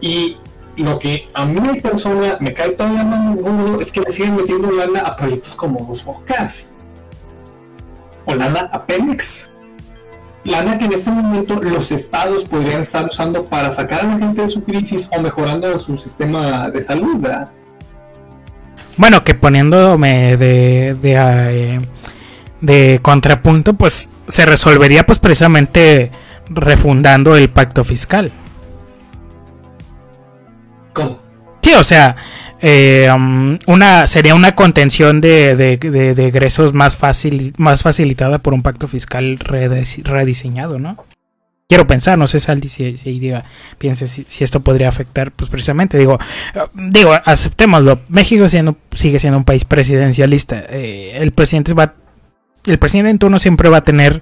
Y 0.00 0.36
lo 0.76 0.98
que 0.98 1.28
a 1.34 1.44
mí 1.44 1.60
mi 1.60 1.80
persona 1.80 2.36
me 2.40 2.52
cae 2.52 2.70
todavía 2.70 3.04
más 3.04 3.36
gordo 3.36 3.80
es 3.80 3.92
que 3.92 4.00
le 4.00 4.10
siguen 4.10 4.36
metiendo 4.36 4.70
lana 4.70 5.00
a 5.00 5.16
proyectos 5.16 5.54
como 5.54 5.86
Dos 5.86 6.04
Bocas. 6.04 6.70
O 8.26 8.34
lana 8.34 8.68
a 8.72 8.84
Pemex. 8.84 9.50
Lana 10.42 10.76
que 10.76 10.86
en 10.86 10.92
este 10.92 11.10
momento 11.10 11.54
los 11.62 11.92
estados 11.92 12.44
podrían 12.44 12.82
estar 12.82 13.06
usando 13.06 13.44
para 13.44 13.70
sacar 13.70 14.00
a 14.00 14.08
la 14.08 14.18
gente 14.18 14.42
de 14.42 14.48
su 14.48 14.62
crisis 14.62 15.08
o 15.16 15.20
mejorando 15.22 15.78
su 15.78 15.96
sistema 15.96 16.68
de 16.68 16.82
salud, 16.82 17.16
¿verdad? 17.16 17.50
Bueno, 18.96 19.24
que 19.24 19.34
poniéndome 19.34 20.36
de, 20.36 20.94
de, 20.94 21.14
eh, 21.16 21.80
de 22.60 22.98
contrapunto, 23.02 23.74
pues 23.74 24.08
se 24.28 24.46
resolvería 24.46 25.04
pues 25.04 25.18
precisamente 25.18 26.10
refundando 26.48 27.36
el 27.36 27.48
pacto 27.48 27.84
fiscal. 27.84 28.30
¿Cómo? 30.92 31.18
Sí, 31.60 31.72
o 31.74 31.82
sea, 31.82 32.14
eh, 32.60 33.10
um, 33.14 33.58
una 33.66 34.06
sería 34.06 34.34
una 34.34 34.54
contención 34.54 35.20
de, 35.20 35.56
de, 35.56 36.26
egresos 36.26 36.72
más 36.72 36.96
fácil, 36.96 37.52
más 37.56 37.82
facilitada 37.82 38.38
por 38.38 38.54
un 38.54 38.62
pacto 38.62 38.86
fiscal 38.86 39.38
redis- 39.38 40.04
rediseñado, 40.04 40.78
¿no? 40.78 40.96
Quiero 41.66 41.86
pensar, 41.86 42.18
no 42.18 42.26
sé 42.26 42.40
Saldi 42.40 42.68
si, 42.68 42.98
si 42.98 43.18
diga, 43.18 43.44
piense 43.78 44.06
si, 44.06 44.26
esto 44.44 44.60
podría 44.60 44.88
afectar, 44.90 45.32
pues 45.32 45.48
precisamente, 45.48 45.96
digo, 45.96 46.18
digo, 46.74 47.14
aceptémoslo, 47.24 48.00
México 48.08 48.50
siendo, 48.50 48.76
sigue 48.92 49.18
siendo 49.18 49.38
un 49.38 49.44
país 49.44 49.64
presidencialista, 49.64 50.62
eh, 50.68 51.12
el 51.14 51.32
presidente 51.32 51.72
va, 51.72 51.94
el 52.66 52.78
presidente 52.78 53.10
en 53.10 53.18
turno 53.18 53.38
siempre 53.38 53.70
va 53.70 53.78
a 53.78 53.82
tener 53.82 54.20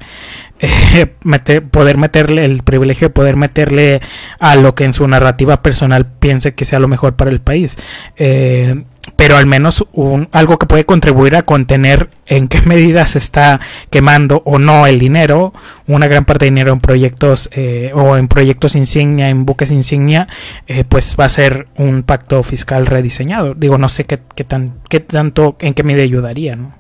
eh, 0.61 1.15
meter- 1.25 1.69
poder 1.69 1.97
meterle 1.97 2.45
el 2.45 2.63
privilegio 2.63 3.09
de 3.09 3.15
poder 3.15 3.35
meterle 3.35 4.01
a 4.39 4.55
lo 4.55 4.77
que 4.77 4.85
en 4.85 4.93
su 4.93 5.07
narrativa 5.09 5.63
personal 5.63 6.07
piense 6.07 6.55
que 6.55 6.65
sea 6.65 6.79
lo 6.79 6.87
mejor 6.87 7.17
para 7.17 7.33
el 7.33 7.41
país. 7.41 7.77
Eh, 8.17 8.85
pero 9.17 9.37
al 9.37 9.47
menos 9.47 9.85
un, 9.93 10.29
algo 10.33 10.59
que 10.59 10.67
puede 10.67 10.85
contribuir 10.87 11.35
a 11.37 11.43
contener 11.43 12.11
en 12.27 12.49
qué 12.49 12.61
medida 12.67 13.05
se 13.07 13.19
está 13.19 13.61
quemando 13.91 14.43
o 14.45 14.59
no 14.59 14.87
el 14.87 14.99
dinero, 14.99 15.53
una 15.87 16.07
gran 16.09 16.25
parte 16.25 16.45
de 16.45 16.51
dinero 16.53 16.73
en 16.73 16.81
proyectos 16.81 17.51
eh, 17.53 17.91
o 17.95 18.17
en 18.17 18.29
proyectos 18.29 18.77
insignia, 18.77 19.29
en 19.29 19.45
buques 19.45 19.71
insignia, 19.71 20.29
eh, 20.67 20.85
pues 20.85 21.17
va 21.19 21.25
a 21.25 21.29
ser 21.29 21.69
un 21.77 22.03
pacto 22.05 22.43
fiscal 22.43 22.87
rediseñado. 22.87 23.55
Digo, 23.55 23.77
no 23.79 23.89
sé 23.89 24.05
qué, 24.05 24.21
qué, 24.37 24.45
tan, 24.45 24.81
qué 24.89 25.01
tanto, 25.01 25.57
en 25.61 25.75
qué 25.75 25.83
medida 25.83 26.03
ayudaría, 26.05 26.57
¿no? 26.57 26.75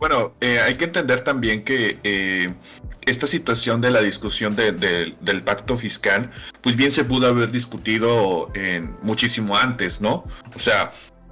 Bueno, 0.00 0.34
eh, 0.40 0.60
hay 0.60 0.74
que 0.74 0.84
entender 0.84 1.22
también 1.22 1.64
que 1.64 1.98
esta 3.06 3.26
situación 3.26 3.80
de 3.80 3.90
la 3.90 4.02
discusión 4.02 4.56
de- 4.56 5.14
del 5.20 5.42
pacto 5.42 5.76
fiscal, 5.78 6.30
pues 6.60 6.76
bien 6.76 6.90
se 6.90 7.04
pudo 7.04 7.28
haber 7.28 7.50
discutido 7.52 8.50
en 8.54 8.96
muchísimo 9.02 9.56
antes, 9.56 10.00
¿no? 10.00 10.24
O 10.54 10.58
sea, 10.58 10.90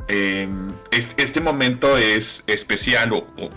eh, 0.08 0.48
este, 0.90 1.40
momento 1.40 1.96
es 1.96 2.44
especial 2.46 3.12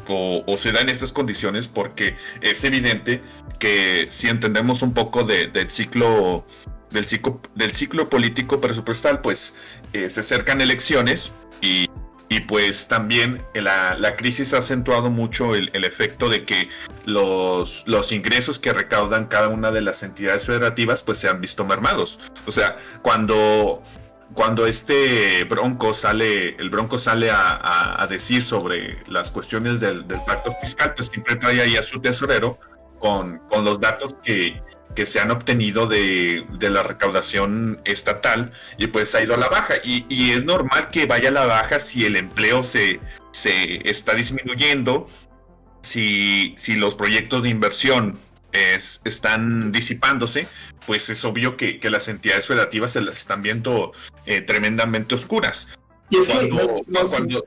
o, 0.08 0.58
se 0.58 0.72
da 0.72 0.82
en 0.82 0.90
estas 0.90 1.12
condiciones 1.12 1.68
porque 1.68 2.16
es 2.42 2.64
evidente 2.64 3.22
que 3.60 4.08
si 4.10 4.28
entendemos 4.30 4.82
un 4.82 4.94
poco 4.94 5.24
de- 5.24 5.48
del 5.48 5.70
ciclo 5.70 6.46
del 6.92 7.06
ciclo 7.06 7.42
del 7.56 7.74
ciclo 7.74 8.10
político 8.10 8.62
presupuestal, 8.62 9.22
pues 9.22 9.54
eh, 9.94 10.10
se 10.10 10.22
acercan 10.22 10.62
elecciones 10.62 11.34
y 11.62 11.90
y 12.30 12.42
pues 12.42 12.90
también 12.90 13.42
la, 13.54 13.96
la 13.96 14.18
crisis 14.18 14.54
ha 14.54 14.58
acentuado 14.58 15.10
mucho 15.10 15.56
el, 15.56 15.70
el 15.74 15.86
efecto 15.86 16.28
de 16.28 16.44
que 16.44 16.68
los, 17.06 17.84
los 17.88 18.12
ingresos 18.12 18.60
que 18.60 18.74
recaudan 18.74 19.28
cada 19.28 19.48
una 19.48 19.72
de 19.72 19.80
las 19.80 20.04
entidades 20.04 20.46
federativas 20.46 21.04
pues 21.04 21.20
se 21.20 21.30
han 21.30 21.40
visto 21.40 21.64
mermados. 21.64 22.20
O 22.46 22.52
sea, 22.52 22.76
cuando, 23.02 23.82
cuando 24.34 24.68
este 24.68 25.44
bronco 25.46 25.94
sale, 25.94 26.56
el 26.58 26.70
bronco 26.70 27.00
sale 27.00 27.30
a, 27.32 28.06
decir 28.10 28.42
sobre 28.42 29.04
las 29.08 29.32
cuestiones 29.32 29.80
del, 29.80 30.08
del 30.08 30.20
pacto 30.26 30.52
fiscal, 30.62 30.94
pues 30.96 31.08
siempre 31.08 31.36
trae 31.36 31.62
ahí 31.62 31.76
a 31.76 31.84
su 31.84 32.00
tesorero 32.00 32.60
con, 33.00 33.40
con 33.50 33.66
los 33.66 33.80
datos 33.80 34.16
que, 34.24 34.62
que 34.96 35.06
se 35.06 35.20
han 35.20 35.30
obtenido 35.32 35.88
de, 35.88 36.46
de 36.58 36.70
la 36.70 36.84
recaudación 36.84 37.82
estatal 37.86 38.52
y 38.78 38.88
pues 38.88 39.14
ha 39.16 39.22
ido 39.22 39.34
a 39.34 39.38
la 39.38 39.50
baja. 39.50 39.76
Y, 39.84 40.06
y 40.10 40.32
es 40.32 40.46
normal 40.46 40.90
que 40.90 41.06
vaya 41.06 41.30
a 41.30 41.34
la 41.34 41.46
baja 41.46 41.80
si 41.80 42.06
el 42.06 42.16
empleo 42.16 42.64
se, 42.64 43.00
se 43.32 43.88
está 43.90 44.14
disminuyendo, 44.14 45.08
si, 45.82 46.56
si 46.58 46.76
los 46.76 46.96
proyectos 46.96 47.44
de 47.44 47.50
inversión 47.50 48.20
es- 48.52 49.02
están 49.04 49.72
disipándose, 49.72 50.48
pues 50.88 51.10
es 51.12 51.24
obvio 51.26 51.56
que, 51.58 51.80
que 51.80 51.90
las 51.92 52.08
entidades 52.08 52.48
federativas 52.48 52.92
se 52.94 53.02
las 53.02 53.18
están 53.18 53.42
viendo 53.44 53.92
eh, 54.26 54.42
tremendamente 54.42 55.14
oscuras. 55.14 55.68
Y 56.10 56.18
es 56.18 56.28
que 56.28 56.34
Cuando, 56.50 56.56
no- 56.88 57.02
no- 57.04 57.44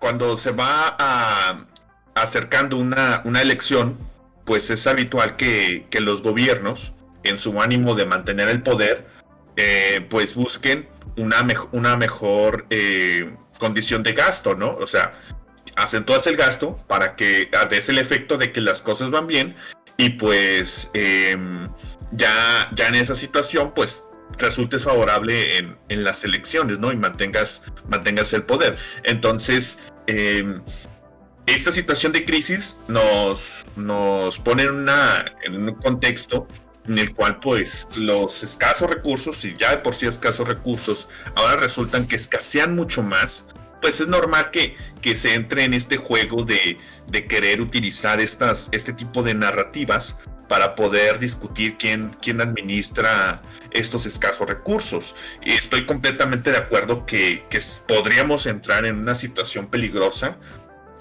cuando, 0.00 0.36
se 0.38 0.50
va 0.50 0.96
a, 0.98 1.66
acercando 2.14 2.76
una, 2.78 3.20
una 3.26 3.42
elección, 3.42 3.98
pues 4.46 4.70
es 4.70 4.86
habitual 4.86 5.36
que, 5.36 5.86
que 5.90 6.00
los 6.00 6.22
gobiernos, 6.22 6.92
en 7.22 7.36
su 7.36 7.60
ánimo 7.60 7.94
de 7.94 8.06
mantener 8.06 8.48
el 8.48 8.62
poder, 8.62 9.06
eh, 9.56 10.06
pues 10.08 10.34
busquen 10.34 10.88
una, 11.16 11.42
mej- 11.42 11.68
una 11.72 11.96
mejor 11.98 12.64
eh, 12.70 13.30
condición 13.58 14.02
de 14.02 14.14
gasto, 14.14 14.54
¿no? 14.54 14.74
O 14.76 14.86
sea, 14.86 15.12
acentúas 15.76 16.26
el 16.26 16.36
gasto 16.38 16.78
para 16.88 17.14
que 17.14 17.50
des 17.68 17.90
el 17.90 17.98
efecto 17.98 18.38
de 18.38 18.52
que 18.52 18.62
las 18.62 18.80
cosas 18.80 19.10
van 19.10 19.26
bien 19.26 19.54
y 19.98 20.08
pues 20.10 20.90
em, 20.94 21.68
ya, 22.12 22.70
ya 22.74 22.88
en 22.88 22.94
esa 22.96 23.14
situación, 23.14 23.72
pues 23.74 24.02
resultes 24.38 24.82
favorable 24.82 25.58
en, 25.58 25.76
en 25.88 26.04
las 26.04 26.24
elecciones, 26.24 26.78
¿no? 26.78 26.92
Y 26.92 26.96
mantengas, 26.96 27.62
mantengas 27.88 28.32
el 28.32 28.42
poder. 28.44 28.76
Entonces, 29.04 29.78
em, 30.06 30.62
esta 31.46 31.72
situación 31.72 32.12
de 32.12 32.24
crisis 32.24 32.76
nos, 32.88 33.66
nos 33.76 34.38
pone 34.38 34.64
en, 34.64 34.70
una, 34.70 35.24
en 35.42 35.68
un 35.68 35.74
contexto 35.74 36.46
en 36.86 36.98
el 36.98 37.14
cual 37.14 37.38
pues 37.40 37.86
los 37.96 38.42
escasos 38.42 38.88
recursos, 38.88 39.44
y 39.44 39.54
ya 39.54 39.70
de 39.70 39.78
por 39.78 39.94
sí 39.94 40.06
escasos 40.06 40.48
recursos, 40.48 41.08
ahora 41.36 41.56
resultan 41.56 42.06
que 42.06 42.16
escasean 42.16 42.74
mucho 42.74 43.02
más, 43.02 43.46
pues 43.80 44.00
es 44.00 44.08
normal 44.08 44.50
que, 44.50 44.76
que 45.00 45.14
se 45.14 45.34
entre 45.34 45.64
en 45.64 45.74
este 45.74 45.96
juego 45.96 46.44
de, 46.44 46.78
de 47.06 47.26
querer 47.26 47.60
utilizar 47.60 48.20
estas, 48.20 48.68
este 48.72 48.92
tipo 48.92 49.22
de 49.22 49.34
narrativas 49.34 50.16
para 50.48 50.74
poder 50.74 51.20
discutir 51.20 51.76
quién, 51.76 52.16
quién 52.20 52.40
administra 52.40 53.40
estos 53.70 54.04
escasos 54.04 54.48
recursos. 54.48 55.14
Y 55.44 55.52
estoy 55.52 55.86
completamente 55.86 56.50
de 56.50 56.58
acuerdo 56.58 57.06
que, 57.06 57.44
que 57.48 57.58
podríamos 57.86 58.46
entrar 58.46 58.84
en 58.84 58.98
una 58.98 59.14
situación 59.14 59.68
peligrosa 59.68 60.38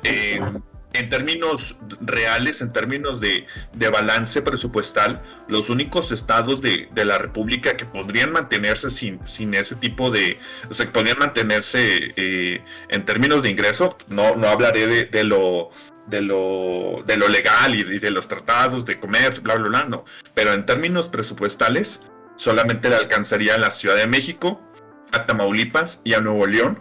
eh, 0.03 0.39
en 0.93 1.09
términos 1.09 1.75
reales, 2.01 2.61
en 2.61 2.73
términos 2.73 3.19
de, 3.19 3.45
balance 3.91 4.41
presupuestal, 4.41 5.21
los 5.47 5.69
únicos 5.69 6.11
estados 6.11 6.61
de, 6.61 6.89
la 6.95 7.17
República 7.17 7.77
que 7.77 7.85
podrían 7.85 8.31
mantenerse 8.31 8.89
sin, 8.89 9.25
sin 9.27 9.53
ese 9.53 9.75
tipo 9.75 10.11
de, 10.11 10.39
o 10.69 10.73
sea, 10.73 10.87
que 10.87 10.91
podrían 10.91 11.19
mantenerse 11.19 12.13
eh, 12.15 12.61
en 12.89 13.05
términos 13.05 13.43
de 13.43 13.49
ingreso, 13.49 13.97
no, 14.07 14.35
no 14.35 14.47
hablaré 14.47 15.05
de, 15.05 15.23
lo 15.23 15.69
de 16.07 16.21
lo, 16.21 17.03
de 17.05 17.17
lo 17.17 17.27
legal 17.27 17.75
y, 17.75 17.83
de 17.83 18.11
los 18.11 18.27
tratados 18.27 18.85
de 18.85 18.99
comercio, 18.99 19.43
bla, 19.43 19.55
bla, 19.55 19.69
bla, 19.69 19.83
no, 19.85 20.05
pero 20.33 20.53
en 20.53 20.65
términos 20.65 21.07
presupuestales, 21.07 22.01
solamente 22.35 22.89
le 22.89 22.95
alcanzaría 22.95 23.55
a 23.55 23.59
la 23.59 23.71
Ciudad 23.71 23.95
de 23.95 24.07
México, 24.07 24.61
a 25.11 25.25
Tamaulipas 25.25 26.01
y 26.03 26.13
a 26.13 26.19
Nuevo 26.19 26.45
León 26.47 26.79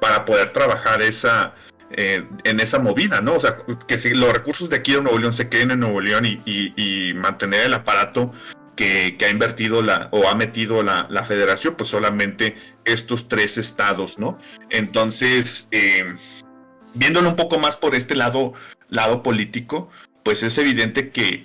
para 0.00 0.24
poder 0.24 0.52
trabajar 0.52 1.02
esa, 1.02 1.54
eh, 1.90 2.26
en 2.44 2.60
esa 2.60 2.78
movida, 2.78 3.20
¿no? 3.20 3.34
O 3.34 3.40
sea, 3.40 3.56
que 3.86 3.96
si 3.96 4.10
los 4.10 4.32
recursos 4.32 4.68
de 4.68 4.76
aquí 4.76 4.92
de 4.92 5.02
Nuevo 5.02 5.18
León 5.18 5.32
se 5.32 5.48
queden 5.48 5.70
en 5.70 5.80
Nuevo 5.80 6.00
León 6.00 6.26
y, 6.26 7.12
mantener 7.14 7.66
el 7.66 7.74
aparato 7.74 8.32
que, 8.74 9.16
ha 9.24 9.30
invertido 9.30 9.82
o 10.10 10.28
ha 10.28 10.34
metido 10.34 10.82
la, 10.82 11.24
federación, 11.24 11.76
pues 11.76 11.88
solamente 11.90 12.56
estos 12.84 13.28
tres 13.28 13.56
estados, 13.56 14.18
¿no? 14.18 14.38
Entonces, 14.70 15.68
eh, 15.70 16.16
viéndolo 16.94 17.28
un 17.28 17.36
poco 17.36 17.58
más 17.58 17.76
por 17.76 17.94
este 17.94 18.16
lado, 18.16 18.52
lado 18.88 19.22
político, 19.22 19.88
pues 20.24 20.42
es 20.42 20.58
evidente 20.58 21.10
que 21.10 21.44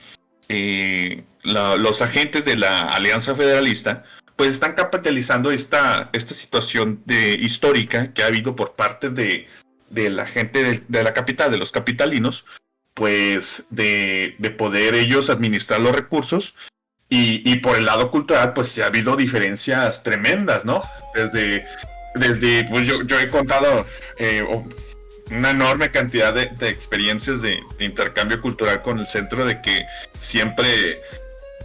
eh, 0.50 1.24
los 1.44 2.02
agentes 2.02 2.46
de 2.46 2.56
la 2.56 2.82
Alianza 2.82 3.36
Federalista 3.36 4.04
pues 4.36 4.54
están 4.54 4.74
capitalizando 4.74 5.52
esta, 5.52 6.10
esta 6.14 6.34
situación 6.34 7.04
de, 7.06 7.36
histórica 7.36 8.12
que 8.12 8.24
ha 8.24 8.26
habido 8.26 8.56
por 8.56 8.74
parte 8.74 9.12
de, 9.12 9.48
de 9.92 10.10
la 10.10 10.26
gente 10.26 10.84
de, 10.88 11.04
la 11.04 11.14
capital, 11.14 11.52
de 11.52 11.58
los 11.58 11.72
capitalinos, 11.72 12.46
pues 12.94 13.66
de, 13.70 14.36
poder 14.58 14.96
ellos 14.96 15.30
administrar 15.30 15.80
los 15.80 15.96
recursos. 15.96 16.56
Y, 17.14 17.58
por 17.58 17.76
el 17.76 17.86
lado 17.86 18.10
cultural, 18.10 18.54
pues 18.54 18.80
ha 18.80 18.86
habido 18.86 19.18
diferencias 19.18 20.02
tremendas, 20.02 20.64
¿no? 20.64 20.82
Desde, 21.14 21.66
desde 22.16 22.64
pues 22.70 22.88
yo, 22.88 23.04
yo 23.04 23.20
he 23.20 23.28
contado 23.28 23.86
eh, 24.18 24.46
una 25.32 25.52
enorme 25.52 25.92
cantidad 25.92 26.34
de, 26.34 26.68
experiencias 26.68 27.42
de, 27.42 27.60
intercambio 27.80 28.42
cultural 28.42 28.82
con 28.82 29.00
el 29.00 29.08
centro, 29.08 29.46
de 29.46 29.62
que 29.62 29.86
siempre 30.20 31.02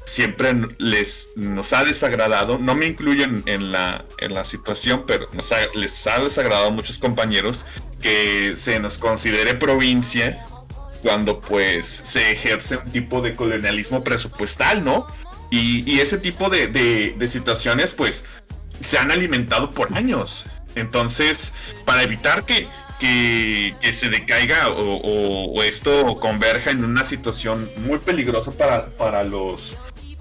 siempre 0.07 0.55
les 0.79 1.29
nos 1.35 1.73
ha 1.73 1.85
desagradado, 1.85 2.59
no 2.59 2.75
me 2.75 2.87
incluyen 2.87 3.43
en 3.47 3.73
la, 3.73 4.05
en 4.19 4.35
la 4.35 4.45
situación, 4.45 5.05
pero 5.07 5.29
les 5.75 6.07
ha 6.07 6.19
desagradado 6.21 6.69
a 6.69 6.71
muchos 6.71 6.99
compañeros 6.99 7.67
que 8.01 8.55
se 8.57 8.79
nos 8.79 8.99
considere 8.99 9.55
provincia 9.55 10.45
cuando 11.03 11.41
pues 11.41 12.03
se 12.05 12.31
ejerce 12.31 12.77
un 12.77 12.91
tipo 12.91 13.21
de 13.21 13.35
colonialismo 13.35 14.05
presupuestal, 14.05 14.85
¿no? 14.85 15.07
Y, 15.51 16.01
ese 16.01 16.19
tipo 16.19 16.51
de, 16.51 17.17
situaciones 17.29 17.93
pues 17.93 18.25
se 18.81 18.99
han 18.99 19.11
alimentado 19.11 19.71
por 19.71 19.93
años. 19.95 20.47
Entonces, 20.75 21.53
para 21.85 22.03
evitar 22.03 22.45
que, 22.45 22.69
que, 23.01 23.75
se 23.93 24.09
decaiga 24.09 24.69
o, 24.71 25.63
esto 25.63 26.19
converja 26.21 26.71
en 26.71 26.85
una 26.85 27.05
situación 27.05 27.71
muy 27.79 27.99
peligrosa 27.99 28.53
para, 28.53 28.91
para 28.97 29.23
los 29.23 29.77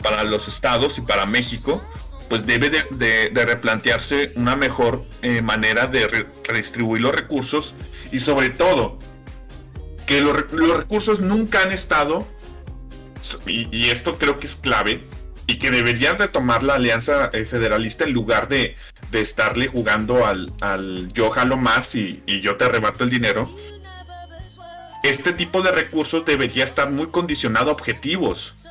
para 0.05 0.23
los 0.23 0.47
estados 0.47 0.99
y 0.99 1.01
para 1.01 1.25
México, 1.25 1.83
pues 2.29 2.45
debe 2.45 2.69
de, 2.69 3.31
replantearse 3.33 4.33
una 4.35 4.55
mejor 4.55 5.03
eh, 5.23 5.41
manera 5.41 5.87
de 5.87 6.27
redistribuir 6.43 7.01
los 7.01 7.15
recursos 7.15 7.73
y 8.11 8.19
sobre 8.19 8.51
todo 8.51 8.99
que 10.05 10.21
los, 10.21 10.35
recursos 10.77 11.21
nunca 11.21 11.63
han 11.63 11.71
estado, 11.71 12.27
y, 13.47 13.89
esto 13.89 14.19
creo 14.19 14.37
que 14.37 14.45
es 14.45 14.55
clave, 14.55 15.03
y 15.47 15.57
que 15.57 15.71
deberían 15.71 16.19
retomar 16.19 16.61
la 16.61 16.75
alianza 16.75 17.31
eh, 17.33 17.45
federalista 17.45 18.03
en 18.03 18.13
lugar 18.13 18.47
de, 18.47 18.75
estarle 19.11 19.67
jugando 19.67 20.25
al, 20.25 20.53
al, 20.61 21.11
yo 21.13 21.31
jalo 21.31 21.57
más 21.57 21.95
y, 21.95 22.21
y 22.27 22.41
yo 22.41 22.57
te 22.57 22.65
arrebato 22.65 23.05
el 23.05 23.09
dinero. 23.09 23.49
Este 25.01 25.31
tipo 25.31 25.61
de 25.61 25.71
recursos 25.71 26.25
debería 26.25 26.63
estar 26.63 26.91
muy 26.91 27.07
condicionado 27.07 27.69
a 27.69 27.73
objetivos 27.73 28.64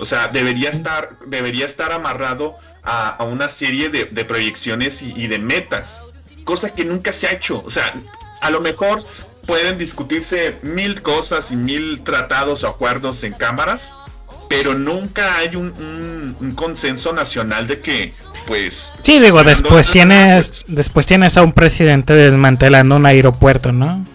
o 0.00 0.04
sea, 0.04 0.28
debería 0.28 0.70
estar, 0.70 1.18
debería 1.26 1.66
estar 1.66 1.92
amarrado 1.92 2.56
a, 2.82 3.22
una 3.24 3.48
serie 3.48 3.90
de, 3.90 4.24
proyecciones 4.24 5.02
y, 5.02 5.26
de 5.26 5.38
metas, 5.38 6.02
cosa 6.44 6.70
que 6.70 6.84
nunca 6.84 7.12
se 7.12 7.26
ha 7.28 7.32
hecho. 7.32 7.60
O 7.64 7.70
sea, 7.70 7.94
a 8.40 8.50
lo 8.50 8.60
mejor 8.60 9.04
pueden 9.46 9.78
discutirse 9.78 10.58
mil 10.62 11.02
cosas 11.02 11.50
y 11.50 11.56
mil 11.56 12.02
tratados 12.02 12.64
o 12.64 12.68
acuerdos 12.68 13.22
en 13.24 13.32
cámaras, 13.32 13.94
pero 14.48 14.74
nunca 14.74 15.36
hay 15.36 15.54
un, 15.56 16.54
consenso 16.56 17.12
nacional 17.12 17.66
de 17.66 17.80
que, 17.80 18.12
pues... 18.46 18.92
Sí, 19.02 19.20
digo, 19.20 19.44
después 19.44 19.90
tienes, 19.90 20.64
después 20.66 21.06
tienes 21.06 21.36
a 21.36 21.42
un 21.42 21.52
presidente 21.52 22.14
desmantelando 22.14 22.96
un 22.96 23.06
aeropuerto, 23.06 23.72
¿no? 23.72 24.06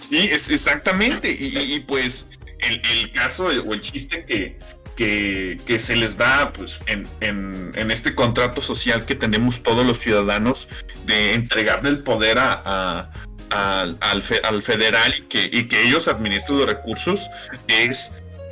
Sí, 0.00 0.28
es 0.32 0.48
exactamente. 0.48 1.30
Y, 1.30 1.80
pues 1.80 2.26
el, 2.60 2.80
el, 2.98 3.12
caso 3.12 3.46
o 3.46 3.74
el 3.74 3.80
chiste 3.82 4.24
que, 4.24 4.58
que, 4.98 5.78
se 5.78 5.94
les 5.94 6.16
da 6.16 6.52
pues, 6.52 6.80
en, 6.86 7.06
en, 7.20 7.90
este 7.92 8.16
contrato 8.16 8.60
social 8.60 9.06
que 9.06 9.14
tenemos 9.14 9.62
todos 9.62 9.86
los 9.86 10.00
ciudadanos 10.00 10.66
de 11.06 11.34
entregarle 11.34 11.90
el 11.90 12.00
poder 12.00 12.38
a, 12.40 13.08
al, 13.50 14.22
federal 14.22 15.14
y 15.16 15.22
que, 15.22 15.48
y 15.52 15.68
que 15.68 15.84
ellos 15.86 16.08
administren 16.08 16.58
los 16.58 16.66
recursos 16.66 17.30
es 17.68 18.10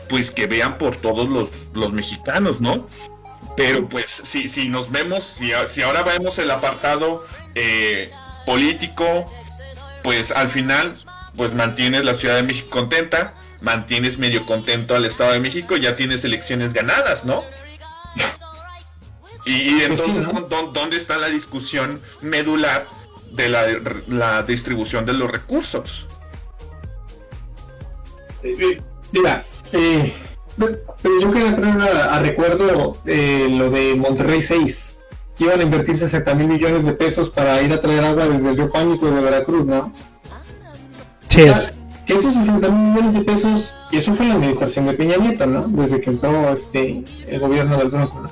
pues 0.09 0.31
que 0.31 0.47
vean 0.47 0.79
por 0.79 0.95
todos 0.95 1.29
los, 1.29 1.51
los 1.75 1.93
mexicanos, 1.93 2.61
¿no? 2.61 2.89
Pero 3.57 3.89
pues 3.89 4.09
si, 4.09 4.49
si 4.49 4.69
nos 4.69 4.93
vemos, 4.93 5.25
si, 5.25 5.51
si 5.67 5.83
ahora 5.83 6.05
vemos 6.05 6.39
el 6.39 6.53
apartado 6.53 7.27
eh, 7.57 8.09
político, 8.45 9.27
pues 10.05 10.31
al 10.31 10.49
final 10.49 10.95
pues 11.35 11.53
mantienes 11.55 12.05
la 12.05 12.15
Ciudad 12.15 12.37
de 12.37 12.45
México 12.45 12.69
contenta, 12.71 13.35
mantienes 13.67 14.17
medio 14.17 14.47
contento 14.47 14.95
al 14.95 15.05
Estado 15.05 15.33
de 15.33 15.41
México, 15.41 15.77
ya 15.77 15.97
tienes 15.97 16.25
elecciones 16.25 16.73
ganadas, 16.73 17.25
¿no? 17.25 17.43
Y, 19.45 19.81
pues 19.89 20.01
entonces, 20.01 20.27
¿dónde 20.73 20.97
está 20.97 21.19
la 21.19 21.29
discusión 21.29 22.01
medular 22.21 22.87
de 23.33 23.49
la, 23.49 24.43
distribución 24.45 25.05
de 25.05 25.15
los 25.15 25.29
recursos? 25.31 26.07
Eh, 28.45 28.55
eh, 28.59 28.83
mira, 29.13 29.45
eh, 29.73 30.15
yo 30.57 31.31
quería 31.33 31.57
traer 31.57 31.81
a, 31.81 32.21
recuerdo 32.21 32.97
lo 33.05 33.71
de 33.71 33.95
Monterrey 33.97 34.43
6. 34.43 34.93
Que 35.37 35.45
iban 35.45 35.61
a 35.61 35.65
invertir 35.65 35.99
60 35.99 36.35
mil 36.35 36.47
millones 36.47 36.85
de 36.85 36.93
pesos 36.93 37.31
para 37.31 37.61
ir 37.61 37.73
a 37.73 37.81
traer 37.81 38.05
agua 38.05 38.27
desde 38.27 38.49
el 38.49 38.57
río 38.57 38.71
Pánico 38.71 39.11
de 39.11 39.21
Veracruz, 39.21 39.67
¿no? 39.67 39.93
Sí, 41.29 41.43
es 41.43 41.73
que 42.07 42.15
esos 42.15 42.35
60 42.35 42.69
mil 42.69 42.89
millones 42.91 43.15
de 43.15 43.21
pesos, 43.23 43.75
eso 43.91 44.15
fue 44.15 44.27
la 44.27 44.35
administración 44.35 44.87
de 44.87 44.95
Peña 44.95 45.17
Nieto, 45.17 45.47
¿no? 45.47 45.63
Desde 45.69 46.01
que 46.01 46.11
entró 46.11 46.53
este, 46.53 47.05
el 47.27 47.41
gobierno 47.41 47.77
del 47.77 47.89
Bronco, 47.89 48.21
¿no? 48.21 48.31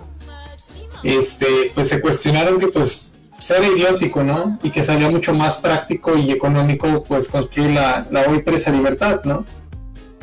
Este, 1.02 1.72
pues 1.74 1.88
se 1.88 2.00
cuestionaron 2.00 2.58
que 2.58 2.68
pues 2.68 3.16
era 3.50 3.66
idiótico, 3.66 4.22
¿no? 4.22 4.58
Y 4.62 4.70
que 4.70 4.82
salía 4.84 5.10
mucho 5.10 5.34
más 5.34 5.58
práctico 5.58 6.16
y 6.16 6.30
económico 6.30 7.02
pues 7.02 7.28
construir 7.28 7.72
la, 7.72 8.06
la 8.10 8.22
hoy 8.22 8.42
presa 8.42 8.70
libertad, 8.70 9.22
¿no? 9.24 9.44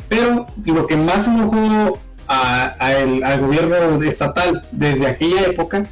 Pero 0.08 0.46
lo 0.64 0.86
que 0.86 0.96
más 0.96 1.28
enojó 1.28 1.98
a 2.26 2.92
el, 2.98 3.22
al 3.22 3.40
gobierno 3.40 4.02
estatal 4.02 4.62
desde 4.72 5.06
aquella 5.06 5.42
época, 5.42 5.84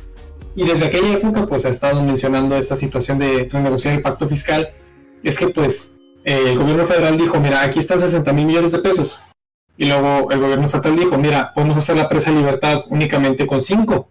y 0.56 0.64
desde 0.64 0.86
aquella 0.86 1.12
época 1.14 1.46
pues 1.46 1.64
ha 1.64 1.68
estado 1.68 2.02
mencionando 2.02 2.56
esta 2.56 2.76
situación 2.76 3.18
de 3.18 3.48
renegociar 3.50 3.94
el 3.94 4.02
pacto 4.02 4.28
fiscal, 4.28 4.70
es 5.22 5.38
que 5.38 5.48
pues 5.48 5.94
el 6.24 6.58
gobierno 6.58 6.84
federal 6.84 7.16
dijo, 7.16 7.40
mira, 7.40 7.62
aquí 7.62 7.78
están 7.78 7.98
60 7.98 8.32
mil 8.32 8.46
millones 8.46 8.72
de 8.72 8.78
pesos. 8.78 9.18
Y 9.76 9.86
luego 9.86 10.30
el 10.30 10.40
gobierno 10.40 10.66
estatal 10.66 10.94
dijo, 10.96 11.16
mira, 11.16 11.52
podemos 11.54 11.76
hacer 11.76 11.96
la 11.96 12.08
presa 12.08 12.30
de 12.30 12.36
libertad 12.36 12.82
únicamente 12.90 13.46
con 13.46 13.62
5. 13.62 14.08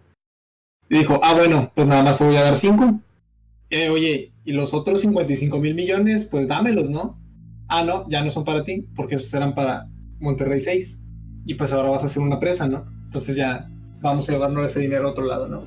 Y 0.88 0.98
dijo, 0.98 1.20
ah, 1.22 1.34
bueno, 1.34 1.70
pues 1.74 1.86
nada 1.86 2.02
más 2.02 2.18
te 2.18 2.24
voy 2.24 2.36
a 2.36 2.42
dar 2.42 2.58
5. 2.58 3.00
Eh, 3.70 3.88
oye, 3.88 4.32
y 4.44 4.52
los 4.52 4.74
otros 4.74 5.02
55 5.02 5.58
mil 5.58 5.74
millones, 5.76 6.24
pues 6.24 6.48
dámelos, 6.48 6.90
¿no? 6.90 7.20
Ah, 7.68 7.84
no, 7.84 8.08
ya 8.08 8.22
no 8.24 8.30
son 8.32 8.44
para 8.44 8.64
ti, 8.64 8.84
porque 8.96 9.14
esos 9.14 9.32
eran 9.32 9.54
para 9.54 9.86
Monterrey 10.18 10.58
6. 10.58 11.00
Y 11.46 11.54
pues 11.54 11.72
ahora 11.72 11.90
vas 11.90 12.02
a 12.02 12.06
hacer 12.06 12.20
una 12.20 12.40
presa, 12.40 12.66
¿no? 12.66 12.86
Entonces 13.04 13.36
ya 13.36 13.70
vamos 14.00 14.28
a 14.28 14.32
llevarnos 14.32 14.68
ese 14.68 14.80
dinero 14.80 15.06
a 15.06 15.10
otro 15.12 15.24
lado, 15.24 15.46
¿no? 15.46 15.62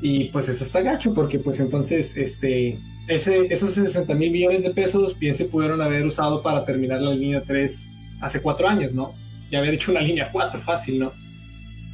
Y 0.00 0.30
pues 0.30 0.48
eso 0.48 0.64
está 0.64 0.80
gacho, 0.80 1.12
porque 1.12 1.38
pues 1.38 1.60
entonces, 1.60 2.16
este, 2.16 2.78
ese, 3.08 3.46
esos 3.52 3.72
60 3.74 4.14
mil 4.14 4.30
millones 4.30 4.62
de 4.64 4.70
pesos 4.70 5.18
bien 5.18 5.34
se 5.34 5.44
pudieron 5.46 5.80
haber 5.80 6.04
usado 6.06 6.42
para 6.42 6.64
terminar 6.64 7.00
la 7.00 7.12
línea 7.14 7.40
3 7.40 7.88
hace 8.20 8.40
cuatro 8.40 8.66
años, 8.68 8.94
¿no? 8.94 9.12
Y 9.50 9.56
haber 9.56 9.74
hecho 9.74 9.92
una 9.92 10.00
línea 10.00 10.28
4 10.32 10.60
fácil, 10.60 10.98
¿no? 10.98 11.12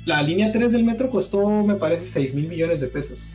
La 0.06 0.22
línea 0.22 0.50
3 0.52 0.72
del 0.72 0.84
metro 0.84 1.10
costó, 1.10 1.48
me 1.64 1.74
parece, 1.74 2.04
6 2.06 2.34
mil 2.34 2.48
millones 2.48 2.80
de 2.80 2.86
pesos. 2.88 3.28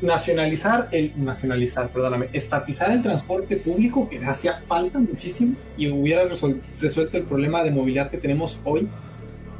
nacionalizar 0.00 0.88
el 0.90 1.12
nacionalizar, 1.16 1.88
perdóname, 1.90 2.28
estatizar 2.32 2.90
el 2.90 3.02
transporte 3.02 3.56
público 3.56 4.08
que 4.08 4.18
hacía 4.24 4.60
falta 4.66 4.98
muchísimo 4.98 5.54
y 5.76 5.88
hubiera 5.90 6.24
resuel- 6.28 6.60
resuelto 6.80 7.18
el 7.18 7.22
problema 7.22 7.62
de 7.62 7.70
movilidad 7.70 8.10
que 8.10 8.18
tenemos 8.18 8.58
hoy, 8.64 8.88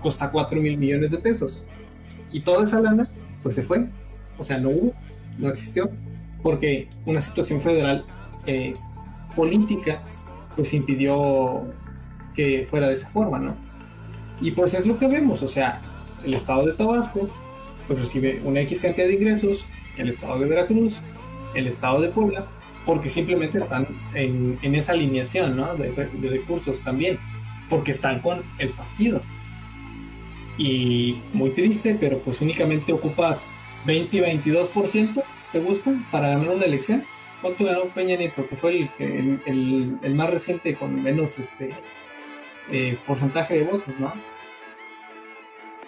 cuesta 0.03 0.31
4 0.33 0.61
mil 0.61 0.77
millones 0.79 1.13
de 1.13 1.19
pesos. 1.19 1.63
Y 2.33 2.41
toda 2.41 2.65
esa 2.65 2.81
lana, 2.81 3.09
pues 3.43 3.55
se 3.55 3.63
fue. 3.63 3.87
O 4.37 4.43
sea, 4.43 4.59
no 4.59 4.71
hubo, 4.71 4.93
no 5.39 5.49
existió, 5.49 5.91
porque 6.43 6.89
una 7.07 7.21
situación 7.21 7.61
federal 7.61 8.05
eh, 8.47 8.73
política, 9.35 10.03
pues 10.57 10.75
impidió 10.75 11.63
que 12.35 12.67
fuera 12.69 12.89
de 12.89 12.95
esa 12.95 13.09
forma, 13.09 13.39
¿no? 13.39 13.57
Y 14.41 14.51
pues 14.51 14.75
es 14.75 14.87
lo 14.87 14.99
que 14.99 15.07
vemos, 15.07 15.43
o 15.43 15.49
sea, 15.49 15.81
el 16.25 16.35
estado 16.35 16.67
de 16.67 16.73
Tabasco, 16.73 17.29
pues 17.87 18.01
recibe 18.01 18.41
una 18.45 18.61
X 18.61 18.81
cantidad 18.81 19.07
de 19.07 19.15
ingresos, 19.15 19.67
el 19.97 20.09
estado 20.11 20.39
de 20.39 20.47
Veracruz, 20.47 21.01
el 21.55 21.67
estado 21.67 22.01
de 22.01 22.09
Puebla, 22.09 22.47
porque 22.85 23.09
simplemente 23.09 23.59
están 23.59 23.87
en, 24.15 24.59
en 24.63 24.75
esa 24.75 24.93
alineación 24.93 25.57
¿no? 25.57 25.75
de, 25.77 25.93
de 25.93 26.29
recursos 26.29 26.81
también, 26.81 27.19
porque 27.69 27.93
están 27.93 28.21
con 28.21 28.43
el 28.59 28.71
partido. 28.71 29.21
Y 30.59 31.17
muy 31.33 31.51
triste, 31.51 31.97
pero 31.99 32.19
pues 32.19 32.41
únicamente 32.41 32.93
ocupas 32.93 33.55
20 33.87 34.17
y 34.17 34.21
22%, 34.21 35.23
¿te 35.53 35.61
gustan? 35.61 36.05
Para 36.11 36.29
ganar 36.31 36.49
una 36.51 36.65
elección. 36.65 37.05
¿Cuánto 37.41 37.65
ganó 37.65 37.85
Peña 37.87 38.17
Nieto? 38.17 38.49
Que 38.49 38.57
fue 38.57 38.71
el, 38.71 38.91
el, 39.47 39.99
el- 40.03 40.15
más 40.15 40.31
reciente 40.31 40.75
con 40.77 41.03
menos 41.03 41.39
este 41.39 41.71
eh, 42.71 42.99
porcentaje 43.07 43.55
de 43.59 43.65
votos, 43.65 43.99
¿no? 43.99 44.13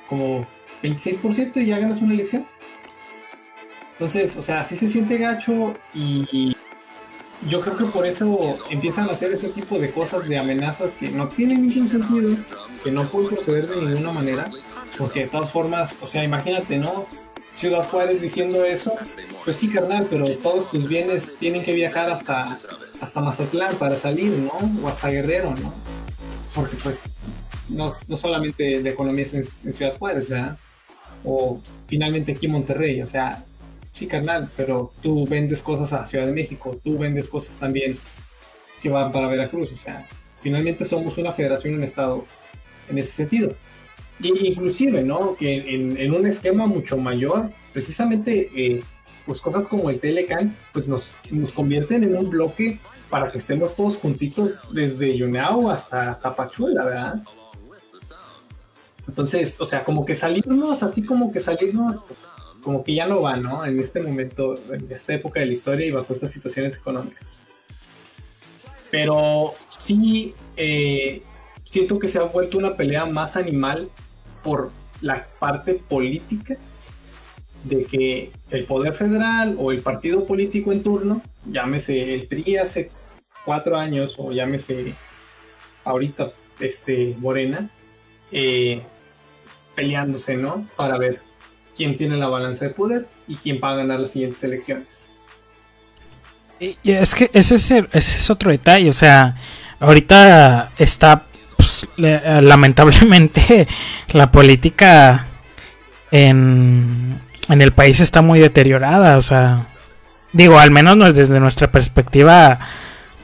Como 0.08 0.46
26% 0.82 1.56
y 1.62 1.66
ya 1.66 1.78
ganas 1.78 2.02
una 2.02 2.12
elección. 2.12 2.46
Entonces, 3.92 4.36
o 4.36 4.42
sea, 4.42 4.64
sí 4.64 4.74
se 4.76 4.88
siente 4.88 5.16
gacho 5.18 5.74
y 5.94 6.56
yo 7.48 7.60
creo 7.60 7.76
que 7.76 7.84
por 7.84 8.04
eso 8.06 8.58
empiezan 8.70 9.08
a 9.08 9.12
hacer 9.12 9.32
ese 9.32 9.50
tipo 9.50 9.78
de 9.78 9.90
cosas, 9.92 10.28
de 10.28 10.36
amenazas 10.36 10.98
que 10.98 11.10
no 11.10 11.28
tienen 11.28 11.68
ningún 11.68 11.88
sentido, 11.88 12.36
que 12.82 12.90
no 12.90 13.04
pueden 13.06 13.30
proceder 13.36 13.68
de 13.68 13.76
ninguna 13.86 14.12
manera, 14.12 14.50
porque 14.98 15.20
de 15.20 15.26
todas 15.28 15.50
formas, 15.52 15.96
o 16.00 16.06
sea, 16.08 16.24
imagínate, 16.24 16.78
¿no? 16.78 17.06
Ciudad 17.54 17.88
Juárez 17.88 18.20
diciendo 18.20 18.64
eso, 18.64 18.92
pues 19.44 19.56
sí, 19.56 19.68
carnal, 19.68 20.06
pero 20.10 20.28
todos 20.38 20.70
tus 20.70 20.88
bienes 20.88 21.36
tienen 21.36 21.64
que 21.64 21.72
viajar 21.72 22.10
hasta, 22.10 22.58
hasta 23.00 23.20
Mazatlán 23.20 23.76
para 23.76 23.96
salir, 23.96 24.30
¿no? 24.30 24.52
O 24.82 24.88
hasta 24.88 25.08
Guerrero, 25.08 25.54
¿no? 25.54 25.72
Porque 26.54 26.76
pues 26.82 27.04
no, 27.68 27.92
no 28.08 28.16
solamente 28.16 28.82
la 28.82 28.90
economía 28.90 29.24
es 29.24 29.34
en, 29.34 29.48
en 29.64 29.72
Ciudad 29.72 29.96
Juárez, 29.96 30.28
¿verdad? 30.28 30.58
O 31.24 31.60
finalmente 31.86 32.32
aquí 32.32 32.46
en 32.46 32.52
Monterrey, 32.52 33.02
o 33.02 33.06
sea, 33.06 33.44
sí, 33.92 34.06
carnal, 34.06 34.50
pero 34.56 34.92
tú 35.00 35.26
vendes 35.26 35.62
cosas 35.62 35.92
a 35.92 36.04
Ciudad 36.04 36.26
de 36.26 36.32
México, 36.32 36.78
tú 36.82 36.98
vendes 36.98 37.28
cosas 37.28 37.56
también 37.56 37.96
que 38.82 38.88
van 38.88 39.12
para 39.12 39.28
Veracruz, 39.28 39.72
o 39.72 39.76
sea, 39.76 40.06
finalmente 40.40 40.84
somos 40.84 41.16
una 41.16 41.32
federación, 41.32 41.74
un 41.74 41.84
estado 41.84 42.26
en 42.90 42.98
ese 42.98 43.12
sentido. 43.12 43.54
Y 44.20 44.46
inclusive, 44.46 45.02
¿no? 45.02 45.36
En, 45.40 45.96
en 45.96 46.14
un 46.14 46.26
esquema 46.26 46.66
mucho 46.66 46.96
mayor, 46.96 47.50
precisamente, 47.72 48.50
eh, 48.54 48.80
pues 49.26 49.40
cosas 49.40 49.66
como 49.68 49.90
el 49.90 50.00
Telecan, 50.00 50.54
pues 50.72 50.86
nos, 50.86 51.14
nos 51.30 51.52
convierten 51.52 52.04
en 52.04 52.16
un 52.16 52.30
bloque 52.30 52.78
para 53.10 53.30
que 53.30 53.38
estemos 53.38 53.76
todos 53.76 53.96
juntitos 53.96 54.68
desde 54.72 55.16
Yunao 55.16 55.70
hasta 55.70 56.18
Tapachula, 56.20 56.84
¿verdad? 56.84 57.22
Entonces, 59.06 59.60
o 59.60 59.66
sea, 59.66 59.84
como 59.84 60.04
que 60.04 60.14
salirnos, 60.14 60.82
así 60.82 61.02
como 61.02 61.30
que 61.30 61.40
salirnos, 61.40 62.02
pues, 62.06 62.18
como 62.62 62.82
que 62.82 62.94
ya 62.94 63.06
no 63.06 63.20
va, 63.20 63.36
¿no? 63.36 63.64
En 63.64 63.78
este 63.78 64.00
momento, 64.00 64.54
en 64.72 64.90
esta 64.90 65.14
época 65.14 65.40
de 65.40 65.46
la 65.46 65.52
historia 65.52 65.86
y 65.86 65.90
bajo 65.90 66.12
estas 66.12 66.30
situaciones 66.30 66.76
económicas. 66.76 67.38
Pero 68.90 69.54
sí, 69.68 70.34
eh, 70.56 71.22
siento 71.64 71.98
que 71.98 72.08
se 72.08 72.18
ha 72.18 72.22
vuelto 72.22 72.56
una 72.56 72.76
pelea 72.76 73.04
más 73.04 73.36
animal 73.36 73.90
por 74.44 74.70
la 75.00 75.26
parte 75.40 75.74
política 75.74 76.56
de 77.64 77.84
que 77.84 78.30
el 78.50 78.64
poder 78.66 78.92
federal 78.92 79.56
o 79.58 79.72
el 79.72 79.80
partido 79.80 80.26
político 80.26 80.70
en 80.70 80.82
turno, 80.82 81.22
llámese 81.50 82.14
el 82.14 82.26
PRI 82.26 82.58
hace 82.58 82.90
cuatro 83.44 83.76
años 83.76 84.16
o 84.18 84.30
llámese 84.30 84.94
ahorita 85.84 86.32
este 86.60 87.16
Morena, 87.18 87.68
eh, 88.30 88.82
peleándose, 89.74 90.36
¿no? 90.36 90.66
Para 90.76 90.98
ver 90.98 91.20
quién 91.76 91.96
tiene 91.96 92.16
la 92.16 92.28
balanza 92.28 92.66
de 92.66 92.70
poder 92.70 93.06
y 93.26 93.36
quién 93.36 93.58
va 93.62 93.72
a 93.72 93.76
ganar 93.76 94.00
las 94.00 94.12
siguientes 94.12 94.42
elecciones. 94.44 95.10
Y 96.60 96.92
es 96.92 97.14
que 97.14 97.30
ese 97.32 97.56
es, 97.92 98.30
otro 98.30 98.50
detalle, 98.50 98.88
o 98.88 98.92
sea, 98.92 99.36
ahorita 99.80 100.72
está, 100.78 101.26
lamentablemente, 101.96 103.66
la 104.12 104.30
política 104.30 105.26
en, 106.10 107.20
en 107.48 107.62
el 107.62 107.72
país 107.72 108.00
está 108.00 108.22
muy 108.22 108.40
deteriorada, 108.40 109.16
o 109.16 109.22
sea, 109.22 109.66
digo, 110.32 110.58
al 110.58 110.70
menos 110.70 110.96
no 110.96 111.06
es 111.06 111.14
desde 111.14 111.40
nuestra 111.40 111.70
perspectiva, 111.70 112.58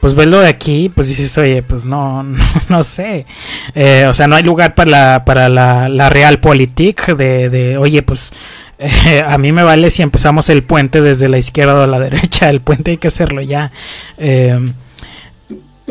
pues 0.01 0.15
verlo 0.15 0.39
de 0.39 0.49
aquí, 0.49 0.89
pues 0.93 1.09
dices, 1.09 1.37
oye, 1.37 1.61
pues 1.61 1.85
no, 1.85 2.23
no, 2.23 2.37
no 2.69 2.83
sé, 2.83 3.25
Eh, 3.75 4.05
o 4.09 4.13
sea, 4.13 4.27
no 4.27 4.35
hay 4.35 4.43
lugar 4.43 4.75
para 4.75 4.89
la, 4.89 5.25
para 5.25 5.47
la, 5.47 5.87
la 5.89 6.09
realpolitik 6.09 7.15
de, 7.15 7.49
de, 7.49 7.77
oye, 7.77 8.01
pues 8.01 8.31
eh, 8.79 9.23
a 9.25 9.37
mí 9.37 9.51
me 9.51 9.63
vale 9.63 9.91
si 9.91 10.01
empezamos 10.01 10.49
el 10.49 10.63
puente 10.63 11.01
desde 11.01 11.29
la 11.29 11.37
izquierda 11.37 11.83
o 11.83 11.87
la 11.87 11.99
derecha. 11.99 12.49
El 12.49 12.61
puente 12.61 12.91
hay 12.91 12.97
que 12.97 13.07
hacerlo 13.07 13.41
ya. 13.41 13.71
Eh, 14.17 14.59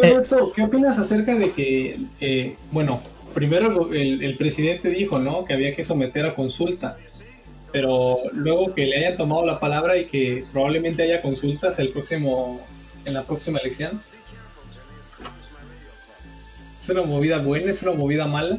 Eh. 0.03 0.23
¿qué 0.55 0.63
opinas 0.63 0.99
acerca 0.99 1.35
de 1.35 1.53
que, 1.53 2.01
eh, 2.21 2.57
bueno, 2.71 3.01
primero 3.35 3.93
el, 3.93 4.23
el 4.23 4.37
presidente 4.37 4.89
dijo, 4.89 5.19
¿no? 5.19 5.45
Que 5.45 5.55
había 5.55 5.75
que 5.75 5.85
someter 5.85 6.27
a 6.27 6.35
consulta, 6.35 6.97
pero 7.73 8.19
luego 8.33 8.75
que 8.75 8.87
le 8.87 8.99
hayan 8.99 9.17
tomado 9.17 9.45
la 9.47 9.61
palabra 9.61 9.97
y 9.97 10.07
que 10.07 10.45
probablemente 10.53 11.03
haya 11.03 11.23
consultas 11.23 11.79
el 11.79 11.91
próximo, 11.91 12.61
en 13.05 13.15
la 13.15 13.23
próxima 13.23 13.59
elección. 13.59 14.01
¿Es 16.81 16.89
una 16.89 17.03
movida 17.03 17.39
buena? 17.39 17.71
¿Es 17.71 17.83
una 17.83 17.93
movida 17.93 18.27
mala? 18.27 18.59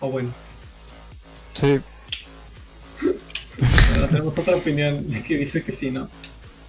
O 0.00 0.08
bueno, 0.08 0.30
Sí, 1.54 1.78
bueno, 4.00 4.08
tenemos 4.08 4.38
otra 4.38 4.56
opinión 4.56 5.04
que 5.26 5.36
dice 5.36 5.62
que 5.62 5.72
sí, 5.72 5.90
¿no? 5.90 6.08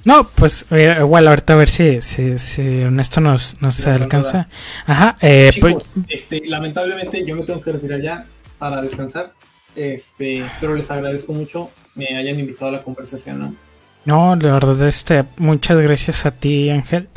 no, 0.04 0.28
pues 0.28 0.66
igual 0.72 1.28
ahorita 1.28 1.54
a 1.54 1.58
ver 1.58 1.70
si, 1.70 2.02
si, 2.02 2.40
si 2.40 2.62
Ernesto 2.62 3.22
nos, 3.22 3.62
nos 3.62 3.86
alcanza. 3.86 4.48
Ajá, 4.86 5.16
eh, 5.22 5.52
pues, 5.60 5.78
este, 6.10 6.42
lamentablemente 6.46 7.24
yo 7.26 7.36
me 7.36 7.44
tengo 7.44 7.62
que 7.62 7.72
retirar 7.72 8.02
ya 8.02 8.26
para 8.58 8.82
descansar. 8.82 9.32
Este, 9.76 10.44
pero 10.60 10.76
les 10.76 10.92
agradezco 10.92 11.32
mucho 11.32 11.72
me 11.96 12.08
hayan 12.08 12.40
invitado 12.40 12.70
a 12.70 12.72
la 12.72 12.82
conversación, 12.82 13.40
¿no? 13.40 13.56
no, 14.06 14.36
la 14.36 14.54
verdad, 14.54 14.88
este, 14.88 15.26
muchas 15.38 15.78
gracias 15.78 16.26
a 16.26 16.32
ti, 16.32 16.70
Ángel. 16.70 17.10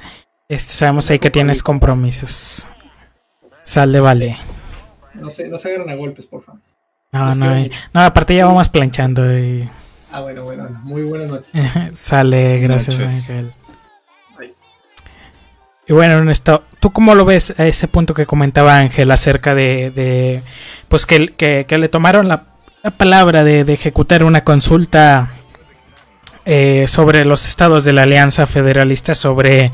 Este, 0.48 0.72
sabemos 0.72 1.10
ahí 1.10 1.18
que 1.18 1.30
tienes 1.30 1.62
compromisos. 1.62 2.66
Sale, 3.62 4.00
vale. 4.00 4.36
No 5.14 5.30
se, 5.30 5.48
no 5.48 5.58
se 5.58 5.68
agarren 5.68 5.90
a 5.90 5.94
golpes, 5.94 6.26
por 6.26 6.42
favor. 6.42 6.60
No, 7.12 7.28
Los 7.28 7.36
no, 7.36 7.54
no, 7.92 8.00
aparte 8.00 8.34
ya 8.34 8.46
vamos 8.46 8.68
planchando 8.68 9.32
y 9.36 9.68
Ah, 10.14 10.20
bueno, 10.20 10.44
bueno, 10.44 10.62
bueno. 10.62 10.80
muy 10.84 11.02
buenas 11.02 11.28
noches. 11.28 11.52
sale, 11.92 12.60
gracias, 12.60 12.96
noches. 13.00 13.28
Ángel. 13.28 13.50
Bye. 14.38 14.54
Y 15.88 15.92
bueno, 15.92 16.14
Ernesto, 16.14 16.62
¿tú 16.78 16.92
cómo 16.92 17.16
lo 17.16 17.24
ves 17.24 17.52
a 17.58 17.66
ese 17.66 17.88
punto 17.88 18.14
que 18.14 18.24
comentaba 18.24 18.78
Ángel 18.78 19.10
acerca 19.10 19.56
de, 19.56 19.90
de 19.90 20.42
pues 20.88 21.04
que, 21.04 21.32
que, 21.36 21.64
que 21.66 21.78
le 21.78 21.88
tomaron 21.88 22.28
la, 22.28 22.44
la 22.84 22.92
palabra 22.92 23.42
de, 23.42 23.64
de 23.64 23.72
ejecutar 23.72 24.22
una 24.22 24.44
consulta 24.44 25.30
eh, 26.44 26.86
sobre 26.86 27.24
los 27.24 27.48
estados 27.48 27.84
de 27.84 27.92
la 27.92 28.04
Alianza 28.04 28.46
Federalista 28.46 29.16
sobre 29.16 29.72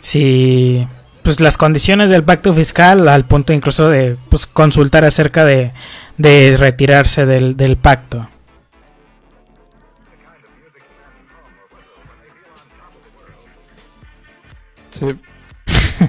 si 0.00 0.86
pues 1.22 1.40
las 1.40 1.56
condiciones 1.56 2.10
del 2.10 2.24
pacto 2.24 2.52
fiscal 2.52 3.08
al 3.08 3.24
punto 3.24 3.54
incluso 3.54 3.88
de 3.88 4.18
pues 4.28 4.44
consultar 4.44 5.06
acerca 5.06 5.46
de, 5.46 5.72
de 6.18 6.56
retirarse 6.58 7.24
del, 7.24 7.56
del 7.56 7.78
pacto? 7.78 8.28
Sí. 14.98 15.16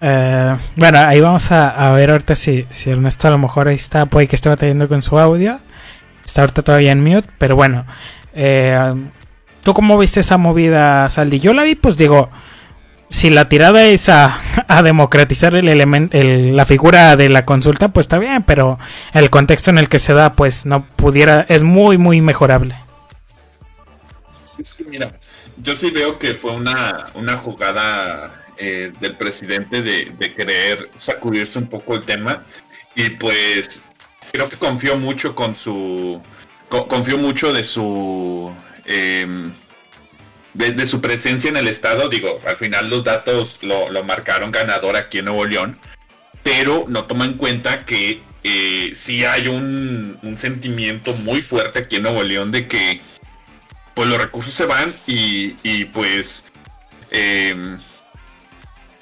Eh, 0.00 0.56
bueno, 0.76 0.98
ahí 1.00 1.20
vamos 1.20 1.50
a, 1.50 1.70
a 1.70 1.92
ver 1.92 2.12
ahorita 2.12 2.36
si, 2.36 2.66
si 2.70 2.88
Ernesto 2.88 3.26
a 3.26 3.32
lo 3.32 3.38
mejor 3.38 3.66
ahí 3.66 3.74
está, 3.74 4.06
puede 4.06 4.28
que 4.28 4.36
esté 4.36 4.48
batallando 4.48 4.86
con 4.86 5.02
su 5.02 5.18
audio. 5.18 5.58
Está 6.24 6.42
ahorita 6.42 6.62
todavía 6.62 6.92
en 6.92 7.02
mute, 7.02 7.28
pero 7.36 7.56
bueno. 7.56 7.84
eh, 8.32 8.94
¿Tú 9.64 9.74
cómo 9.74 9.98
viste 9.98 10.20
esa 10.20 10.36
movida, 10.38 11.08
Saldi? 11.08 11.40
Yo 11.40 11.52
la 11.52 11.64
vi, 11.64 11.74
pues 11.74 11.96
digo, 11.96 12.30
si 13.08 13.28
la 13.30 13.48
tirada 13.48 13.84
es 13.86 14.08
a, 14.08 14.38
democratizar 14.84 15.54
el 15.56 15.68
elemento, 15.68 16.16
la 16.16 16.64
figura 16.64 17.16
de 17.16 17.28
la 17.28 17.44
consulta, 17.44 17.88
pues 17.88 18.04
está 18.04 18.18
bien, 18.18 18.44
pero 18.44 18.78
el 19.14 19.30
contexto 19.30 19.70
en 19.70 19.78
el 19.78 19.88
que 19.88 19.98
se 19.98 20.12
da, 20.12 20.34
pues 20.34 20.64
no 20.64 20.84
pudiera, 20.86 21.44
es 21.48 21.64
muy, 21.64 21.98
muy 21.98 22.20
mejorable. 22.20 22.76
Sí, 24.44 24.62
sí, 24.64 24.84
mira, 24.88 25.12
yo 25.62 25.76
sí 25.76 25.90
veo 25.90 26.18
que 26.18 26.34
fue 26.34 26.52
una, 26.52 27.10
una 27.14 27.38
jugada 27.38 28.44
eh, 28.56 28.92
del 29.00 29.16
presidente 29.16 29.82
de, 29.82 30.12
de, 30.18 30.34
querer 30.34 30.90
sacudirse 30.96 31.58
un 31.58 31.68
poco 31.68 31.94
el 31.94 32.04
tema. 32.04 32.44
Y 32.94 33.10
pues 33.10 33.82
creo 34.32 34.48
que 34.48 34.56
confió 34.56 34.96
mucho 34.96 35.34
con 35.34 35.54
su, 35.54 36.22
confió 36.68 37.18
mucho 37.18 37.52
de 37.52 37.64
su... 37.64 38.54
Eh, 38.84 39.50
de, 40.54 40.86
su 40.86 41.00
presencia 41.00 41.48
en 41.48 41.56
el 41.56 41.68
estado, 41.68 42.08
digo, 42.08 42.40
al 42.46 42.56
final 42.56 42.90
los 42.90 43.04
datos 43.04 43.60
lo, 43.62 44.02
marcaron 44.02 44.50
ganador 44.50 44.96
aquí 44.96 45.18
en 45.18 45.26
Nuevo 45.26 45.44
León, 45.44 45.78
pero 46.42 46.84
no 46.88 47.04
toma 47.04 47.26
en 47.26 47.34
cuenta 47.34 47.84
que 47.84 48.22
eh, 48.42 48.90
sí 48.94 49.24
hay 49.24 49.48
un, 49.48 50.18
sentimiento 50.36 51.12
muy 51.14 51.42
fuerte 51.42 51.80
aquí 51.80 51.96
en 51.96 52.04
Nuevo 52.04 52.22
León 52.22 52.50
de 52.50 52.66
que 52.66 53.00
pues 53.98 54.08
los 54.10 54.18
recursos 54.18 54.54
se 54.54 54.64
van 54.64 54.94
y, 55.08 55.84
pues 55.86 56.44
em, 57.10 57.76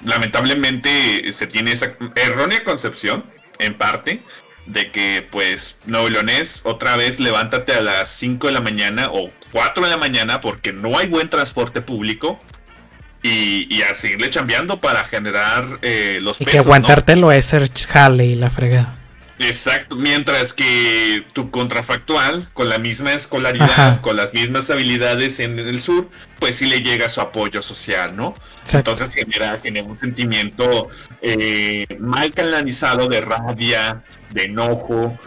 lamentablemente 0.03 1.31
se 1.33 1.45
tiene 1.45 1.71
esa 1.71 1.95
errónea 2.15 2.63
concepción 2.63 3.23
en 3.59 3.77
parte 3.77 4.23
de 4.65 4.91
que 4.91 5.27
pues 5.29 5.77
Nuevo 5.85 6.09
Leonés 6.09 6.61
otra 6.63 6.97
vez 6.97 7.19
levántate 7.19 7.73
a 7.73 7.81
las 7.81 8.09
5 8.09 8.47
de 8.47 8.53
la 8.53 8.59
mañana 8.59 9.11
o 9.13 9.29
4 9.51 9.83
de 9.83 9.89
la 9.91 9.97
mañana 9.97 10.41
porque 10.41 10.73
no 10.73 10.97
hay 10.97 11.05
buen 11.05 11.29
transporte 11.29 11.81
público 11.81 12.41
y, 13.21 13.67
y 13.69 13.83
a 13.83 13.93
seguirle 13.93 14.31
chambeando 14.31 14.81
para 14.81 15.03
generar 15.03 15.77
eh, 15.83 16.17
los 16.23 16.41
y 16.41 16.45
que 16.45 16.57
aguantártelo 16.57 17.31
es 17.31 17.45
ser 17.45 17.69
jale 17.87 18.25
y 18.25 18.33
la 18.33 18.49
fregada. 18.49 18.96
Exacto, 19.39 19.95
mientras 19.95 20.53
que 20.53 21.23
tu 21.33 21.51
contrafactual, 21.51 22.49
con 22.53 22.69
la 22.69 22.79
misma 22.79 23.13
escolaridad, 23.13 24.01
con 24.01 24.17
las 24.17 24.33
mismas 24.33 24.69
habilidades 24.69 25.39
en 25.39 25.59
el 25.59 25.79
sur, 25.79 26.09
pues 26.39 26.55
sí 26.55 26.65
le 26.65 26.81
llega 26.81 27.07
su 27.07 27.21
apoyo 27.21 27.61
social, 27.61 28.15
¿no? 28.15 28.33
Entonces 28.73 29.09
genera, 29.13 29.59
genera 29.61 29.85
un 29.85 29.95
sentimiento 29.95 30.89
eh, 31.21 31.85
mal 31.99 32.33
canalizado 32.33 33.07
de 33.07 33.21
rabia, 33.21 34.03
de 34.31 34.45
enojo, 34.45 35.17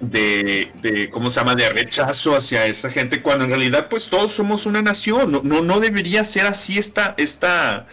de, 0.00 0.72
de, 0.80 1.10
¿cómo 1.10 1.28
se 1.28 1.40
llama?, 1.40 1.54
de 1.54 1.68
rechazo 1.68 2.36
hacia 2.36 2.66
esa 2.66 2.90
gente, 2.90 3.20
cuando 3.20 3.44
en 3.44 3.50
realidad 3.50 3.88
pues 3.90 4.08
todos 4.08 4.32
somos 4.32 4.64
una 4.64 4.80
nación, 4.80 5.30
no, 5.30 5.42
no, 5.44 5.60
no 5.60 5.80
debería 5.80 6.24
ser 6.24 6.46
así 6.46 6.78
esta, 6.78 7.14
esta, 7.18 7.86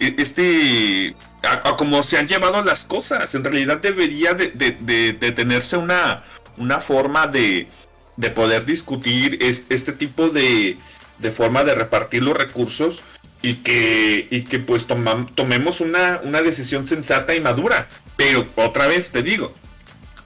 e, 0.00 0.14
este, 0.18 1.14
a, 1.42 1.76
como 1.76 2.02
se 2.02 2.18
han 2.18 2.28
llevado 2.28 2.62
las 2.62 2.84
cosas, 2.84 3.34
en 3.34 3.44
realidad 3.44 3.78
debería 3.78 4.34
de, 4.34 4.48
de, 4.48 5.32
tenerse 5.32 5.76
una, 5.76 6.22
una 6.56 6.80
forma 6.80 7.26
de, 7.26 7.68
de 8.16 8.30
poder 8.30 8.64
discutir 8.64 9.38
este 9.40 9.92
tipo 9.92 10.28
de, 10.28 10.78
de 11.18 11.32
forma 11.32 11.64
de 11.64 11.74
repartir 11.74 12.22
los 12.22 12.36
recursos 12.36 13.02
y 13.42 13.56
que, 13.56 14.28
y 14.30 14.42
que 14.42 14.58
pues 14.58 14.86
tomemos 14.86 15.80
una, 15.80 16.20
una 16.22 16.42
decisión 16.42 16.86
sensata 16.86 17.34
y 17.34 17.40
madura. 17.40 17.88
Pero 18.16 18.46
otra 18.56 18.86
vez 18.86 19.10
te 19.10 19.22
digo, 19.22 19.54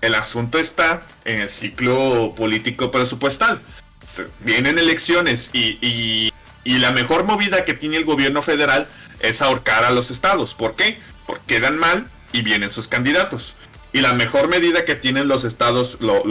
el 0.00 0.14
asunto 0.14 0.58
está 0.58 1.06
en 1.24 1.40
el 1.40 1.48
ciclo 1.48 2.34
político 2.36 2.90
presupuestal. 2.90 3.60
Vienen 4.40 4.78
elecciones 4.78 5.50
y, 5.52 6.32
la 6.64 6.90
mejor 6.90 7.24
movida 7.24 7.64
que 7.64 7.74
tiene 7.74 7.96
el 7.96 8.04
gobierno 8.04 8.42
federal 8.42 8.88
es 9.28 9.42
ahorcar 9.42 9.84
a 9.84 9.90
los 9.90 10.10
estados. 10.10 10.54
¿Por 10.54 10.76
qué? 10.76 10.98
Porque 11.26 11.56
quedan 11.56 11.78
mal 11.78 12.10
y 12.32 12.42
vienen 12.42 12.70
sus 12.70 12.88
candidatos. 12.88 13.56
Y 13.92 14.00
la 14.00 14.12
mejor 14.12 14.48
medida 14.48 14.84
que 14.84 14.96
tienen 14.96 15.28
los 15.28 15.44
estados, 15.44 15.98
los, 16.00 16.24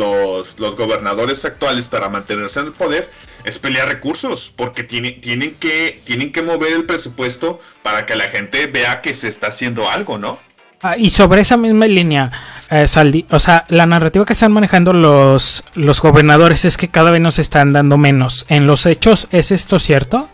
los, 0.60 0.76
gobernadores 0.76 1.46
actuales 1.46 1.88
para 1.88 2.10
mantenerse 2.10 2.60
en 2.60 2.68
el 2.68 2.72
poder 2.74 3.10
es 3.46 3.58
pelear 3.58 3.88
recursos, 3.88 4.52
porque 4.58 4.84
tiene, 4.84 5.12
tienen, 5.12 5.56
que, 5.56 6.02
tienen 6.04 6.34
que 6.34 6.42
mover 6.42 6.74
el 6.74 6.86
presupuesto 6.86 7.62
para 7.82 8.06
que 8.06 8.18
la 8.18 8.26
gente 8.26 8.68
vea 8.68 9.02
que 9.02 9.14
se 9.14 9.30
está 9.30 9.48
haciendo 9.48 9.90
algo, 9.90 10.18
¿no? 10.18 10.38
Ah, 10.82 10.98
y 10.98 11.12
sobre 11.12 11.40
esa 11.40 11.56
misma 11.56 11.88
línea, 11.88 12.30
eh, 12.70 12.90
Saldi, 12.90 13.26
o 13.30 13.40
sea, 13.40 13.66
la 13.70 13.86
narrativa 13.86 14.26
que 14.26 14.34
están 14.34 14.52
manejando 14.52 14.92
los, 14.92 15.64
los 15.74 16.02
gobernadores 16.02 16.66
es 16.66 16.76
que 16.76 16.90
cada 16.90 17.12
vez 17.12 17.22
nos 17.22 17.40
están 17.40 17.72
dando 17.72 17.98
menos. 17.98 18.46
¿En 18.50 18.68
los 18.68 18.86
hechos 18.86 19.30
es 19.32 19.54
esto 19.54 19.80
cierto? 19.80 20.28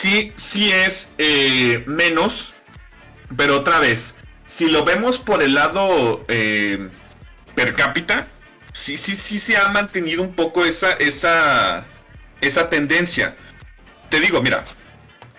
Sí, 0.00 0.32
sí, 0.34 0.72
es 0.72 1.10
eh, 1.18 1.84
menos, 1.86 2.54
pero 3.36 3.58
otra 3.58 3.80
vez, 3.80 4.14
si 4.46 4.70
lo 4.70 4.82
vemos 4.82 5.18
por 5.18 5.42
el 5.42 5.52
lado 5.52 6.24
eh, 6.28 6.88
per 7.54 7.74
cápita, 7.74 8.26
sí, 8.72 8.96
sí, 8.96 9.14
sí 9.14 9.38
se 9.38 9.58
ha 9.58 9.68
mantenido 9.68 10.22
un 10.22 10.34
poco 10.34 10.64
esa, 10.64 10.92
esa, 10.92 11.84
esa 12.40 12.70
tendencia. 12.70 13.36
Te 14.08 14.20
digo, 14.20 14.40
mira, 14.40 14.64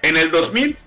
en 0.03 0.15
el 0.15 0.29
2000 0.29 0.77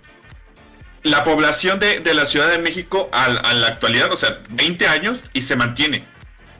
la 1.02 1.24
población 1.24 1.80
de, 1.80 2.14
la 2.14 2.26
Ciudad 2.26 2.52
de 2.52 2.58
México 2.58 3.10
a, 3.12 3.28
la 3.28 3.66
actualidad, 3.66 4.12
o 4.12 4.16
sea, 4.16 4.40
20 4.50 4.86
años 4.86 5.24
y 5.32 5.42
se 5.42 5.56
mantiene. 5.56 6.04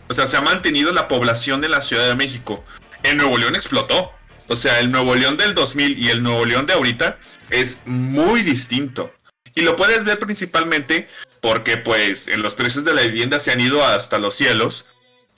O 0.09 0.15
sea, 0.15 0.27
se 0.27 0.37
ha 0.37 0.41
mantenido 0.41 0.93
la 0.93 1.07
población 1.07 1.61
de 1.61 1.69
la 1.69 1.81
Ciudad 1.81 2.09
de 2.09 2.17
México. 2.17 2.65
En 3.05 3.19
Nuevo 3.19 3.39
León 3.39 3.55
explotó. 3.55 4.14
O 4.49 4.57
sea, 4.57 4.81
el 4.81 4.91
Nuevo 4.91 5.15
León 5.15 5.37
del 5.37 5.55
2000 5.55 5.99
y 5.99 6.11
el 6.11 6.23
Nuevo 6.23 6.45
León 6.45 6.67
de 6.67 6.75
ahorita 6.75 7.19
es 7.51 7.81
muy 7.87 8.43
distinto. 8.43 9.13
Y 9.55 9.63
lo 9.63 9.77
puedes 9.77 10.05
ver 10.05 10.19
principalmente 10.19 11.09
porque 11.41 11.77
pues 11.77 12.29
en 12.29 12.43
los 12.43 12.55
precios 12.55 12.85
de 12.85 12.95
la 12.95 13.03
vivienda 13.03 13.41
se 13.41 13.53
han 13.53 13.61
ido 13.61 13.85
hasta 13.85 14.19
los 14.19 14.35
cielos. 14.35 14.87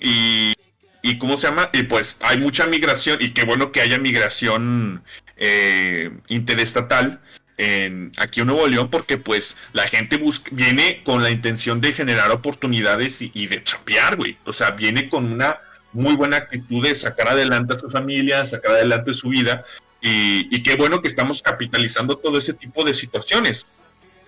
Y, 0.00 0.54
y 1.02 1.18
¿cómo 1.18 1.36
se 1.36 1.48
llama? 1.48 1.70
Y 1.72 1.84
pues 1.84 2.16
hay 2.20 2.38
mucha 2.38 2.66
migración 2.66 3.18
y 3.20 3.30
qué 3.32 3.44
bueno 3.44 3.72
que 3.72 3.80
haya 3.80 3.98
migración 3.98 5.04
eh, 5.36 6.10
interestatal 6.28 7.20
en, 7.58 8.12
aquí 8.18 8.40
en 8.40 8.48
Nuevo 8.48 8.66
León 8.66 8.90
porque 8.90 9.16
pues 9.18 9.56
la 9.72 9.86
gente 9.88 10.16
busca, 10.16 10.50
viene 10.52 11.02
con 11.04 11.22
la 11.22 11.30
intención 11.30 11.80
de 11.80 11.92
generar 11.92 12.30
oportunidades 12.30 13.20
y, 13.20 13.46
de 13.46 13.62
chapear, 13.62 14.16
güey. 14.16 14.36
O 14.44 14.52
sea, 14.52 14.72
viene 14.72 15.08
con 15.08 15.30
una 15.30 15.58
muy 15.96 16.14
buena 16.14 16.36
actitud 16.36 16.86
de 16.86 16.94
sacar 16.94 17.28
adelante 17.28 17.74
a 17.74 17.78
su 17.78 17.90
familia, 17.90 18.44
sacar 18.44 18.72
adelante 18.72 19.14
su 19.14 19.28
vida. 19.28 19.64
Y, 20.00 20.62
qué 20.62 20.76
bueno 20.76 21.02
que 21.02 21.08
estamos 21.08 21.42
capitalizando 21.42 22.16
todo 22.16 22.38
ese 22.38 22.52
tipo 22.52 22.84
de 22.84 22.94
situaciones. 22.94 23.66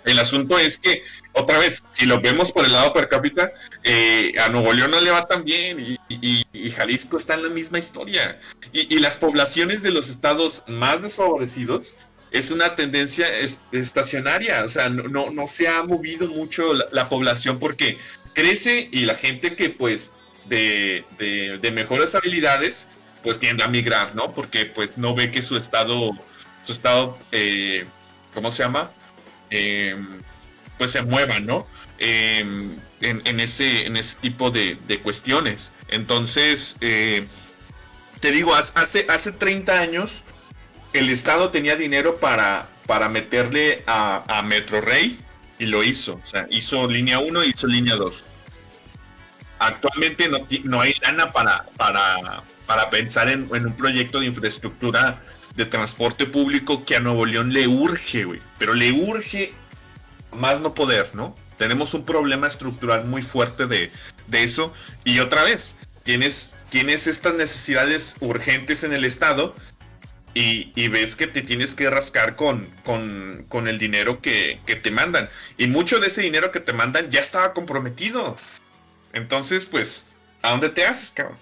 El 0.05 0.19
asunto 0.19 0.59
es 0.59 0.79
que, 0.79 1.03
otra 1.33 1.59
vez, 1.59 1.85
si 1.93 2.07
lo 2.07 2.21
vemos 2.21 2.51
por 2.51 2.64
el 2.64 2.73
lado 2.73 2.93
per 2.93 3.09
cápita, 3.09 3.53
eh, 3.85 4.33
a 4.41 4.49
Nuevo 4.49 4.73
León 4.73 4.91
no 4.91 5.01
le 5.01 5.11
va 5.11 5.27
tan 5.29 5.45
bien 5.45 5.79
y, 5.79 6.45
y, 6.53 6.71
Jalisco 6.71 7.16
está 7.16 7.35
en 7.35 7.45
la 7.45 7.49
misma 7.51 7.79
historia. 7.79 8.41
Y, 8.73 8.99
las 8.99 9.16
poblaciones 9.16 9.83
de 9.83 9.91
los 9.91 10.09
estados 10.09 10.64
más 10.66 11.03
desfavorecidos 11.03 11.95
es 12.31 12.51
una 12.51 12.75
tendencia 12.75 13.27
estacionaria, 13.73 14.64
o 14.64 14.69
sea, 14.69 14.89
no, 14.89 15.31
no, 15.31 15.47
se 15.47 15.69
ha 15.69 15.83
movido 15.83 16.27
mucho 16.29 16.75
la, 16.75 17.09
población 17.09 17.59
porque 17.59 17.97
crece 18.35 18.89
y 18.93 19.07
la 19.07 19.14
gente 19.14 19.57
que 19.57 19.71
pues 19.71 20.11
de, 20.49 21.05
de, 21.19 21.71
mejores 21.71 22.15
habilidades 22.15 22.87
pues 23.23 23.39
tiende 23.39 23.65
a 23.65 23.69
migrar, 23.69 24.15
¿no? 24.15 24.33
Porque 24.33 24.67
pues 24.67 24.97
no 24.97 25.15
ve 25.15 25.31
que 25.31 25.43
su 25.43 25.57
estado, 25.57 26.11
su 26.65 26.73
estado, 26.73 27.19
eh, 27.33 27.87
¿cómo 28.33 28.51
se 28.51 28.63
llama? 28.63 28.91
Em, 29.51 30.23
pues 30.79 30.93
se 30.93 31.03
mueva, 31.03 31.41
¿no? 31.41 31.67
Em, 31.99 32.77
en, 33.01 33.41
ese, 33.41 33.87
en 33.87 33.97
ese 33.97 34.17
tipo 34.17 34.51
de, 34.51 34.79
de 34.87 35.01
cuestiones. 35.01 35.73
Entonces, 35.89 36.77
eh, 36.81 37.27
te 38.21 38.31
digo, 38.31 38.55
hace, 38.55 39.07
hace 39.09 39.33
30 39.33 39.81
años 39.81 40.23
el 40.93 41.11
Estado 41.11 41.51
tenía 41.51 41.77
dinero 41.77 42.19
para, 42.19 42.69
para 42.87 43.09
meterle 43.09 43.83
a, 43.87 44.25
a 44.29 44.43
Metro 44.43 44.81
Rey 44.81 45.19
y 45.59 45.67
lo 45.67 45.83
hizo. 45.83 46.21
O 46.23 46.27
sea, 46.27 46.47
hizo 46.51 46.89
línea 46.89 47.19
1 47.19 47.45
y 47.45 47.49
hizo 47.49 47.67
línea 47.67 47.97
2. 47.97 48.25
Actualmente 49.59 50.29
no, 50.29 50.39
no 50.65 50.81
hay 50.81 50.95
lana 51.03 51.33
para, 51.33 51.65
para, 51.77 52.43
para 52.67 52.91
pensar 52.91 53.29
en, 53.29 53.49
un 53.51 53.77
proyecto 53.77 54.21
de 54.21 54.27
infraestructura 54.27 55.21
de 55.57 55.67
transporte 55.67 56.27
público 56.27 56.85
que 56.85 56.97
a 56.97 57.01
Nuevo 57.01 57.27
León 57.27 57.53
le 57.53 57.67
urge, 57.67 58.25
güey. 58.25 58.41
Pero 58.59 58.75
le 58.75 58.93
urge 58.93 59.53
más 60.33 60.61
no 60.61 60.75
poder, 60.75 61.15
¿no? 61.15 61.35
Tenemos 61.57 61.95
un 61.95 62.05
problema 62.05 62.47
estructural 62.47 63.05
muy 63.05 63.23
fuerte 63.23 63.67
de, 63.67 63.91
de 64.29 64.45
eso. 64.45 64.73
Y 65.05 65.19
otra 65.19 65.43
vez, 65.43 65.75
tienes, 66.05 66.53
tienes 66.71 67.07
estas 67.07 67.35
necesidades 67.35 68.17
urgentes 68.21 68.85
en 68.85 68.93
el 68.93 69.05
Estado 69.05 69.55
y, 70.35 70.89
ves 70.89 71.17
que 71.17 71.27
te 71.27 71.43
tienes 71.43 71.75
que 71.75 71.91
rascar 71.91 72.37
con, 72.37 72.71
con, 72.85 73.69
el 73.69 73.79
dinero 73.79 74.21
que, 74.21 74.61
te 74.83 74.91
mandan. 74.91 75.29
Y 75.57 75.67
mucho 75.67 75.99
de 75.99 76.09
ese 76.09 76.23
dinero 76.23 76.53
que 76.53 76.61
te 76.61 76.73
mandan 76.73 77.11
ya 77.11 77.21
estaba 77.21 77.53
comprometido. 77.53 78.37
Entonces, 79.13 79.67
pues, 79.67 80.07
¿a 80.43 80.51
dónde 80.51 80.69
te 80.69 80.85
haces, 80.85 81.11
cabrón? 81.11 81.37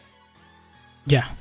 Ya. 1.04 1.34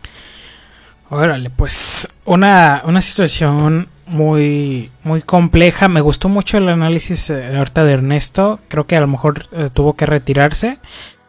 Órale, 1.09 1.49
pues 1.49 2.07
una, 2.25 2.81
una 2.85 3.01
situación 3.01 3.89
muy, 4.07 4.91
muy 5.03 5.21
compleja. 5.21 5.87
Me 5.87 6.01
gustó 6.01 6.29
mucho 6.29 6.57
el 6.57 6.69
análisis 6.69 7.29
eh, 7.29 7.57
ahorita 7.57 7.85
de 7.85 7.93
Ernesto. 7.93 8.59
Creo 8.67 8.85
que 8.85 8.95
a 8.95 9.01
lo 9.01 9.07
mejor 9.07 9.47
eh, 9.51 9.69
tuvo 9.71 9.95
que 9.95 10.05
retirarse. 10.05 10.79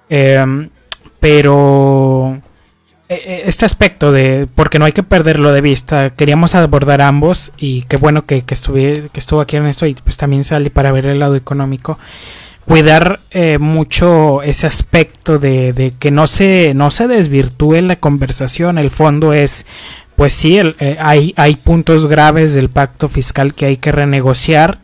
Em, 0.08 0.70
pero 1.20 2.40
este 3.08 3.64
aspecto 3.64 4.10
de, 4.10 4.48
porque 4.52 4.78
no 4.78 4.84
hay 4.84 4.92
que 4.92 5.02
perderlo 5.02 5.52
de 5.52 5.60
vista, 5.60 6.10
queríamos 6.10 6.54
abordar 6.56 7.00
ambos 7.00 7.52
y 7.56 7.82
qué 7.82 7.96
bueno 7.96 8.26
que, 8.26 8.42
que, 8.42 8.54
estuve, 8.54 9.08
que 9.12 9.20
estuvo 9.20 9.40
aquí 9.40 9.56
Ernesto 9.56 9.86
y 9.86 9.94
pues 9.94 10.16
también 10.16 10.42
salí 10.42 10.70
para 10.70 10.90
ver 10.90 11.06
el 11.06 11.20
lado 11.20 11.36
económico 11.36 11.98
cuidar 12.66 13.20
eh, 13.30 13.58
mucho 13.58 14.42
ese 14.42 14.66
aspecto 14.66 15.38
de, 15.38 15.72
de, 15.72 15.92
que 15.98 16.10
no 16.10 16.26
se, 16.26 16.72
no 16.74 16.90
se 16.90 17.06
desvirtúe 17.06 17.80
la 17.80 17.96
conversación. 17.96 18.76
El 18.76 18.90
fondo 18.90 19.32
es, 19.32 19.66
pues 20.16 20.32
sí, 20.32 20.58
el, 20.58 20.74
eh, 20.80 20.98
hay, 21.00 21.32
hay 21.36 21.54
puntos 21.56 22.08
graves 22.08 22.54
del 22.54 22.68
pacto 22.68 23.08
fiscal 23.08 23.54
que 23.54 23.66
hay 23.66 23.76
que 23.76 23.92
renegociar, 23.92 24.80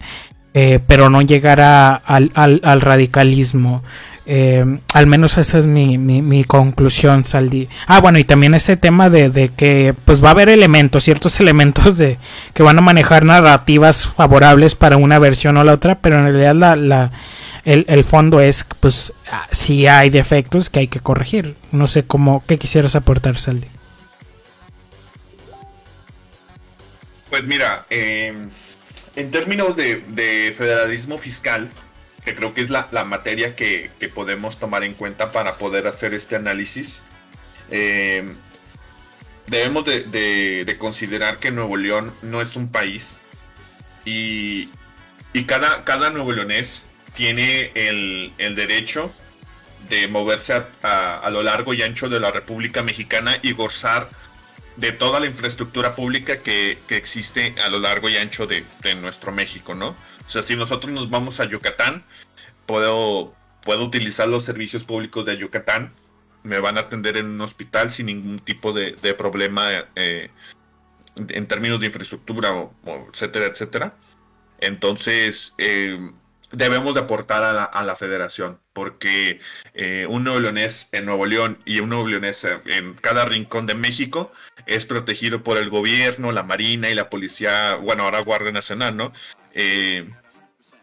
eh, 0.55 0.79
pero 0.87 1.11
no 1.11 1.23
llegar 1.23 1.61
a, 1.61 1.95
al, 1.95 2.31
al, 2.35 2.61
al, 2.63 2.81
radicalismo. 2.81 3.83
Eh, 4.27 4.65
al 4.95 5.07
menos 5.09 5.37
esa 5.37 5.59
es 5.59 5.67
mi, 5.67 5.99
mi, 5.99 6.45
conclusión, 6.45 7.25
Saldi. 7.25 7.69
Ah, 7.89 8.01
bueno, 8.01 8.21
y 8.21 8.25
también 8.25 8.55
ese 8.55 8.77
tema 8.77 9.11
de, 9.11 9.29
de, 9.29 9.49
que 9.49 9.93
pues 10.05 10.23
va 10.23 10.29
a 10.29 10.33
haber 10.33 10.49
elementos, 10.49 11.03
ciertos 11.03 11.41
elementos 11.41 11.99
de 11.99 12.17
que 12.55 12.63
van 12.63 12.79
a 12.79 12.83
manejar 12.83 13.25
narrativas 13.25 14.07
favorables 14.07 14.77
para 14.77 14.97
una 14.97 15.19
versión 15.19 15.57
o 15.57 15.65
la 15.65 15.73
otra, 15.73 15.99
pero 15.99 16.21
en 16.21 16.33
realidad 16.33 16.77
la 16.77 17.11
el, 17.65 17.85
el, 17.89 18.05
fondo 18.05 18.41
es, 18.41 18.67
pues, 18.81 19.13
si 19.51 19.87
hay 19.87 20.11
defectos 20.11 20.71
que 20.71 20.81
hay 20.81 20.89
que 20.89 21.01
corregir. 21.01 21.57
No 21.71 21.87
sé 21.87 22.05
cómo, 22.05 22.45
¿qué 22.47 22.59
quisieras 22.59 22.97
aportar, 22.97 23.37
Saldi? 23.37 23.69
Pues 27.31 27.45
mira, 27.45 27.87
eh, 27.89 28.35
en 29.17 29.31
términos 29.31 29.77
de, 29.77 30.03
de, 30.09 30.53
federalismo 30.57 31.19
fiscal, 31.19 31.71
que 32.25 32.35
creo 32.35 32.53
que 32.53 32.61
es 32.61 32.71
la, 32.71 32.89
la 32.91 33.05
materia 33.05 33.57
que, 33.57 33.91
que, 33.99 34.09
podemos 34.09 34.59
tomar 34.59 34.85
en 34.85 34.95
cuenta 34.95 35.33
para 35.33 35.57
poder 35.57 35.87
hacer 35.87 36.13
este 36.15 36.37
análisis, 36.37 37.03
eh, 37.71 38.35
debemos 39.47 39.85
de, 39.85 40.03
de, 40.03 40.65
de, 40.67 40.79
considerar 40.79 41.39
que 41.39 41.51
Nuevo 41.51 41.77
León 41.77 42.13
no 42.23 42.43
es 42.43 42.55
un 42.55 42.69
país 42.69 43.19
y, 44.05 44.71
y 45.33 45.45
cada, 45.45 45.85
cada 45.85 46.11
nuevo 46.11 46.33
leonés 46.33 46.85
tiene 47.15 47.73
el, 47.75 48.33
el 48.39 48.55
derecho 48.55 49.13
de 49.89 50.09
moverse 50.09 50.55
a, 50.83 51.19
a, 51.19 51.31
lo 51.31 51.43
largo 51.43 51.75
y 51.75 51.83
ancho 51.83 52.09
de 52.09 52.21
la 52.21 52.31
República 52.31 52.83
Mexicana 52.83 53.39
y 53.43 53.53
gozar 53.53 54.09
de 54.77 54.93
toda 54.93 55.21
la 55.21 55.27
infraestructura 55.27 55.95
pública 55.95 56.41
que, 56.41 56.79
que 56.87 56.97
existe 56.97 57.55
a 57.65 57.69
lo 57.69 57.79
largo 57.79 58.09
y 58.09 58.17
ancho 58.17 58.47
de, 58.47 58.65
de, 58.83 58.95
nuestro 58.95 59.33
México, 59.33 59.75
¿no? 59.75 59.89
O 60.27 60.31
sea, 60.31 60.43
si 60.43 60.57
nosotros 60.57 60.93
nos 60.93 61.11
vamos 61.11 61.41
a 61.41 61.45
Yucatán, 61.45 62.05
puedo, 62.65 63.35
puedo 63.63 63.85
utilizar 63.85 64.29
los 64.29 64.45
servicios 64.45 64.85
públicos 64.85 65.27
de 65.27 65.37
Yucatán, 65.37 65.93
me 66.43 66.59
van 66.59 66.79
a 66.79 66.83
atender 66.83 67.17
en 67.19 67.27
un 67.27 67.41
hospital 67.43 67.91
sin 67.91 68.07
ningún 68.07 68.39
tipo 68.39 68.73
de, 68.73 68.93
de 69.03 69.15
problema 69.15 69.69
eh, 69.95 70.31
en 71.17 71.47
términos 71.47 71.81
de 71.81 71.87
infraestructura, 71.87 72.53
o 72.55 72.73
etcétera, 73.13 73.47
etcétera. 73.47 73.95
Entonces, 74.59 75.55
eh, 75.59 75.99
debemos 76.53 76.95
de 76.95 77.01
aportar 77.01 77.43
a 77.43 77.53
la, 77.53 77.65
a 77.65 77.83
la 77.83 77.97
federación, 77.97 78.61
porque 78.73 79.41
eh, 79.75 80.07
un 80.09 80.25
nuevo 80.25 80.41
leonés 80.41 80.89
en 80.93 81.07
Nuevo 81.07 81.27
León 81.27 81.59
y 81.65 81.81
un 81.81 81.89
nuevo 81.89 82.07
leonés 82.07 82.47
en 82.67 82.95
cada 82.95 83.25
rincón 83.25 83.67
de 83.67 83.75
México 83.75 84.33
es 84.67 84.87
protegido 84.87 85.43
por 85.43 85.59
el 85.59 85.71
gobierno, 85.71 86.33
la 86.33 86.43
marina 86.43 86.89
y 86.91 86.95
la 86.95 87.11
policía, 87.11 87.77
bueno, 87.77 88.05
ahora 88.05 88.21
Guardia 88.21 88.53
Nacional, 88.53 88.97
¿no? 88.97 89.13
Eh, 89.53 90.09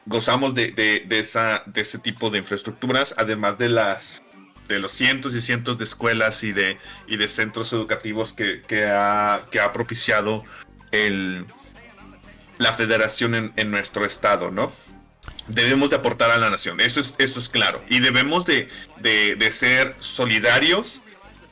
gozamos 0.06 0.54
de, 0.56 0.72
de, 0.72 1.06
de, 1.08 1.20
esa, 1.20 1.64
de 1.66 1.82
ese 1.82 2.00
tipo 2.00 2.30
de 2.30 2.40
infraestructuras, 2.40 3.14
además 3.18 3.58
de 3.58 3.70
las 3.70 4.24
de 4.68 4.78
los 4.78 4.92
cientos 4.92 5.34
y 5.34 5.42
cientos 5.42 5.80
de 5.80 5.84
escuelas 5.84 6.44
y 6.44 6.52
de, 6.52 6.78
y 7.08 7.18
de 7.18 7.28
centros 7.28 7.74
educativos 7.74 8.34
que, 8.34 8.62
que, 8.62 8.86
ha, 8.86 9.48
que 9.50 9.60
ha 9.60 9.74
propiciado 9.74 10.44
el, 10.92 11.48
la 12.60 12.74
federación 12.74 13.34
en, 13.34 13.54
en 13.56 13.72
nuestro 13.72 14.06
estado, 14.06 14.52
¿no? 14.52 14.72
Debemos 15.50 15.90
de 15.90 15.98
aportar 15.98 16.32
a 16.32 16.38
la 16.38 16.50
nación, 16.50 16.80
eso 16.80 17.02
es, 17.02 17.14
eso 17.18 17.40
es 17.40 17.50
claro. 17.50 17.84
Y 17.90 18.00
debemos 18.00 18.46
de, 18.46 18.70
de, 19.02 19.52
ser 19.52 19.96
solidarios 20.00 21.02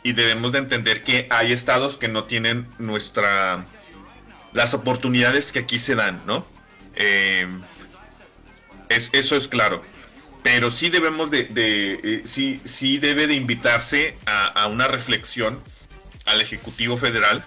y 0.04 0.14
debemos 0.14 0.52
de 0.52 0.60
entender 0.60 1.02
que 1.02 1.28
hay 1.30 1.52
estados 1.52 1.98
que 1.98 2.08
no 2.08 2.24
tienen 2.24 2.68
nuestra 2.78 3.66
las 4.54 4.74
oportunidades 4.74 5.52
que 5.52 5.60
aquí 5.60 5.78
se 5.78 5.96
dan, 5.96 6.22
¿no? 6.26 6.46
Eh, 6.96 7.48
es, 8.90 9.10
eso 9.14 9.36
es 9.36 9.48
claro. 9.48 9.84
Pero 10.44 10.72
sí 10.72 10.90
debemos 10.90 11.30
de, 11.30 11.50
eh, 11.54 12.22
sí, 12.26 12.62
sí 12.64 13.00
debe 13.00 13.28
de 13.28 13.34
invitarse 13.34 14.18
a 14.26 14.68
una 14.68 14.88
reflexión 14.88 15.62
al 16.26 16.42
Ejecutivo 16.42 16.98
Federal 16.98 17.46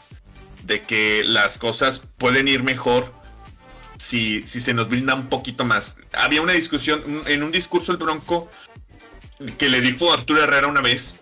de 0.64 0.82
que 0.82 1.22
las 1.24 1.57
cosas 1.57 2.03
pueden 2.18 2.46
ir 2.46 2.62
mejor 2.62 3.20
si, 4.01 4.42
si 4.46 4.61
se 4.61 4.72
nos 4.72 4.88
brinda 4.88 5.14
un 5.14 5.28
poquito 5.28 5.64
más. 5.64 5.96
Había 6.12 6.40
una 6.40 6.53
discusión 6.53 7.03
en 7.26 7.42
un 7.42 7.53
discurso 7.53 7.92
el 7.92 7.98
Bronco 7.98 8.48
que 9.59 9.68
le 9.68 9.80
dijo 9.80 10.11
a 10.11 10.14
Arturo 10.14 10.42
Herrera 10.42 10.66
una 10.66 10.80
vez. 10.80 11.16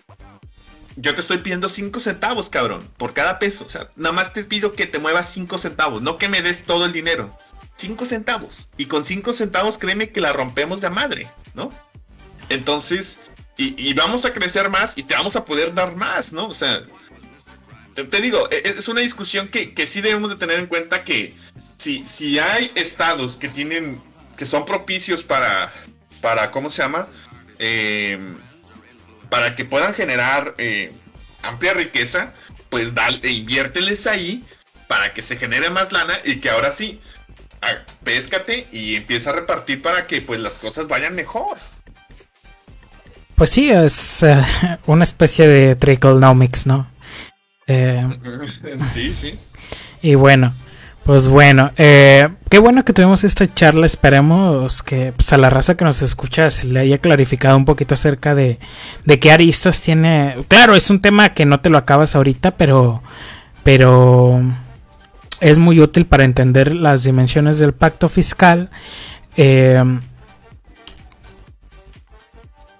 Yo 0.95 1.13
te 1.13 1.21
estoy 1.21 1.39
pidiendo 1.39 1.69
5 1.69 1.99
centavos, 1.99 2.49
cabrón, 2.49 2.89
por 2.97 3.13
cada 3.13 3.37
peso. 3.37 3.65
O 3.65 3.69
sea, 3.69 3.89
nada 3.95 4.13
más 4.13 4.33
te 4.33 4.43
pido 4.43 4.71
que 4.71 4.85
te 4.85 4.99
muevas 4.99 5.31
5 5.31 5.57
centavos, 5.57 6.01
no 6.01 6.17
que 6.17 6.29
me 6.29 6.41
des 6.41 6.63
todo 6.63 6.85
el 6.85 6.93
dinero. 6.93 7.37
5 7.75 8.05
centavos. 8.05 8.69
Y 8.77 8.85
con 8.85 9.05
5 9.05 9.33
centavos 9.33 9.77
créeme 9.77 10.11
que 10.11 10.21
la 10.21 10.33
rompemos 10.33 10.81
de 10.81 10.89
madre, 10.89 11.29
¿no? 11.53 11.73
Entonces, 12.47 13.19
y, 13.57 13.75
y, 13.77 13.93
vamos 13.93 14.25
a 14.25 14.33
crecer 14.33 14.69
más 14.69 14.97
y 14.97 15.03
te 15.03 15.15
vamos 15.15 15.35
a 15.35 15.45
poder 15.45 15.73
dar 15.73 15.95
más, 15.95 16.33
¿no? 16.33 16.47
O 16.47 16.53
sea, 16.53 16.81
te, 17.93 18.05
te 18.05 18.21
digo, 18.21 18.49
e, 18.51 18.63
es 18.65 18.87
una 18.87 19.01
discusión 19.01 19.49
que, 19.49 19.73
que 19.73 19.85
sí 19.85 20.01
debemos 20.01 20.29
de 20.29 20.37
tener 20.37 20.59
en 20.59 20.67
cuenta 20.67 21.03
que, 21.03 21.35
si, 21.79 22.05
si 22.05 22.37
hay 22.37 22.71
estados 22.75 23.37
que 23.37 23.47
tienen, 23.47 24.01
que 24.37 24.45
son 24.45 24.65
propicios 24.65 25.23
para, 25.23 25.71
para 26.21 26.51
¿cómo 26.51 26.69
se 26.69 26.83
llama? 26.83 27.07
Eh, 27.57 28.35
para 29.29 29.55
que 29.55 29.65
puedan 29.65 29.93
generar 29.93 30.53
eh, 30.57 30.91
amplia 31.41 31.73
riqueza, 31.73 32.33
pues 32.69 32.93
dale, 32.93 33.27
inviérteles 33.31 34.05
ahí 34.07 34.43
para 34.87 35.13
que 35.13 35.21
se 35.21 35.37
genere 35.37 35.69
más 35.69 35.91
lana 35.91 36.13
y 36.25 36.37
que 36.39 36.49
ahora 36.49 36.71
sí, 36.71 36.99
péscate 38.03 38.67
y 38.71 38.95
empieza 38.95 39.29
a 39.29 39.33
repartir 39.33 39.81
para 39.81 40.05
que 40.05 40.21
pues 40.21 40.39
las 40.39 40.57
cosas 40.57 40.87
vayan 40.87 41.15
mejor. 41.15 41.57
Pues 43.35 43.51
sí, 43.51 43.71
es 43.71 44.23
uh, 44.23 44.43
una 44.91 45.05
especie 45.05 45.47
de 45.47 45.75
tricklenomics, 45.75 46.65
¿no? 46.65 46.91
Eh, 47.67 48.05
sí, 48.93 49.13
sí. 49.13 49.39
Y 50.01 50.15
bueno, 50.15 50.53
pues 51.03 51.27
bueno, 51.27 51.71
eh, 51.77 52.29
qué 52.49 52.59
bueno 52.59 52.85
que 52.85 52.93
tuvimos 52.93 53.23
esta 53.23 53.51
charla. 53.51 53.85
Esperemos 53.85 54.83
que 54.83 55.13
pues, 55.15 55.33
a 55.33 55.37
la 55.37 55.49
raza 55.49 55.75
que 55.75 55.85
nos 55.85 56.01
escucha 56.01 56.51
se 56.51 56.67
le 56.67 56.79
haya 56.81 56.97
clarificado 56.99 57.57
un 57.57 57.65
poquito 57.65 57.95
acerca 57.95 58.35
de, 58.35 58.59
de 59.05 59.19
qué 59.19 59.31
aristas 59.31 59.81
tiene. 59.81 60.37
Claro, 60.47 60.75
es 60.75 60.89
un 60.89 61.01
tema 61.01 61.33
que 61.33 61.45
no 61.45 61.59
te 61.59 61.69
lo 61.69 61.77
acabas 61.77 62.15
ahorita, 62.15 62.51
pero, 62.51 63.01
pero 63.63 64.41
es 65.39 65.57
muy 65.57 65.79
útil 65.79 66.05
para 66.05 66.25
entender 66.25 66.75
las 66.75 67.03
dimensiones 67.03 67.59
del 67.59 67.73
pacto 67.73 68.09
fiscal. 68.09 68.69
Eh, 69.37 69.83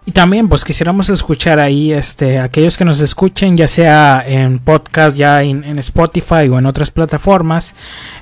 y 0.09 0.11
también, 0.11 0.49
pues 0.49 0.65
quisiéramos 0.65 1.07
escuchar 1.11 1.59
ahí, 1.59 1.93
este, 1.93 2.39
aquellos 2.39 2.77
que 2.77 2.83
nos 2.83 2.99
escuchen, 2.99 3.55
ya 3.55 3.67
sea 3.67 4.23
en 4.25 4.57
podcast, 4.57 5.15
ya 5.15 5.43
en, 5.43 5.77
Spotify 5.77 6.49
o 6.49 6.57
en 6.57 6.65
otras 6.65 6.89
plataformas, 6.89 7.75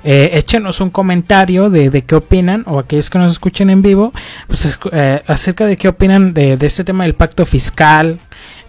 eh, 0.03 0.31
échenos 0.33 0.81
un 0.81 0.89
comentario 0.89 1.69
de, 1.69 1.89
de, 1.89 2.01
qué 2.01 2.15
opinan, 2.15 2.65
o 2.67 2.79
aquellos 2.79 3.09
que 3.09 3.19
nos 3.19 3.31
escuchen 3.31 3.69
en 3.69 3.81
vivo, 3.81 4.11
pues 4.47 4.77
eh, 4.91 5.23
acerca 5.27 5.65
de 5.65 5.77
qué 5.77 5.87
opinan 5.87 6.33
de, 6.33 6.57
de, 6.57 6.67
este 6.67 6.83
tema 6.83 7.05
del 7.05 7.15
pacto 7.15 7.45
fiscal. 7.45 8.19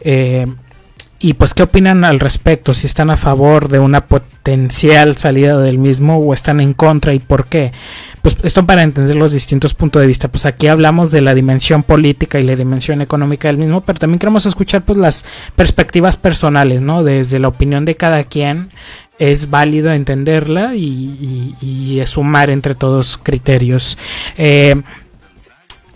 Eh, 0.01 0.47
y 1.20 1.32
pues 1.32 1.53
qué 1.53 1.65
opinan 1.65 2.05
al 2.05 2.20
respecto, 2.20 2.74
si 2.74 2.86
están 2.86 3.11
a 3.11 3.16
favor 3.16 3.69
de 3.69 3.81
una 3.81 4.07
potencial 4.07 5.16
salida 5.16 5.59
del 5.59 5.78
mismo 5.78 6.19
o 6.19 6.32
están 6.32 6.61
en 6.61 6.74
contra 6.74 7.12
y 7.12 7.19
por 7.19 7.47
qué. 7.47 7.73
Pues 8.23 8.36
esto 8.45 8.65
para 8.66 8.85
entender 8.85 9.16
los 9.16 9.32
distintos 9.32 9.74
puntos 9.74 10.01
de 10.01 10.07
vista. 10.07 10.28
Pues 10.28 10.47
aquí 10.47 10.69
hablamos 10.69 11.11
de 11.11 11.20
la 11.20 11.35
dimensión 11.35 11.82
política 11.82 12.39
y 12.39 12.45
la 12.45 12.55
dimensión 12.55 13.03
económica 13.03 13.49
del 13.49 13.57
mismo, 13.57 13.81
pero 13.81 13.99
también 13.99 14.20
queremos 14.20 14.47
escuchar 14.47 14.85
pues 14.85 14.97
las 14.97 15.24
perspectivas 15.57 16.16
personales, 16.16 16.82
¿no? 16.82 17.03
Desde 17.03 17.40
la 17.40 17.49
opinión 17.49 17.85
de 17.85 17.97
cada 17.97 18.23
quien 18.23 18.69
es 19.19 19.51
válido 19.51 19.90
entenderla 19.90 20.77
y, 20.77 21.57
y, 21.61 22.01
y 22.01 22.07
sumar 22.07 22.49
entre 22.51 22.77
todos 22.77 23.19
criterios. 23.19 23.99
Eh, 24.36 24.81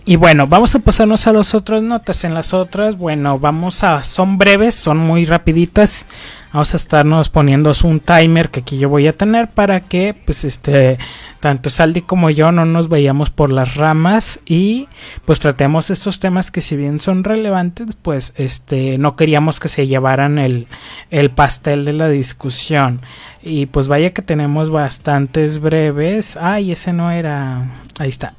y 0.05 0.17
bueno, 0.17 0.47
vamos 0.47 0.75
a 0.75 0.79
pasarnos 0.79 1.27
a 1.27 1.33
las 1.33 1.55
otras 1.55 1.81
notas. 1.81 2.25
En 2.25 2.33
las 2.33 2.53
otras, 2.53 2.97
bueno, 2.97 3.39
vamos 3.39 3.83
a. 3.85 4.03
Son 4.03 4.37
breves, 4.37 4.75
son 4.75 4.97
muy 4.97 5.23
rapiditas. 5.23 6.05
vamos 6.51 6.73
a 6.73 6.77
estarnos 6.77 7.29
poniendo 7.29 7.71
un 7.83 8.01
timer 8.01 8.49
que 8.49 8.59
aquí 8.59 8.77
yo 8.77 8.89
voy 8.89 9.07
a 9.07 9.17
tener 9.17 9.49
para 9.49 9.79
que 9.79 10.13
pues 10.13 10.43
este 10.43 10.99
tanto 11.39 11.69
Saldi 11.69 12.01
como 12.01 12.29
yo 12.29 12.51
no 12.51 12.63
nos 12.65 12.89
vayamos 12.89 13.31
por 13.31 13.51
las 13.51 13.75
ramas 13.75 14.39
y 14.45 14.87
pues 15.25 15.39
tratemos 15.39 15.89
estos 15.89 16.19
temas 16.19 16.51
que 16.51 16.61
si 16.61 16.75
bien 16.75 16.99
son 16.99 17.23
relevantes 17.23 17.95
pues 17.99 18.33
este 18.37 18.99
no 18.99 19.15
queríamos 19.15 19.59
que 19.59 19.67
se 19.67 19.87
llevaran 19.87 20.37
el, 20.37 20.67
el 21.09 21.31
pastel 21.31 21.85
de 21.85 21.93
la 21.93 22.07
discusión 22.09 23.01
y 23.41 23.65
pues 23.65 23.87
vaya 23.87 24.13
que 24.13 24.21
tenemos 24.21 24.69
bastantes 24.69 25.59
breves 25.59 26.37
ay 26.37 26.71
ese 26.73 26.93
no 26.93 27.09
era 27.09 27.71
ahí 27.97 28.09
está 28.09 28.35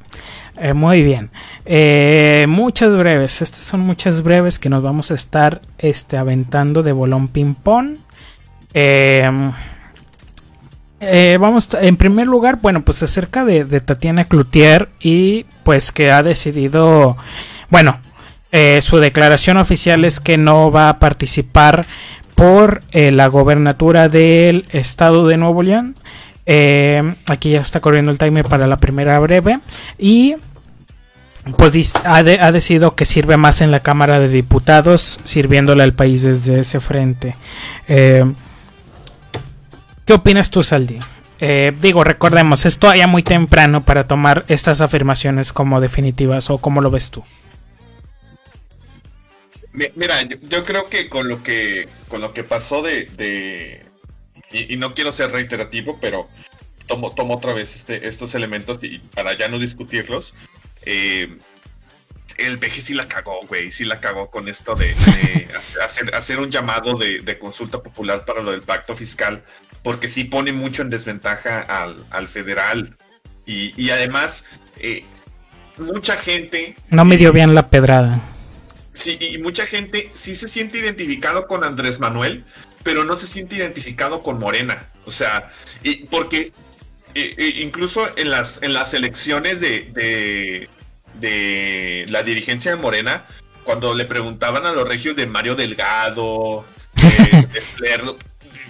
eh, 0.57 0.73
muy 0.73 1.03
bien. 1.03 1.31
Eh, 1.65 2.47
muchas 2.49 2.95
breves. 2.97 3.43
Estas 3.43 3.61
son 3.61 3.81
muchas 3.81 4.23
breves 4.23 4.59
que 4.59 4.69
nos 4.69 4.83
vamos 4.83 5.11
a 5.11 5.15
estar 5.15 5.61
este, 5.79 6.17
aventando 6.17 6.83
de 6.83 6.93
bolón 6.93 7.29
ping-pong. 7.29 7.97
Em, 8.73 9.53
eh, 11.01 11.39
vamos, 11.41 11.69
en 11.81 11.97
primer 11.97 12.27
lugar, 12.27 12.61
bueno, 12.63 12.85
pues 12.85 13.03
acerca 13.03 13.45
de, 13.45 13.65
de, 13.65 13.81
Tatiana 13.81 14.25
Cloutier 14.25 14.89
y 15.01 15.45
pues 15.65 15.93
que 15.93 16.11
ha 16.11 16.23
decidido, 16.23 17.17
bueno, 17.69 18.01
su 18.81 18.99
declaración 18.99 19.57
oficial 19.57 20.05
es 20.05 20.21
que 20.21 20.39
no 20.39 20.71
va 20.71 20.89
a 20.89 20.99
participar 20.99 21.85
por 22.37 22.85
la 22.93 23.27
gobernatura 23.27 24.09
del 24.09 24.65
estado 24.71 25.27
de 25.27 25.37
Nuevo 25.37 25.65
León. 25.65 25.97
Eh, 26.47 27.15
aquí 27.29 27.51
ya 27.51 27.61
está 27.61 27.81
corriendo 27.81 28.11
el 28.11 28.19
timer 28.19 28.47
para 28.47 28.67
la 28.67 28.77
primera 28.77 29.19
breve. 29.19 29.61
Y 29.99 30.37
pues 31.59 31.95
ha, 32.05 32.23
decidido 32.23 32.95
que 32.95 33.05
sirve 33.05 33.37
más 33.37 33.61
en 33.61 33.71
la 33.71 33.81
Cámara 33.81 34.19
de 34.19 34.29
Diputados, 34.29 35.21
sirviéndole 35.25 35.83
al 35.83 35.93
país 35.93 36.23
desde 36.23 36.61
ese 36.61 36.81
frente. 36.81 37.37
Eh, 37.87 38.25
¿Qué 40.07 40.13
opinas 40.15 40.51
tú, 40.51 40.63
Saldi? 40.63 40.99
Eh, 41.41 41.73
digo, 41.81 42.05
recordemos, 42.05 42.65
es 42.65 42.79
todavía 42.79 43.07
muy 43.07 43.23
temprano 43.23 43.85
para 43.85 44.07
tomar 44.07 44.45
estas 44.49 44.81
afirmaciones 44.81 45.53
como 45.53 45.81
definitivas, 45.81 46.49
o 46.49 46.59
cómo 46.59 46.81
lo 46.81 46.91
ves 46.91 47.11
tú. 47.11 47.23
Mira, 49.73 50.23
yo, 50.23 50.65
creo 50.65 50.89
que 50.89 51.09
con 51.09 51.29
lo 51.29 51.43
que 51.43 51.89
con 52.09 52.21
lo 52.21 52.33
que 52.33 52.45
pasó 52.45 52.81
de, 52.81 53.85
y, 54.55 54.77
no 54.77 54.95
quiero 54.95 55.13
ser 55.13 55.31
reiterativo, 55.33 55.99
pero 56.01 56.29
tomo, 56.87 57.15
tomo 57.15 57.35
otra 57.35 57.53
vez 57.53 57.75
este, 57.75 58.09
estos 58.09 58.35
elementos 58.35 58.79
y 58.83 58.99
para 58.99 59.37
ya 59.37 59.49
no 59.49 59.59
discutirlos. 59.59 60.35
Eh, 60.87 61.39
el 62.39 62.59
PG 62.59 62.83
sí 62.83 62.95
la 62.95 63.07
cagó, 63.07 63.41
güey, 63.47 63.71
sí 63.71 63.85
la 63.85 64.01
cagó 64.01 64.31
con 64.31 64.49
esto 64.49 64.75
de, 64.75 64.95
hacer, 65.85 66.15
hacer, 66.15 66.41
un 66.41 66.51
llamado 66.51 66.95
de, 66.95 67.39
consulta 67.39 67.83
popular 67.83 68.25
para 68.25 68.43
lo 68.43 68.51
del 68.53 68.63
pacto 68.63 68.97
fiscal, 68.97 69.43
porque 69.83 70.09
sí 70.09 70.25
pone 70.25 70.53
mucho 70.53 70.83
en 70.83 70.91
desventaja 70.91 71.61
al, 71.61 72.29
federal. 72.29 72.97
Y, 73.47 73.91
además, 73.91 74.45
eh, 74.79 75.05
mucha 75.77 76.17
gente... 76.17 76.77
No 76.89 77.05
me 77.05 77.17
dio 77.17 77.33
bien 77.33 77.55
la 77.55 77.69
pedrada. 77.69 78.21
Sí, 78.95 79.19
y 79.21 79.39
mucha 79.39 79.67
gente 79.67 80.11
sí 80.15 80.35
se 80.35 80.49
siente 80.49 80.79
identificado 80.79 81.47
con 81.47 81.63
Andrés 81.63 82.01
Manuel, 82.01 82.45
pero 82.85 83.03
no 83.05 83.19
se 83.19 83.27
siente 83.27 83.57
identificado 83.57 84.23
con 84.23 84.39
Morena. 84.39 84.91
O 85.07 85.11
sea, 85.11 85.51
y 85.83 86.07
porque 86.07 86.53
incluso 87.15 88.07
en 88.17 88.31
las, 88.31 88.63
en 88.63 88.75
las 88.75 88.95
elecciones 88.95 89.61
de, 89.61 90.69
de, 91.15 92.07
la 92.09 92.23
dirigencia 92.23 92.75
de 92.75 92.81
Morena, 92.81 93.25
cuando 93.65 93.95
le 93.95 94.05
preguntaban 94.05 94.67
a 94.67 94.73
los 94.73 94.87
regios 94.87 95.17
de 95.17 95.27
Mario 95.27 95.57
Delgado, 95.57 96.65
de, 96.95 97.49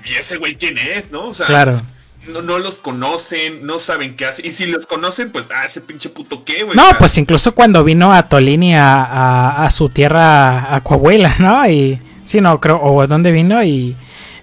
¿y 0.04 0.14
ese 0.14 0.36
güey 0.36 0.56
quién 0.56 0.78
es? 0.78 1.10
¿No? 1.10 1.28
O 1.28 1.34
sea, 1.34 1.46
claro. 1.46 1.82
No, 2.28 2.40
no, 2.40 2.58
los 2.58 2.76
conocen, 2.76 3.66
no 3.66 3.78
saben 3.78 4.16
qué 4.16 4.24
hace. 4.24 4.46
Y 4.46 4.52
si 4.52 4.64
los 4.64 4.86
conocen, 4.86 5.30
pues, 5.30 5.46
ah, 5.54 5.66
ese 5.66 5.82
pinche 5.82 6.08
puto 6.08 6.42
qué, 6.42 6.62
güey. 6.62 6.74
No, 6.74 6.84
pues 6.98 7.18
incluso 7.18 7.54
cuando 7.54 7.84
vino 7.84 8.14
a 8.14 8.30
Tolini 8.30 8.74
a, 8.74 9.04
a, 9.04 9.66
a, 9.66 9.70
su 9.70 9.90
tierra, 9.90 10.74
a 10.74 10.82
Coahuila, 10.82 11.34
¿no? 11.38 11.68
Y 11.68 12.00
sí, 12.22 12.40
no, 12.40 12.58
creo, 12.60 12.76
o 12.76 13.02
a 13.02 13.06
dónde 13.06 13.30
vino 13.30 13.62
y 13.62 13.94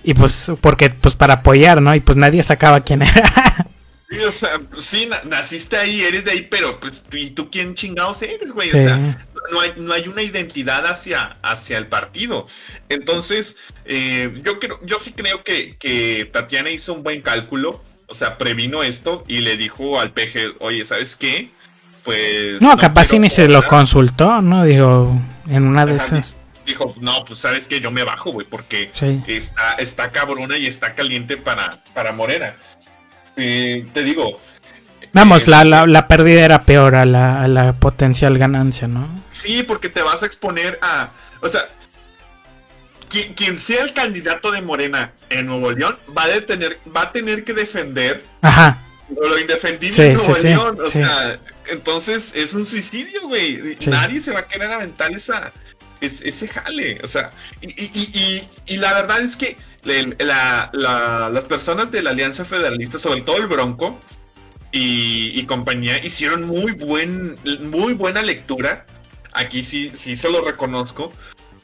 y 0.04 0.14
pues 0.14 0.52
porque 0.62 0.90
pues 0.90 1.16
para 1.16 1.36
apoyar, 1.36 1.82
¿no? 1.82 1.94
Y 1.94 2.00
pues 2.00 2.18
nadie 2.18 2.44
sacaba 2.44 2.82
quién 2.82 3.04
era. 3.04 3.72
Sí, 4.12 4.20
o 4.20 4.32
sea, 4.34 4.60
sí, 4.78 5.10
naciste 5.24 5.78
ahí, 5.78 6.02
eres 6.02 6.26
de 6.26 6.32
ahí, 6.32 6.48
pero 6.52 6.82
pues, 6.82 7.02
¿y 7.14 7.30
tú 7.30 7.50
quién 7.50 7.76
chingados 7.76 8.22
eres, 8.22 8.52
güey? 8.52 8.68
O 8.68 8.72
sea, 8.72 8.98
no 9.54 9.62
hay, 9.62 9.74
no 9.78 9.94
hay 9.94 10.06
una 10.10 10.22
identidad 10.22 10.86
hacia, 10.86 11.38
hacia 11.42 11.78
el 11.78 11.88
partido. 11.88 12.46
Entonces, 12.90 13.56
eh, 13.86 14.42
yo 14.44 14.60
creo, 14.60 14.80
yo 14.84 15.00
sí 15.00 15.14
creo 15.14 15.46
que, 15.46 15.78
que 15.78 16.30
Tatiana 16.32 16.70
hizo 16.72 16.94
un 16.94 17.04
buen 17.04 17.22
cálculo, 17.22 17.82
o 18.08 18.14
sea, 18.14 18.38
previno 18.38 18.84
esto 18.84 19.24
y 19.30 19.40
le 19.40 19.56
dijo 19.56 19.98
al 19.98 20.12
PG, 20.12 20.58
oye, 20.60 20.84
¿sabes 20.84 21.16
qué? 21.16 21.52
Pues. 22.04 22.60
No, 22.60 22.76
capaz 22.78 23.14
ni 23.14 23.30
se 23.30 23.48
lo 23.48 23.66
consultó, 23.66 24.42
¿no? 24.42 24.66
Digo, 24.66 25.18
en 25.48 25.64
una 25.64 25.86
de 25.86 25.96
esas 25.96 26.36
dijo, 26.66 26.94
no, 27.02 27.24
pues 27.26 27.40
sabes 27.40 27.68
que 27.68 27.80
yo 27.80 27.92
me 27.92 28.04
bajo, 28.04 28.32
güey, 28.32 28.48
porque 28.48 28.92
está, 29.28 29.74
está 29.74 30.12
cabrona 30.12 30.58
y 30.58 30.68
está 30.68 30.96
caliente 30.96 31.38
para, 31.38 31.80
para 31.94 32.12
Morena. 32.12 32.56
Eh, 33.38 33.88
te 33.94 34.04
digo. 34.04 34.40
Vamos, 35.14 35.48
la, 35.48 35.64
la, 35.66 35.86
la, 35.88 36.08
pérdida 36.08 36.46
era 36.46 36.64
peor 36.64 36.96
a 36.96 37.06
la, 37.06 37.44
a 37.44 37.48
la 37.48 37.74
potencial 37.74 38.38
ganancia, 38.38 38.88
¿no? 38.88 39.24
Sí, 39.30 39.64
porque 39.64 39.90
te 39.90 40.02
vas 40.02 40.24
a 40.24 40.26
exponer 40.26 40.80
a. 40.82 41.12
O 41.42 41.50
sea, 41.50 41.68
quien, 43.36 43.60
sea 43.60 43.84
el 43.84 43.94
candidato 43.94 44.52
de 44.52 44.62
Morena 44.62 45.14
en 45.30 45.48
Nuevo 45.48 45.72
León 45.72 45.98
va 46.18 46.24
a 46.24 46.42
tener, 46.42 46.80
va 46.96 47.04
a 47.04 47.12
tener 47.12 47.44
que 47.44 47.54
defender 47.54 48.24
Ajá. 48.42 48.82
lo 49.10 49.38
indefendible 49.38 50.08
en 50.08 50.14
Nuevo 50.14 50.38
León. 50.42 50.78
o 50.82 50.88
sea, 50.88 51.40
entonces 51.68 52.34
es 52.36 52.54
un 52.54 52.66
suicidio, 52.66 53.28
güey. 53.28 53.78
Nadie 53.88 54.20
se 54.20 54.32
va 54.32 54.40
a 54.40 54.48
querer 54.48 54.72
aventar 54.72 55.12
esa, 55.12 55.52
es, 56.02 56.22
ese 56.22 56.48
jale. 56.48 57.00
O 57.04 57.08
sea, 57.08 57.32
y, 57.62 58.78
la 58.78 58.94
verdad 58.94 59.22
es 59.22 59.38
que 59.38 59.56
las 59.84 61.46
personas 61.46 61.92
de 61.92 62.02
la 62.02 62.10
Alianza 62.10 62.44
Federalista, 62.44 63.00
sobre 63.00 63.22
todo 63.22 63.38
el 63.38 63.48
Bronco 63.48 64.00
y, 64.72 65.44
compañía, 65.44 66.04
hicieron 66.04 66.46
muy, 66.48 66.74
buen, 66.74 67.40
muy 67.62 67.94
buena 67.94 68.22
lectura. 68.22 68.86
Aquí 69.34 69.64
sí, 69.64 69.92
sí 69.94 70.16
se 70.16 70.30
lo 70.30 70.42
reconozco. 70.42 71.14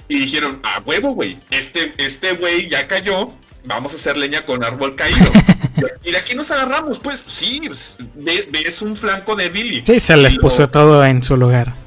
Y 0.08 0.20
dijeron, 0.20 0.62
a 0.64 0.80
huevo, 0.80 1.12
güey, 1.12 1.38
este, 1.50 1.92
este 1.98 2.36
güey 2.36 2.70
ya 2.70 2.88
cayó, 2.88 3.34
vamos 3.66 3.92
a 3.92 3.98
hacer 3.98 4.16
leña 4.16 4.46
con 4.46 4.64
árbol 4.64 4.96
caído. 4.96 5.30
y 6.04 6.12
de 6.12 6.18
aquí 6.18 6.34
nos 6.34 6.50
agarramos, 6.50 7.00
pues, 7.00 7.22
sí, 7.28 7.60
pues, 7.66 7.98
ves 8.16 8.82
un 8.82 8.96
flanco 8.96 9.36
de 9.36 9.50
Billy. 9.50 9.84
Sí, 9.86 10.00
se 10.00 10.16
les 10.16 10.38
puso 10.38 10.70
todo 10.70 11.06
en 11.06 11.22
su 11.24 11.36
lugar 11.36 11.87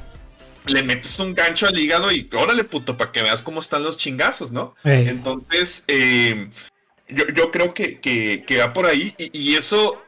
le 0.71 0.83
metes 0.83 1.19
un 1.19 1.33
gancho 1.33 1.67
al 1.67 1.77
hígado 1.77 2.11
y 2.11 2.27
órale 2.33 2.63
puto, 2.63 2.97
para 2.97 3.11
que 3.11 3.21
veas 3.21 3.41
cómo 3.41 3.59
están 3.59 3.83
los 3.83 3.97
chingazos, 3.97 4.51
¿no? 4.51 4.75
Entonces, 4.83 5.83
eh, 5.87 6.49
yo, 7.09 7.51
creo 7.51 7.73
que, 7.73 7.99
que, 7.99 8.57
va 8.57 8.73
por 8.73 8.85
ahí 8.85 9.13
y, 9.17 9.55
eso, 9.55 10.01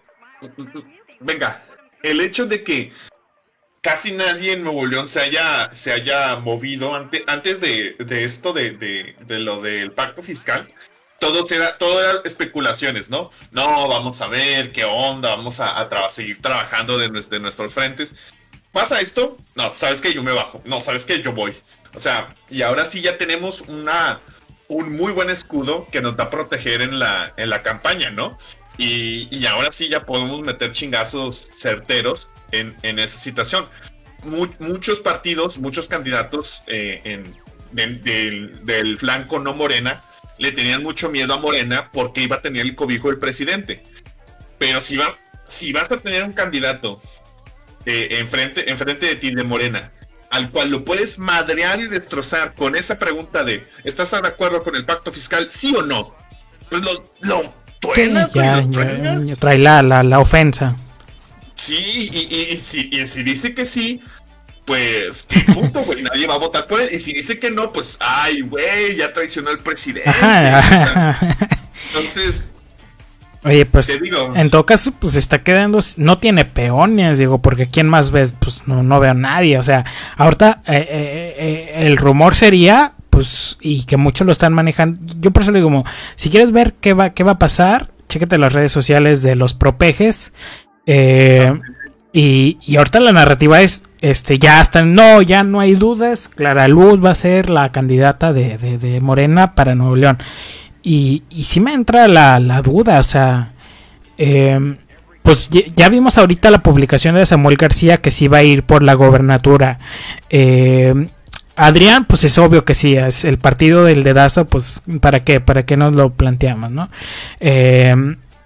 venga, 1.19 1.64
el 2.02 2.22
hecho 2.22 2.45
de 2.45 2.64
que 2.64 2.91
casi 3.81 4.14
nadie 4.14 4.53
en 4.53 4.64
Nuevo 4.64 4.85
León 4.85 5.07
se 5.07 5.19
haya, 5.19 5.73
se 5.73 5.91
haya 5.91 6.38
movido 6.38 6.95
antes 6.95 7.60
de, 7.60 7.95
esto 8.23 8.53
de, 8.53 8.72
de, 8.72 9.40
lo 9.40 9.61
del 9.61 9.91
pacto 9.91 10.23
fiscal, 10.23 10.68
todo 11.19 11.45
era, 11.49 11.77
todo 11.77 12.02
eran 12.02 12.22
especulaciones, 12.26 13.10
¿no? 13.10 13.31
No, 13.52 13.88
vamos 13.88 14.22
a 14.22 14.27
ver 14.27 14.72
qué 14.72 14.84
onda, 14.85 15.35
vamos 15.35 15.60
a, 15.60 16.10
seguir 16.10 16.41
trabajando 16.41 16.98
de, 16.98 17.10
de 17.10 17.40
nuestros 17.40 17.73
frentes 17.73 18.34
pasa 18.74 19.00
esto, 19.00 19.38
no, 19.56 19.74
sabes 19.78 20.02
que 20.02 20.14
yo 20.14 20.22
me 20.22 20.34
bajo, 20.34 20.62
no, 20.66 20.82
sabes 20.82 21.06
que 21.06 21.22
yo 21.22 21.32
voy. 21.32 21.56
O 21.95 22.00
sea, 22.00 22.36
y 22.50 22.64
ahora 22.64 22.86
sí 22.86 23.02
ya 23.02 23.18
tenemos 23.18 23.62
una 23.62 24.20
un 24.68 24.95
muy 24.98 25.12
buen 25.12 25.30
escudo 25.30 25.88
que 25.91 26.02
nos 26.02 26.18
va 26.18 26.26
a 26.26 26.30
proteger 26.30 26.82
en 26.82 27.00
la, 27.00 27.34
en 27.38 27.50
la 27.50 27.62
campaña, 27.62 28.10
¿no? 28.10 28.38
Y, 28.78 29.45
ahora 29.45 29.72
sí 29.72 29.88
ya 29.88 30.04
podemos 30.04 30.41
meter 30.41 30.72
chingazos 30.72 31.52
certeros 31.56 32.28
en, 32.52 32.76
esa 32.82 33.20
situación. 33.20 33.68
muchos 34.60 35.00
partidos, 35.00 35.60
muchos 35.60 35.88
candidatos 35.88 36.64
eh, 36.66 37.02
en, 37.04 37.36
del, 37.72 38.98
flanco 39.00 39.40
no 39.40 39.54
morena 39.54 40.02
le 40.40 40.52
tenían 40.52 40.82
mucho 40.82 41.10
miedo 41.10 41.34
a 41.34 41.38
Morena 41.38 41.91
porque 41.91 42.22
iba 42.22 42.38
a 42.38 42.41
tener 42.41 42.64
el 42.66 42.76
cobijo 42.76 43.10
del 43.10 43.20
presidente. 43.20 43.84
Pero 44.58 44.82
si, 44.82 44.98
va, 44.98 45.16
si 45.48 45.72
vas 45.72 45.91
a 45.91 45.98
tener 45.98 46.24
un 46.24 46.34
candidato 46.34 47.02
eh, 47.85 48.07
enfrente, 48.19 48.69
enfrente 48.72 49.07
de 49.07 49.15
ti 49.15 49.34
de 49.34 49.43
Morena, 49.43 49.91
al 50.30 50.49
cual 50.51 50.69
lo 50.69 50.85
puedes 50.85 51.19
madrear 51.19 51.80
y 51.80 51.88
destrozar 51.88 52.55
con 52.55 52.76
esa 52.76 52.97
pregunta 52.97 53.43
de 53.43 53.65
¿estás 53.84 54.11
de 54.11 54.27
acuerdo 54.27 54.64
con 54.64 54.76
el 54.76 54.85
pacto 54.85 55.11
fiscal? 55.11 55.47
¿Sí 55.51 55.76
o 55.76 55.81
no? 55.81 56.15
Pues 56.69 56.81
lo, 56.81 57.11
lo 57.22 57.53
trae 59.39 59.57
la, 59.57 59.84
la, 60.03 60.19
ofensa. 60.19 60.76
Sí, 61.55 62.10
y, 62.11 62.53
y, 62.53 62.57
si, 62.57 62.89
y, 62.91 63.05
si, 63.05 63.23
dice 63.23 63.53
que 63.53 63.65
sí, 63.65 64.01
pues, 64.65 65.23
¿qué 65.27 65.41
punto, 65.41 65.84
güey? 65.84 66.01
Nadie 66.03 66.27
va 66.27 66.35
a 66.35 66.39
votar 66.39 66.68
por 66.68 66.81
él. 66.81 66.89
Y 66.91 66.99
si 66.99 67.14
dice 67.14 67.39
que 67.39 67.51
no, 67.51 67.72
pues, 67.72 67.97
ay, 67.99 68.41
güey, 68.41 68.95
ya 68.95 69.14
traicionó 69.14 69.49
al 69.49 69.60
presidente. 69.60 70.10
Entonces, 71.93 72.43
Oye, 73.45 73.65
pues 73.65 73.99
en 74.36 74.49
todo 74.49 74.65
caso, 74.65 74.94
pues 74.98 75.15
está 75.15 75.44
quedando, 75.44 75.80
no 75.98 76.18
tiene 76.18 76.45
peones, 76.45 77.18
digo, 77.18 77.40
porque 77.40 77.68
¿quién 77.68 77.90
más 77.90 78.11
ves? 78.11 78.36
Pues 78.40 78.68
no, 78.68 78.84
no 78.84 78.99
veo 78.99 79.11
a 79.11 79.15
nadie, 79.15 79.57
o 79.57 79.64
sea, 79.64 79.84
ahorita 80.15 80.61
eh, 80.65 80.88
eh, 80.90 81.36
eh, 81.38 81.86
el 81.86 81.98
rumor 81.98 82.36
sería, 82.36 82.94
pues, 83.10 83.57
y 83.60 83.84
que 83.84 83.98
muchos 83.98 84.26
lo 84.26 84.32
están 84.32 84.53
manejando, 84.53 84.99
yo 85.20 85.32
por 85.32 85.44
eso 85.44 85.52
le 85.52 85.60
digo, 85.60 85.68
como, 85.68 85.86
si 86.15 86.30
quieres 86.30 86.52
ver 86.52 86.74
qué 86.80 86.94
va, 86.94 87.10
qué 87.10 87.24
va 87.24 87.34
a 87.34 87.40
pasar, 87.40 87.90
chéquete 88.07 88.38
las 88.38 88.53
redes 88.53 88.72
sociales 88.72 89.24
de 89.24 89.36
los 89.36 89.53
propejes, 89.53 90.32
y, 90.86 92.57
y 92.61 92.76
ahorita 92.78 92.99
la 93.02 93.11
narrativa 93.11 93.61
es, 93.61 93.84
este, 93.99 94.40
ya 94.40 94.61
hasta, 94.61 94.86
no, 94.86 95.22
ya 95.22 95.44
no 95.44 95.60
hay 95.60 95.76
dudas, 95.76 96.30
Clara 96.30 96.70
Luz 96.70 97.03
va 97.03 97.11
a 97.11 97.15
ser 97.15 97.49
la 97.49 97.72
candidata 97.74 98.32
de, 98.32 98.57
de, 98.57 98.78
de 98.78 99.02
Morena 99.02 99.53
para 99.56 99.76
Nuevo 99.76 99.95
León. 99.98 100.18
Y, 100.84 101.23
y 101.30 101.43
sí 101.43 101.60
me 101.61 101.73
entra 101.73 102.07
la, 102.07 102.39
la 102.39 102.61
duda, 102.61 102.99
o 102.99 103.03
sea, 103.03 103.53
eh, 104.18 104.76
pues 105.23 105.49
ya 105.49 105.88
vimos 105.88 106.18
ahorita 106.18 106.51
la 106.51 106.61
publicación 106.61 107.15
de 107.15 107.26
Samuel 107.26 107.55
García 107.55 108.01
que 108.01 108.11
sí 108.11 108.27
va 108.27 108.39
a 108.39 108.43
ir 108.43 108.64
por 108.64 108.84
la 108.84 108.93
gobernatura. 108.93 109.80
Eh, 110.30 111.07
Adrián, 111.55 112.05
pues 112.05 112.26
es 112.26 112.38
obvio 112.38 112.65
que 112.65 112.73
sí, 112.73 112.95
es 112.97 113.23
el 113.23 113.38
partido 113.38 113.85
del 113.85 114.03
dedazo, 114.03 114.45
pues 114.45 114.81
¿para 114.99 115.22
qué? 115.22 115.39
¿Para 115.39 115.65
qué 115.65 115.77
nos 115.77 115.93
lo 115.93 116.11
planteamos, 116.11 116.72
no? 116.72 116.89
Eh, 117.39 117.95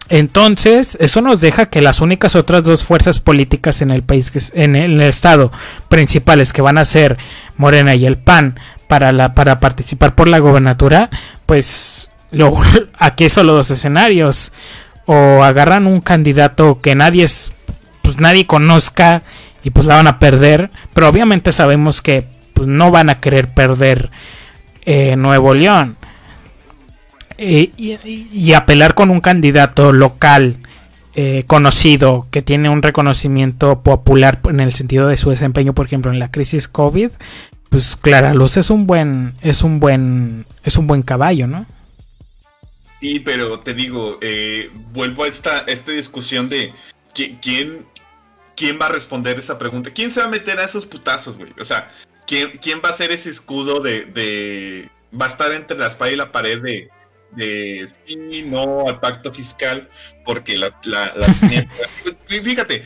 entonces, 0.10 0.98
eso 1.02 1.22
nos 1.22 1.42
deja 1.42 1.66
que 1.70 1.82
las 1.82 2.00
únicas 2.00 2.36
otras 2.36 2.64
dos 2.64 2.84
fuerzas 2.84 3.20
políticas 3.20 3.82
en 3.82 3.92
el 3.92 4.04
país, 4.04 4.52
en 4.56 4.76
el 4.76 5.02
estado 5.02 5.52
principales 5.90 6.54
que 6.54 6.62
van 6.62 6.78
a 6.78 6.86
ser 6.86 7.18
Morena 7.58 7.96
y 7.96 8.06
el 8.06 8.18
PAN 8.18 8.58
para, 8.88 9.12
la, 9.12 9.34
para 9.34 9.60
participar 9.60 10.16
por 10.16 10.28
la 10.28 10.40
gobernatura, 10.40 11.10
pues 11.46 12.10
Luego, 12.32 12.62
aquí 12.98 13.30
solo 13.30 13.54
dos 13.54 13.72
escenarios. 13.72 14.52
O 15.06 15.44
agarran 15.44 15.88
un 15.88 16.02
candidato 16.02 16.82
que 16.82 16.94
nadie 16.94 17.24
es, 17.24 17.54
pues 18.02 18.20
nadie 18.20 18.46
conozca 18.46 19.24
y 19.64 19.70
pues 19.70 19.86
la 19.86 19.96
van 19.96 20.08
a 20.08 20.20
perder. 20.20 20.70
Pero 20.94 21.08
obviamente 21.08 21.52
sabemos 21.52 22.02
que 22.02 22.26
pues, 22.54 22.68
no 22.68 22.92
van 22.92 23.10
a 23.10 23.20
querer 23.20 23.54
perder 23.54 24.10
eh, 24.86 25.16
Nuevo 25.16 25.54
León. 25.54 25.96
y, 27.38 28.54
apelar 28.54 28.96
con 28.96 29.12
un 29.12 29.22
candidato 29.22 29.94
local 29.94 30.58
eh, 31.20 31.46
conocido 31.48 32.28
que 32.30 32.44
tiene 32.44 32.70
un 32.70 32.84
reconocimiento 32.84 33.82
popular 33.82 34.40
en 34.50 34.60
el 34.60 34.72
sentido 34.72 35.08
de 35.08 35.18
su 35.18 35.32
desempeño, 35.32 35.74
por 35.74 35.88
ejemplo, 35.88 36.12
en 36.12 36.20
la 36.20 36.30
crisis 36.30 36.68
COVID, 36.68 37.10
pues 37.72 37.96
Clara 37.96 38.36
Luz 38.36 38.56
es 38.58 38.70
un 38.70 38.86
buen, 38.86 39.34
es 39.42 39.64
un 39.64 39.80
buen, 39.80 40.46
es 40.64 40.78
un 40.78 40.86
buen 40.86 41.02
caballo, 41.02 41.48
¿no? 41.48 41.66
Sí, 43.00 43.20
pero 43.20 43.60
te 43.60 43.74
digo, 43.74 44.18
eh, 44.22 44.72
vuelvo 44.92 45.24
a 45.24 45.28
esta, 45.28 45.60
esta 45.60 45.92
discusión 45.92 46.50
de 46.50 46.74
quién, 47.14 47.88
quién 48.56 48.80
va 48.82 48.88
a 48.88 48.90
responder 48.90 49.38
esa 49.38 49.58
pregunta. 49.58 49.92
¿Quién 49.92 50.10
se 50.10 50.20
va 50.20 50.28
a 50.28 50.30
meter 50.30 50.60
a 50.60 50.66
esos 50.66 50.86
putazos, 50.86 51.38
güey? 51.38 51.54
O 51.60 51.66
sea, 51.66 51.90
¿quién, 52.26 52.58
quién 52.58 52.82
va 52.84 52.90
a 52.90 52.94
ser 52.94 53.12
ese 53.12 53.30
escudo 53.30 53.80
de, 53.80 54.06
de... 54.06 54.90
Va 55.20 55.26
a 55.26 55.30
estar 55.30 55.52
entre 55.52 55.78
la 55.78 55.88
espalda 55.88 56.14
y 56.14 56.18
la 56.18 56.32
pared 56.32 56.62
de, 56.62 56.90
de 57.34 57.88
sí, 58.06 58.44
no 58.46 58.88
al 58.88 59.00
pacto 59.00 59.32
fiscal, 59.34 59.90
porque 60.26 60.58
la, 60.58 60.78
la, 60.84 61.14
las... 61.16 61.38
Fíjate, 62.28 62.84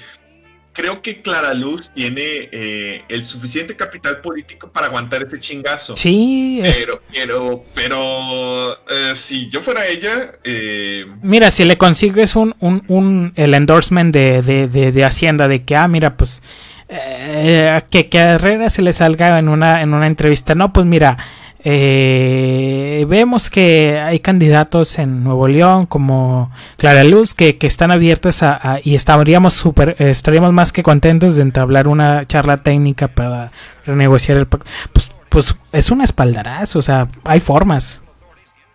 creo 0.74 1.02
que 1.02 1.22
Clara 1.22 1.54
Luz 1.54 1.92
tiene 1.94 2.50
eh, 2.52 3.04
el 3.10 3.26
suficiente 3.26 3.76
capital 3.76 4.22
político 4.22 4.72
para 4.72 4.88
aguantar 4.88 5.24
ese 5.24 5.40
chingazo. 5.40 5.96
Sí, 5.96 6.62
pero, 6.64 7.02
pero, 7.12 7.66
pero 7.74 8.74
eh, 8.74 9.16
si 9.16 9.50
yo 9.50 9.62
fuera 9.62 9.88
ella, 9.88 10.32
eh... 10.44 11.06
mira, 11.22 11.52
si 11.52 11.66
le 11.66 11.78
consigues 11.78 12.36
un, 12.36 12.56
un, 12.60 12.84
un 12.88 13.34
el 13.36 13.54
endorsement 13.54 14.14
de, 14.14 14.42
de, 14.42 14.68
de, 14.68 14.92
de, 14.92 15.06
Hacienda 15.06 15.48
de 15.48 15.64
que, 15.64 15.76
ah, 15.76 15.88
mira, 15.88 16.16
pues 16.16 16.42
eh, 16.88 17.82
que, 17.90 18.08
que 18.10 18.20
a 18.20 18.34
Herrera 18.34 18.70
se 18.70 18.82
le 18.82 18.94
salga 18.94 19.40
en 19.40 19.50
una, 19.50 19.82
en 19.82 19.94
una 19.94 20.08
entrevista, 20.08 20.56
no, 20.56 20.72
pues 20.74 20.86
mira, 20.86 21.18
eh, 21.64 23.06
vemos 23.08 23.50
que 23.50 24.00
hay 24.00 24.20
candidatos 24.20 25.00
en 25.00 25.24
Nuevo 25.24 25.48
León 25.48 25.86
como 25.86 26.52
Clara 26.78 27.04
Luz 27.04 27.34
que, 27.34 27.58
que 27.58 27.68
están 27.68 27.92
abiertos 27.92 28.44
a, 28.44 28.80
y 28.84 28.96
estaríamos 28.96 29.54
super, 29.54 29.96
estaríamos 30.00 30.54
más 30.54 30.72
que 30.72 30.84
contentos 30.84 31.36
de 31.36 31.44
entablar 31.44 31.88
una 31.88 32.26
charla 32.26 32.58
técnica 32.58 33.08
para 33.08 33.52
renegociar 33.86 34.38
el 34.38 34.48
pacto. 34.48 34.70
Pues, 34.94 35.12
pues 35.30 35.56
es 35.72 35.92
un 35.92 36.02
espaldarazo, 36.02 36.80
o 36.80 36.82
sea, 36.82 37.08
hay 37.24 37.40
formas. 37.40 38.02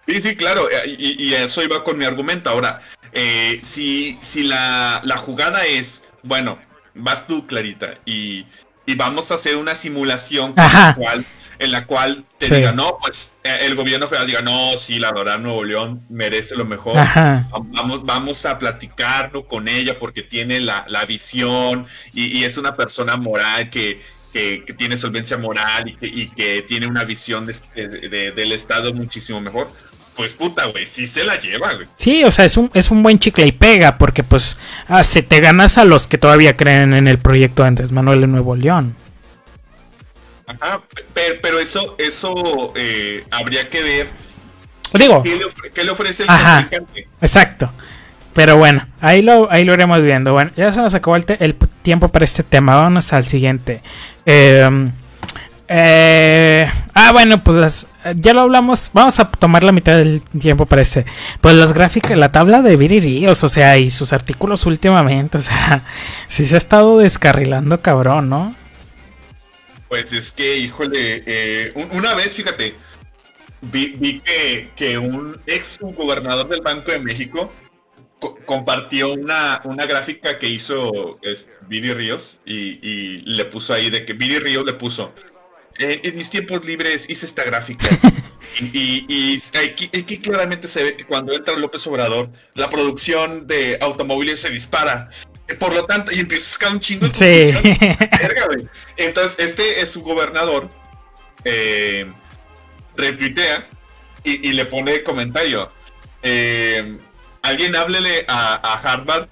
Sí, 0.07 0.23
sí, 0.23 0.37
claro, 0.37 0.69
eh, 0.71 0.97
y, 0.99 1.29
y 1.29 1.35
eso 1.35 1.63
iba 1.63 1.83
con 1.83 1.99
mi 1.99 2.05
argumento. 2.05 2.49
Ahora, 2.49 2.81
eh, 3.13 3.59
si, 3.63 4.17
si 4.21 4.45
la, 4.45 5.01
la 5.05 5.19
jugada 5.19 5.67
es, 5.67 6.03
bueno, 6.23 6.59
vas 6.95 7.27
tú, 7.27 7.47
Clarita, 7.47 7.95
y, 8.07 8.47
y 8.87 8.95
vamos 8.95 9.31
a 9.31 9.35
hacer 9.35 9.57
una 9.57 9.75
simulación 9.75 10.53
con 10.53 10.65
la 10.65 10.95
cual 10.97 11.27
en 11.59 11.73
la 11.73 11.87
cual 11.87 12.25
te 12.39 12.55
diga, 12.55 12.73
no, 12.73 12.99
pues 13.01 13.33
eh, 13.45 13.59
el 13.63 13.75
gobierno 13.75 14.07
federal 14.07 14.27
diga, 14.27 14.43
no, 14.43 14.77
sí, 14.79 14.99
la 14.99 15.13
verdad 15.13 15.39
Nuevo 15.39 15.65
León 15.65 16.03
merece 16.09 16.55
lo 16.57 16.65
mejor. 16.65 16.97
Vamos, 16.97 18.05
vamos 18.05 18.47
a 18.47 18.59
platicarlo 18.59 19.47
con 19.47 19.69
ella 19.69 19.97
porque 19.99 20.23
tiene 20.23 20.61
la, 20.61 20.85
la 20.89 21.05
visión 21.05 21.87
y, 22.13 22.45
es 22.45 22.57
una 22.59 22.77
persona 22.77 23.17
moral 23.17 23.71
que, 23.71 24.01
que, 24.33 24.63
tiene 24.77 24.97
solvencia 24.97 25.37
moral 25.37 25.89
y 25.89 25.97
que, 25.97 26.07
y 26.07 26.29
que 26.29 26.63
tiene 26.63 26.87
una 26.87 27.05
visión 27.05 27.47
de, 27.47 28.33
del 28.35 28.53
Estado 28.53 28.93
muchísimo 28.93 29.41
mejor. 29.41 29.69
Pues 30.15 30.33
puta, 30.33 30.65
güey, 30.67 30.87
sí 30.87 31.07
se 31.07 31.25
la 31.25 31.39
lleva, 31.39 31.75
güey. 31.75 31.87
Sí, 31.97 32.25
o 32.25 32.31
sea, 32.31 32.47
es 32.47 32.57
un, 32.57 32.71
es 32.73 32.91
un 32.91 33.03
buen 33.03 33.19
chicle 33.19 33.47
y 33.47 33.53
pega 33.53 33.99
porque 33.99 34.23
pues 34.23 34.57
ah, 34.89 35.05
se 35.05 35.23
te 35.23 35.41
ganas 35.41 35.77
a 35.77 35.85
los 35.85 36.07
que 36.07 36.17
todavía 36.17 36.57
creen 36.57 36.95
en 36.95 37.07
el 37.07 37.19
proyecto 37.19 37.65
antes, 37.65 37.93
Manuel 37.93 38.23
de 38.23 38.27
Nuevo 38.27 38.57
León. 38.57 38.97
Ajá, 40.47 40.81
pero, 41.43 41.59
eso, 41.59 41.97
eso 41.99 42.73
eh, 42.77 43.25
habría 43.31 43.69
que 43.69 43.83
ver. 43.83 44.11
Digo, 44.93 45.23
¿qué 45.23 45.85
le, 45.85 45.91
ofrece 45.91 46.23
el 46.23 46.31
ajá, 46.31 46.69
Exacto. 47.21 47.71
Pero 48.33 48.57
bueno, 48.57 48.87
ahí 49.01 49.23
lo, 49.23 49.51
ahí 49.51 49.65
lo 49.65 49.75
iremos 49.75 50.03
viendo. 50.03 50.33
Bueno, 50.33 50.53
ya 50.57 50.71
se 50.71 50.81
nos 50.81 50.95
acabó 50.95 51.17
el, 51.17 51.25
el 51.41 51.57
tiempo 51.83 52.09
para 52.09 52.25
este 52.25 52.43
tema. 52.43 52.77
Vámonos 52.77 53.13
al 53.13 53.27
siguiente. 53.27 53.83
Eh, 54.25 54.91
eh, 55.69 56.71
ah, 56.95 57.13
bueno, 57.13 57.43
pues 57.43 57.87
ya 58.15 58.33
lo 58.33 58.43
hablamos. 58.43 58.91
Vamos 58.93 59.19
a 59.19 59.29
tomar 59.29 59.65
la 59.65 59.73
mitad 59.73 59.97
del 59.97 60.23
tiempo 60.39 60.67
para 60.67 60.83
este. 60.83 61.07
Pues 61.41 61.55
las 61.55 61.73
gráficas, 61.73 62.17
la 62.17 62.31
tabla 62.31 62.63
de 62.63 62.77
Viri 62.77 63.01
Ríos, 63.01 63.43
o 63.43 63.49
sea, 63.49 63.77
y 63.79 63.91
sus 63.91 64.13
artículos 64.13 64.67
últimamente, 64.67 65.39
o 65.39 65.41
sea, 65.41 65.83
sí 66.29 66.45
se 66.45 66.55
ha 66.55 66.59
estado 66.59 66.99
descarrilando 66.99 67.81
cabrón, 67.81 68.29
¿no? 68.29 68.55
Pues 69.99 70.13
es 70.13 70.31
que, 70.31 70.59
híjole, 70.59 71.23
eh, 71.25 71.73
una 71.93 72.15
vez, 72.15 72.35
fíjate, 72.35 72.75
vi, 73.63 74.21
que, 74.77 74.99
un 74.99 75.41
ex 75.47 75.79
gobernador 75.81 76.47
del 76.49 76.61
Banco 76.61 76.93
de 76.93 76.99
México 76.99 77.51
compartió 78.45 79.15
una, 79.15 79.63
una 79.65 79.87
gráfica 79.87 80.39
que 80.39 80.51
hizo 80.51 81.19
es, 81.23 81.49
Viri 81.67 81.95
Ríos 81.95 82.43
y, 82.45 83.23
le 83.25 83.47
puso 83.47 83.73
ahí 83.73 83.89
de 83.89 84.05
que 84.05 84.13
Viri 84.13 84.39
Ríos 84.39 84.67
le 84.67 84.75
puso 84.75 85.15
en 85.79 86.17
mis 86.17 86.31
tiempos 86.31 86.65
libres 86.65 87.09
hice 87.09 87.27
esta 87.27 87.45
gráfica 87.45 87.87
y, 88.61 89.07
y, 89.09 89.43
aquí, 89.59 90.19
claramente 90.19 90.69
se 90.69 90.85
ve 90.85 90.97
que 90.97 91.05
cuando 91.05 91.33
entra 91.35 91.57
López 91.57 91.87
Obrador 91.87 92.31
la 92.55 92.69
producción 92.69 93.47
de 93.47 93.79
automóviles 93.81 94.41
se 94.41 94.51
dispara 94.51 95.09
por 95.55 95.73
lo 95.73 95.85
tanto, 95.87 96.13
y 96.13 96.21
empieza 96.21 96.45
a 96.45 96.49
sacar 96.49 96.73
un 96.73 96.81
chingo 96.81 97.09
de 97.09 97.15
sí. 97.15 98.69
Entonces, 98.97 99.37
este 99.39 99.81
es 99.81 99.91
su 99.93 100.03
gobernador, 100.03 100.69
eh, 101.45 102.11
retuitea 102.97 103.67
y, 104.25 104.53
le 104.53 104.67
pone 104.67 105.03
comentario. 105.05 105.71
Eh, 106.23 106.99
alguien 107.43 107.77
háblele 107.77 108.25
a, 108.27 108.81
Harvard 108.83 109.29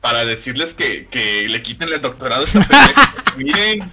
para 0.00 0.24
decirles 0.24 0.74
que, 0.74 1.46
le 1.48 1.62
quiten 1.62 1.92
el 1.92 2.00
doctorado 2.00 2.42
a 2.42 2.44
esta 2.46 3.14
Miren, 3.36 3.92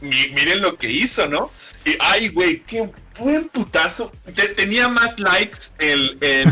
miren 0.00 0.60
lo 0.60 0.76
que 0.76 0.90
hizo, 0.90 1.28
¿no? 1.28 1.52
Y, 1.84 1.96
ay, 2.00 2.28
güey, 2.28 2.60
qué 2.60 2.90
buen 3.18 3.48
putazo. 3.48 4.12
tenía 4.56 4.88
más 4.88 5.18
likes 5.18 5.70
el, 5.78 6.18
de, 6.18 6.44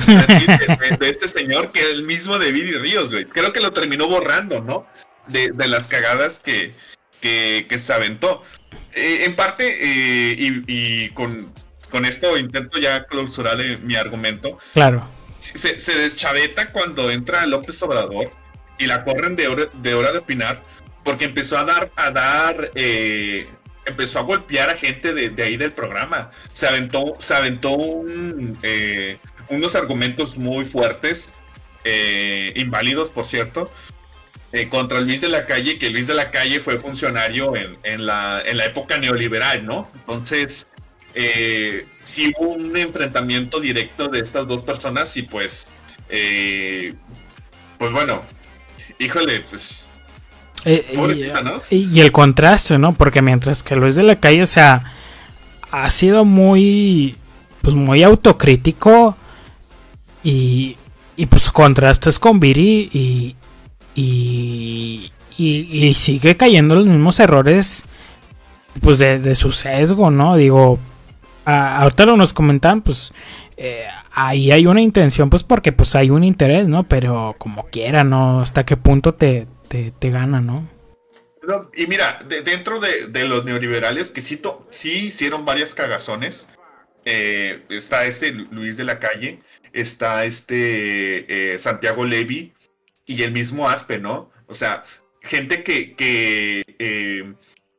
este 1.01 1.29
señor 1.29 1.73
que 1.73 1.91
el 1.91 2.05
mismo 2.05 2.39
de 2.39 2.53
Viri 2.53 2.79
Ríos, 2.79 3.11
güey. 3.11 3.27
Creo 3.27 3.53
que 3.53 3.61
lo 3.61 3.73
terminó 3.73 4.09
borrando, 4.09 4.63
¿no? 4.63 4.87
De, 5.29 5.53
las 5.67 5.89
cagadas 5.89 6.39
que, 6.39 6.75
que, 7.21 7.79
se 7.79 7.93
aventó. 7.93 8.43
Eh, 8.95 9.25
en 9.25 9.37
parte, 9.37 9.67
eh, 9.69 10.63
y, 10.67 11.11
con, 11.11 11.53
con, 11.91 12.05
esto 12.05 12.37
intento 12.39 12.79
ya 12.79 13.05
clausurar 13.05 13.59
mi 13.81 13.97
argumento. 13.97 14.59
Claro. 14.73 15.09
Se, 15.39 15.79
se, 15.79 15.95
deschaveta 15.95 16.73
cuando 16.73 17.11
entra 17.11 17.45
López 17.47 17.83
Obrador 17.83 18.31
y 18.79 18.87
la 18.87 19.05
corren 19.05 19.37
de 19.37 19.49
hora 19.49 19.67
de, 19.75 19.95
hora 19.95 20.13
de 20.13 20.19
opinar 20.19 20.63
porque 21.07 21.27
empezó 21.27 21.57
a 21.57 21.65
dar, 21.65 21.93
a 21.95 22.11
dar, 22.11 22.73
eh, 22.75 23.47
empezó 23.87 24.19
a 24.19 24.23
golpear 24.23 24.71
a 24.71 24.77
gente 24.77 25.13
de, 25.13 25.43
ahí 25.43 25.57
del 25.57 25.73
programa. 25.73 26.31
Se 26.53 26.67
aventó, 26.67 27.17
se 27.19 27.35
aventó 27.35 27.77
eh, 28.63 29.19
unos 29.49 29.75
argumentos 29.75 30.37
muy 30.37 30.65
fuertes, 30.65 31.33
eh, 31.85 32.53
inválidos, 32.57 33.11
por 33.11 33.25
cierto, 33.25 33.73
contra 34.71 35.01
Luis 35.01 35.21
de 35.21 35.29
la 35.29 35.45
Calle, 35.45 35.79
que 35.79 35.91
Luis 35.91 36.07
de 36.07 36.15
la 36.15 36.31
Calle 36.31 36.61
fue 36.61 36.79
funcionario 36.79 37.53
en, 37.57 38.07
la, 38.07 38.43
en 38.45 38.57
la 38.57 38.65
época 38.65 38.97
neoliberal, 38.97 39.67
¿no? 39.67 39.91
Entonces, 39.95 40.67
sí 42.05 42.33
hubo 42.39 42.55
un 42.55 42.75
enfrentamiento 42.75 43.61
directo 43.61 44.09
de 44.09 44.21
estas 44.21 44.47
dos 44.49 44.63
personas 44.63 45.15
y 45.19 45.23
pues, 45.23 45.69
pues 46.09 47.93
bueno, 47.93 48.23
híjole, 48.99 49.41
pues 49.41 49.86
eh, 50.69 51.63
y, 51.71 52.01
el 52.01 52.11
contraste, 52.11 52.77
¿no? 52.77 52.93
Porque 52.93 53.23
mientras 53.23 53.63
que 53.63 53.77
Luis 53.77 53.95
de 53.95 54.03
la 54.03 54.19
Calle, 54.19 54.43
o 54.43 54.47
sea, 54.47 54.83
ha 55.71 55.89
sido 55.91 56.25
muy, 56.25 57.15
pues 57.63 57.77
muy 57.77 58.03
autocrítico 58.03 59.17
y, 60.25 60.77
y 61.17 61.27
pues 61.27 61.51
contrastes 61.51 62.19
con 62.19 62.41
Viri 62.41 62.91
y, 62.93 63.37
y, 63.95 65.13
y, 65.39 65.95
sigue 65.95 66.37
cayendo 66.37 66.75
los 66.75 66.87
mismos 66.87 67.21
errores, 67.21 67.85
pues 68.83 68.99
de, 68.99 69.37
su 69.37 69.53
sesgo, 69.53 70.11
¿no? 70.11 70.35
Digo, 70.35 70.81
ahorita 71.45 72.07
lo 72.07 72.17
nos 72.17 72.33
comentan, 72.33 72.81
pues 72.81 73.13
eh, 73.57 73.85
ahí 74.13 74.51
hay 74.51 74.67
una 74.67 74.81
intención, 74.81 75.31
pues 75.31 75.45
porque 75.45 75.71
pues 75.71 75.95
hay 75.95 76.11
un 76.11 76.25
interés, 76.25 76.67
¿no? 76.67 76.83
Pero 76.83 77.37
como 77.39 77.67
quiera, 77.67 78.03
¿no? 78.03 78.41
Hasta 78.41 78.67
qué 78.67 78.77
punto 78.77 79.15
te, 79.15 79.47
te, 79.69 80.11
gana, 80.11 80.41
¿no? 80.41 80.69
Y 81.75 81.87
mira, 81.87 82.19
dentro 82.45 82.81
de, 82.81 83.09
los 83.29 83.45
neoliberales 83.45 84.11
que 84.11 84.21
sí, 84.21 84.41
sí 84.71 85.07
hicieron 85.07 85.45
varias 85.45 85.75
cagazones, 85.75 86.49
eh, 87.05 87.63
está 87.69 88.05
este 88.07 88.33
Luis 88.33 88.77
de 88.77 88.85
la 88.85 88.99
Calle, 88.99 89.41
está 89.73 90.25
este 90.25 91.55
eh, 91.55 91.59
Santiago 91.59 92.05
Levy 92.05 92.53
y 93.05 93.23
el 93.23 93.31
mismo 93.31 93.69
Aspe, 93.69 93.99
¿no? 93.99 94.33
O 94.49 94.55
sea, 94.55 94.83
gente 95.21 95.63
que, 95.63 95.95
que 95.95 96.65
eh, 96.81 97.35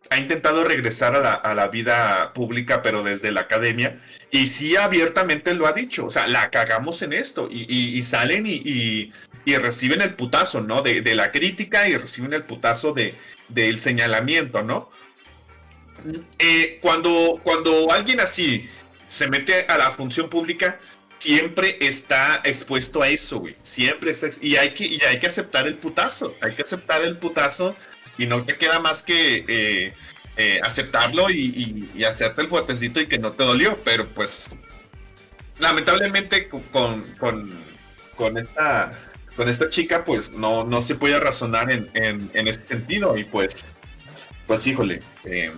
ha 0.10 0.18
intentado 0.18 0.64
regresar 0.64 1.16
a 1.16 1.20
la, 1.20 1.34
a 1.34 1.54
la, 1.56 1.68
vida 1.68 2.32
pública, 2.34 2.82
pero 2.82 3.04
desde 3.04 3.32
la 3.32 3.42
academia, 3.42 4.00
y 4.32 4.48
sí 4.48 4.76
abiertamente 4.76 5.54
lo 5.54 5.68
ha 5.68 5.74
dicho, 5.74 6.06
o 6.06 6.10
sea, 6.10 6.28
la 6.28 6.50
cagamos 6.50 7.02
en 7.02 7.14
esto, 7.14 7.48
y, 7.52 7.66
y, 7.70 8.04
salen 8.04 8.46
y, 8.46 9.12
y 9.48 9.56
reciben 9.56 10.02
el 10.02 10.14
putazo, 10.14 10.60
¿no? 10.60 10.82
De, 10.82 11.16
la 11.16 11.32
crítica 11.32 11.88
y 11.88 11.96
reciben 11.96 12.34
el 12.34 12.44
putazo 12.44 12.92
de, 12.92 13.18
del 13.48 13.80
señalamiento, 13.80 14.62
¿no? 14.62 14.92
Eh, 16.38 16.80
cuando, 16.82 17.40
cuando 17.44 17.90
alguien 17.90 18.20
así 18.20 18.70
se 19.08 19.30
mete 19.30 19.66
a 19.70 19.78
la 19.78 19.92
función 19.92 20.30
pública, 20.30 20.82
siempre 21.18 21.78
está 21.80 22.42
expuesto 22.44 23.02
a 23.02 23.08
eso, 23.08 23.40
güey. 23.40 23.56
Siempre 23.64 24.12
está, 24.12 24.28
y 24.42 24.58
hay 24.58 24.72
que, 24.72 24.86
y 24.86 25.00
hay 25.04 25.18
que 25.18 25.28
aceptar 25.28 25.66
el 25.66 25.76
putazo, 25.76 26.36
hay 26.42 26.54
que 26.54 26.64
aceptar 26.64 27.02
el 27.06 27.18
putazo 27.18 27.74
y 28.18 28.26
no 28.26 28.44
te 28.44 28.58
queda 28.58 28.82
más 28.82 29.02
que 29.02 29.46
eh, 29.48 29.94
eh, 30.36 30.60
aceptarlo 30.62 31.30
y, 31.30 31.90
y, 31.96 32.04
hacerte 32.04 32.42
el 32.42 32.50
fuertecito 32.50 33.00
y 33.00 33.06
que 33.06 33.18
no 33.18 33.32
te 33.32 33.46
dolió, 33.46 33.82
pero 33.86 34.10
pues 34.14 34.50
lamentablemente 35.58 36.50
con, 36.50 37.02
con, 37.18 37.64
con 38.18 38.38
esta 38.38 39.07
con 39.38 39.48
esta 39.48 39.70
chica, 39.70 40.04
pues 40.04 40.34
no, 40.34 40.66
no 40.66 40.82
se 40.82 40.96
puede 40.96 41.20
razonar 41.20 41.72
en, 41.72 41.90
en, 41.94 42.30
en 42.34 42.48
este 42.48 42.66
sentido. 42.66 43.16
Y 43.18 43.24
pues, 43.24 43.66
pues 44.48 44.66
híjole. 44.68 45.00
Eh. 45.24 45.52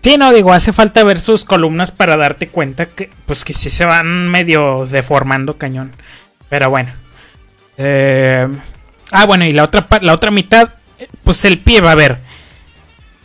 Sí, 0.00 0.16
no, 0.16 0.32
digo, 0.32 0.52
hace 0.52 0.72
falta 0.72 1.04
ver 1.04 1.20
sus 1.20 1.44
columnas 1.44 1.90
para 1.90 2.16
darte 2.16 2.48
cuenta 2.48 2.86
que, 2.86 3.10
pues 3.26 3.44
que 3.44 3.52
sí 3.52 3.68
se 3.70 3.84
van 3.84 4.28
medio 4.28 4.86
deformando 4.86 5.58
cañón. 5.58 5.92
Pero 6.48 6.70
bueno. 6.70 6.92
Eh, 7.76 8.48
ah, 9.10 9.26
bueno, 9.26 9.44
y 9.44 9.52
la 9.52 9.64
otra, 9.64 9.86
la 10.00 10.14
otra 10.14 10.30
mitad, 10.30 10.70
pues 11.24 11.44
el 11.44 11.58
PIB, 11.58 11.86
a 11.86 11.94
ver. 11.94 12.18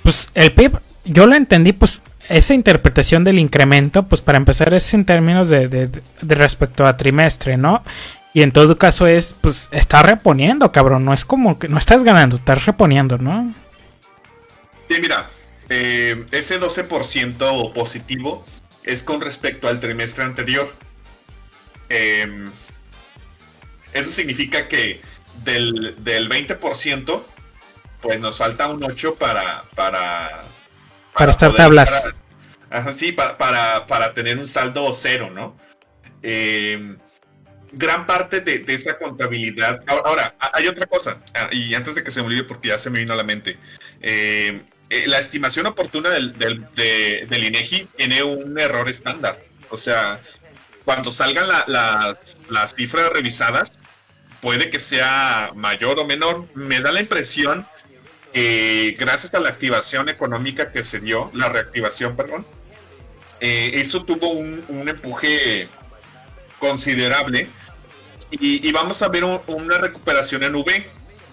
Pues 0.03 0.31
el 0.33 0.51
PIB, 0.51 0.79
yo 1.05 1.27
lo 1.27 1.35
entendí, 1.35 1.73
pues 1.73 2.01
esa 2.29 2.53
interpretación 2.53 3.23
del 3.23 3.39
incremento, 3.39 4.03
pues 4.03 4.21
para 4.21 4.37
empezar 4.37 4.73
es 4.73 4.93
en 4.93 5.05
términos 5.05 5.49
de, 5.49 5.67
de, 5.67 5.87
de 5.87 6.35
respecto 6.35 6.85
a 6.85 6.97
trimestre, 6.97 7.57
¿no? 7.57 7.83
Y 8.33 8.41
en 8.41 8.51
todo 8.51 8.77
caso 8.77 9.07
es, 9.07 9.35
pues, 9.41 9.69
estás 9.71 10.03
reponiendo, 10.03 10.71
cabrón. 10.71 11.05
No 11.05 11.13
es 11.13 11.25
como 11.25 11.57
que 11.57 11.67
no 11.67 11.77
estás 11.77 12.03
ganando, 12.03 12.37
estás 12.37 12.65
reponiendo, 12.65 13.17
¿no? 13.17 13.53
Sí, 14.89 14.97
mira, 15.01 15.29
eh, 15.69 16.25
ese 16.31 16.59
12% 16.59 17.73
positivo 17.73 18.45
es 18.83 19.03
con 19.03 19.21
respecto 19.21 19.67
al 19.67 19.79
trimestre 19.79 20.23
anterior. 20.23 20.73
Em, 21.89 22.51
eso 23.93 24.11
significa 24.11 24.67
que 24.67 25.01
del, 25.43 25.95
20%, 26.03 27.23
pues 28.01 28.19
nos 28.19 28.37
falta 28.37 28.67
un 28.67 28.83
8 28.83 29.15
para... 29.15 29.63
Para, 29.75 30.43
para, 31.13 31.31
estar 31.31 31.53
tablas. 31.53 32.07
sí, 32.93 33.11
para, 33.11 33.37
para, 33.37 33.87
para, 33.87 34.13
tener 34.13 34.37
un 34.37 34.47
saldo 34.47 34.93
cero, 34.93 35.31
¿no? 35.33 35.57
Eh, 36.21 36.97
gran 37.77 38.05
parte 38.05 38.41
de, 38.41 38.63
esa 38.73 38.97
contabilidad. 38.97 39.81
Ahora, 39.87 40.35
hay 40.53 40.67
otra 40.67 40.85
cosa, 40.85 41.19
ah, 41.33 41.49
y 41.51 41.73
antes 41.73 41.95
de 41.95 42.03
que 42.03 42.11
se 42.11 42.21
me 42.21 42.27
olvide, 42.27 42.43
porque 42.43 42.69
ya 42.69 42.77
se 42.77 42.89
me 42.89 42.99
vino 42.99 43.13
a 43.13 43.17
la 43.17 43.23
mente. 43.23 43.57
Eh, 44.01 44.61
eh, 44.89 45.03
la 45.07 45.19
estimación 45.19 45.65
oportuna 45.65 46.09
del, 46.09 46.33
del, 46.37 47.43
INEGI 47.43 47.87
tiene 47.95 48.23
un 48.23 48.57
error 48.57 48.89
estándar. 48.89 49.43
O 49.69 49.77
sea, 49.77 50.19
cuando 50.85 51.11
salgan 51.11 51.47
las, 51.47 52.37
las 52.49 52.73
cifras 52.73 53.09
revisadas, 53.09 53.79
puede 54.41 54.69
que 54.69 54.79
sea 54.79 55.51
mayor 55.55 55.99
o 55.99 56.05
menor. 56.05 56.47
Me 56.55 56.79
da 56.79 56.91
la 56.91 57.01
impresión 57.01 57.67
que 58.33 58.95
gracias 58.97 59.33
a 59.33 59.39
la 59.39 59.49
activación 59.49 60.09
económica 60.09 60.71
que 60.71 60.83
se 60.83 60.99
dio, 60.99 61.31
la 61.33 61.49
reactivación, 61.49 62.15
perdón, 62.15 62.45
eh, 63.39 63.71
eso 63.75 64.03
tuvo 64.03 64.29
un, 64.29 64.63
un 64.69 64.87
empuje 64.87 65.67
considerable 66.59 67.49
y, 68.31 68.71
vamos 68.71 69.01
a 69.01 69.07
ver 69.07 69.23
una 69.23 69.77
recuperación 69.77 70.43
en 70.43 70.55
V, 70.55 70.85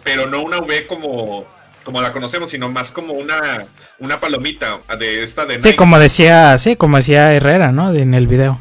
pero 0.04 0.26
no 0.26 0.42
una 0.42 0.58
V 0.58 0.86
como, 0.86 1.44
como 1.82 2.00
la 2.00 2.12
conocemos, 2.12 2.50
sino 2.50 2.68
más 2.68 2.92
como 2.92 3.14
una, 3.14 3.66
una 3.98 4.20
palomita 4.20 4.80
de 4.98 5.22
esta 5.22 5.44
de... 5.44 5.62
Sí, 5.62 5.76
como 5.76 5.98
decía, 5.98 6.56
sí, 6.58 6.76
como 6.76 6.98
decía 6.98 7.32
Herrera, 7.34 7.72
¿no? 7.72 7.92
En 7.92 8.14
el 8.14 8.26
video. 8.26 8.60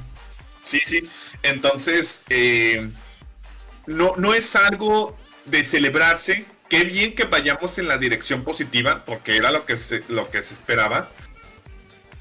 Sí, 0.63 0.81
sí. 0.85 1.07
Entonces, 1.43 2.23
eh, 2.29 2.89
no, 3.85 4.13
no 4.17 4.33
es 4.33 4.55
algo 4.55 5.15
de 5.45 5.63
celebrarse. 5.63 6.45
Qué 6.69 6.85
bien 6.85 7.13
que 7.13 7.25
vayamos 7.25 7.77
en 7.77 7.87
la 7.87 7.97
dirección 7.97 8.43
positiva, 8.43 9.03
porque 9.05 9.37
era 9.37 9.51
lo 9.51 9.65
que 9.65 9.75
lo 10.07 10.31
que 10.31 10.41
se 10.41 10.53
esperaba 10.53 11.09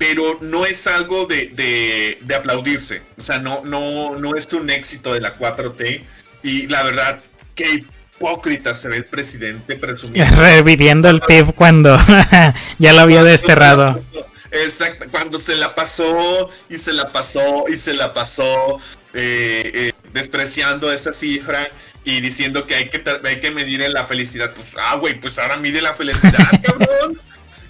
pero 0.03 0.39
no 0.41 0.67
es 0.67 0.89
algo 0.89 1.27
de, 1.27 2.19
aplaudirse. 2.37 3.03
O 3.17 3.23
sea, 3.23 3.39
no, 3.39 3.63
no, 3.65 4.19
no 4.19 4.35
es 4.35 4.53
un 4.53 4.69
éxito 4.69 5.15
de 5.15 5.21
la 5.21 5.39
4T. 5.39 6.03
Y 6.43 6.67
la 6.67 6.83
verdad, 6.83 7.21
qué 7.55 7.87
hipócrita 8.19 8.75
se 8.75 8.89
ve 8.89 8.97
el 8.97 9.05
presidente 9.05 9.77
presumiendo. 9.77 10.35
Reviviendo 10.41 11.09
el 11.09 11.21
PIB 11.21 11.55
cuando 11.55 11.97
ya 12.81 12.93
lo 12.93 13.01
había 13.01 13.23
desterrado. 13.23 14.03
Exacto, 14.51 15.07
cuando 15.13 15.39
se 15.39 15.55
la 15.55 15.73
pasó 15.77 16.51
y 16.69 16.79
se 16.79 16.93
la 16.93 17.13
pasó 17.13 17.67
y 17.69 17.79
se 17.79 17.95
la 17.95 18.13
pasó 18.13 18.79
eh, 19.15 19.71
eh, 19.73 19.93
despreciando 20.13 20.93
esa 20.93 21.13
cifra 21.13 21.71
y 22.05 22.21
diciendo 22.21 22.67
que 22.67 22.75
hay 22.75 22.91
que, 22.91 23.05
hay 23.25 23.39
que 23.39 23.53
medir 23.53 23.83
en 23.83 23.93
la 23.93 24.05
felicidad. 24.05 24.53
Pues, 24.53 24.73
ah, 24.77 24.97
güey, 24.97 25.21
pues 25.21 25.39
ahora 25.39 25.59
mide 25.59 25.81
la 25.81 25.95
felicidad, 25.95 26.51
cabrón. 26.65 27.21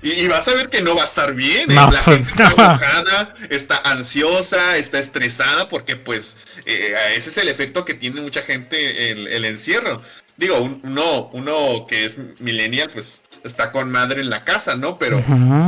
Y, 0.02 0.26
vas 0.26 0.48
a 0.48 0.54
ver 0.54 0.68
que 0.68 0.82
no 0.82 0.96
va 0.96 1.02
a 1.02 1.04
estar 1.04 1.32
bien. 1.34 1.70
¿eh? 1.70 1.74
la 1.74 1.88
pues, 2.04 2.18
gente 2.18 2.30
está 2.30 2.50
enojada, 2.50 3.34
está 3.50 3.76
ansiosa, 3.84 4.76
está 4.76 4.98
estresada, 4.98 5.68
porque 5.68 5.96
pues 5.96 6.36
eh, 6.66 6.94
ese 7.16 7.30
es 7.30 7.38
el 7.38 7.48
efecto 7.48 7.84
que 7.84 7.94
tiene 7.94 8.20
mucha 8.20 8.42
gente 8.42 9.12
el, 9.12 9.28
el 9.28 9.44
encierro. 9.44 10.02
Digo, 10.36 10.58
uno, 10.82 11.30
uno 11.32 11.86
que 11.86 12.04
es 12.04 12.18
millennial, 12.40 12.90
pues 12.90 13.22
está 13.44 13.70
con 13.70 13.90
madre 13.90 14.20
en 14.20 14.30
la 14.30 14.44
casa, 14.44 14.74
¿no? 14.74 14.98
Pero 14.98 15.22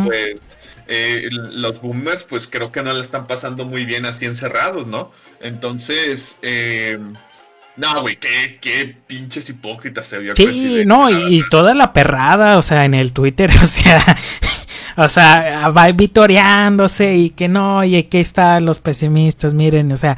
pues 0.05 0.37
eh, 0.87 1.29
los 1.31 1.81
boomers, 1.81 2.25
pues 2.25 2.49
creo 2.49 2.73
que 2.73 2.83
no 2.83 2.93
le 2.93 3.01
están 3.01 3.27
pasando 3.27 3.65
muy 3.65 3.85
bien 3.85 4.07
así 4.07 4.27
encerrados, 4.27 4.87
¿no? 4.87 5.13
Entonces, 5.41 6.39
eh, 6.43 6.99
no, 7.77 8.03
güey, 8.03 8.17
qué, 8.17 8.59
qué 8.61 8.95
pinches 9.07 9.49
hipócritas 9.51 10.07
se 10.07 10.19
vio. 10.19 10.35
Sí, 10.37 10.85
no, 10.87 11.11
y, 11.11 11.43
toda 11.51 11.75
la 11.75 11.93
perrada, 11.93 12.57
o 12.59 12.63
sea, 12.63 12.85
en 12.85 12.95
el 12.95 13.13
Twitter, 13.13 13.51
o 13.63 13.67
sea, 13.67 14.03
o 14.97 15.09
sea, 15.09 15.69
va 15.69 15.91
vitoreándose 15.91 17.17
y 17.17 17.31
que 17.31 17.49
no, 17.49 17.83
y 17.85 17.97
aquí 17.97 18.19
están 18.19 18.65
los 18.65 18.79
pesimistas, 18.79 19.55
miren, 19.55 19.91
o 19.93 19.97
sea, 19.97 20.17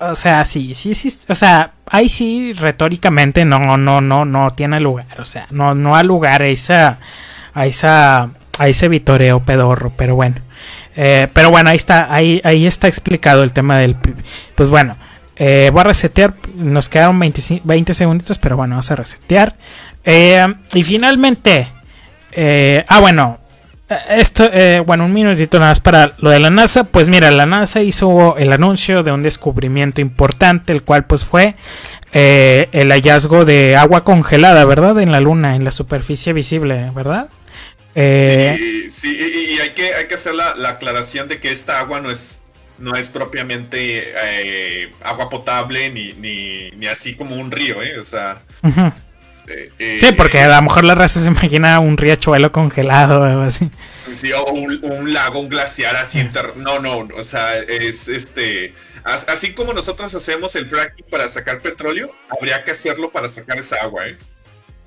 o 0.00 0.14
sea, 0.14 0.44
sí, 0.44 0.74
sí, 0.74 0.94
sí, 0.94 1.12
o 1.28 1.34
sea, 1.34 1.72
ahí 1.90 2.08
sí, 2.08 2.52
retóricamente 2.54 3.44
no, 3.44 3.76
no, 3.76 4.00
no, 4.00 4.24
no 4.24 4.50
tiene 4.52 4.80
lugar, 4.80 5.20
o 5.20 5.24
sea, 5.24 5.46
no, 5.50 5.74
no 5.74 5.96
ha 5.96 6.02
lugar 6.02 6.42
esa, 6.42 6.98
a 7.52 7.66
esa 7.66 8.30
a 8.58 8.68
ese 8.68 8.88
vitoreo 8.88 9.40
pedorro, 9.40 9.92
pero 9.96 10.14
bueno. 10.14 10.36
Eh, 10.96 11.28
pero 11.32 11.50
bueno, 11.50 11.70
ahí 11.70 11.76
está, 11.76 12.12
ahí, 12.12 12.40
ahí 12.44 12.66
está 12.66 12.86
explicado 12.86 13.42
el 13.42 13.52
tema 13.52 13.78
del... 13.78 13.96
Pues 14.54 14.68
bueno, 14.68 14.96
eh, 15.36 15.70
voy 15.72 15.80
a 15.80 15.84
resetear, 15.84 16.34
nos 16.54 16.88
quedaron 16.88 17.18
20, 17.18 17.62
20 17.64 17.94
segunditos, 17.94 18.38
pero 18.38 18.56
bueno, 18.56 18.72
vamos 18.72 18.90
a 18.90 18.96
resetear. 18.96 19.56
Eh, 20.04 20.46
y 20.74 20.82
finalmente, 20.82 21.68
ah 22.88 23.00
bueno, 23.00 23.38
esto, 24.08 24.50
bueno, 24.86 25.04
un 25.04 25.12
minutito 25.12 25.58
nada 25.58 25.72
más 25.72 25.80
para 25.80 26.14
lo 26.18 26.30
de 26.30 26.40
la 26.40 26.50
NASA. 26.50 26.84
Pues 26.84 27.08
mira, 27.08 27.30
la 27.30 27.46
NASA 27.46 27.82
hizo 27.82 28.36
el 28.36 28.52
anuncio 28.52 29.02
de 29.02 29.12
un 29.12 29.22
descubrimiento 29.22 30.00
importante, 30.00 30.72
el 30.72 30.82
cual 30.82 31.06
pues 31.06 31.24
fue 31.24 31.54
el 32.12 32.90
hallazgo 32.90 33.44
de 33.44 33.76
agua 33.76 34.04
congelada, 34.04 34.64
¿verdad? 34.64 34.98
En 35.00 35.12
la 35.12 35.20
Luna, 35.20 35.56
en 35.56 35.64
la 35.64 35.70
superficie 35.70 36.32
visible, 36.32 36.90
¿verdad? 36.94 37.28
Eh, 37.94 38.86
sí, 38.90 39.16
y, 39.16 39.60
hay, 39.60 39.70
que, 39.70 39.94
hay 39.94 40.08
que 40.08 40.14
hacer 40.14 40.34
la, 40.34 40.54
aclaración 40.68 41.28
de 41.28 41.38
que 41.38 41.52
esta 41.52 41.78
agua 41.78 42.00
no 42.00 42.10
es, 42.10 42.40
no 42.78 42.96
es 42.96 43.08
propiamente 43.08 44.12
eh, 44.16 44.92
agua 45.02 45.28
potable 45.28 45.90
ni, 45.90 46.12
ni, 46.72 46.86
así 46.86 47.14
como 47.14 47.36
un 47.36 47.50
río, 47.50 47.82
¿eh? 47.82 47.98
O 47.98 48.04
sea... 48.04 48.42
Eh, 49.46 49.98
sí, 50.00 50.12
porque 50.12 50.40
a 50.40 50.56
lo 50.56 50.62
mejor 50.62 50.84
la 50.84 50.94
raza 50.94 51.20
se 51.20 51.28
imagina 51.28 51.78
un 51.78 51.98
riachuelo 51.98 52.50
congelado 52.50 53.20
o 53.20 53.24
algo 53.24 53.42
así. 53.42 53.70
Sí, 54.10 54.32
o 54.32 54.46
un, 54.46 55.12
lago, 55.12 55.40
un 55.40 55.50
glaciar 55.50 55.96
así. 55.96 56.26
No, 56.56 56.78
no, 56.78 57.08
o 57.14 57.22
sea, 57.22 57.58
es 57.58 58.08
este... 58.08 58.72
Así 59.04 59.52
como 59.52 59.74
nosotros 59.74 60.14
hacemos 60.14 60.56
el 60.56 60.66
fracking 60.66 61.04
para 61.10 61.28
sacar 61.28 61.60
petróleo, 61.60 62.10
habría 62.30 62.64
que 62.64 62.70
hacerlo 62.70 63.10
para 63.10 63.28
sacar 63.28 63.58
esa 63.58 63.76
agua, 63.82 64.08
¿eh? 64.08 64.16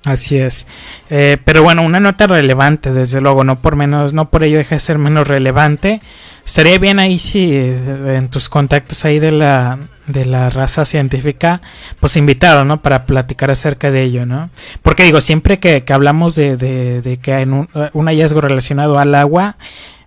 Así 0.04 0.38
es. 0.38 0.66
Eh, 1.10 1.38
pero 1.44 1.62
bueno, 1.62 1.82
una 1.82 2.00
nota 2.00 2.26
relevante, 2.26 2.92
desde 2.92 3.20
luego, 3.20 3.44
no 3.44 3.60
por 3.60 3.76
menos, 3.76 4.12
no 4.12 4.30
por 4.30 4.44
ello 4.44 4.58
deja 4.58 4.76
de 4.76 4.80
ser 4.80 4.98
menos 4.98 5.26
relevante. 5.26 6.00
Estaría 6.46 6.78
bien 6.78 6.98
ahí 6.98 7.18
si 7.18 7.52
eh, 7.52 8.16
en 8.16 8.28
tus 8.28 8.48
contactos 8.48 9.04
ahí 9.04 9.18
de 9.18 9.32
la, 9.32 9.78
de 10.06 10.24
la 10.24 10.50
raza 10.50 10.84
científica, 10.84 11.60
pues 12.00 12.16
invitado, 12.16 12.64
¿no? 12.64 12.80
Para 12.80 13.06
platicar 13.06 13.50
acerca 13.50 13.90
de 13.90 14.04
ello, 14.04 14.24
¿no? 14.24 14.50
Porque 14.82 15.02
digo, 15.02 15.20
siempre 15.20 15.58
que, 15.58 15.84
hablamos 15.88 16.36
de, 16.36 16.56
de, 16.56 17.16
que 17.18 17.34
hay 17.34 17.44
un, 17.44 17.68
hallazgo 18.06 18.40
relacionado 18.40 18.98
al 18.98 19.14
agua, 19.14 19.56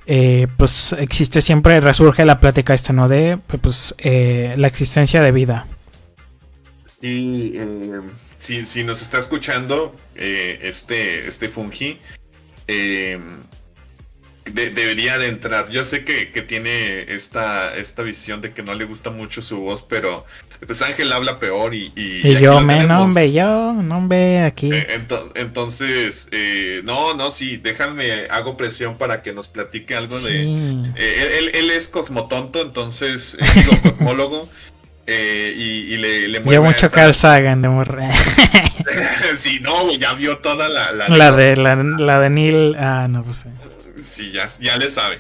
eh, 0.07 0.47
pues 0.57 0.95
existe 0.97 1.41
siempre, 1.41 1.81
resurge 1.81 2.25
la 2.25 2.39
plática 2.39 2.73
esta, 2.73 2.93
¿no? 2.93 3.09
De 3.09 3.37
pues 3.61 3.93
la 4.01 4.67
existencia 4.67 5.21
de 5.21 5.31
vida. 5.31 5.67
Sí, 7.01 7.53
si, 8.41 8.65
si 8.65 8.83
nos 8.83 9.01
está 9.03 9.19
escuchando 9.19 9.95
eh, 10.15 10.59
este, 10.63 11.27
este 11.27 11.47
Fungi, 11.47 11.99
eh, 12.67 13.19
debería 14.45 15.19
de 15.19 15.27
entrar. 15.27 15.69
Yo 15.69 15.85
sé 15.85 16.03
que, 16.03 16.25
tiene 16.41 17.03
esta, 17.13 17.75
esta 17.75 18.01
visión 18.01 18.41
de 18.41 18.51
que 18.51 18.63
no 18.63 18.73
le 18.73 18.85
gusta 18.85 19.11
mucho 19.11 19.43
su 19.43 19.57
voz, 19.57 19.83
pero 19.83 20.25
pues 20.65 20.81
Ángel 20.81 21.13
habla 21.13 21.37
peor 21.37 21.75
y... 21.75 21.93
Y, 21.95 22.39
yo, 22.39 22.59
me 22.61 22.83
nombre, 22.83 23.31
yo, 23.31 23.73
nombre 23.73 24.41
aquí. 24.41 24.71
Eh, 24.73 24.87
entonces, 25.35 26.27
no, 26.83 27.13
no, 27.13 27.29
sí, 27.29 27.57
déjame, 27.57 28.25
hago 28.31 28.57
presión 28.57 28.97
para 28.97 29.21
que 29.21 29.33
nos 29.33 29.49
platique 29.49 29.95
algo 29.95 30.19
de... 30.19 30.41
él, 30.95 31.51
él, 31.53 31.69
es 31.69 31.89
cosmotonto, 31.89 32.59
entonces, 32.59 33.37
digo, 33.53 33.71
cosmólogo. 33.83 34.49
Eh, 35.07 35.53
y, 35.55 35.97
le, 35.97 36.27
le 36.27 36.39
mueve 36.39 36.61
mucho 36.61 36.89
Carl 36.91 37.13
Sagan 37.15 37.61
de 37.61 37.69
sí, 39.35 39.59
no, 39.61 39.91
ya 39.95 40.13
vio 40.13 40.37
toda 40.37 40.69
la... 40.69 40.91
La, 41.09 41.31
de, 41.31 41.55
la, 41.57 42.19
de 42.19 42.29
Neil... 42.29 42.75
Ah, 42.79 43.07
no, 43.09 43.23
pues... 43.23 43.45
Sí, 43.97 44.31
ya, 44.31 44.45
ya 44.59 44.77
le 44.77 44.89
sabe. 44.89 45.19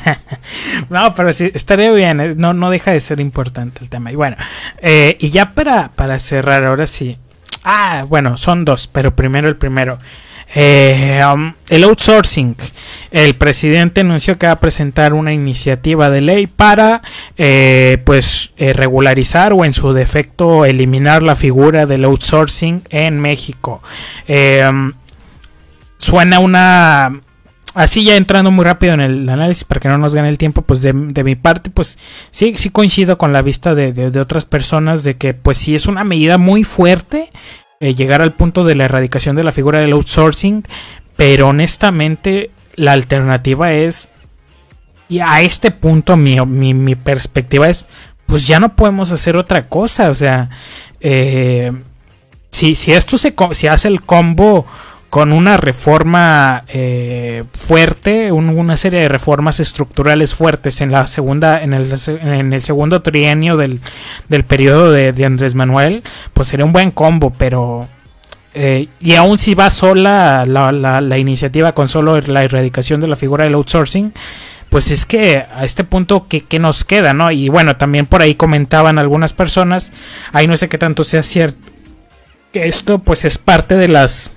no, 0.90 1.14
pero 1.14 1.32
sí, 1.32 1.50
estaría 1.54 1.92
bien. 1.92 2.20
Eh, 2.20 2.34
no, 2.36 2.52
no 2.52 2.70
deja 2.70 2.90
de 2.90 3.00
ser 3.00 3.20
importante 3.20 3.80
el 3.82 3.88
tema. 3.88 4.10
Y 4.10 4.16
bueno, 4.16 4.36
eh, 4.78 5.16
y 5.20 5.30
ya 5.30 5.52
para, 5.52 5.90
para 5.92 6.18
cerrar, 6.18 6.64
ahora 6.64 6.86
sí. 6.86 7.18
Ah, 7.62 8.04
bueno, 8.08 8.36
son 8.36 8.64
dos, 8.64 8.88
pero 8.88 9.14
primero 9.14 9.48
el 9.48 9.56
primero. 9.56 9.98
Eh, 10.54 11.20
um, 11.32 11.54
el 11.68 11.84
outsourcing. 11.84 12.56
El 13.10 13.36
presidente 13.36 14.02
anunció 14.02 14.38
que 14.38 14.46
va 14.46 14.52
a 14.52 14.60
presentar 14.60 15.12
una 15.12 15.32
iniciativa 15.32 16.10
de 16.10 16.20
ley 16.20 16.46
para, 16.46 17.02
eh, 17.36 17.98
pues, 18.04 18.52
eh, 18.56 18.72
regularizar 18.72 19.52
o 19.52 19.64
en 19.64 19.72
su 19.72 19.92
defecto 19.92 20.64
eliminar 20.64 21.22
la 21.22 21.36
figura 21.36 21.86
del 21.86 22.04
outsourcing 22.04 22.82
en 22.90 23.18
México. 23.20 23.82
Um, 24.28 24.92
suena 25.98 26.38
una 26.38 27.20
así 27.74 28.04
ya 28.04 28.16
entrando 28.16 28.50
muy 28.50 28.64
rápido 28.64 28.94
en 28.94 29.00
el 29.00 29.28
análisis 29.28 29.64
para 29.64 29.80
que 29.80 29.88
no 29.88 29.98
nos 29.98 30.14
gane 30.14 30.28
el 30.28 30.38
tiempo, 30.38 30.62
pues 30.62 30.80
de, 30.80 30.92
mi 30.92 31.34
parte, 31.34 31.70
pues 31.70 31.98
sí, 32.30 32.54
sí 32.56 32.70
coincido 32.70 33.18
con 33.18 33.32
la 33.32 33.42
vista 33.42 33.74
de, 33.74 33.92
de, 33.92 34.20
otras 34.20 34.46
personas 34.46 35.02
de 35.02 35.16
que 35.16 35.34
pues 35.34 35.58
sí 35.58 35.74
es 35.74 35.86
una 35.86 36.04
medida 36.04 36.38
muy 36.38 36.62
fuerte 36.62 37.30
eh, 37.84 37.94
llegar 37.94 38.22
al 38.22 38.32
punto 38.32 38.64
de 38.64 38.74
la 38.74 38.86
erradicación 38.86 39.36
de 39.36 39.44
la 39.44 39.52
figura 39.52 39.80
del 39.80 39.92
outsourcing, 39.92 40.64
pero 41.16 41.48
honestamente 41.48 42.50
la 42.76 42.92
alternativa 42.92 43.74
es, 43.74 44.08
y 45.08 45.20
a 45.20 45.42
este 45.42 45.70
punto 45.70 46.16
mi, 46.16 46.40
mi, 46.46 46.94
perspectiva 46.94 47.68
es, 47.68 47.84
pues 48.24 48.46
ya 48.46 48.58
no 48.58 48.74
podemos 48.74 49.12
hacer 49.12 49.36
otra 49.36 49.68
cosa, 49.68 50.08
o 50.08 50.14
sea, 50.14 50.48
eh, 51.00 51.72
si, 52.48 52.74
si 52.74 52.92
esto 52.92 53.18
se 53.18 53.34
si 53.52 53.66
hace 53.66 53.88
el 53.88 54.00
combo 54.00 54.64
con 55.14 55.30
una 55.30 55.56
reforma 55.56 56.64
eh, 56.66 57.44
fuerte, 57.56 58.32
una 58.32 58.76
serie 58.76 58.98
de 58.98 59.08
reformas 59.08 59.60
estructurales 59.60 60.34
fuertes 60.34 60.80
en 60.80 60.90
la 60.90 61.06
segunda, 61.06 61.62
en 61.62 61.72
el, 61.72 61.88
en 62.20 62.52
el 62.52 62.64
segundo 62.64 63.00
trienio 63.00 63.56
del, 63.56 63.78
del 64.28 64.44
periodo 64.44 64.90
de, 64.90 65.24
Andrés 65.24 65.54
Manuel, 65.54 66.02
pues 66.32 66.48
sería 66.48 66.66
un 66.66 66.72
buen 66.72 66.90
combo, 66.90 67.30
pero 67.30 67.86
eh, 68.54 68.88
y 68.98 69.14
aún 69.14 69.38
si 69.38 69.54
va 69.54 69.70
sola 69.70 70.46
la, 70.46 70.72
la, 70.72 71.18
iniciativa 71.18 71.76
con 71.76 71.88
solo 71.88 72.20
la 72.20 72.42
erradicación 72.42 73.00
de 73.00 73.06
la 73.06 73.14
figura 73.14 73.44
del 73.44 73.54
outsourcing, 73.54 74.12
pues 74.68 74.90
es 74.90 75.06
que 75.06 75.44
a 75.54 75.64
este 75.64 75.84
punto, 75.84 76.26
¿qué, 76.28 76.40
¿qué, 76.40 76.58
nos 76.58 76.84
queda? 76.84 77.14
¿no? 77.14 77.30
Y 77.30 77.48
bueno, 77.48 77.76
también 77.76 78.06
por 78.06 78.20
ahí 78.20 78.34
comentaban 78.34 78.98
algunas 78.98 79.32
personas, 79.32 79.92
ahí 80.32 80.48
no 80.48 80.56
sé 80.56 80.68
qué 80.68 80.76
tanto 80.76 81.04
sea 81.04 81.22
cierto, 81.22 81.68
que 82.52 82.66
esto 82.66 82.98
pues 82.98 83.24
es 83.24 83.38
parte 83.38 83.76
de 83.76 83.86
las 83.86 84.32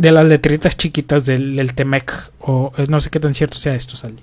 de 0.00 0.12
las 0.12 0.24
letritas 0.24 0.78
chiquitas 0.78 1.26
del, 1.26 1.56
del 1.56 1.74
Temec. 1.74 2.30
O 2.40 2.72
eh, 2.78 2.86
no 2.88 3.00
sé 3.02 3.10
qué 3.10 3.20
tan 3.20 3.34
cierto 3.34 3.58
sea 3.58 3.74
esto, 3.74 3.96
Sally. 3.96 4.22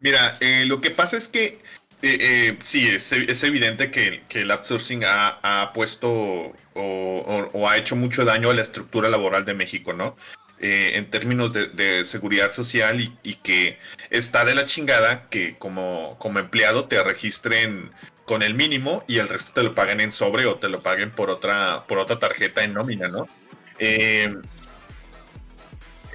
Mira, 0.00 0.36
eh, 0.40 0.64
lo 0.66 0.80
que 0.82 0.90
pasa 0.90 1.16
es 1.16 1.26
que 1.28 1.58
eh, 2.02 2.58
sí, 2.62 2.86
es, 2.86 3.42
evidente 3.42 3.90
que, 3.90 4.22
el 4.30 4.50
outsourcing 4.50 5.02
ha, 5.06 5.72
puesto 5.74 6.52
o, 6.74 7.68
ha 7.68 7.76
hecho 7.78 7.96
mucho 7.96 8.24
daño 8.24 8.50
a 8.50 8.54
la 8.54 8.62
estructura 8.62 9.08
laboral 9.08 9.44
de 9.44 9.54
México, 9.54 9.92
¿no? 9.92 10.16
en 10.62 11.08
términos 11.08 11.54
de, 11.54 12.04
seguridad 12.04 12.52
social 12.52 13.00
y, 13.22 13.34
que 13.36 13.78
está 14.10 14.44
de 14.44 14.54
la 14.54 14.66
chingada 14.66 15.22
que 15.30 15.56
como, 15.56 16.18
como 16.18 16.38
empleado 16.38 16.84
te 16.84 17.02
registren 17.02 17.90
con 18.26 18.42
el 18.42 18.52
mínimo 18.52 19.02
y 19.08 19.16
el 19.16 19.28
resto 19.28 19.52
te 19.54 19.62
lo 19.62 19.74
paguen 19.74 20.00
en 20.00 20.12
sobre 20.12 20.44
o 20.44 20.56
te 20.56 20.68
lo 20.68 20.82
paguen 20.82 21.12
por 21.12 21.30
otra, 21.30 21.86
por 21.88 21.96
otra 21.96 22.18
tarjeta 22.18 22.62
en 22.62 22.74
nómina, 22.74 23.08
¿no? 23.08 23.26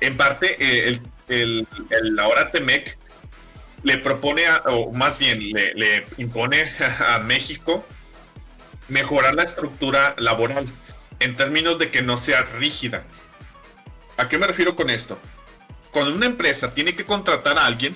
En 0.06 0.18
parte, 0.18 0.56
eh, 0.60 0.88
el, 0.88 1.02
el, 1.28 1.68
el, 1.90 2.20
ahora 2.20 2.52
Temec 2.52 2.98
le 3.84 3.98
propone, 3.98 4.44
o 4.66 4.92
más 4.92 5.18
bien 5.18 5.40
le, 5.52 6.06
impone 6.18 6.72
a 7.08 7.20
México 7.20 7.86
mejorar 8.88 9.36
la 9.36 9.44
estructura 9.44 10.16
laboral 10.18 10.68
en 11.20 11.36
términos 11.36 11.80
de 11.80 11.92
que 11.92 12.02
no 12.02 12.18
sea 12.18 12.44
rígida. 12.44 13.04
¿A 14.18 14.30
qué 14.30 14.38
me 14.38 14.48
refiero 14.48 14.76
con 14.76 14.90
esto? 14.90 15.20
Cuando 15.92 16.14
una 16.16 16.26
empresa 16.26 16.74
tiene 16.74 16.96
que 16.96 17.06
contratar 17.06 17.58
a 17.58 17.66
alguien, 17.66 17.96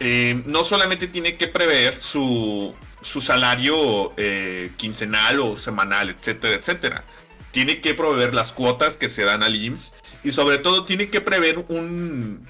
eh, 0.00 0.42
no 0.46 0.64
solamente 0.64 1.08
tiene 1.08 1.36
que 1.36 1.46
prever 1.46 1.94
su, 1.94 2.74
su 3.00 3.20
salario 3.20 4.12
eh, 4.16 4.72
quincenal 4.76 5.40
o 5.40 5.56
semanal, 5.56 6.10
etcétera, 6.10 6.54
etcétera. 6.54 7.04
Tiene 7.50 7.80
que 7.80 7.94
proveer 7.94 8.34
las 8.34 8.52
cuotas 8.52 8.96
que 8.96 9.08
se 9.08 9.24
dan 9.24 9.42
al 9.42 9.54
IMSS 9.54 9.92
y 10.24 10.32
sobre 10.32 10.58
todo 10.58 10.84
tiene 10.84 11.08
que 11.08 11.20
prever 11.20 11.64
un, 11.68 12.46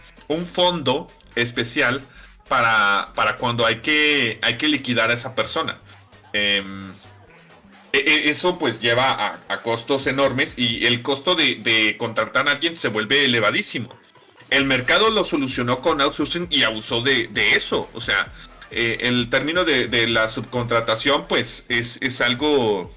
fondo 0.47 1.09
especial 1.35 2.03
para, 2.49 3.13
para, 3.15 3.37
cuando 3.37 3.67
hay 3.67 3.77
que, 3.77 4.39
hay 4.43 4.57
que 4.57 4.67
liquidar 4.67 5.11
a 5.11 5.15
esa 5.15 5.35
persona. 5.35 5.79
Em, 6.33 6.91
e, 7.93 7.99
e, 7.99 8.31
eso 8.31 8.57
pues 8.59 8.81
lleva 8.81 9.41
a, 9.49 9.63
costos 9.63 10.07
enormes 10.07 10.55
y 10.57 10.87
el 10.87 11.03
costo 11.03 11.35
de, 11.35 11.97
contratar 11.99 12.49
a 12.49 12.53
alguien 12.53 12.77
se 12.77 12.89
vuelve 12.89 13.27
elevadísimo. 13.27 13.95
El 14.49 14.65
mercado 14.65 15.11
lo 15.11 15.25
solucionó 15.25 15.81
con 15.81 16.01
outsourcing 16.01 16.47
y 16.51 16.63
abusó 16.63 17.03
de, 17.03 17.29
eso. 17.55 17.89
O 17.93 18.01
sea, 18.01 18.33
eh, 18.71 18.99
el 19.01 19.29
término 19.29 19.65
de, 19.65 20.07
la 20.09 20.29
subcontratación 20.29 21.27
pues 21.29 21.67
es, 21.69 21.99
es 22.01 22.21
algo 22.23 22.91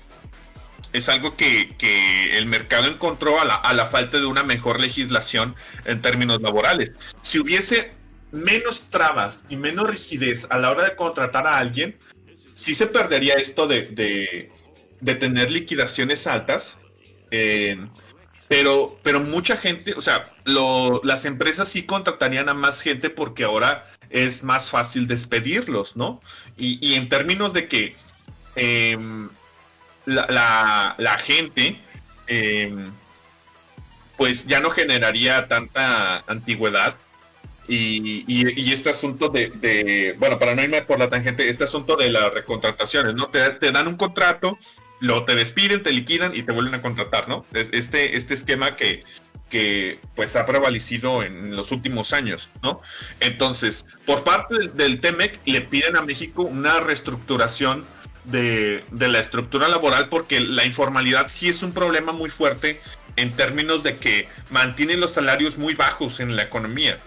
es 0.96 1.10
algo 1.10 1.36
que, 1.36 1.76
que 1.78 2.38
el 2.38 2.46
mercado 2.46 2.88
encontró 2.88 3.40
a 3.40 3.46
la, 3.46 3.56
a 3.56 3.74
la, 3.74 3.86
falta 3.86 4.20
de 4.20 4.26
una 4.26 4.44
mejor 4.44 4.80
legislación 4.80 5.56
en 5.84 6.02
términos 6.02 6.42
laborales. 6.42 6.94
Si 7.22 7.40
hubiese 7.40 7.92
menos 8.32 8.84
trabas 8.90 9.44
y 9.50 9.58
menos 9.58 9.90
rigidez 9.90 10.48
a 10.50 10.58
la 10.58 10.72
hora 10.72 10.86
de 10.86 10.96
contratar 10.96 11.48
a 11.48 11.58
alguien, 11.58 11.98
sí 12.54 12.74
se 12.74 12.88
perdería 12.88 13.36
esto 13.36 13.68
de, 13.68 14.50
de, 15.02 15.16
tener 15.16 15.52
liquidaciones 15.52 16.28
altas. 16.28 16.78
Eh, 17.32 17.78
pero, 18.48 18.98
pero 19.02 19.20
mucha 19.20 19.58
gente, 19.58 19.96
o 19.96 20.02
sea, 20.02 20.32
lo, 20.46 21.02
las 21.04 21.26
empresas 21.26 21.68
sí 21.68 21.84
contratarían 21.84 22.48
a 22.48 22.54
más 22.54 22.82
gente 22.82 23.10
porque 23.10 23.44
ahora 23.44 23.86
es 24.10 24.44
más 24.44 24.70
fácil 24.70 25.08
despedirlos, 25.08 25.96
¿no? 25.96 26.22
Y, 26.56 26.78
y 26.88 26.94
en 26.94 27.10
términos 27.10 27.54
de 27.54 27.68
que 27.68 27.96
eh, 28.56 28.98
la, 30.06 30.95
la, 30.98 31.18
gente, 31.19 31.77
eh, 32.27 32.73
pues 34.18 34.45
ya 34.45 34.60
no 34.60 34.69
generaría 34.69 35.48
tanta 35.48 36.23
antigüedad. 36.27 36.95
Y, 37.68 38.23
y, 38.27 38.72
este 38.72 38.91
asunto 38.91 39.30
de, 39.30 39.49
de, 39.49 40.15
bueno, 40.19 40.38
para 40.38 40.53
no 40.53 40.61
irme 40.61 40.84
por 40.84 40.99
la 40.99 41.10
tangente, 41.10 41.49
este 41.49 41.64
asunto 41.64 41.95
de 41.95 42.11
las 42.11 42.32
recontrataciones, 42.32 43.15
¿no? 43.15 43.30
Te, 43.30 43.49
te 43.52 43.72
dan 43.72 43.88
un 43.88 43.95
contrato, 43.95 44.60
lo 44.99 45.26
te 45.26 45.34
despiden, 45.34 45.82
te 45.82 45.91
liquidan 45.91 46.36
y 46.36 46.44
te 46.44 46.52
vuelven 46.52 46.76
a 46.76 46.82
contratar, 46.84 47.27
¿no? 47.27 47.44
Este, 47.53 48.18
este 48.18 48.36
esquema 48.36 48.76
que, 48.76 49.03
que 49.49 49.99
pues 50.15 50.36
ha 50.36 50.45
prevalecido 50.45 51.23
en 51.23 51.56
los 51.56 51.72
últimos 51.72 52.14
años, 52.14 52.52
¿no? 52.61 52.82
Entonces, 53.19 53.88
por 54.06 54.23
parte 54.23 54.56
del, 54.56 54.77
del 54.77 54.99
TEMEC 54.99 55.40
le 55.45 55.61
piden 55.61 55.95
a 55.95 56.02
México 56.02 56.44
una 56.44 56.82
reestructuración 56.82 57.84
de, 58.26 58.84
la 58.91 59.19
estructura 59.19 59.68
laboral 59.68 60.10
porque 60.10 60.39
la 60.39 60.65
informalidad 60.65 61.27
sí 61.30 61.49
es 61.49 61.64
un 61.64 61.73
problema 61.73 62.11
muy 62.11 62.30
fuerte 62.30 62.80
en 63.15 63.31
términos 63.31 63.84
de 63.84 63.97
que 63.97 64.27
mantienen 64.49 64.99
los 64.99 65.14
salarios 65.14 65.57
muy 65.57 65.73
bajos 65.73 66.19
en 66.19 66.35
la 66.35 66.43
economía. 66.43 66.97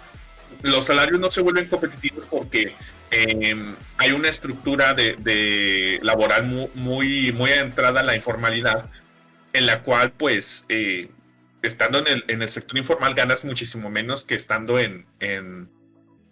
Los 0.63 0.87
salarios 0.87 1.21
no 1.21 1.31
se 1.31 1.41
vuelven 1.41 1.67
competitivos 1.69 2.25
porque 2.31 2.75
eh, 3.11 3.75
hay 3.97 4.13
una 4.13 4.29
estructura 4.29 4.95
de, 4.95 5.99
laboral 6.03 6.47
muy, 6.47 6.71
muy, 6.75 7.33
muy 7.33 7.51
entrada 7.51 8.01
a 8.01 8.05
la 8.05 8.17
informalidad, 8.17 8.91
en 9.53 9.67
la 9.67 9.83
cual, 9.83 10.13
pues, 10.13 10.65
eh, 10.69 11.09
estando 11.63 11.99
en 11.99 12.07
el, 12.07 12.25
en 12.29 12.43
el, 12.43 12.49
sector 12.49 12.79
informal 12.79 13.15
ganas 13.15 13.45
muchísimo 13.45 13.91
menos 13.91 14.25
que 14.25 14.35
estando 14.35 14.79
en, 14.79 15.07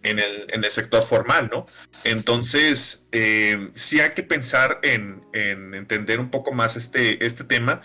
en, 0.07 0.19
el, 0.19 0.47
en 0.49 0.65
el, 0.65 0.71
sector 0.71 1.03
formal, 1.03 1.49
¿no? 1.53 1.67
Entonces, 2.05 3.07
eh, 3.13 3.71
sí 3.75 4.01
hay 4.01 4.11
que 4.11 4.23
pensar 4.23 4.81
en, 4.83 5.25
en, 5.33 5.75
entender 5.75 6.21
un 6.21 6.31
poco 6.31 6.53
más 6.53 6.77
este, 6.77 7.25
este 7.25 7.45
tema 7.45 7.83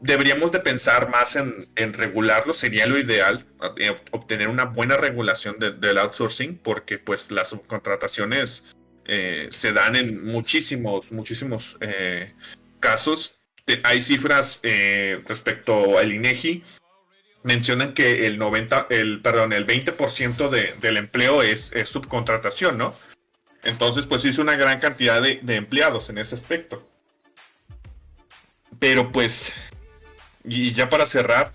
deberíamos 0.00 0.52
de 0.52 0.60
pensar 0.60 1.08
más 1.08 1.36
en, 1.36 1.92
regularlo, 1.94 2.54
sería 2.54 2.86
lo 2.86 2.98
ideal, 2.98 3.44
eh, 3.78 3.96
obtener 4.12 4.48
una 4.48 4.64
buena 4.64 4.96
regulación 4.96 5.58
de, 5.58 5.72
del 5.72 5.98
outsourcing, 5.98 6.58
porque 6.58 6.98
pues 6.98 7.30
las 7.30 7.48
subcontrataciones 7.48 8.64
eh, 9.06 9.48
se 9.50 9.72
dan 9.72 9.96
en 9.96 10.24
muchísimos, 10.24 11.10
muchísimos 11.12 11.76
eh, 11.80 12.32
casos. 12.80 13.34
Hay 13.82 14.00
cifras 14.00 14.60
respecto 15.26 15.98
al 15.98 16.12
INEGI, 16.12 16.62
mencionan 17.46 17.94
que 17.94 18.26
el 18.26 18.38
90, 18.38 18.88
el, 18.90 19.22
perdón, 19.22 19.52
el 19.52 19.66
20% 19.66 20.50
de, 20.50 20.74
del 20.80 20.98
empleo 20.98 21.42
es, 21.42 21.72
subcontratación, 21.86 22.76
¿no? 22.76 22.94
Entonces, 23.62 24.06
pues 24.06 24.24
es 24.24 24.38
una 24.38 24.56
gran 24.56 24.80
cantidad 24.80 25.22
de, 25.22 25.40
de 25.42 25.56
empleados 25.56 26.10
en 26.10 26.18
ese 26.18 26.34
aspecto. 26.34 26.86
Pero 28.78 29.10
pues 29.10 29.54
y 30.46 30.72
ya 30.72 30.88
para 30.88 31.06
cerrar, 31.06 31.52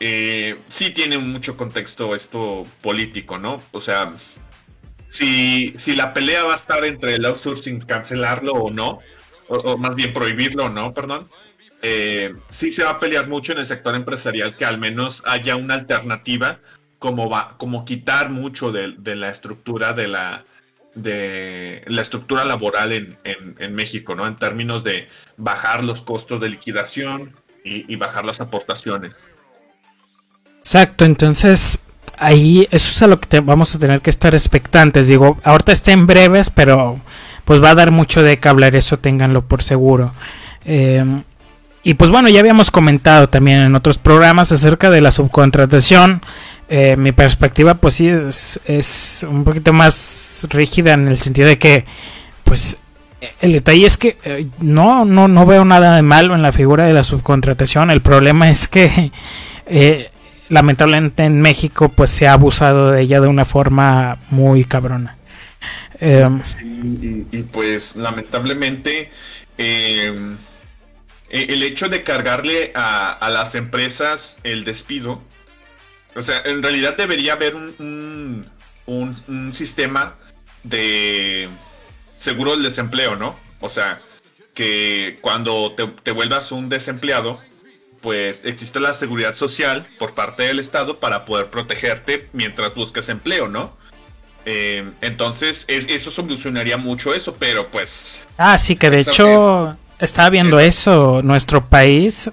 eh, 0.00 0.56
sí 0.68 0.90
tiene 0.90 1.18
mucho 1.18 1.56
contexto 1.56 2.14
esto 2.14 2.66
político, 2.80 3.38
¿no? 3.38 3.62
O 3.72 3.80
sea, 3.80 4.14
si, 5.08 5.72
si 5.76 5.96
la 5.96 6.12
pelea 6.12 6.44
va 6.44 6.52
a 6.52 6.56
estar 6.56 6.84
entre 6.84 7.16
el 7.16 7.24
outsourcing, 7.24 7.80
cancelarlo 7.80 8.52
o 8.52 8.70
no, 8.70 9.00
o, 9.48 9.56
o 9.56 9.76
más 9.76 9.94
bien 9.94 10.12
prohibirlo 10.12 10.66
o 10.66 10.68
no, 10.68 10.94
perdón, 10.94 11.28
eh, 11.82 12.34
sí 12.48 12.70
se 12.70 12.84
va 12.84 12.90
a 12.90 12.98
pelear 12.98 13.28
mucho 13.28 13.52
en 13.52 13.58
el 13.58 13.66
sector 13.66 13.94
empresarial 13.94 14.56
que 14.56 14.64
al 14.64 14.78
menos 14.78 15.22
haya 15.26 15.56
una 15.56 15.74
alternativa 15.74 16.58
como, 16.98 17.28
va, 17.28 17.56
como 17.58 17.84
quitar 17.84 18.30
mucho 18.30 18.70
de, 18.70 18.94
la 19.16 19.30
estructura 19.30 19.92
de 19.92 20.06
la, 20.06 20.44
de 20.94 21.82
la 21.86 22.02
estructura 22.02 22.44
laboral 22.44 22.92
en, 22.92 23.18
en, 23.24 23.74
México, 23.74 24.14
¿no? 24.14 24.26
En 24.26 24.36
términos 24.36 24.84
de 24.84 25.08
bajar 25.36 25.82
los 25.82 26.00
costos 26.00 26.40
de 26.40 26.48
liquidación, 26.48 27.34
y, 27.64 27.92
y, 27.92 27.96
bajar 27.96 28.24
las 28.24 28.40
aportaciones. 28.40 29.14
Exacto, 30.58 31.04
entonces 31.04 31.78
ahí 32.18 32.66
eso 32.70 32.90
es 32.90 33.02
a 33.02 33.06
lo 33.06 33.20
que 33.20 33.26
te, 33.26 33.40
vamos 33.40 33.74
a 33.74 33.78
tener 33.78 34.00
que 34.00 34.10
estar 34.10 34.34
expectantes. 34.34 35.06
Digo, 35.06 35.38
ahorita 35.44 35.72
está 35.72 35.92
en 35.92 36.06
breves, 36.06 36.50
pero 36.50 37.00
pues 37.44 37.62
va 37.62 37.70
a 37.70 37.74
dar 37.74 37.90
mucho 37.90 38.22
de 38.22 38.38
qué 38.38 38.48
hablar, 38.48 38.74
eso 38.76 38.98
ténganlo 38.98 39.42
por 39.42 39.62
seguro. 39.62 40.12
Eh, 40.64 41.04
y 41.84 41.94
pues 41.94 42.10
bueno, 42.10 42.28
ya 42.28 42.40
habíamos 42.40 42.70
comentado 42.70 43.28
también 43.28 43.58
en 43.58 43.74
otros 43.74 43.98
programas 43.98 44.52
acerca 44.52 44.88
de 44.90 45.00
la 45.00 45.10
subcontratación. 45.10 46.22
Eh, 46.68 46.96
mi 46.96 47.10
perspectiva 47.10 47.74
pues 47.74 47.94
sí 47.94 48.08
es, 48.08 49.26
un 49.28 49.42
poquito 49.42 49.72
más 49.72 50.46
rígida 50.48 50.94
en 50.94 51.08
el 51.08 51.18
sentido 51.18 51.48
de 51.48 51.58
que 51.58 51.84
pues 52.44 52.76
el 53.40 53.52
detalle 53.52 53.84
es 53.84 53.98
que 53.98 54.16
eh, 54.24 54.46
no, 54.60 55.04
no, 55.04 55.26
no 55.26 55.44
veo 55.44 55.64
nada 55.64 55.96
de 55.96 56.02
malo 56.02 56.34
en 56.34 56.42
la 56.42 56.52
figura 56.52 56.86
de 56.86 56.92
la 56.92 57.02
subcontratación. 57.02 57.90
El 57.90 58.00
problema 58.00 58.48
es 58.48 58.68
que 58.68 59.10
eh, 59.66 60.10
lamentablemente 60.50 61.24
en 61.24 61.40
México 61.40 61.88
pues 61.88 62.10
se 62.10 62.28
ha 62.28 62.34
abusado 62.34 62.92
de 62.92 63.02
ella 63.02 63.20
de 63.20 63.26
una 63.26 63.44
forma 63.44 64.18
muy 64.30 64.64
cabrona. 64.64 65.16
Y, 66.00 67.42
pues 67.52 67.94
lamentablemente 67.96 69.10
el 71.32 71.62
hecho 71.62 71.88
de 71.88 72.04
cargarle 72.04 72.72
a, 72.74 73.10
a, 73.12 73.30
las 73.30 73.54
empresas 73.54 74.38
el 74.44 74.64
despido, 74.64 75.22
o 76.14 76.22
sea, 76.22 76.42
en 76.44 76.62
realidad 76.62 76.96
debería 76.96 77.32
haber 77.32 77.54
un, 77.54 77.74
un, 77.78 78.50
un, 78.86 79.16
un 79.28 79.54
sistema 79.54 80.16
de 80.62 81.48
seguro 82.16 82.52
del 82.52 82.62
desempleo, 82.62 83.16
¿no? 83.16 83.36
O 83.60 83.68
sea, 83.68 84.02
que 84.54 85.18
cuando 85.22 85.72
te, 85.74 85.86
te, 85.86 86.10
vuelvas 86.10 86.52
un 86.52 86.68
desempleado, 86.68 87.40
pues 88.02 88.40
existe 88.44 88.78
la 88.80 88.92
seguridad 88.92 89.34
social 89.34 89.86
por 89.98 90.14
parte 90.14 90.42
del 90.42 90.58
Estado 90.58 90.98
para 90.98 91.24
poder 91.24 91.46
protegerte 91.46 92.28
mientras 92.34 92.74
buscas 92.74 93.08
empleo, 93.08 93.48
¿no? 93.48 93.76
Eh, 94.44 94.90
entonces, 95.00 95.64
es, 95.68 95.86
eso 95.88 96.10
solucionaría 96.10 96.76
mucho 96.76 97.14
eso, 97.14 97.34
pero 97.38 97.70
pues... 97.70 98.26
Ah, 98.36 98.58
sí, 98.58 98.76
que 98.76 98.90
de 98.90 98.98
hecho 98.98 99.70
es, 99.70 99.76
estaba 100.02 100.30
viendo 100.30 100.60
eso. 100.60 101.18
eso, 101.18 101.22
nuestro 101.22 101.66
país, 101.66 102.30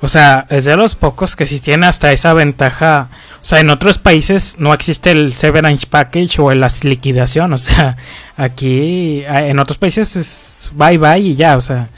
o 0.00 0.08
sea, 0.08 0.46
es 0.48 0.64
de 0.64 0.76
los 0.76 0.94
pocos 0.94 1.36
que 1.36 1.46
sí 1.46 1.60
tiene 1.60 1.86
hasta 1.86 2.12
esa 2.12 2.32
ventaja. 2.32 3.08
O 3.42 3.44
sea, 3.44 3.60
en 3.60 3.70
otros 3.70 3.98
países 3.98 4.56
no 4.58 4.72
existe 4.72 5.10
el 5.10 5.34
severance 5.34 5.86
package 5.86 6.38
o 6.40 6.52
la 6.54 6.70
liquidación. 6.82 7.52
O 7.52 7.58
sea, 7.58 7.96
aquí 8.36 9.22
en 9.26 9.58
otros 9.58 9.78
países 9.78 10.16
es 10.16 10.70
bye 10.74 10.98
bye 10.98 11.20
y 11.20 11.34
ya. 11.34 11.56
O 11.56 11.60
sea, 11.60 11.88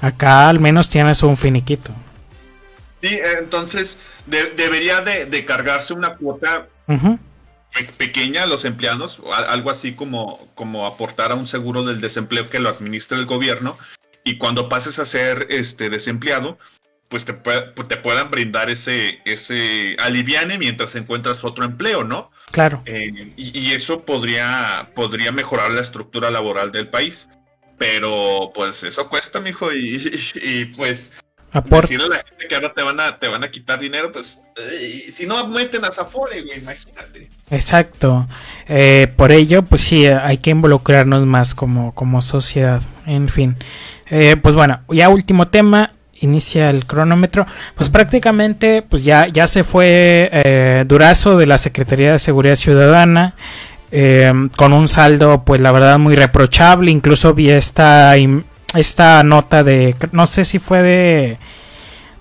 acá 0.00 0.48
al 0.48 0.58
menos 0.58 0.88
tienes 0.88 1.22
un 1.22 1.36
finiquito. 1.36 1.92
Sí, 3.00 3.18
entonces 3.38 3.98
de, 4.26 4.52
debería 4.56 5.00
de, 5.00 5.26
de, 5.26 5.44
cargarse 5.44 5.92
una 5.92 6.14
cuota 6.16 6.68
uh 6.86 6.92
-huh. 6.92 7.18
pe 7.74 7.84
pequeña 7.96 8.44
a 8.44 8.46
los 8.46 8.64
empleados, 8.64 9.20
algo 9.48 9.70
así 9.70 9.94
como, 9.94 10.48
como 10.54 10.86
aportar 10.86 11.32
a 11.32 11.34
un 11.34 11.48
seguro 11.48 11.82
del 11.82 12.00
desempleo 12.00 12.48
que 12.48 12.60
lo 12.60 12.68
administra 12.68 13.18
el 13.18 13.26
gobierno. 13.26 13.76
Y 14.24 14.38
cuando 14.38 14.68
pases 14.68 14.98
a 14.98 15.04
ser 15.04 15.46
este 15.50 15.90
desempleado, 15.90 16.58
pues 17.08 17.24
te, 17.24 17.34
te, 17.34 17.96
puedan 17.98 18.30
brindar 18.30 18.70
ese, 18.70 19.18
ese 19.24 19.96
aliviane 19.98 20.56
mientras 20.58 20.94
encuentras 20.94 21.44
otro 21.44 21.64
empleo, 21.64 22.04
¿no? 22.04 22.30
Claro. 22.50 22.82
Eh, 22.86 23.32
y, 23.36 23.58
y, 23.58 23.72
eso 23.72 24.02
podría, 24.02 24.90
podría 24.94 25.30
mejorar 25.30 25.72
la 25.72 25.82
estructura 25.82 26.30
laboral 26.30 26.72
del 26.72 26.88
país. 26.88 27.28
Pero 27.76 28.52
pues 28.54 28.82
eso 28.84 29.08
cuesta, 29.08 29.40
mijo, 29.40 29.72
y, 29.72 29.96
y, 29.96 30.32
y 30.60 30.64
pues 30.66 31.12
Aport 31.52 31.82
decirle 31.82 32.06
a 32.06 32.08
la 32.08 32.24
gente 32.26 32.48
que 32.48 32.54
ahora 32.54 32.72
te 32.72 32.82
van 32.82 32.98
a, 32.98 33.18
te 33.18 33.28
van 33.28 33.44
a 33.44 33.50
quitar 33.50 33.78
dinero, 33.78 34.10
pues 34.10 34.40
eh, 34.56 35.10
si 35.12 35.26
no 35.26 35.46
meten 35.48 35.84
a 35.84 35.92
Zafore, 35.92 36.42
güey, 36.42 36.58
imagínate. 36.58 37.28
Exacto. 37.50 38.26
Eh, 38.68 39.12
por 39.16 39.32
ello, 39.32 39.62
pues 39.62 39.82
sí, 39.82 40.06
hay 40.06 40.38
que 40.38 40.50
involucrarnos 40.50 41.26
más 41.26 41.54
como, 41.54 41.94
como 41.94 42.22
sociedad. 42.22 42.80
En 43.04 43.28
fin. 43.28 43.56
Eh, 44.14 44.36
pues 44.36 44.54
bueno, 44.54 44.80
ya 44.90 45.08
último 45.08 45.48
tema, 45.48 45.90
inicia 46.20 46.68
el 46.68 46.84
cronómetro, 46.84 47.46
pues 47.74 47.88
prácticamente 47.88 48.82
pues 48.82 49.04
ya, 49.04 49.26
ya 49.28 49.46
se 49.46 49.64
fue 49.64 50.28
eh, 50.30 50.84
Durazo 50.86 51.38
de 51.38 51.46
la 51.46 51.56
Secretaría 51.56 52.12
de 52.12 52.18
Seguridad 52.18 52.56
Ciudadana 52.56 53.34
eh, 53.90 54.30
con 54.54 54.74
un 54.74 54.86
saldo 54.86 55.44
pues 55.46 55.62
la 55.62 55.72
verdad 55.72 55.98
muy 55.98 56.14
reprochable, 56.14 56.90
incluso 56.90 57.32
vi 57.32 57.48
esta 57.48 58.14
esta 58.74 59.22
nota 59.22 59.64
de, 59.64 59.96
no 60.12 60.26
sé 60.26 60.44
si 60.44 60.58
fue 60.58 60.82
de, 60.82 61.38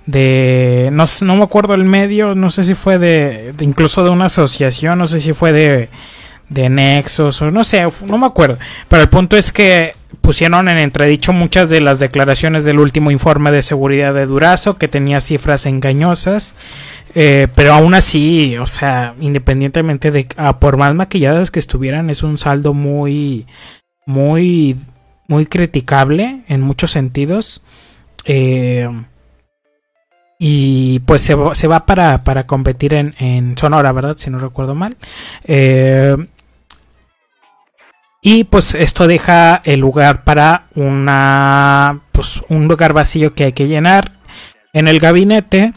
de, 0.06 0.88
no, 0.94 1.04
no 1.24 1.36
me 1.36 1.44
acuerdo 1.44 1.74
el 1.74 1.84
medio, 1.84 2.36
no 2.36 2.52
sé 2.52 2.64
si 2.64 2.74
fue 2.74 3.00
de, 3.00 3.54
incluso 3.60 4.02
de 4.06 4.12
una 4.12 4.26
asociación, 4.26 4.98
no 4.98 5.08
sé 5.08 5.20
si 5.20 5.34
fue 5.34 5.52
de, 5.52 5.90
de 6.48 6.70
Nexos 6.70 7.42
o 7.42 7.52
no 7.52 7.66
sé, 7.66 7.86
no 8.06 8.18
me 8.18 8.28
acuerdo, 8.28 8.58
pero 8.88 9.02
el 9.02 9.10
punto 9.10 9.36
es 9.36 9.52
que 9.52 10.00
pusieron 10.32 10.70
en 10.70 10.78
entredicho 10.78 11.34
muchas 11.34 11.68
de 11.68 11.82
las 11.82 12.00
declaraciones 12.00 12.64
del 12.64 12.80
último 12.80 13.12
informe 13.12 13.52
de 13.52 13.62
seguridad 13.62 14.14
de 14.14 14.26
Durazo, 14.26 14.78
que 14.78 14.88
tenía 14.88 15.20
cifras 15.20 15.66
engañosas, 15.66 16.56
eh, 17.16 17.50
pero 17.54 17.74
aún 17.74 17.94
así, 17.96 18.58
o 18.58 18.66
sea, 18.66 19.14
independientemente 19.20 20.10
de, 20.10 20.30
a 20.38 20.58
por 20.58 20.78
más 20.78 20.96
maquilladas 20.96 21.52
que 21.52 21.60
estuvieran, 21.60 22.10
es 22.10 22.24
un 22.24 22.38
saldo 22.38 22.74
muy, 22.74 23.46
muy, 24.06 24.78
muy 25.28 25.48
criticable 25.48 26.44
en 26.48 26.62
muchos 26.62 26.92
sentidos. 26.92 27.62
Eh, 28.24 28.88
y 30.40 31.00
pues 31.00 31.24
se, 31.24 31.36
se 31.56 31.68
va 31.68 31.86
para, 31.86 32.24
para 32.24 32.48
competir 32.48 32.94
en, 32.94 33.16
en, 33.20 33.58
Sonora, 33.58 33.92
¿verdad? 33.92 34.16
Si 34.18 34.30
no 34.30 34.40
recuerdo 34.40 34.76
mal. 34.76 34.96
Eh, 35.44 36.16
y 38.22 38.44
pues 38.44 38.76
esto 38.76 39.08
deja 39.08 39.62
el 39.66 39.80
lugar 39.80 40.24
para 40.24 40.68
una 40.76 42.02
pues 42.12 42.42
un 42.50 42.68
lugar 42.68 42.94
vacío 42.94 43.34
que 43.34 43.46
hay 43.46 43.54
que 43.54 43.68
llenar. 43.68 44.14
En 44.74 44.88
el 44.88 45.00
gabinete 45.00 45.74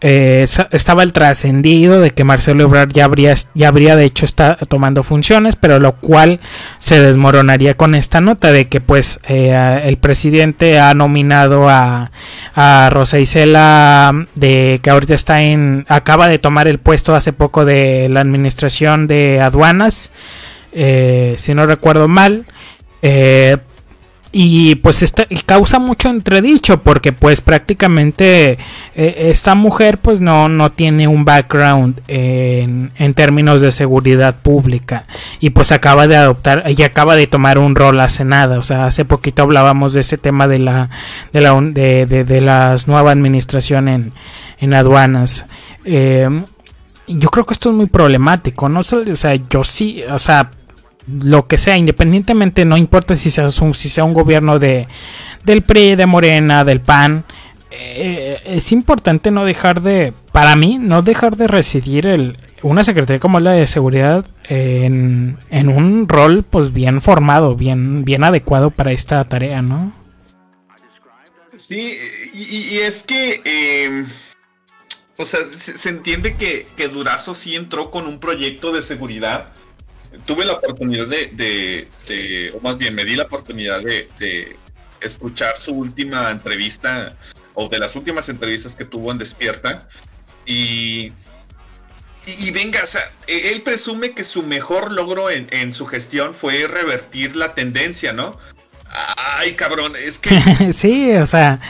eh, 0.00 0.46
estaba 0.70 1.02
el 1.02 1.12
trascendido 1.12 2.00
de 2.00 2.10
que 2.10 2.22
Marcelo 2.22 2.62
Ebrard 2.62 2.92
ya 2.92 3.06
habría, 3.06 3.34
ya 3.54 3.68
habría 3.68 3.96
de 3.96 4.04
hecho 4.04 4.26
está 4.26 4.56
tomando 4.56 5.02
funciones, 5.02 5.56
pero 5.56 5.80
lo 5.80 5.96
cual 5.96 6.40
se 6.76 7.00
desmoronaría 7.00 7.76
con 7.76 7.94
esta 7.94 8.20
nota 8.20 8.52
de 8.52 8.68
que 8.68 8.80
pues 8.80 9.18
eh, 9.26 9.80
el 9.84 9.96
presidente 9.96 10.78
ha 10.78 10.92
nominado 10.92 11.70
a, 11.70 12.12
a 12.54 12.90
Rosa 12.92 13.18
Isela 13.18 14.26
de 14.34 14.78
que 14.82 14.90
ahorita 14.90 15.14
está 15.14 15.42
en 15.42 15.86
acaba 15.88 16.28
de 16.28 16.38
tomar 16.38 16.68
el 16.68 16.78
puesto 16.78 17.16
hace 17.16 17.32
poco 17.32 17.64
de 17.64 18.08
la 18.10 18.20
administración 18.20 19.06
de 19.08 19.40
aduanas 19.40 20.12
eh, 20.80 21.34
si 21.38 21.54
no 21.54 21.66
recuerdo 21.66 22.06
mal. 22.06 22.46
Eh, 23.02 23.56
y 24.30 24.76
pues 24.76 25.02
esta, 25.02 25.26
causa 25.46 25.78
mucho 25.78 26.10
entredicho 26.10 26.82
porque 26.82 27.12
pues 27.12 27.40
prácticamente 27.40 28.58
eh, 28.94 29.30
esta 29.30 29.54
mujer 29.54 29.98
pues 29.98 30.20
no, 30.20 30.50
no 30.50 30.70
tiene 30.70 31.08
un 31.08 31.24
background 31.24 32.02
en, 32.08 32.92
en, 32.96 33.14
términos 33.14 33.62
de 33.62 33.72
seguridad 33.72 34.36
pública 34.36 35.06
y 35.40 35.50
pues 35.50 35.72
acaba 35.72 36.06
de 36.06 36.16
adoptar 36.16 36.64
y 36.68 36.82
acaba 36.82 37.16
de 37.16 37.26
tomar 37.26 37.58
un 37.58 37.74
rol 37.74 37.98
hace 38.00 38.26
nada 38.26 38.58
o 38.58 38.62
sea 38.62 38.84
hace 38.84 39.06
poquito 39.06 39.44
hablábamos 39.44 39.94
de 39.94 40.00
este 40.00 40.18
tema 40.18 40.46
de 40.46 40.58
la 40.58 40.90
de 41.32 41.40
la 41.40 41.58
de, 41.62 42.04
de, 42.04 42.24
de 42.24 42.40
las 42.42 42.86
nueva 42.86 43.12
administración 43.12 43.88
en, 43.88 44.12
en 44.60 44.74
aduanas 44.74 45.46
yo 47.08 47.30
creo 47.30 47.46
que 47.46 47.54
esto 47.54 47.70
es 47.70 47.76
muy 47.76 47.86
problemático, 47.86 48.68
¿no? 48.68 48.80
O 48.80 48.82
sea, 48.82 49.34
yo 49.34 49.64
sí, 49.64 50.02
o 50.10 50.18
sea, 50.18 50.50
lo 51.08 51.46
que 51.46 51.58
sea, 51.58 51.76
independientemente, 51.76 52.64
no 52.64 52.76
importa 52.76 53.14
si 53.14 53.30
sea 53.30 53.48
un, 53.60 53.74
si 53.74 53.88
sea 53.88 54.04
un 54.04 54.14
gobierno 54.14 54.58
de, 54.58 54.88
del 55.44 55.62
PRI, 55.62 55.96
de 55.96 56.06
Morena, 56.06 56.64
del 56.64 56.80
PAN, 56.80 57.24
eh, 57.70 58.40
es 58.44 58.72
importante 58.72 59.30
no 59.30 59.44
dejar 59.44 59.82
de, 59.82 60.12
para 60.32 60.56
mí, 60.56 60.78
no 60.78 61.02
dejar 61.02 61.36
de 61.36 61.46
residir 61.46 62.06
el, 62.06 62.38
una 62.62 62.84
secretaría 62.84 63.20
como 63.20 63.40
la 63.40 63.52
de 63.52 63.66
seguridad 63.66 64.24
en, 64.48 65.38
en 65.50 65.68
un 65.68 66.08
rol 66.08 66.44
pues 66.48 66.72
bien 66.72 67.00
formado, 67.00 67.54
bien, 67.54 68.04
bien 68.04 68.24
adecuado 68.24 68.70
para 68.70 68.92
esta 68.92 69.22
tarea, 69.24 69.62
¿no? 69.62 69.92
Sí, 71.56 71.98
y, 72.34 72.78
es 72.78 73.02
que... 73.02 73.40
Eh 73.44 74.06
o 75.20 75.26
sea, 75.26 75.40
se, 75.44 75.88
entiende 75.88 76.36
que, 76.36 76.68
que, 76.76 76.86
Durazo 76.86 77.34
sí 77.34 77.56
entró 77.56 77.90
con 77.90 78.06
un 78.06 78.20
proyecto 78.20 78.70
de 78.70 78.82
seguridad. 78.82 79.52
Tuve 80.24 80.44
la 80.44 80.54
oportunidad 80.54 81.06
de, 81.06 81.88
de, 82.06 82.52
o 82.54 82.60
más 82.60 82.78
bien 82.78 82.94
me 82.94 83.04
di 83.04 83.16
la 83.16 83.24
oportunidad 83.24 83.80
de, 83.80 84.08
de, 84.18 84.56
escuchar 85.00 85.56
su 85.56 85.72
última 85.72 86.30
entrevista, 86.30 87.16
o 87.54 87.68
de 87.68 87.78
las 87.78 87.94
últimas 87.96 88.28
entrevistas 88.28 88.74
que 88.74 88.84
tuvo 88.84 89.12
en 89.12 89.18
Despierta. 89.18 89.88
Y, 90.44 91.12
y, 92.26 92.50
venga, 92.50 92.82
o 92.82 92.86
sea, 92.86 93.10
e, 93.26 93.52
él 93.52 93.62
presume 93.62 94.12
que 94.12 94.24
su 94.24 94.42
mejor 94.42 94.92
logro 94.92 95.30
en, 95.30 95.48
en 95.50 95.72
su 95.72 95.86
gestión 95.86 96.34
fue 96.34 96.66
revertir 96.66 97.36
la 97.36 97.54
tendencia, 97.54 98.12
¿no? 98.12 98.36
Ay, 98.90 99.52
cabrón, 99.52 99.94
es 99.96 100.18
que. 100.18 100.72
sí, 100.72 101.12
o 101.12 101.26
sea. 101.26 101.60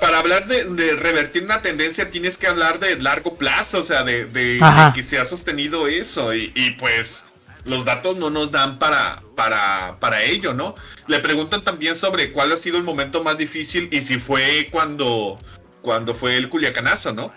Para 0.00 0.18
hablar 0.18 0.46
de, 0.46 0.64
revertir 0.96 1.42
una 1.42 1.62
tendencia 1.62 2.10
tienes 2.10 2.36
que 2.36 2.46
hablar 2.46 2.78
de 2.78 3.00
largo 3.00 3.36
plazo, 3.36 3.78
o 3.78 3.82
sea, 3.82 4.02
de, 4.02 4.60
que 4.94 5.02
se 5.02 5.18
ha 5.18 5.24
sostenido 5.24 5.86
eso. 5.88 6.34
Y, 6.34 6.76
pues 6.78 7.24
los 7.64 7.84
datos 7.84 8.16
no 8.18 8.30
nos 8.30 8.50
dan 8.50 8.78
para, 8.78 9.22
para, 9.34 9.96
para 10.00 10.22
ello, 10.22 10.54
¿no? 10.54 10.74
Le 11.06 11.20
preguntan 11.20 11.62
también 11.62 11.96
sobre 11.96 12.32
cuál 12.32 12.52
ha 12.52 12.56
sido 12.56 12.78
el 12.78 12.84
momento 12.84 13.22
más 13.22 13.38
difícil 13.38 13.88
y 13.92 14.00
si 14.00 14.18
fue 14.18 14.68
cuando, 14.70 15.38
cuando 15.82 16.14
fue 16.14 16.36
el 16.36 16.48
culiacanazo, 16.48 17.12
¿no? 17.12 17.32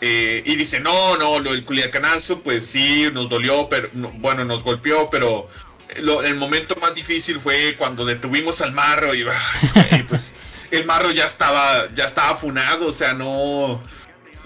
Eh, 0.00 0.42
y 0.46 0.54
dice, 0.54 0.78
no, 0.78 1.16
no, 1.16 1.40
lo 1.40 1.52
del 1.52 1.64
culiacanazo, 1.64 2.40
pues 2.42 2.64
sí, 2.66 3.08
nos 3.12 3.28
dolió, 3.28 3.68
pero 3.68 3.88
bueno, 3.92 4.44
nos 4.44 4.62
golpeó, 4.62 5.08
pero 5.10 5.48
el 5.96 6.36
momento 6.36 6.76
más 6.76 6.94
difícil 6.94 7.40
fue 7.40 7.74
cuando 7.76 8.04
detuvimos 8.04 8.60
al 8.60 8.72
marro 8.72 9.14
y, 9.14 9.24
pues 10.08 10.34
el 10.70 10.84
marro 10.84 11.10
ya 11.10 11.24
estaba 11.24 11.88
ya 11.94 12.04
estaba 12.04 12.36
funado, 12.36 12.86
o 12.86 12.92
sea, 12.92 13.14
no 13.14 13.82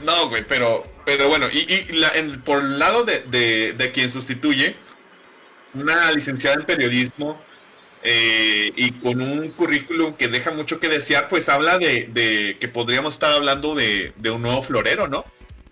no, 0.05 0.29
güey, 0.29 0.47
pero 0.47 0.85
pero 1.05 1.29
bueno, 1.29 1.49
y, 1.53 1.67
por 2.45 2.63
el 2.63 2.79
lado 2.79 3.05
de, 3.05 3.91
quien 3.93 4.09
sustituye 4.09 4.77
una 5.75 6.11
licenciada 6.13 6.57
en 6.57 6.67
periodismo 6.67 7.41
eh, 8.03 8.73
y 8.77 8.91
con 8.93 9.21
un 9.21 9.49
currículum 9.51 10.15
que 10.15 10.29
deja 10.29 10.51
mucho 10.51 10.81
que 10.81 10.89
desear, 10.89 11.29
pues 11.29 11.49
habla 11.49 11.79
de, 11.79 12.09
de 12.13 12.57
que 12.61 12.69
podríamos 12.69 13.15
estar 13.15 13.33
hablando 13.33 13.75
de, 13.75 14.13
de 14.17 14.31
un 14.31 14.43
nuevo 14.43 14.63
florero, 14.63 15.09
¿no? 15.09 15.25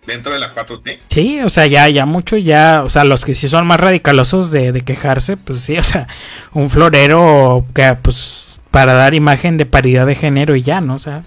dentro 0.05 0.33
de 0.33 0.39
la 0.39 0.53
4T. 0.53 0.99
Sí, 1.09 1.41
o 1.41 1.49
sea, 1.49 1.67
ya, 1.67 1.87
ya 1.89 2.05
mucho, 2.05 2.37
ya, 2.37 2.81
o 2.83 2.89
sea, 2.89 3.03
los 3.03 3.25
que 3.25 3.33
sí 3.33 3.47
son 3.47 3.67
más 3.67 3.79
radicalosos 3.79 4.51
de, 4.51 4.71
de 4.71 4.81
quejarse, 4.81 5.37
pues 5.37 5.61
sí, 5.61 5.77
o 5.77 5.83
sea, 5.83 6.07
un 6.53 6.69
florero 6.69 7.65
que, 7.73 7.95
pues, 8.01 8.61
para 8.71 8.93
dar 8.93 9.13
imagen 9.13 9.57
de 9.57 9.65
paridad 9.65 10.05
de 10.05 10.15
género 10.15 10.55
y 10.55 10.61
ya, 10.61 10.81
¿no? 10.81 10.95
O 10.95 10.99
sea, 10.99 11.23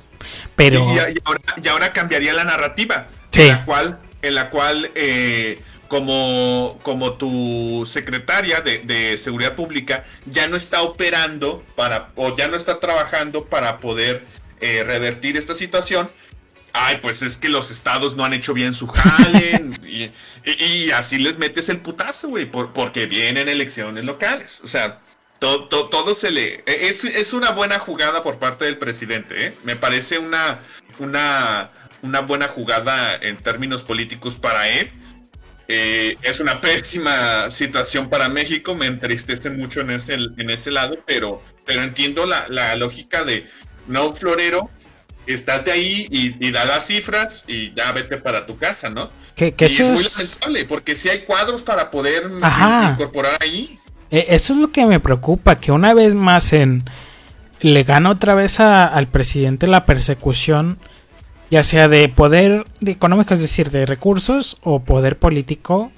pero... 0.57 0.93
Y, 0.95 0.99
ahora, 1.25 1.41
y 1.63 1.69
ahora, 1.69 1.93
cambiaría 1.93 2.33
la 2.33 2.45
narrativa, 2.45 3.07
sí. 3.31 3.43
en 3.43 3.49
la 3.49 3.65
cual, 3.65 3.99
en 4.23 4.35
la 4.35 4.51
cual 4.51 4.91
eh, 4.95 5.61
como, 5.89 6.79
como 6.83 7.15
tu 7.15 7.85
secretaria 7.87 8.61
de, 8.61 8.79
de, 8.81 9.17
Seguridad 9.17 9.55
Pública 9.55 10.05
ya 10.27 10.49
no 10.49 10.57
está 10.57 10.83
operando 10.83 11.63
para, 11.77 12.11
o 12.17 12.37
ya 12.37 12.49
no 12.49 12.57
está 12.57 12.81
trabajando 12.81 13.45
para 13.45 13.81
poder 13.81 14.25
eh, 14.61 14.83
revertir 14.85 15.37
esta 15.37 15.55
situación, 15.55 16.09
ay, 16.73 16.99
pues 17.03 17.23
es 17.23 17.39
que 17.39 17.49
los 17.49 17.71
estados 17.71 18.17
no 18.17 18.25
han 18.25 18.33
hecho 18.35 18.55
bien 18.55 18.75
su 18.75 18.87
jale, 18.87 19.63
y, 20.45 20.91
así 20.91 21.19
les 21.19 21.39
metes 21.39 21.69
el 21.69 21.81
putazo, 21.81 22.29
güey, 22.29 22.51
porque 22.51 23.07
vienen 23.07 23.49
elecciones 23.49 24.05
locales. 24.05 24.61
O 24.65 24.69
sea, 24.69 25.01
todo, 25.39 25.69
todo, 25.69 26.15
se 26.15 26.31
le... 26.31 26.63
E, 26.67 26.89
es, 26.89 27.05
es, 27.05 27.33
una 27.33 27.51
buena 27.51 27.79
jugada 27.79 28.23
por 28.23 28.39
parte 28.39 28.65
del 28.65 28.79
presidente, 28.79 29.47
¿eh? 29.47 29.57
Me 29.65 29.77
parece 29.77 30.19
una, 30.19 30.59
una, 30.99 31.71
una 32.03 32.21
buena 32.21 32.49
jugada 32.49 33.15
en 33.17 33.37
términos 33.37 33.83
políticos 33.83 34.35
para 34.37 34.69
él. 34.69 34.91
Eh, 35.67 36.17
es 36.23 36.41
una 36.41 36.61
pésima 36.61 37.51
situación 37.51 38.11
para 38.11 38.29
México, 38.29 38.75
me 38.75 38.87
entristece 38.87 39.49
mucho 39.51 39.81
en 39.81 39.91
ese, 39.91 40.15
en 40.15 40.51
ese 40.51 40.71
lado, 40.71 40.99
pero, 41.07 41.43
pero 41.65 41.83
entiendo 41.83 42.27
la, 42.27 42.47
la 42.49 42.77
lógica 42.77 43.25
de 43.25 43.47
no 43.87 44.13
florero 44.13 44.71
estate 45.27 45.73
ahí 45.73 46.07
y, 46.11 46.51
da 46.51 46.65
las 46.65 46.87
cifras 46.87 47.45
y 47.47 47.73
ya 47.75 47.93
vete 47.93 48.19
para 48.19 48.47
tu 48.47 48.57
casa, 48.57 48.91
¿no? 48.91 49.11
Que, 49.35 49.55
es 49.59 49.81
muy 49.81 50.03
lamentable, 50.03 50.65
porque 50.67 50.95
si 50.95 51.09
hay 51.09 51.21
cuadros 51.21 51.63
para 51.63 51.91
poder 51.91 52.31
incorporar 52.93 53.37
ahí. 53.41 53.79
E, 54.11 54.27
eso 54.29 54.53
es 54.53 54.59
lo 54.61 54.71
que 54.71 54.85
me 54.87 55.01
preocupa, 55.01 55.57
que 55.57 55.73
una 55.73 55.95
vez 55.95 56.15
más 56.15 56.53
en 56.53 56.85
le 57.61 57.83
gana 57.83 58.11
otra 58.11 58.35
vez 58.35 58.61
al 58.61 59.07
presidente 59.07 59.67
la 59.67 59.87
persecución, 59.87 60.79
ya 61.55 61.63
sea 61.63 61.87
de 61.87 62.09
poder 62.09 62.65
de 62.81 62.91
económico, 62.91 63.33
es 63.33 63.41
decir, 63.41 63.71
de 63.71 63.87
recursos 63.87 64.59
o 64.65 64.81
poder 64.81 65.21
político, 65.21 65.93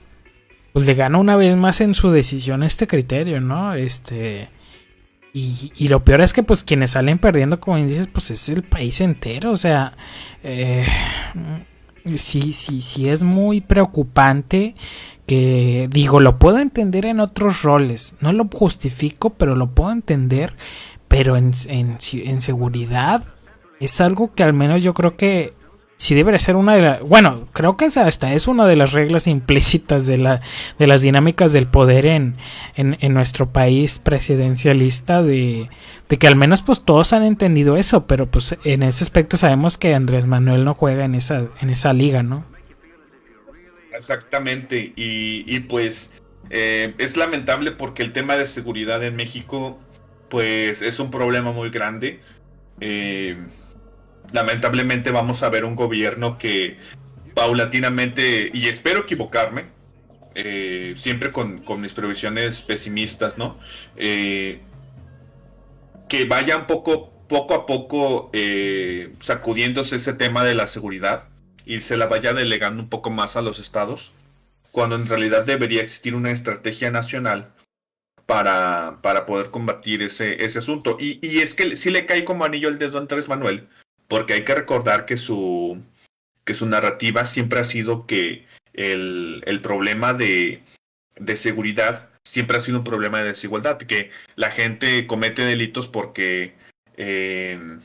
pues 0.75 0.85
le 0.85 0.93
gana 0.93 1.17
una 1.17 1.35
vez 1.35 1.57
más 1.57 1.81
en 1.81 1.95
su 1.95 2.11
decisión 2.11 2.63
este 2.63 2.87
criterio, 2.87 3.41
¿no? 3.41 3.73
Este 3.73 4.51
y, 5.33 5.89
lo 5.89 6.05
peor 6.05 6.21
es 6.21 6.35
que 6.35 6.43
pues 6.43 6.63
quienes 6.63 6.91
salen 6.91 7.19
perdiendo, 7.19 7.59
como 7.59 7.79
dices, 7.79 8.07
pues 8.07 8.31
es 8.31 8.51
el 8.51 8.65
país 8.65 9.01
entero. 9.01 9.51
O 9.51 9.57
sea, 9.57 9.97
eh, 10.43 10.87
sí, 12.17 12.53
sí, 12.53 12.83
sí 12.83 13.09
es 13.09 13.23
muy 13.23 13.63
preocupante 13.63 14.75
que 15.27 15.89
digo, 15.91 16.21
lo 16.21 16.39
puedo 16.39 16.59
entender 16.59 17.07
en 17.07 17.21
otros 17.21 17.63
roles. 17.63 18.15
No 18.21 18.33
lo 18.33 18.47
justifico, 18.53 19.31
pero 19.31 19.57
lo 19.57 19.75
puedo 19.75 19.91
entender. 19.91 20.55
pero 21.09 21.39
en, 21.39 21.53
en, 21.69 21.97
en 22.13 22.41
seguridad 22.43 23.36
es 23.81 24.01
algo 24.01 24.35
que 24.35 24.43
al 24.43 24.53
menos 24.53 24.83
yo 24.83 24.95
creo 24.95 25.17
que 25.17 25.55
sí 25.97 26.15
debería 26.15 26.39
ser 26.39 26.57
una 26.57 26.75
de 26.75 26.83
las... 26.83 27.01
Bueno, 27.01 27.49
creo 27.53 27.77
que 27.77 27.87
hasta 27.87 28.35
es 28.35 28.49
una 28.49 28.67
de 28.67 28.77
las 28.77 28.93
reglas 28.93 29.27
implícitas 29.27 30.07
de, 30.07 30.19
la, 30.19 30.41
de 30.79 30.87
las 30.87 31.01
dinámicas 31.01 31.53
del 31.53 31.67
poder 31.67 32.07
en, 32.07 32.37
en, 32.75 32.99
en 33.01 33.15
nuestro 33.15 33.51
país 33.51 33.99
presidencialista 33.99 35.23
de, 35.23 35.71
de, 36.09 36.19
que 36.19 36.27
al 36.27 36.37
menos 36.37 36.63
pues 36.63 36.83
todos 36.83 37.13
han 37.13 37.23
entendido 37.23 37.77
eso, 37.77 38.07
pero 38.07 38.27
pues 38.31 38.57
en 38.65 38.83
ese 38.83 39.05
aspecto 39.05 39.37
sabemos 39.37 39.79
que 39.79 39.95
Andrés 39.95 40.27
Manuel 40.27 40.65
no 40.65 40.75
juega 40.75 41.05
en 41.05 41.15
esa, 41.15 41.47
en 41.61 41.71
esa 41.71 41.93
liga, 41.93 42.23
¿no? 42.23 42.45
Exactamente, 43.93 44.93
y, 44.95 45.45
y 45.47 45.61
pues 45.61 46.13
eh, 46.51 46.95
es 46.99 47.17
lamentable 47.17 47.73
porque 47.73 48.03
el 48.03 48.13
tema 48.13 48.37
de 48.37 48.45
seguridad 48.45 49.03
en 49.03 49.17
México 49.17 49.79
pues 50.29 50.83
es 50.83 50.99
un 51.01 51.11
problema 51.11 51.53
muy 51.53 51.71
grande. 51.71 52.21
Eh, 52.81 53.39
lamentablemente 54.33 55.11
vamos 55.11 55.43
a 55.43 55.49
ver 55.49 55.65
un 55.65 55.77
gobierno 55.77 56.39
que 56.39 56.79
paulatinamente, 57.35 58.51
y 58.55 58.69
espero 58.69 59.01
equivocarme, 59.01 59.67
eh, 60.35 60.95
siempre 60.97 61.33
con, 61.33 61.63
mis 61.81 61.93
previsiones 61.93 62.63
pesimistas, 62.63 63.37
¿no? 63.39 63.59
Eh, 63.97 64.61
que 66.09 66.25
vaya 66.25 66.57
un 66.57 66.67
poco, 66.67 67.11
poco 67.29 67.55
a 67.55 67.67
poco 67.67 68.31
eh, 68.33 69.15
sacudiéndose 69.21 69.97
ese 69.97 70.13
tema 70.15 70.45
de 70.45 70.55
la 70.55 70.67
seguridad 70.67 71.29
y 71.65 71.81
se 71.81 71.97
la 71.97 72.07
vaya 72.07 72.33
delegando 72.33 72.83
un 72.83 72.89
poco 72.89 73.11
más 73.11 73.37
a 73.37 73.43
los 73.43 73.59
estados, 73.59 74.13
cuando 74.73 74.97
en 74.97 75.07
realidad 75.07 75.45
debería 75.45 75.83
existir 75.83 76.15
una 76.15 76.31
estrategia 76.31 76.91
nacional 76.91 77.53
para, 78.27 78.99
para 79.03 79.27
poder 79.27 79.51
combatir 79.51 80.03
ese, 80.03 80.45
ese 80.45 80.59
asunto. 80.59 80.97
Y, 81.01 81.19
y 81.27 81.41
es 81.41 81.55
que 81.55 81.77
sí 81.77 81.91
le 81.91 82.07
cae 82.07 82.25
como 82.25 82.45
anillo 82.45 82.69
el 82.69 82.79
dedo 82.79 82.99
a 82.99 83.01
Andrés 83.01 83.29
Manuel, 83.29 83.69
porque 84.09 84.35
hay 84.35 84.45
que 84.45 84.55
recordar 84.55 85.07
que 85.07 85.17
su, 85.17 85.83
que 86.45 86.55
su 86.55 86.67
narrativa 86.67 87.25
siempre 87.25 87.61
ha 87.61 87.65
sido 87.65 88.07
que 88.07 88.47
el, 88.73 89.43
el 89.47 89.61
problema 89.61 90.15
de, 90.15 90.63
de, 91.17 91.37
seguridad 91.37 92.11
siempre 92.25 92.57
ha 92.57 92.61
sido 92.61 92.79
un 92.79 92.85
problema 92.85 93.19
de 93.19 93.29
desigualdad, 93.29 93.79
que 93.79 94.11
la 94.37 94.51
gente 94.51 95.07
comete 95.07 95.43
delitos 95.43 95.89
porque, 95.89 96.55
eh, 96.97 97.79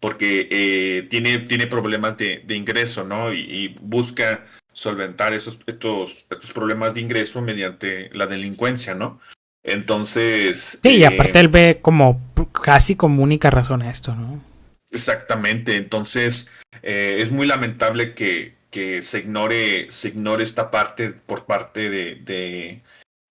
porque 0.00 0.48
eh, 0.50 1.02
tiene, 1.10 1.38
tiene 1.38 1.66
problemas 1.66 2.16
de, 2.16 2.42
de 2.44 2.56
ingreso, 2.56 3.04
¿no? 3.04 3.32
Y, 3.32 3.40
y, 3.40 3.68
busca 3.80 4.44
solventar 4.72 5.32
esos, 5.32 5.58
estos, 5.66 6.26
estos 6.30 6.52
problemas 6.52 6.94
de 6.94 7.00
ingreso 7.00 7.40
mediante 7.40 8.10
la 8.14 8.26
delincuencia, 8.26 8.94
¿no? 8.94 9.20
Entonces... 9.62 10.78
Sí, 10.82 10.96
y 10.96 11.04
aparte 11.04 11.38
eh, 11.38 11.42
él 11.42 11.48
ve 11.48 11.78
como 11.80 12.20
casi 12.52 12.96
como 12.96 13.22
única 13.22 13.50
razón 13.50 13.82
esto, 13.82 14.14
¿no? 14.14 14.53
Exactamente, 14.94 15.76
entonces 15.76 16.48
eh, 16.82 17.16
es 17.18 17.32
muy 17.32 17.48
lamentable 17.48 18.14
que, 18.14 18.54
que, 18.70 19.02
se 19.02 19.18
ignore 19.18 19.90
se 19.90 20.08
ignore 20.08 20.44
esta 20.44 20.70
parte 20.70 21.10
por 21.10 21.46
parte 21.46 21.90
de, 21.90 22.14
de 22.16 22.80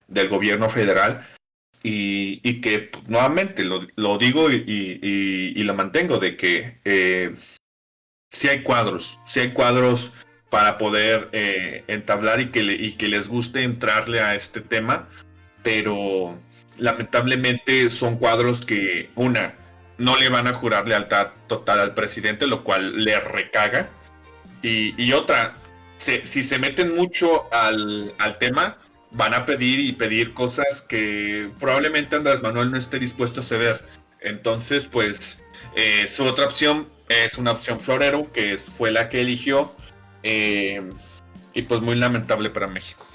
del 0.06 0.28
gobierno 0.28 0.68
federal 0.68 1.26
y, 1.82 2.40
y 2.42 2.60
que 2.60 2.90
nuevamente 3.06 3.64
lo, 3.64 3.80
lo 3.96 4.18
digo 4.18 4.50
y, 4.50 4.62
y, 4.66 5.62
lo 5.62 5.74
mantengo 5.74 6.18
de 6.18 6.36
que 6.36 6.78
eh, 6.84 7.34
sí 8.30 8.48
hay 8.48 8.62
cuadros, 8.62 9.18
sí 9.24 9.40
hay 9.40 9.52
cuadros 9.54 10.12
para 10.50 10.76
poder 10.76 11.30
eh, 11.32 11.82
entablar 11.86 12.42
y 12.42 12.50
que, 12.50 12.60
y 12.60 12.92
que 12.92 13.08
les 13.08 13.26
guste 13.26 13.62
entrarle 13.64 14.20
a 14.20 14.34
este 14.34 14.60
tema, 14.60 15.08
pero 15.62 16.38
lamentablemente 16.76 17.88
son 17.88 18.16
cuadros 18.16 18.64
que 18.64 19.08
una 19.14 19.54
no 19.98 20.16
le 20.16 20.28
van 20.28 20.46
a 20.46 20.54
jurar 20.54 20.88
lealtad 20.88 21.28
total 21.46 21.80
al 21.80 21.94
presidente, 21.94 22.46
lo 22.46 22.64
cual 22.64 23.04
le 23.04 23.18
recaga. 23.20 23.88
Y, 24.62 25.00
y 25.02 25.12
otra, 25.12 25.54
se, 25.96 26.24
si 26.26 26.42
se 26.42 26.58
meten 26.58 26.96
mucho 26.96 27.52
al, 27.52 28.14
al, 28.18 28.38
tema, 28.38 28.78
van 29.10 29.34
a 29.34 29.44
pedir 29.44 29.80
y 29.80 29.92
pedir 29.92 30.34
cosas 30.34 30.82
que 30.82 31.50
probablemente 31.60 32.16
Andrés 32.16 32.42
Manuel 32.42 32.70
no 32.70 32.78
esté 32.78 32.98
dispuesto 32.98 33.40
a 33.40 33.42
ceder. 33.42 33.84
Entonces, 34.20 34.86
pues, 34.86 35.44
eh, 35.76 36.06
su 36.08 36.24
otra 36.24 36.46
opción 36.46 36.88
es 37.08 37.36
una 37.36 37.52
opción 37.52 37.78
florero, 37.78 38.32
que 38.32 38.56
fue 38.56 38.90
la 38.90 39.08
que 39.08 39.20
eligió. 39.20 39.74
Eh, 40.22 40.82
y 41.54 41.62
pues 41.62 41.80
muy 41.80 41.94
lamentable 41.94 42.50
para 42.50 42.66
México. 42.66 43.06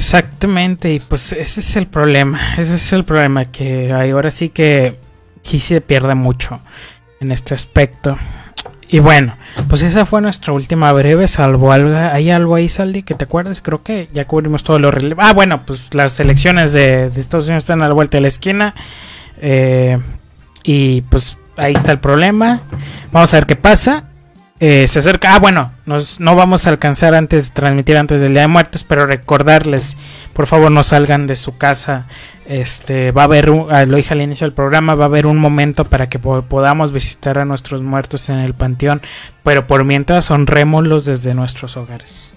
Exactamente, 0.00 0.94
y 0.94 0.98
pues 0.98 1.30
ese 1.32 1.60
es 1.60 1.76
el 1.76 1.86
problema, 1.86 2.40
ese 2.56 2.76
es 2.76 2.92
el 2.94 3.04
problema, 3.04 3.44
que 3.44 3.92
ahora 3.92 4.30
sí 4.30 4.48
que 4.48 4.98
sí 5.42 5.58
se 5.58 5.82
pierde 5.82 6.14
mucho 6.14 6.58
en 7.20 7.32
este 7.32 7.52
aspecto. 7.52 8.16
Y 8.88 9.00
bueno, 9.00 9.36
pues 9.68 9.82
esa 9.82 10.06
fue 10.06 10.22
nuestra 10.22 10.54
última 10.54 10.90
breve, 10.94 11.28
salvo 11.28 11.70
algo, 11.70 11.94
¿hay 11.94 12.30
algo 12.30 12.54
ahí, 12.54 12.70
Saldi, 12.70 13.02
que 13.02 13.14
te 13.14 13.24
acuerdes? 13.24 13.60
Creo 13.60 13.82
que 13.82 14.08
ya 14.10 14.26
cubrimos 14.26 14.64
todo 14.64 14.78
lo 14.78 14.90
relevante. 14.90 15.30
Ah, 15.30 15.34
bueno, 15.34 15.66
pues 15.66 15.92
las 15.92 16.18
elecciones 16.18 16.72
de, 16.72 17.10
de, 17.10 17.20
Estados 17.20 17.44
Unidos 17.48 17.64
están 17.64 17.82
a 17.82 17.88
la 17.88 17.92
vuelta 17.92 18.16
de 18.16 18.22
la 18.22 18.28
esquina. 18.28 18.74
Eh, 19.42 19.98
y 20.64 21.02
pues 21.02 21.36
ahí 21.58 21.74
está 21.74 21.92
el 21.92 21.98
problema. 21.98 22.62
Vamos 23.12 23.34
a 23.34 23.36
ver 23.36 23.46
qué 23.46 23.56
pasa. 23.56 24.09
Eh, 24.62 24.86
se 24.88 24.98
acerca. 24.98 25.34
Ah, 25.34 25.38
bueno, 25.38 25.72
nos, 25.86 26.20
no 26.20 26.36
vamos 26.36 26.66
a 26.66 26.70
alcanzar 26.70 27.14
antes 27.14 27.46
de 27.48 27.54
transmitir 27.54 27.96
antes 27.96 28.20
del 28.20 28.34
Día 28.34 28.42
de 28.42 28.48
Muertos, 28.48 28.84
pero 28.84 29.06
recordarles, 29.06 29.96
por 30.34 30.46
favor, 30.46 30.70
no 30.70 30.84
salgan 30.84 31.26
de 31.26 31.34
su 31.36 31.56
casa. 31.56 32.06
Este, 32.44 33.10
va 33.10 33.22
a 33.22 33.24
haber, 33.24 33.48
un, 33.48 33.72
ah, 33.72 33.86
lo 33.86 33.96
dije 33.96 34.12
al 34.12 34.20
inicio 34.20 34.46
del 34.46 34.52
programa, 34.52 34.94
va 34.94 35.04
a 35.04 35.06
haber 35.06 35.24
un 35.24 35.38
momento 35.38 35.86
para 35.86 36.10
que 36.10 36.18
po 36.18 36.42
podamos 36.42 36.92
visitar 36.92 37.38
a 37.38 37.46
nuestros 37.46 37.80
muertos 37.80 38.28
en 38.28 38.36
el 38.36 38.52
panteón, 38.52 39.00
pero 39.42 39.66
por 39.66 39.84
mientras 39.84 40.30
honrémoslos 40.30 41.06
desde 41.06 41.32
nuestros 41.32 41.78
hogares. 41.78 42.34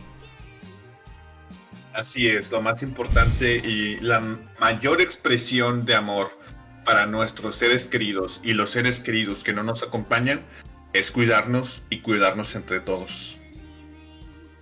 Así 1.93 2.27
es, 2.27 2.51
lo 2.51 2.61
más 2.61 2.81
importante 2.83 3.57
y 3.57 3.99
la 3.99 4.21
mayor 4.59 5.01
expresión 5.01 5.85
de 5.85 5.95
amor 5.95 6.29
para 6.85 7.05
nuestros 7.05 7.57
seres 7.57 7.85
queridos 7.85 8.39
y 8.43 8.53
los 8.53 8.71
seres 8.71 9.01
queridos 9.01 9.43
que 9.43 9.51
no 9.51 9.63
nos 9.63 9.83
acompañan 9.83 10.41
es 10.93 11.11
cuidarnos 11.11 11.83
y 11.89 11.99
cuidarnos 11.99 12.55
entre 12.55 12.79
todos. 12.79 13.37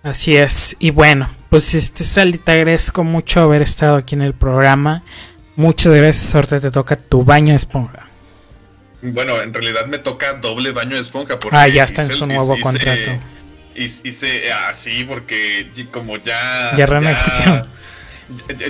Así 0.02 0.36
es. 0.36 0.74
Y 0.80 0.90
bueno, 0.90 1.28
pues 1.48 1.74
este 1.74 2.04
Sally, 2.04 2.38
te 2.38 2.52
agradezco 2.52 3.04
mucho 3.04 3.40
haber 3.40 3.62
estado 3.62 3.96
aquí 3.96 4.14
en 4.14 4.22
el 4.22 4.34
programa. 4.34 5.04
Muchas 5.54 5.94
gracias. 5.94 6.34
Ahorita 6.34 6.60
te 6.60 6.70
toca 6.70 6.96
tu 6.96 7.24
baño 7.24 7.50
de 7.50 7.56
esponja. 7.56 8.08
Bueno, 9.02 9.40
en 9.40 9.52
realidad 9.52 9.86
me 9.86 9.98
toca 9.98 10.34
doble 10.34 10.72
baño 10.72 10.96
de 10.96 11.02
esponja. 11.02 11.38
Porque 11.38 11.56
ah, 11.56 11.68
ya 11.68 11.84
está 11.84 12.02
en 12.02 12.12
su 12.12 12.26
nuevo 12.26 12.54
hice, 12.54 12.62
contrato. 12.62 13.10
Hice 13.74 14.52
así 14.52 15.04
porque 15.04 15.70
como 15.92 16.16
ya. 16.16 16.74
Ya, 16.76 16.86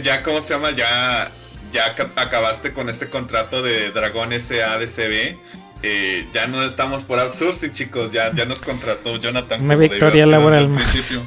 ya, 0.03 0.23
¿cómo 0.23 0.41
se 0.41 0.55
llama? 0.55 0.71
Ya, 0.73 1.31
ya 1.73 1.95
acabaste 2.17 2.73
con 2.73 2.91
este 2.91 3.09
contrato 3.09 3.63
de 3.63 3.91
Dragón 3.91 4.39
SADCB 4.39 5.37
eh, 5.83 6.29
ya 6.33 6.47
no 6.47 6.63
estamos 6.63 7.03
por 7.03 7.19
outsourcing, 7.19 7.73
chicos. 7.73 8.13
Ya, 8.13 8.33
ya 8.33 8.47
nos 8.47 8.61
contrató 8.61 9.17
Jonathan. 9.17 9.65
Una 9.65 9.75
victoria 9.75 10.27
laboral 10.27 10.69
más. 10.69 11.19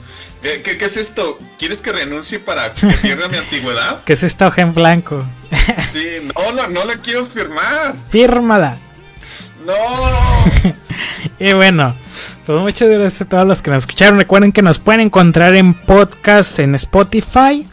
¿Qué, 0.41 0.61
¿Qué, 0.61 0.77
¿Qué, 0.77 0.85
es 0.85 0.97
esto? 0.97 1.37
¿Quieres 1.57 1.81
que 1.81 1.91
renuncie 1.91 2.39
para 2.39 2.73
que 2.73 2.87
pierda 3.01 3.27
mi 3.27 3.37
antigüedad? 3.37 4.03
¿Qué 4.05 4.13
es 4.13 4.23
esta 4.23 4.47
hoja 4.47 4.61
en 4.61 4.73
blanco? 4.73 5.25
sí, 5.87 6.05
no, 6.35 6.51
no, 6.53 6.67
no 6.69 6.85
la 6.85 6.95
quiero 6.97 7.25
firmar. 7.25 7.95
Fírmala. 8.09 8.77
No. 9.65 9.73
y 11.39 11.53
bueno, 11.53 11.95
pues 12.45 12.59
muchas 12.59 12.87
gracias 12.87 13.23
a 13.23 13.29
todos 13.29 13.47
los 13.47 13.61
que 13.61 13.71
nos 13.71 13.83
escucharon. 13.83 14.19
Recuerden 14.19 14.51
que 14.51 14.61
nos 14.61 14.79
pueden 14.79 15.01
encontrar 15.01 15.55
en 15.55 15.73
podcast 15.73 16.59
en 16.59 16.75
Spotify. 16.75 17.67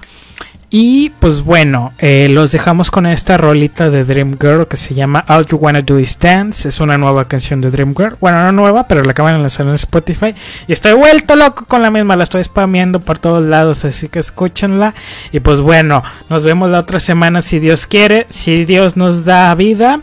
Y 0.75 1.11
pues 1.11 1.43
bueno, 1.43 1.93
eh, 1.99 2.29
los 2.31 2.51
dejamos 2.51 2.91
con 2.91 3.05
esta 3.05 3.37
rolita 3.37 3.91
de 3.91 4.07
Dream 4.07 4.39
Girl 4.41 4.67
que 4.67 4.79
se 4.79 4.95
llama 4.95 5.23
All 5.29 5.45
You 5.45 5.59
Wanna 5.59 5.83
Do 5.83 5.99
Is 5.99 6.19
Dance. 6.19 6.67
Es 6.67 6.81
una 6.81 6.97
nueva 6.97 7.29
canción 7.29 7.61
de 7.61 7.71
Dream 7.71 7.95
Girl. 7.95 8.17
Bueno, 8.19 8.43
no 8.43 8.53
nueva, 8.53 8.89
pero 8.89 9.03
la 9.03 9.11
acaban 9.11 9.35
de 9.35 9.41
lanzar 9.41 9.67
en 9.67 9.75
Spotify. 9.75 10.35
Y 10.67 10.73
estoy 10.73 10.95
vuelto 10.95 11.37
loco 11.37 11.67
con 11.67 11.83
la 11.83 11.91
misma. 11.91 12.17
La 12.17 12.25
estoy 12.25 12.43
spameando 12.43 13.01
por 13.01 13.19
todos 13.19 13.47
lados, 13.47 13.85
así 13.85 14.09
que 14.09 14.19
escúchenla. 14.19 14.95
Y 15.31 15.41
pues 15.41 15.61
bueno, 15.61 16.03
nos 16.31 16.43
vemos 16.43 16.71
la 16.71 16.79
otra 16.79 17.01
semana 17.01 17.43
si 17.43 17.59
Dios 17.59 17.87
quiere, 17.87 18.27
si 18.31 18.65
Dios 18.65 18.97
nos 18.97 19.27
da 19.27 19.55
vida. 19.55 20.01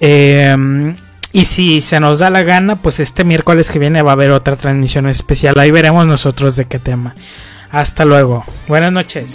Eh, 0.00 0.56
y 1.32 1.44
si 1.44 1.82
se 1.82 2.00
nos 2.00 2.20
da 2.20 2.30
la 2.30 2.42
gana, 2.44 2.76
pues 2.76 2.98
este 2.98 3.24
miércoles 3.24 3.70
que 3.70 3.78
viene 3.78 4.00
va 4.00 4.12
a 4.12 4.14
haber 4.14 4.30
otra 4.30 4.56
transmisión 4.56 5.06
especial. 5.06 5.58
Ahí 5.58 5.70
veremos 5.70 6.06
nosotros 6.06 6.56
de 6.56 6.64
qué 6.64 6.78
tema. 6.78 7.14
Hasta 7.70 8.06
luego. 8.06 8.46
Buenas 8.68 8.90
noches. 8.90 9.34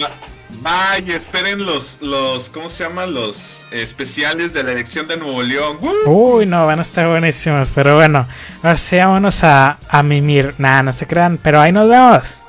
Vaya, 0.60 1.16
esperen 1.16 1.64
los, 1.64 1.98
los, 2.00 2.50
¿cómo 2.50 2.68
se 2.68 2.84
llaman? 2.84 3.14
Los 3.14 3.62
especiales 3.70 4.52
de 4.52 4.62
la 4.62 4.72
elección 4.72 5.08
de 5.08 5.16
Nuevo 5.16 5.42
León. 5.42 5.78
Uy, 6.06 6.46
no, 6.46 6.66
van 6.66 6.78
a 6.78 6.82
estar 6.82 7.08
buenísimos. 7.08 7.72
Pero 7.74 7.94
bueno, 7.94 8.26
ahora 8.62 8.76
sí 8.76 8.96
vámonos 8.96 9.42
a, 9.44 9.78
a 9.88 10.02
mimir. 10.02 10.54
Nada, 10.58 10.82
no 10.82 10.92
se 10.92 11.06
crean, 11.06 11.38
pero 11.42 11.60
ahí 11.60 11.72
nos 11.72 11.88
vemos. 11.88 12.41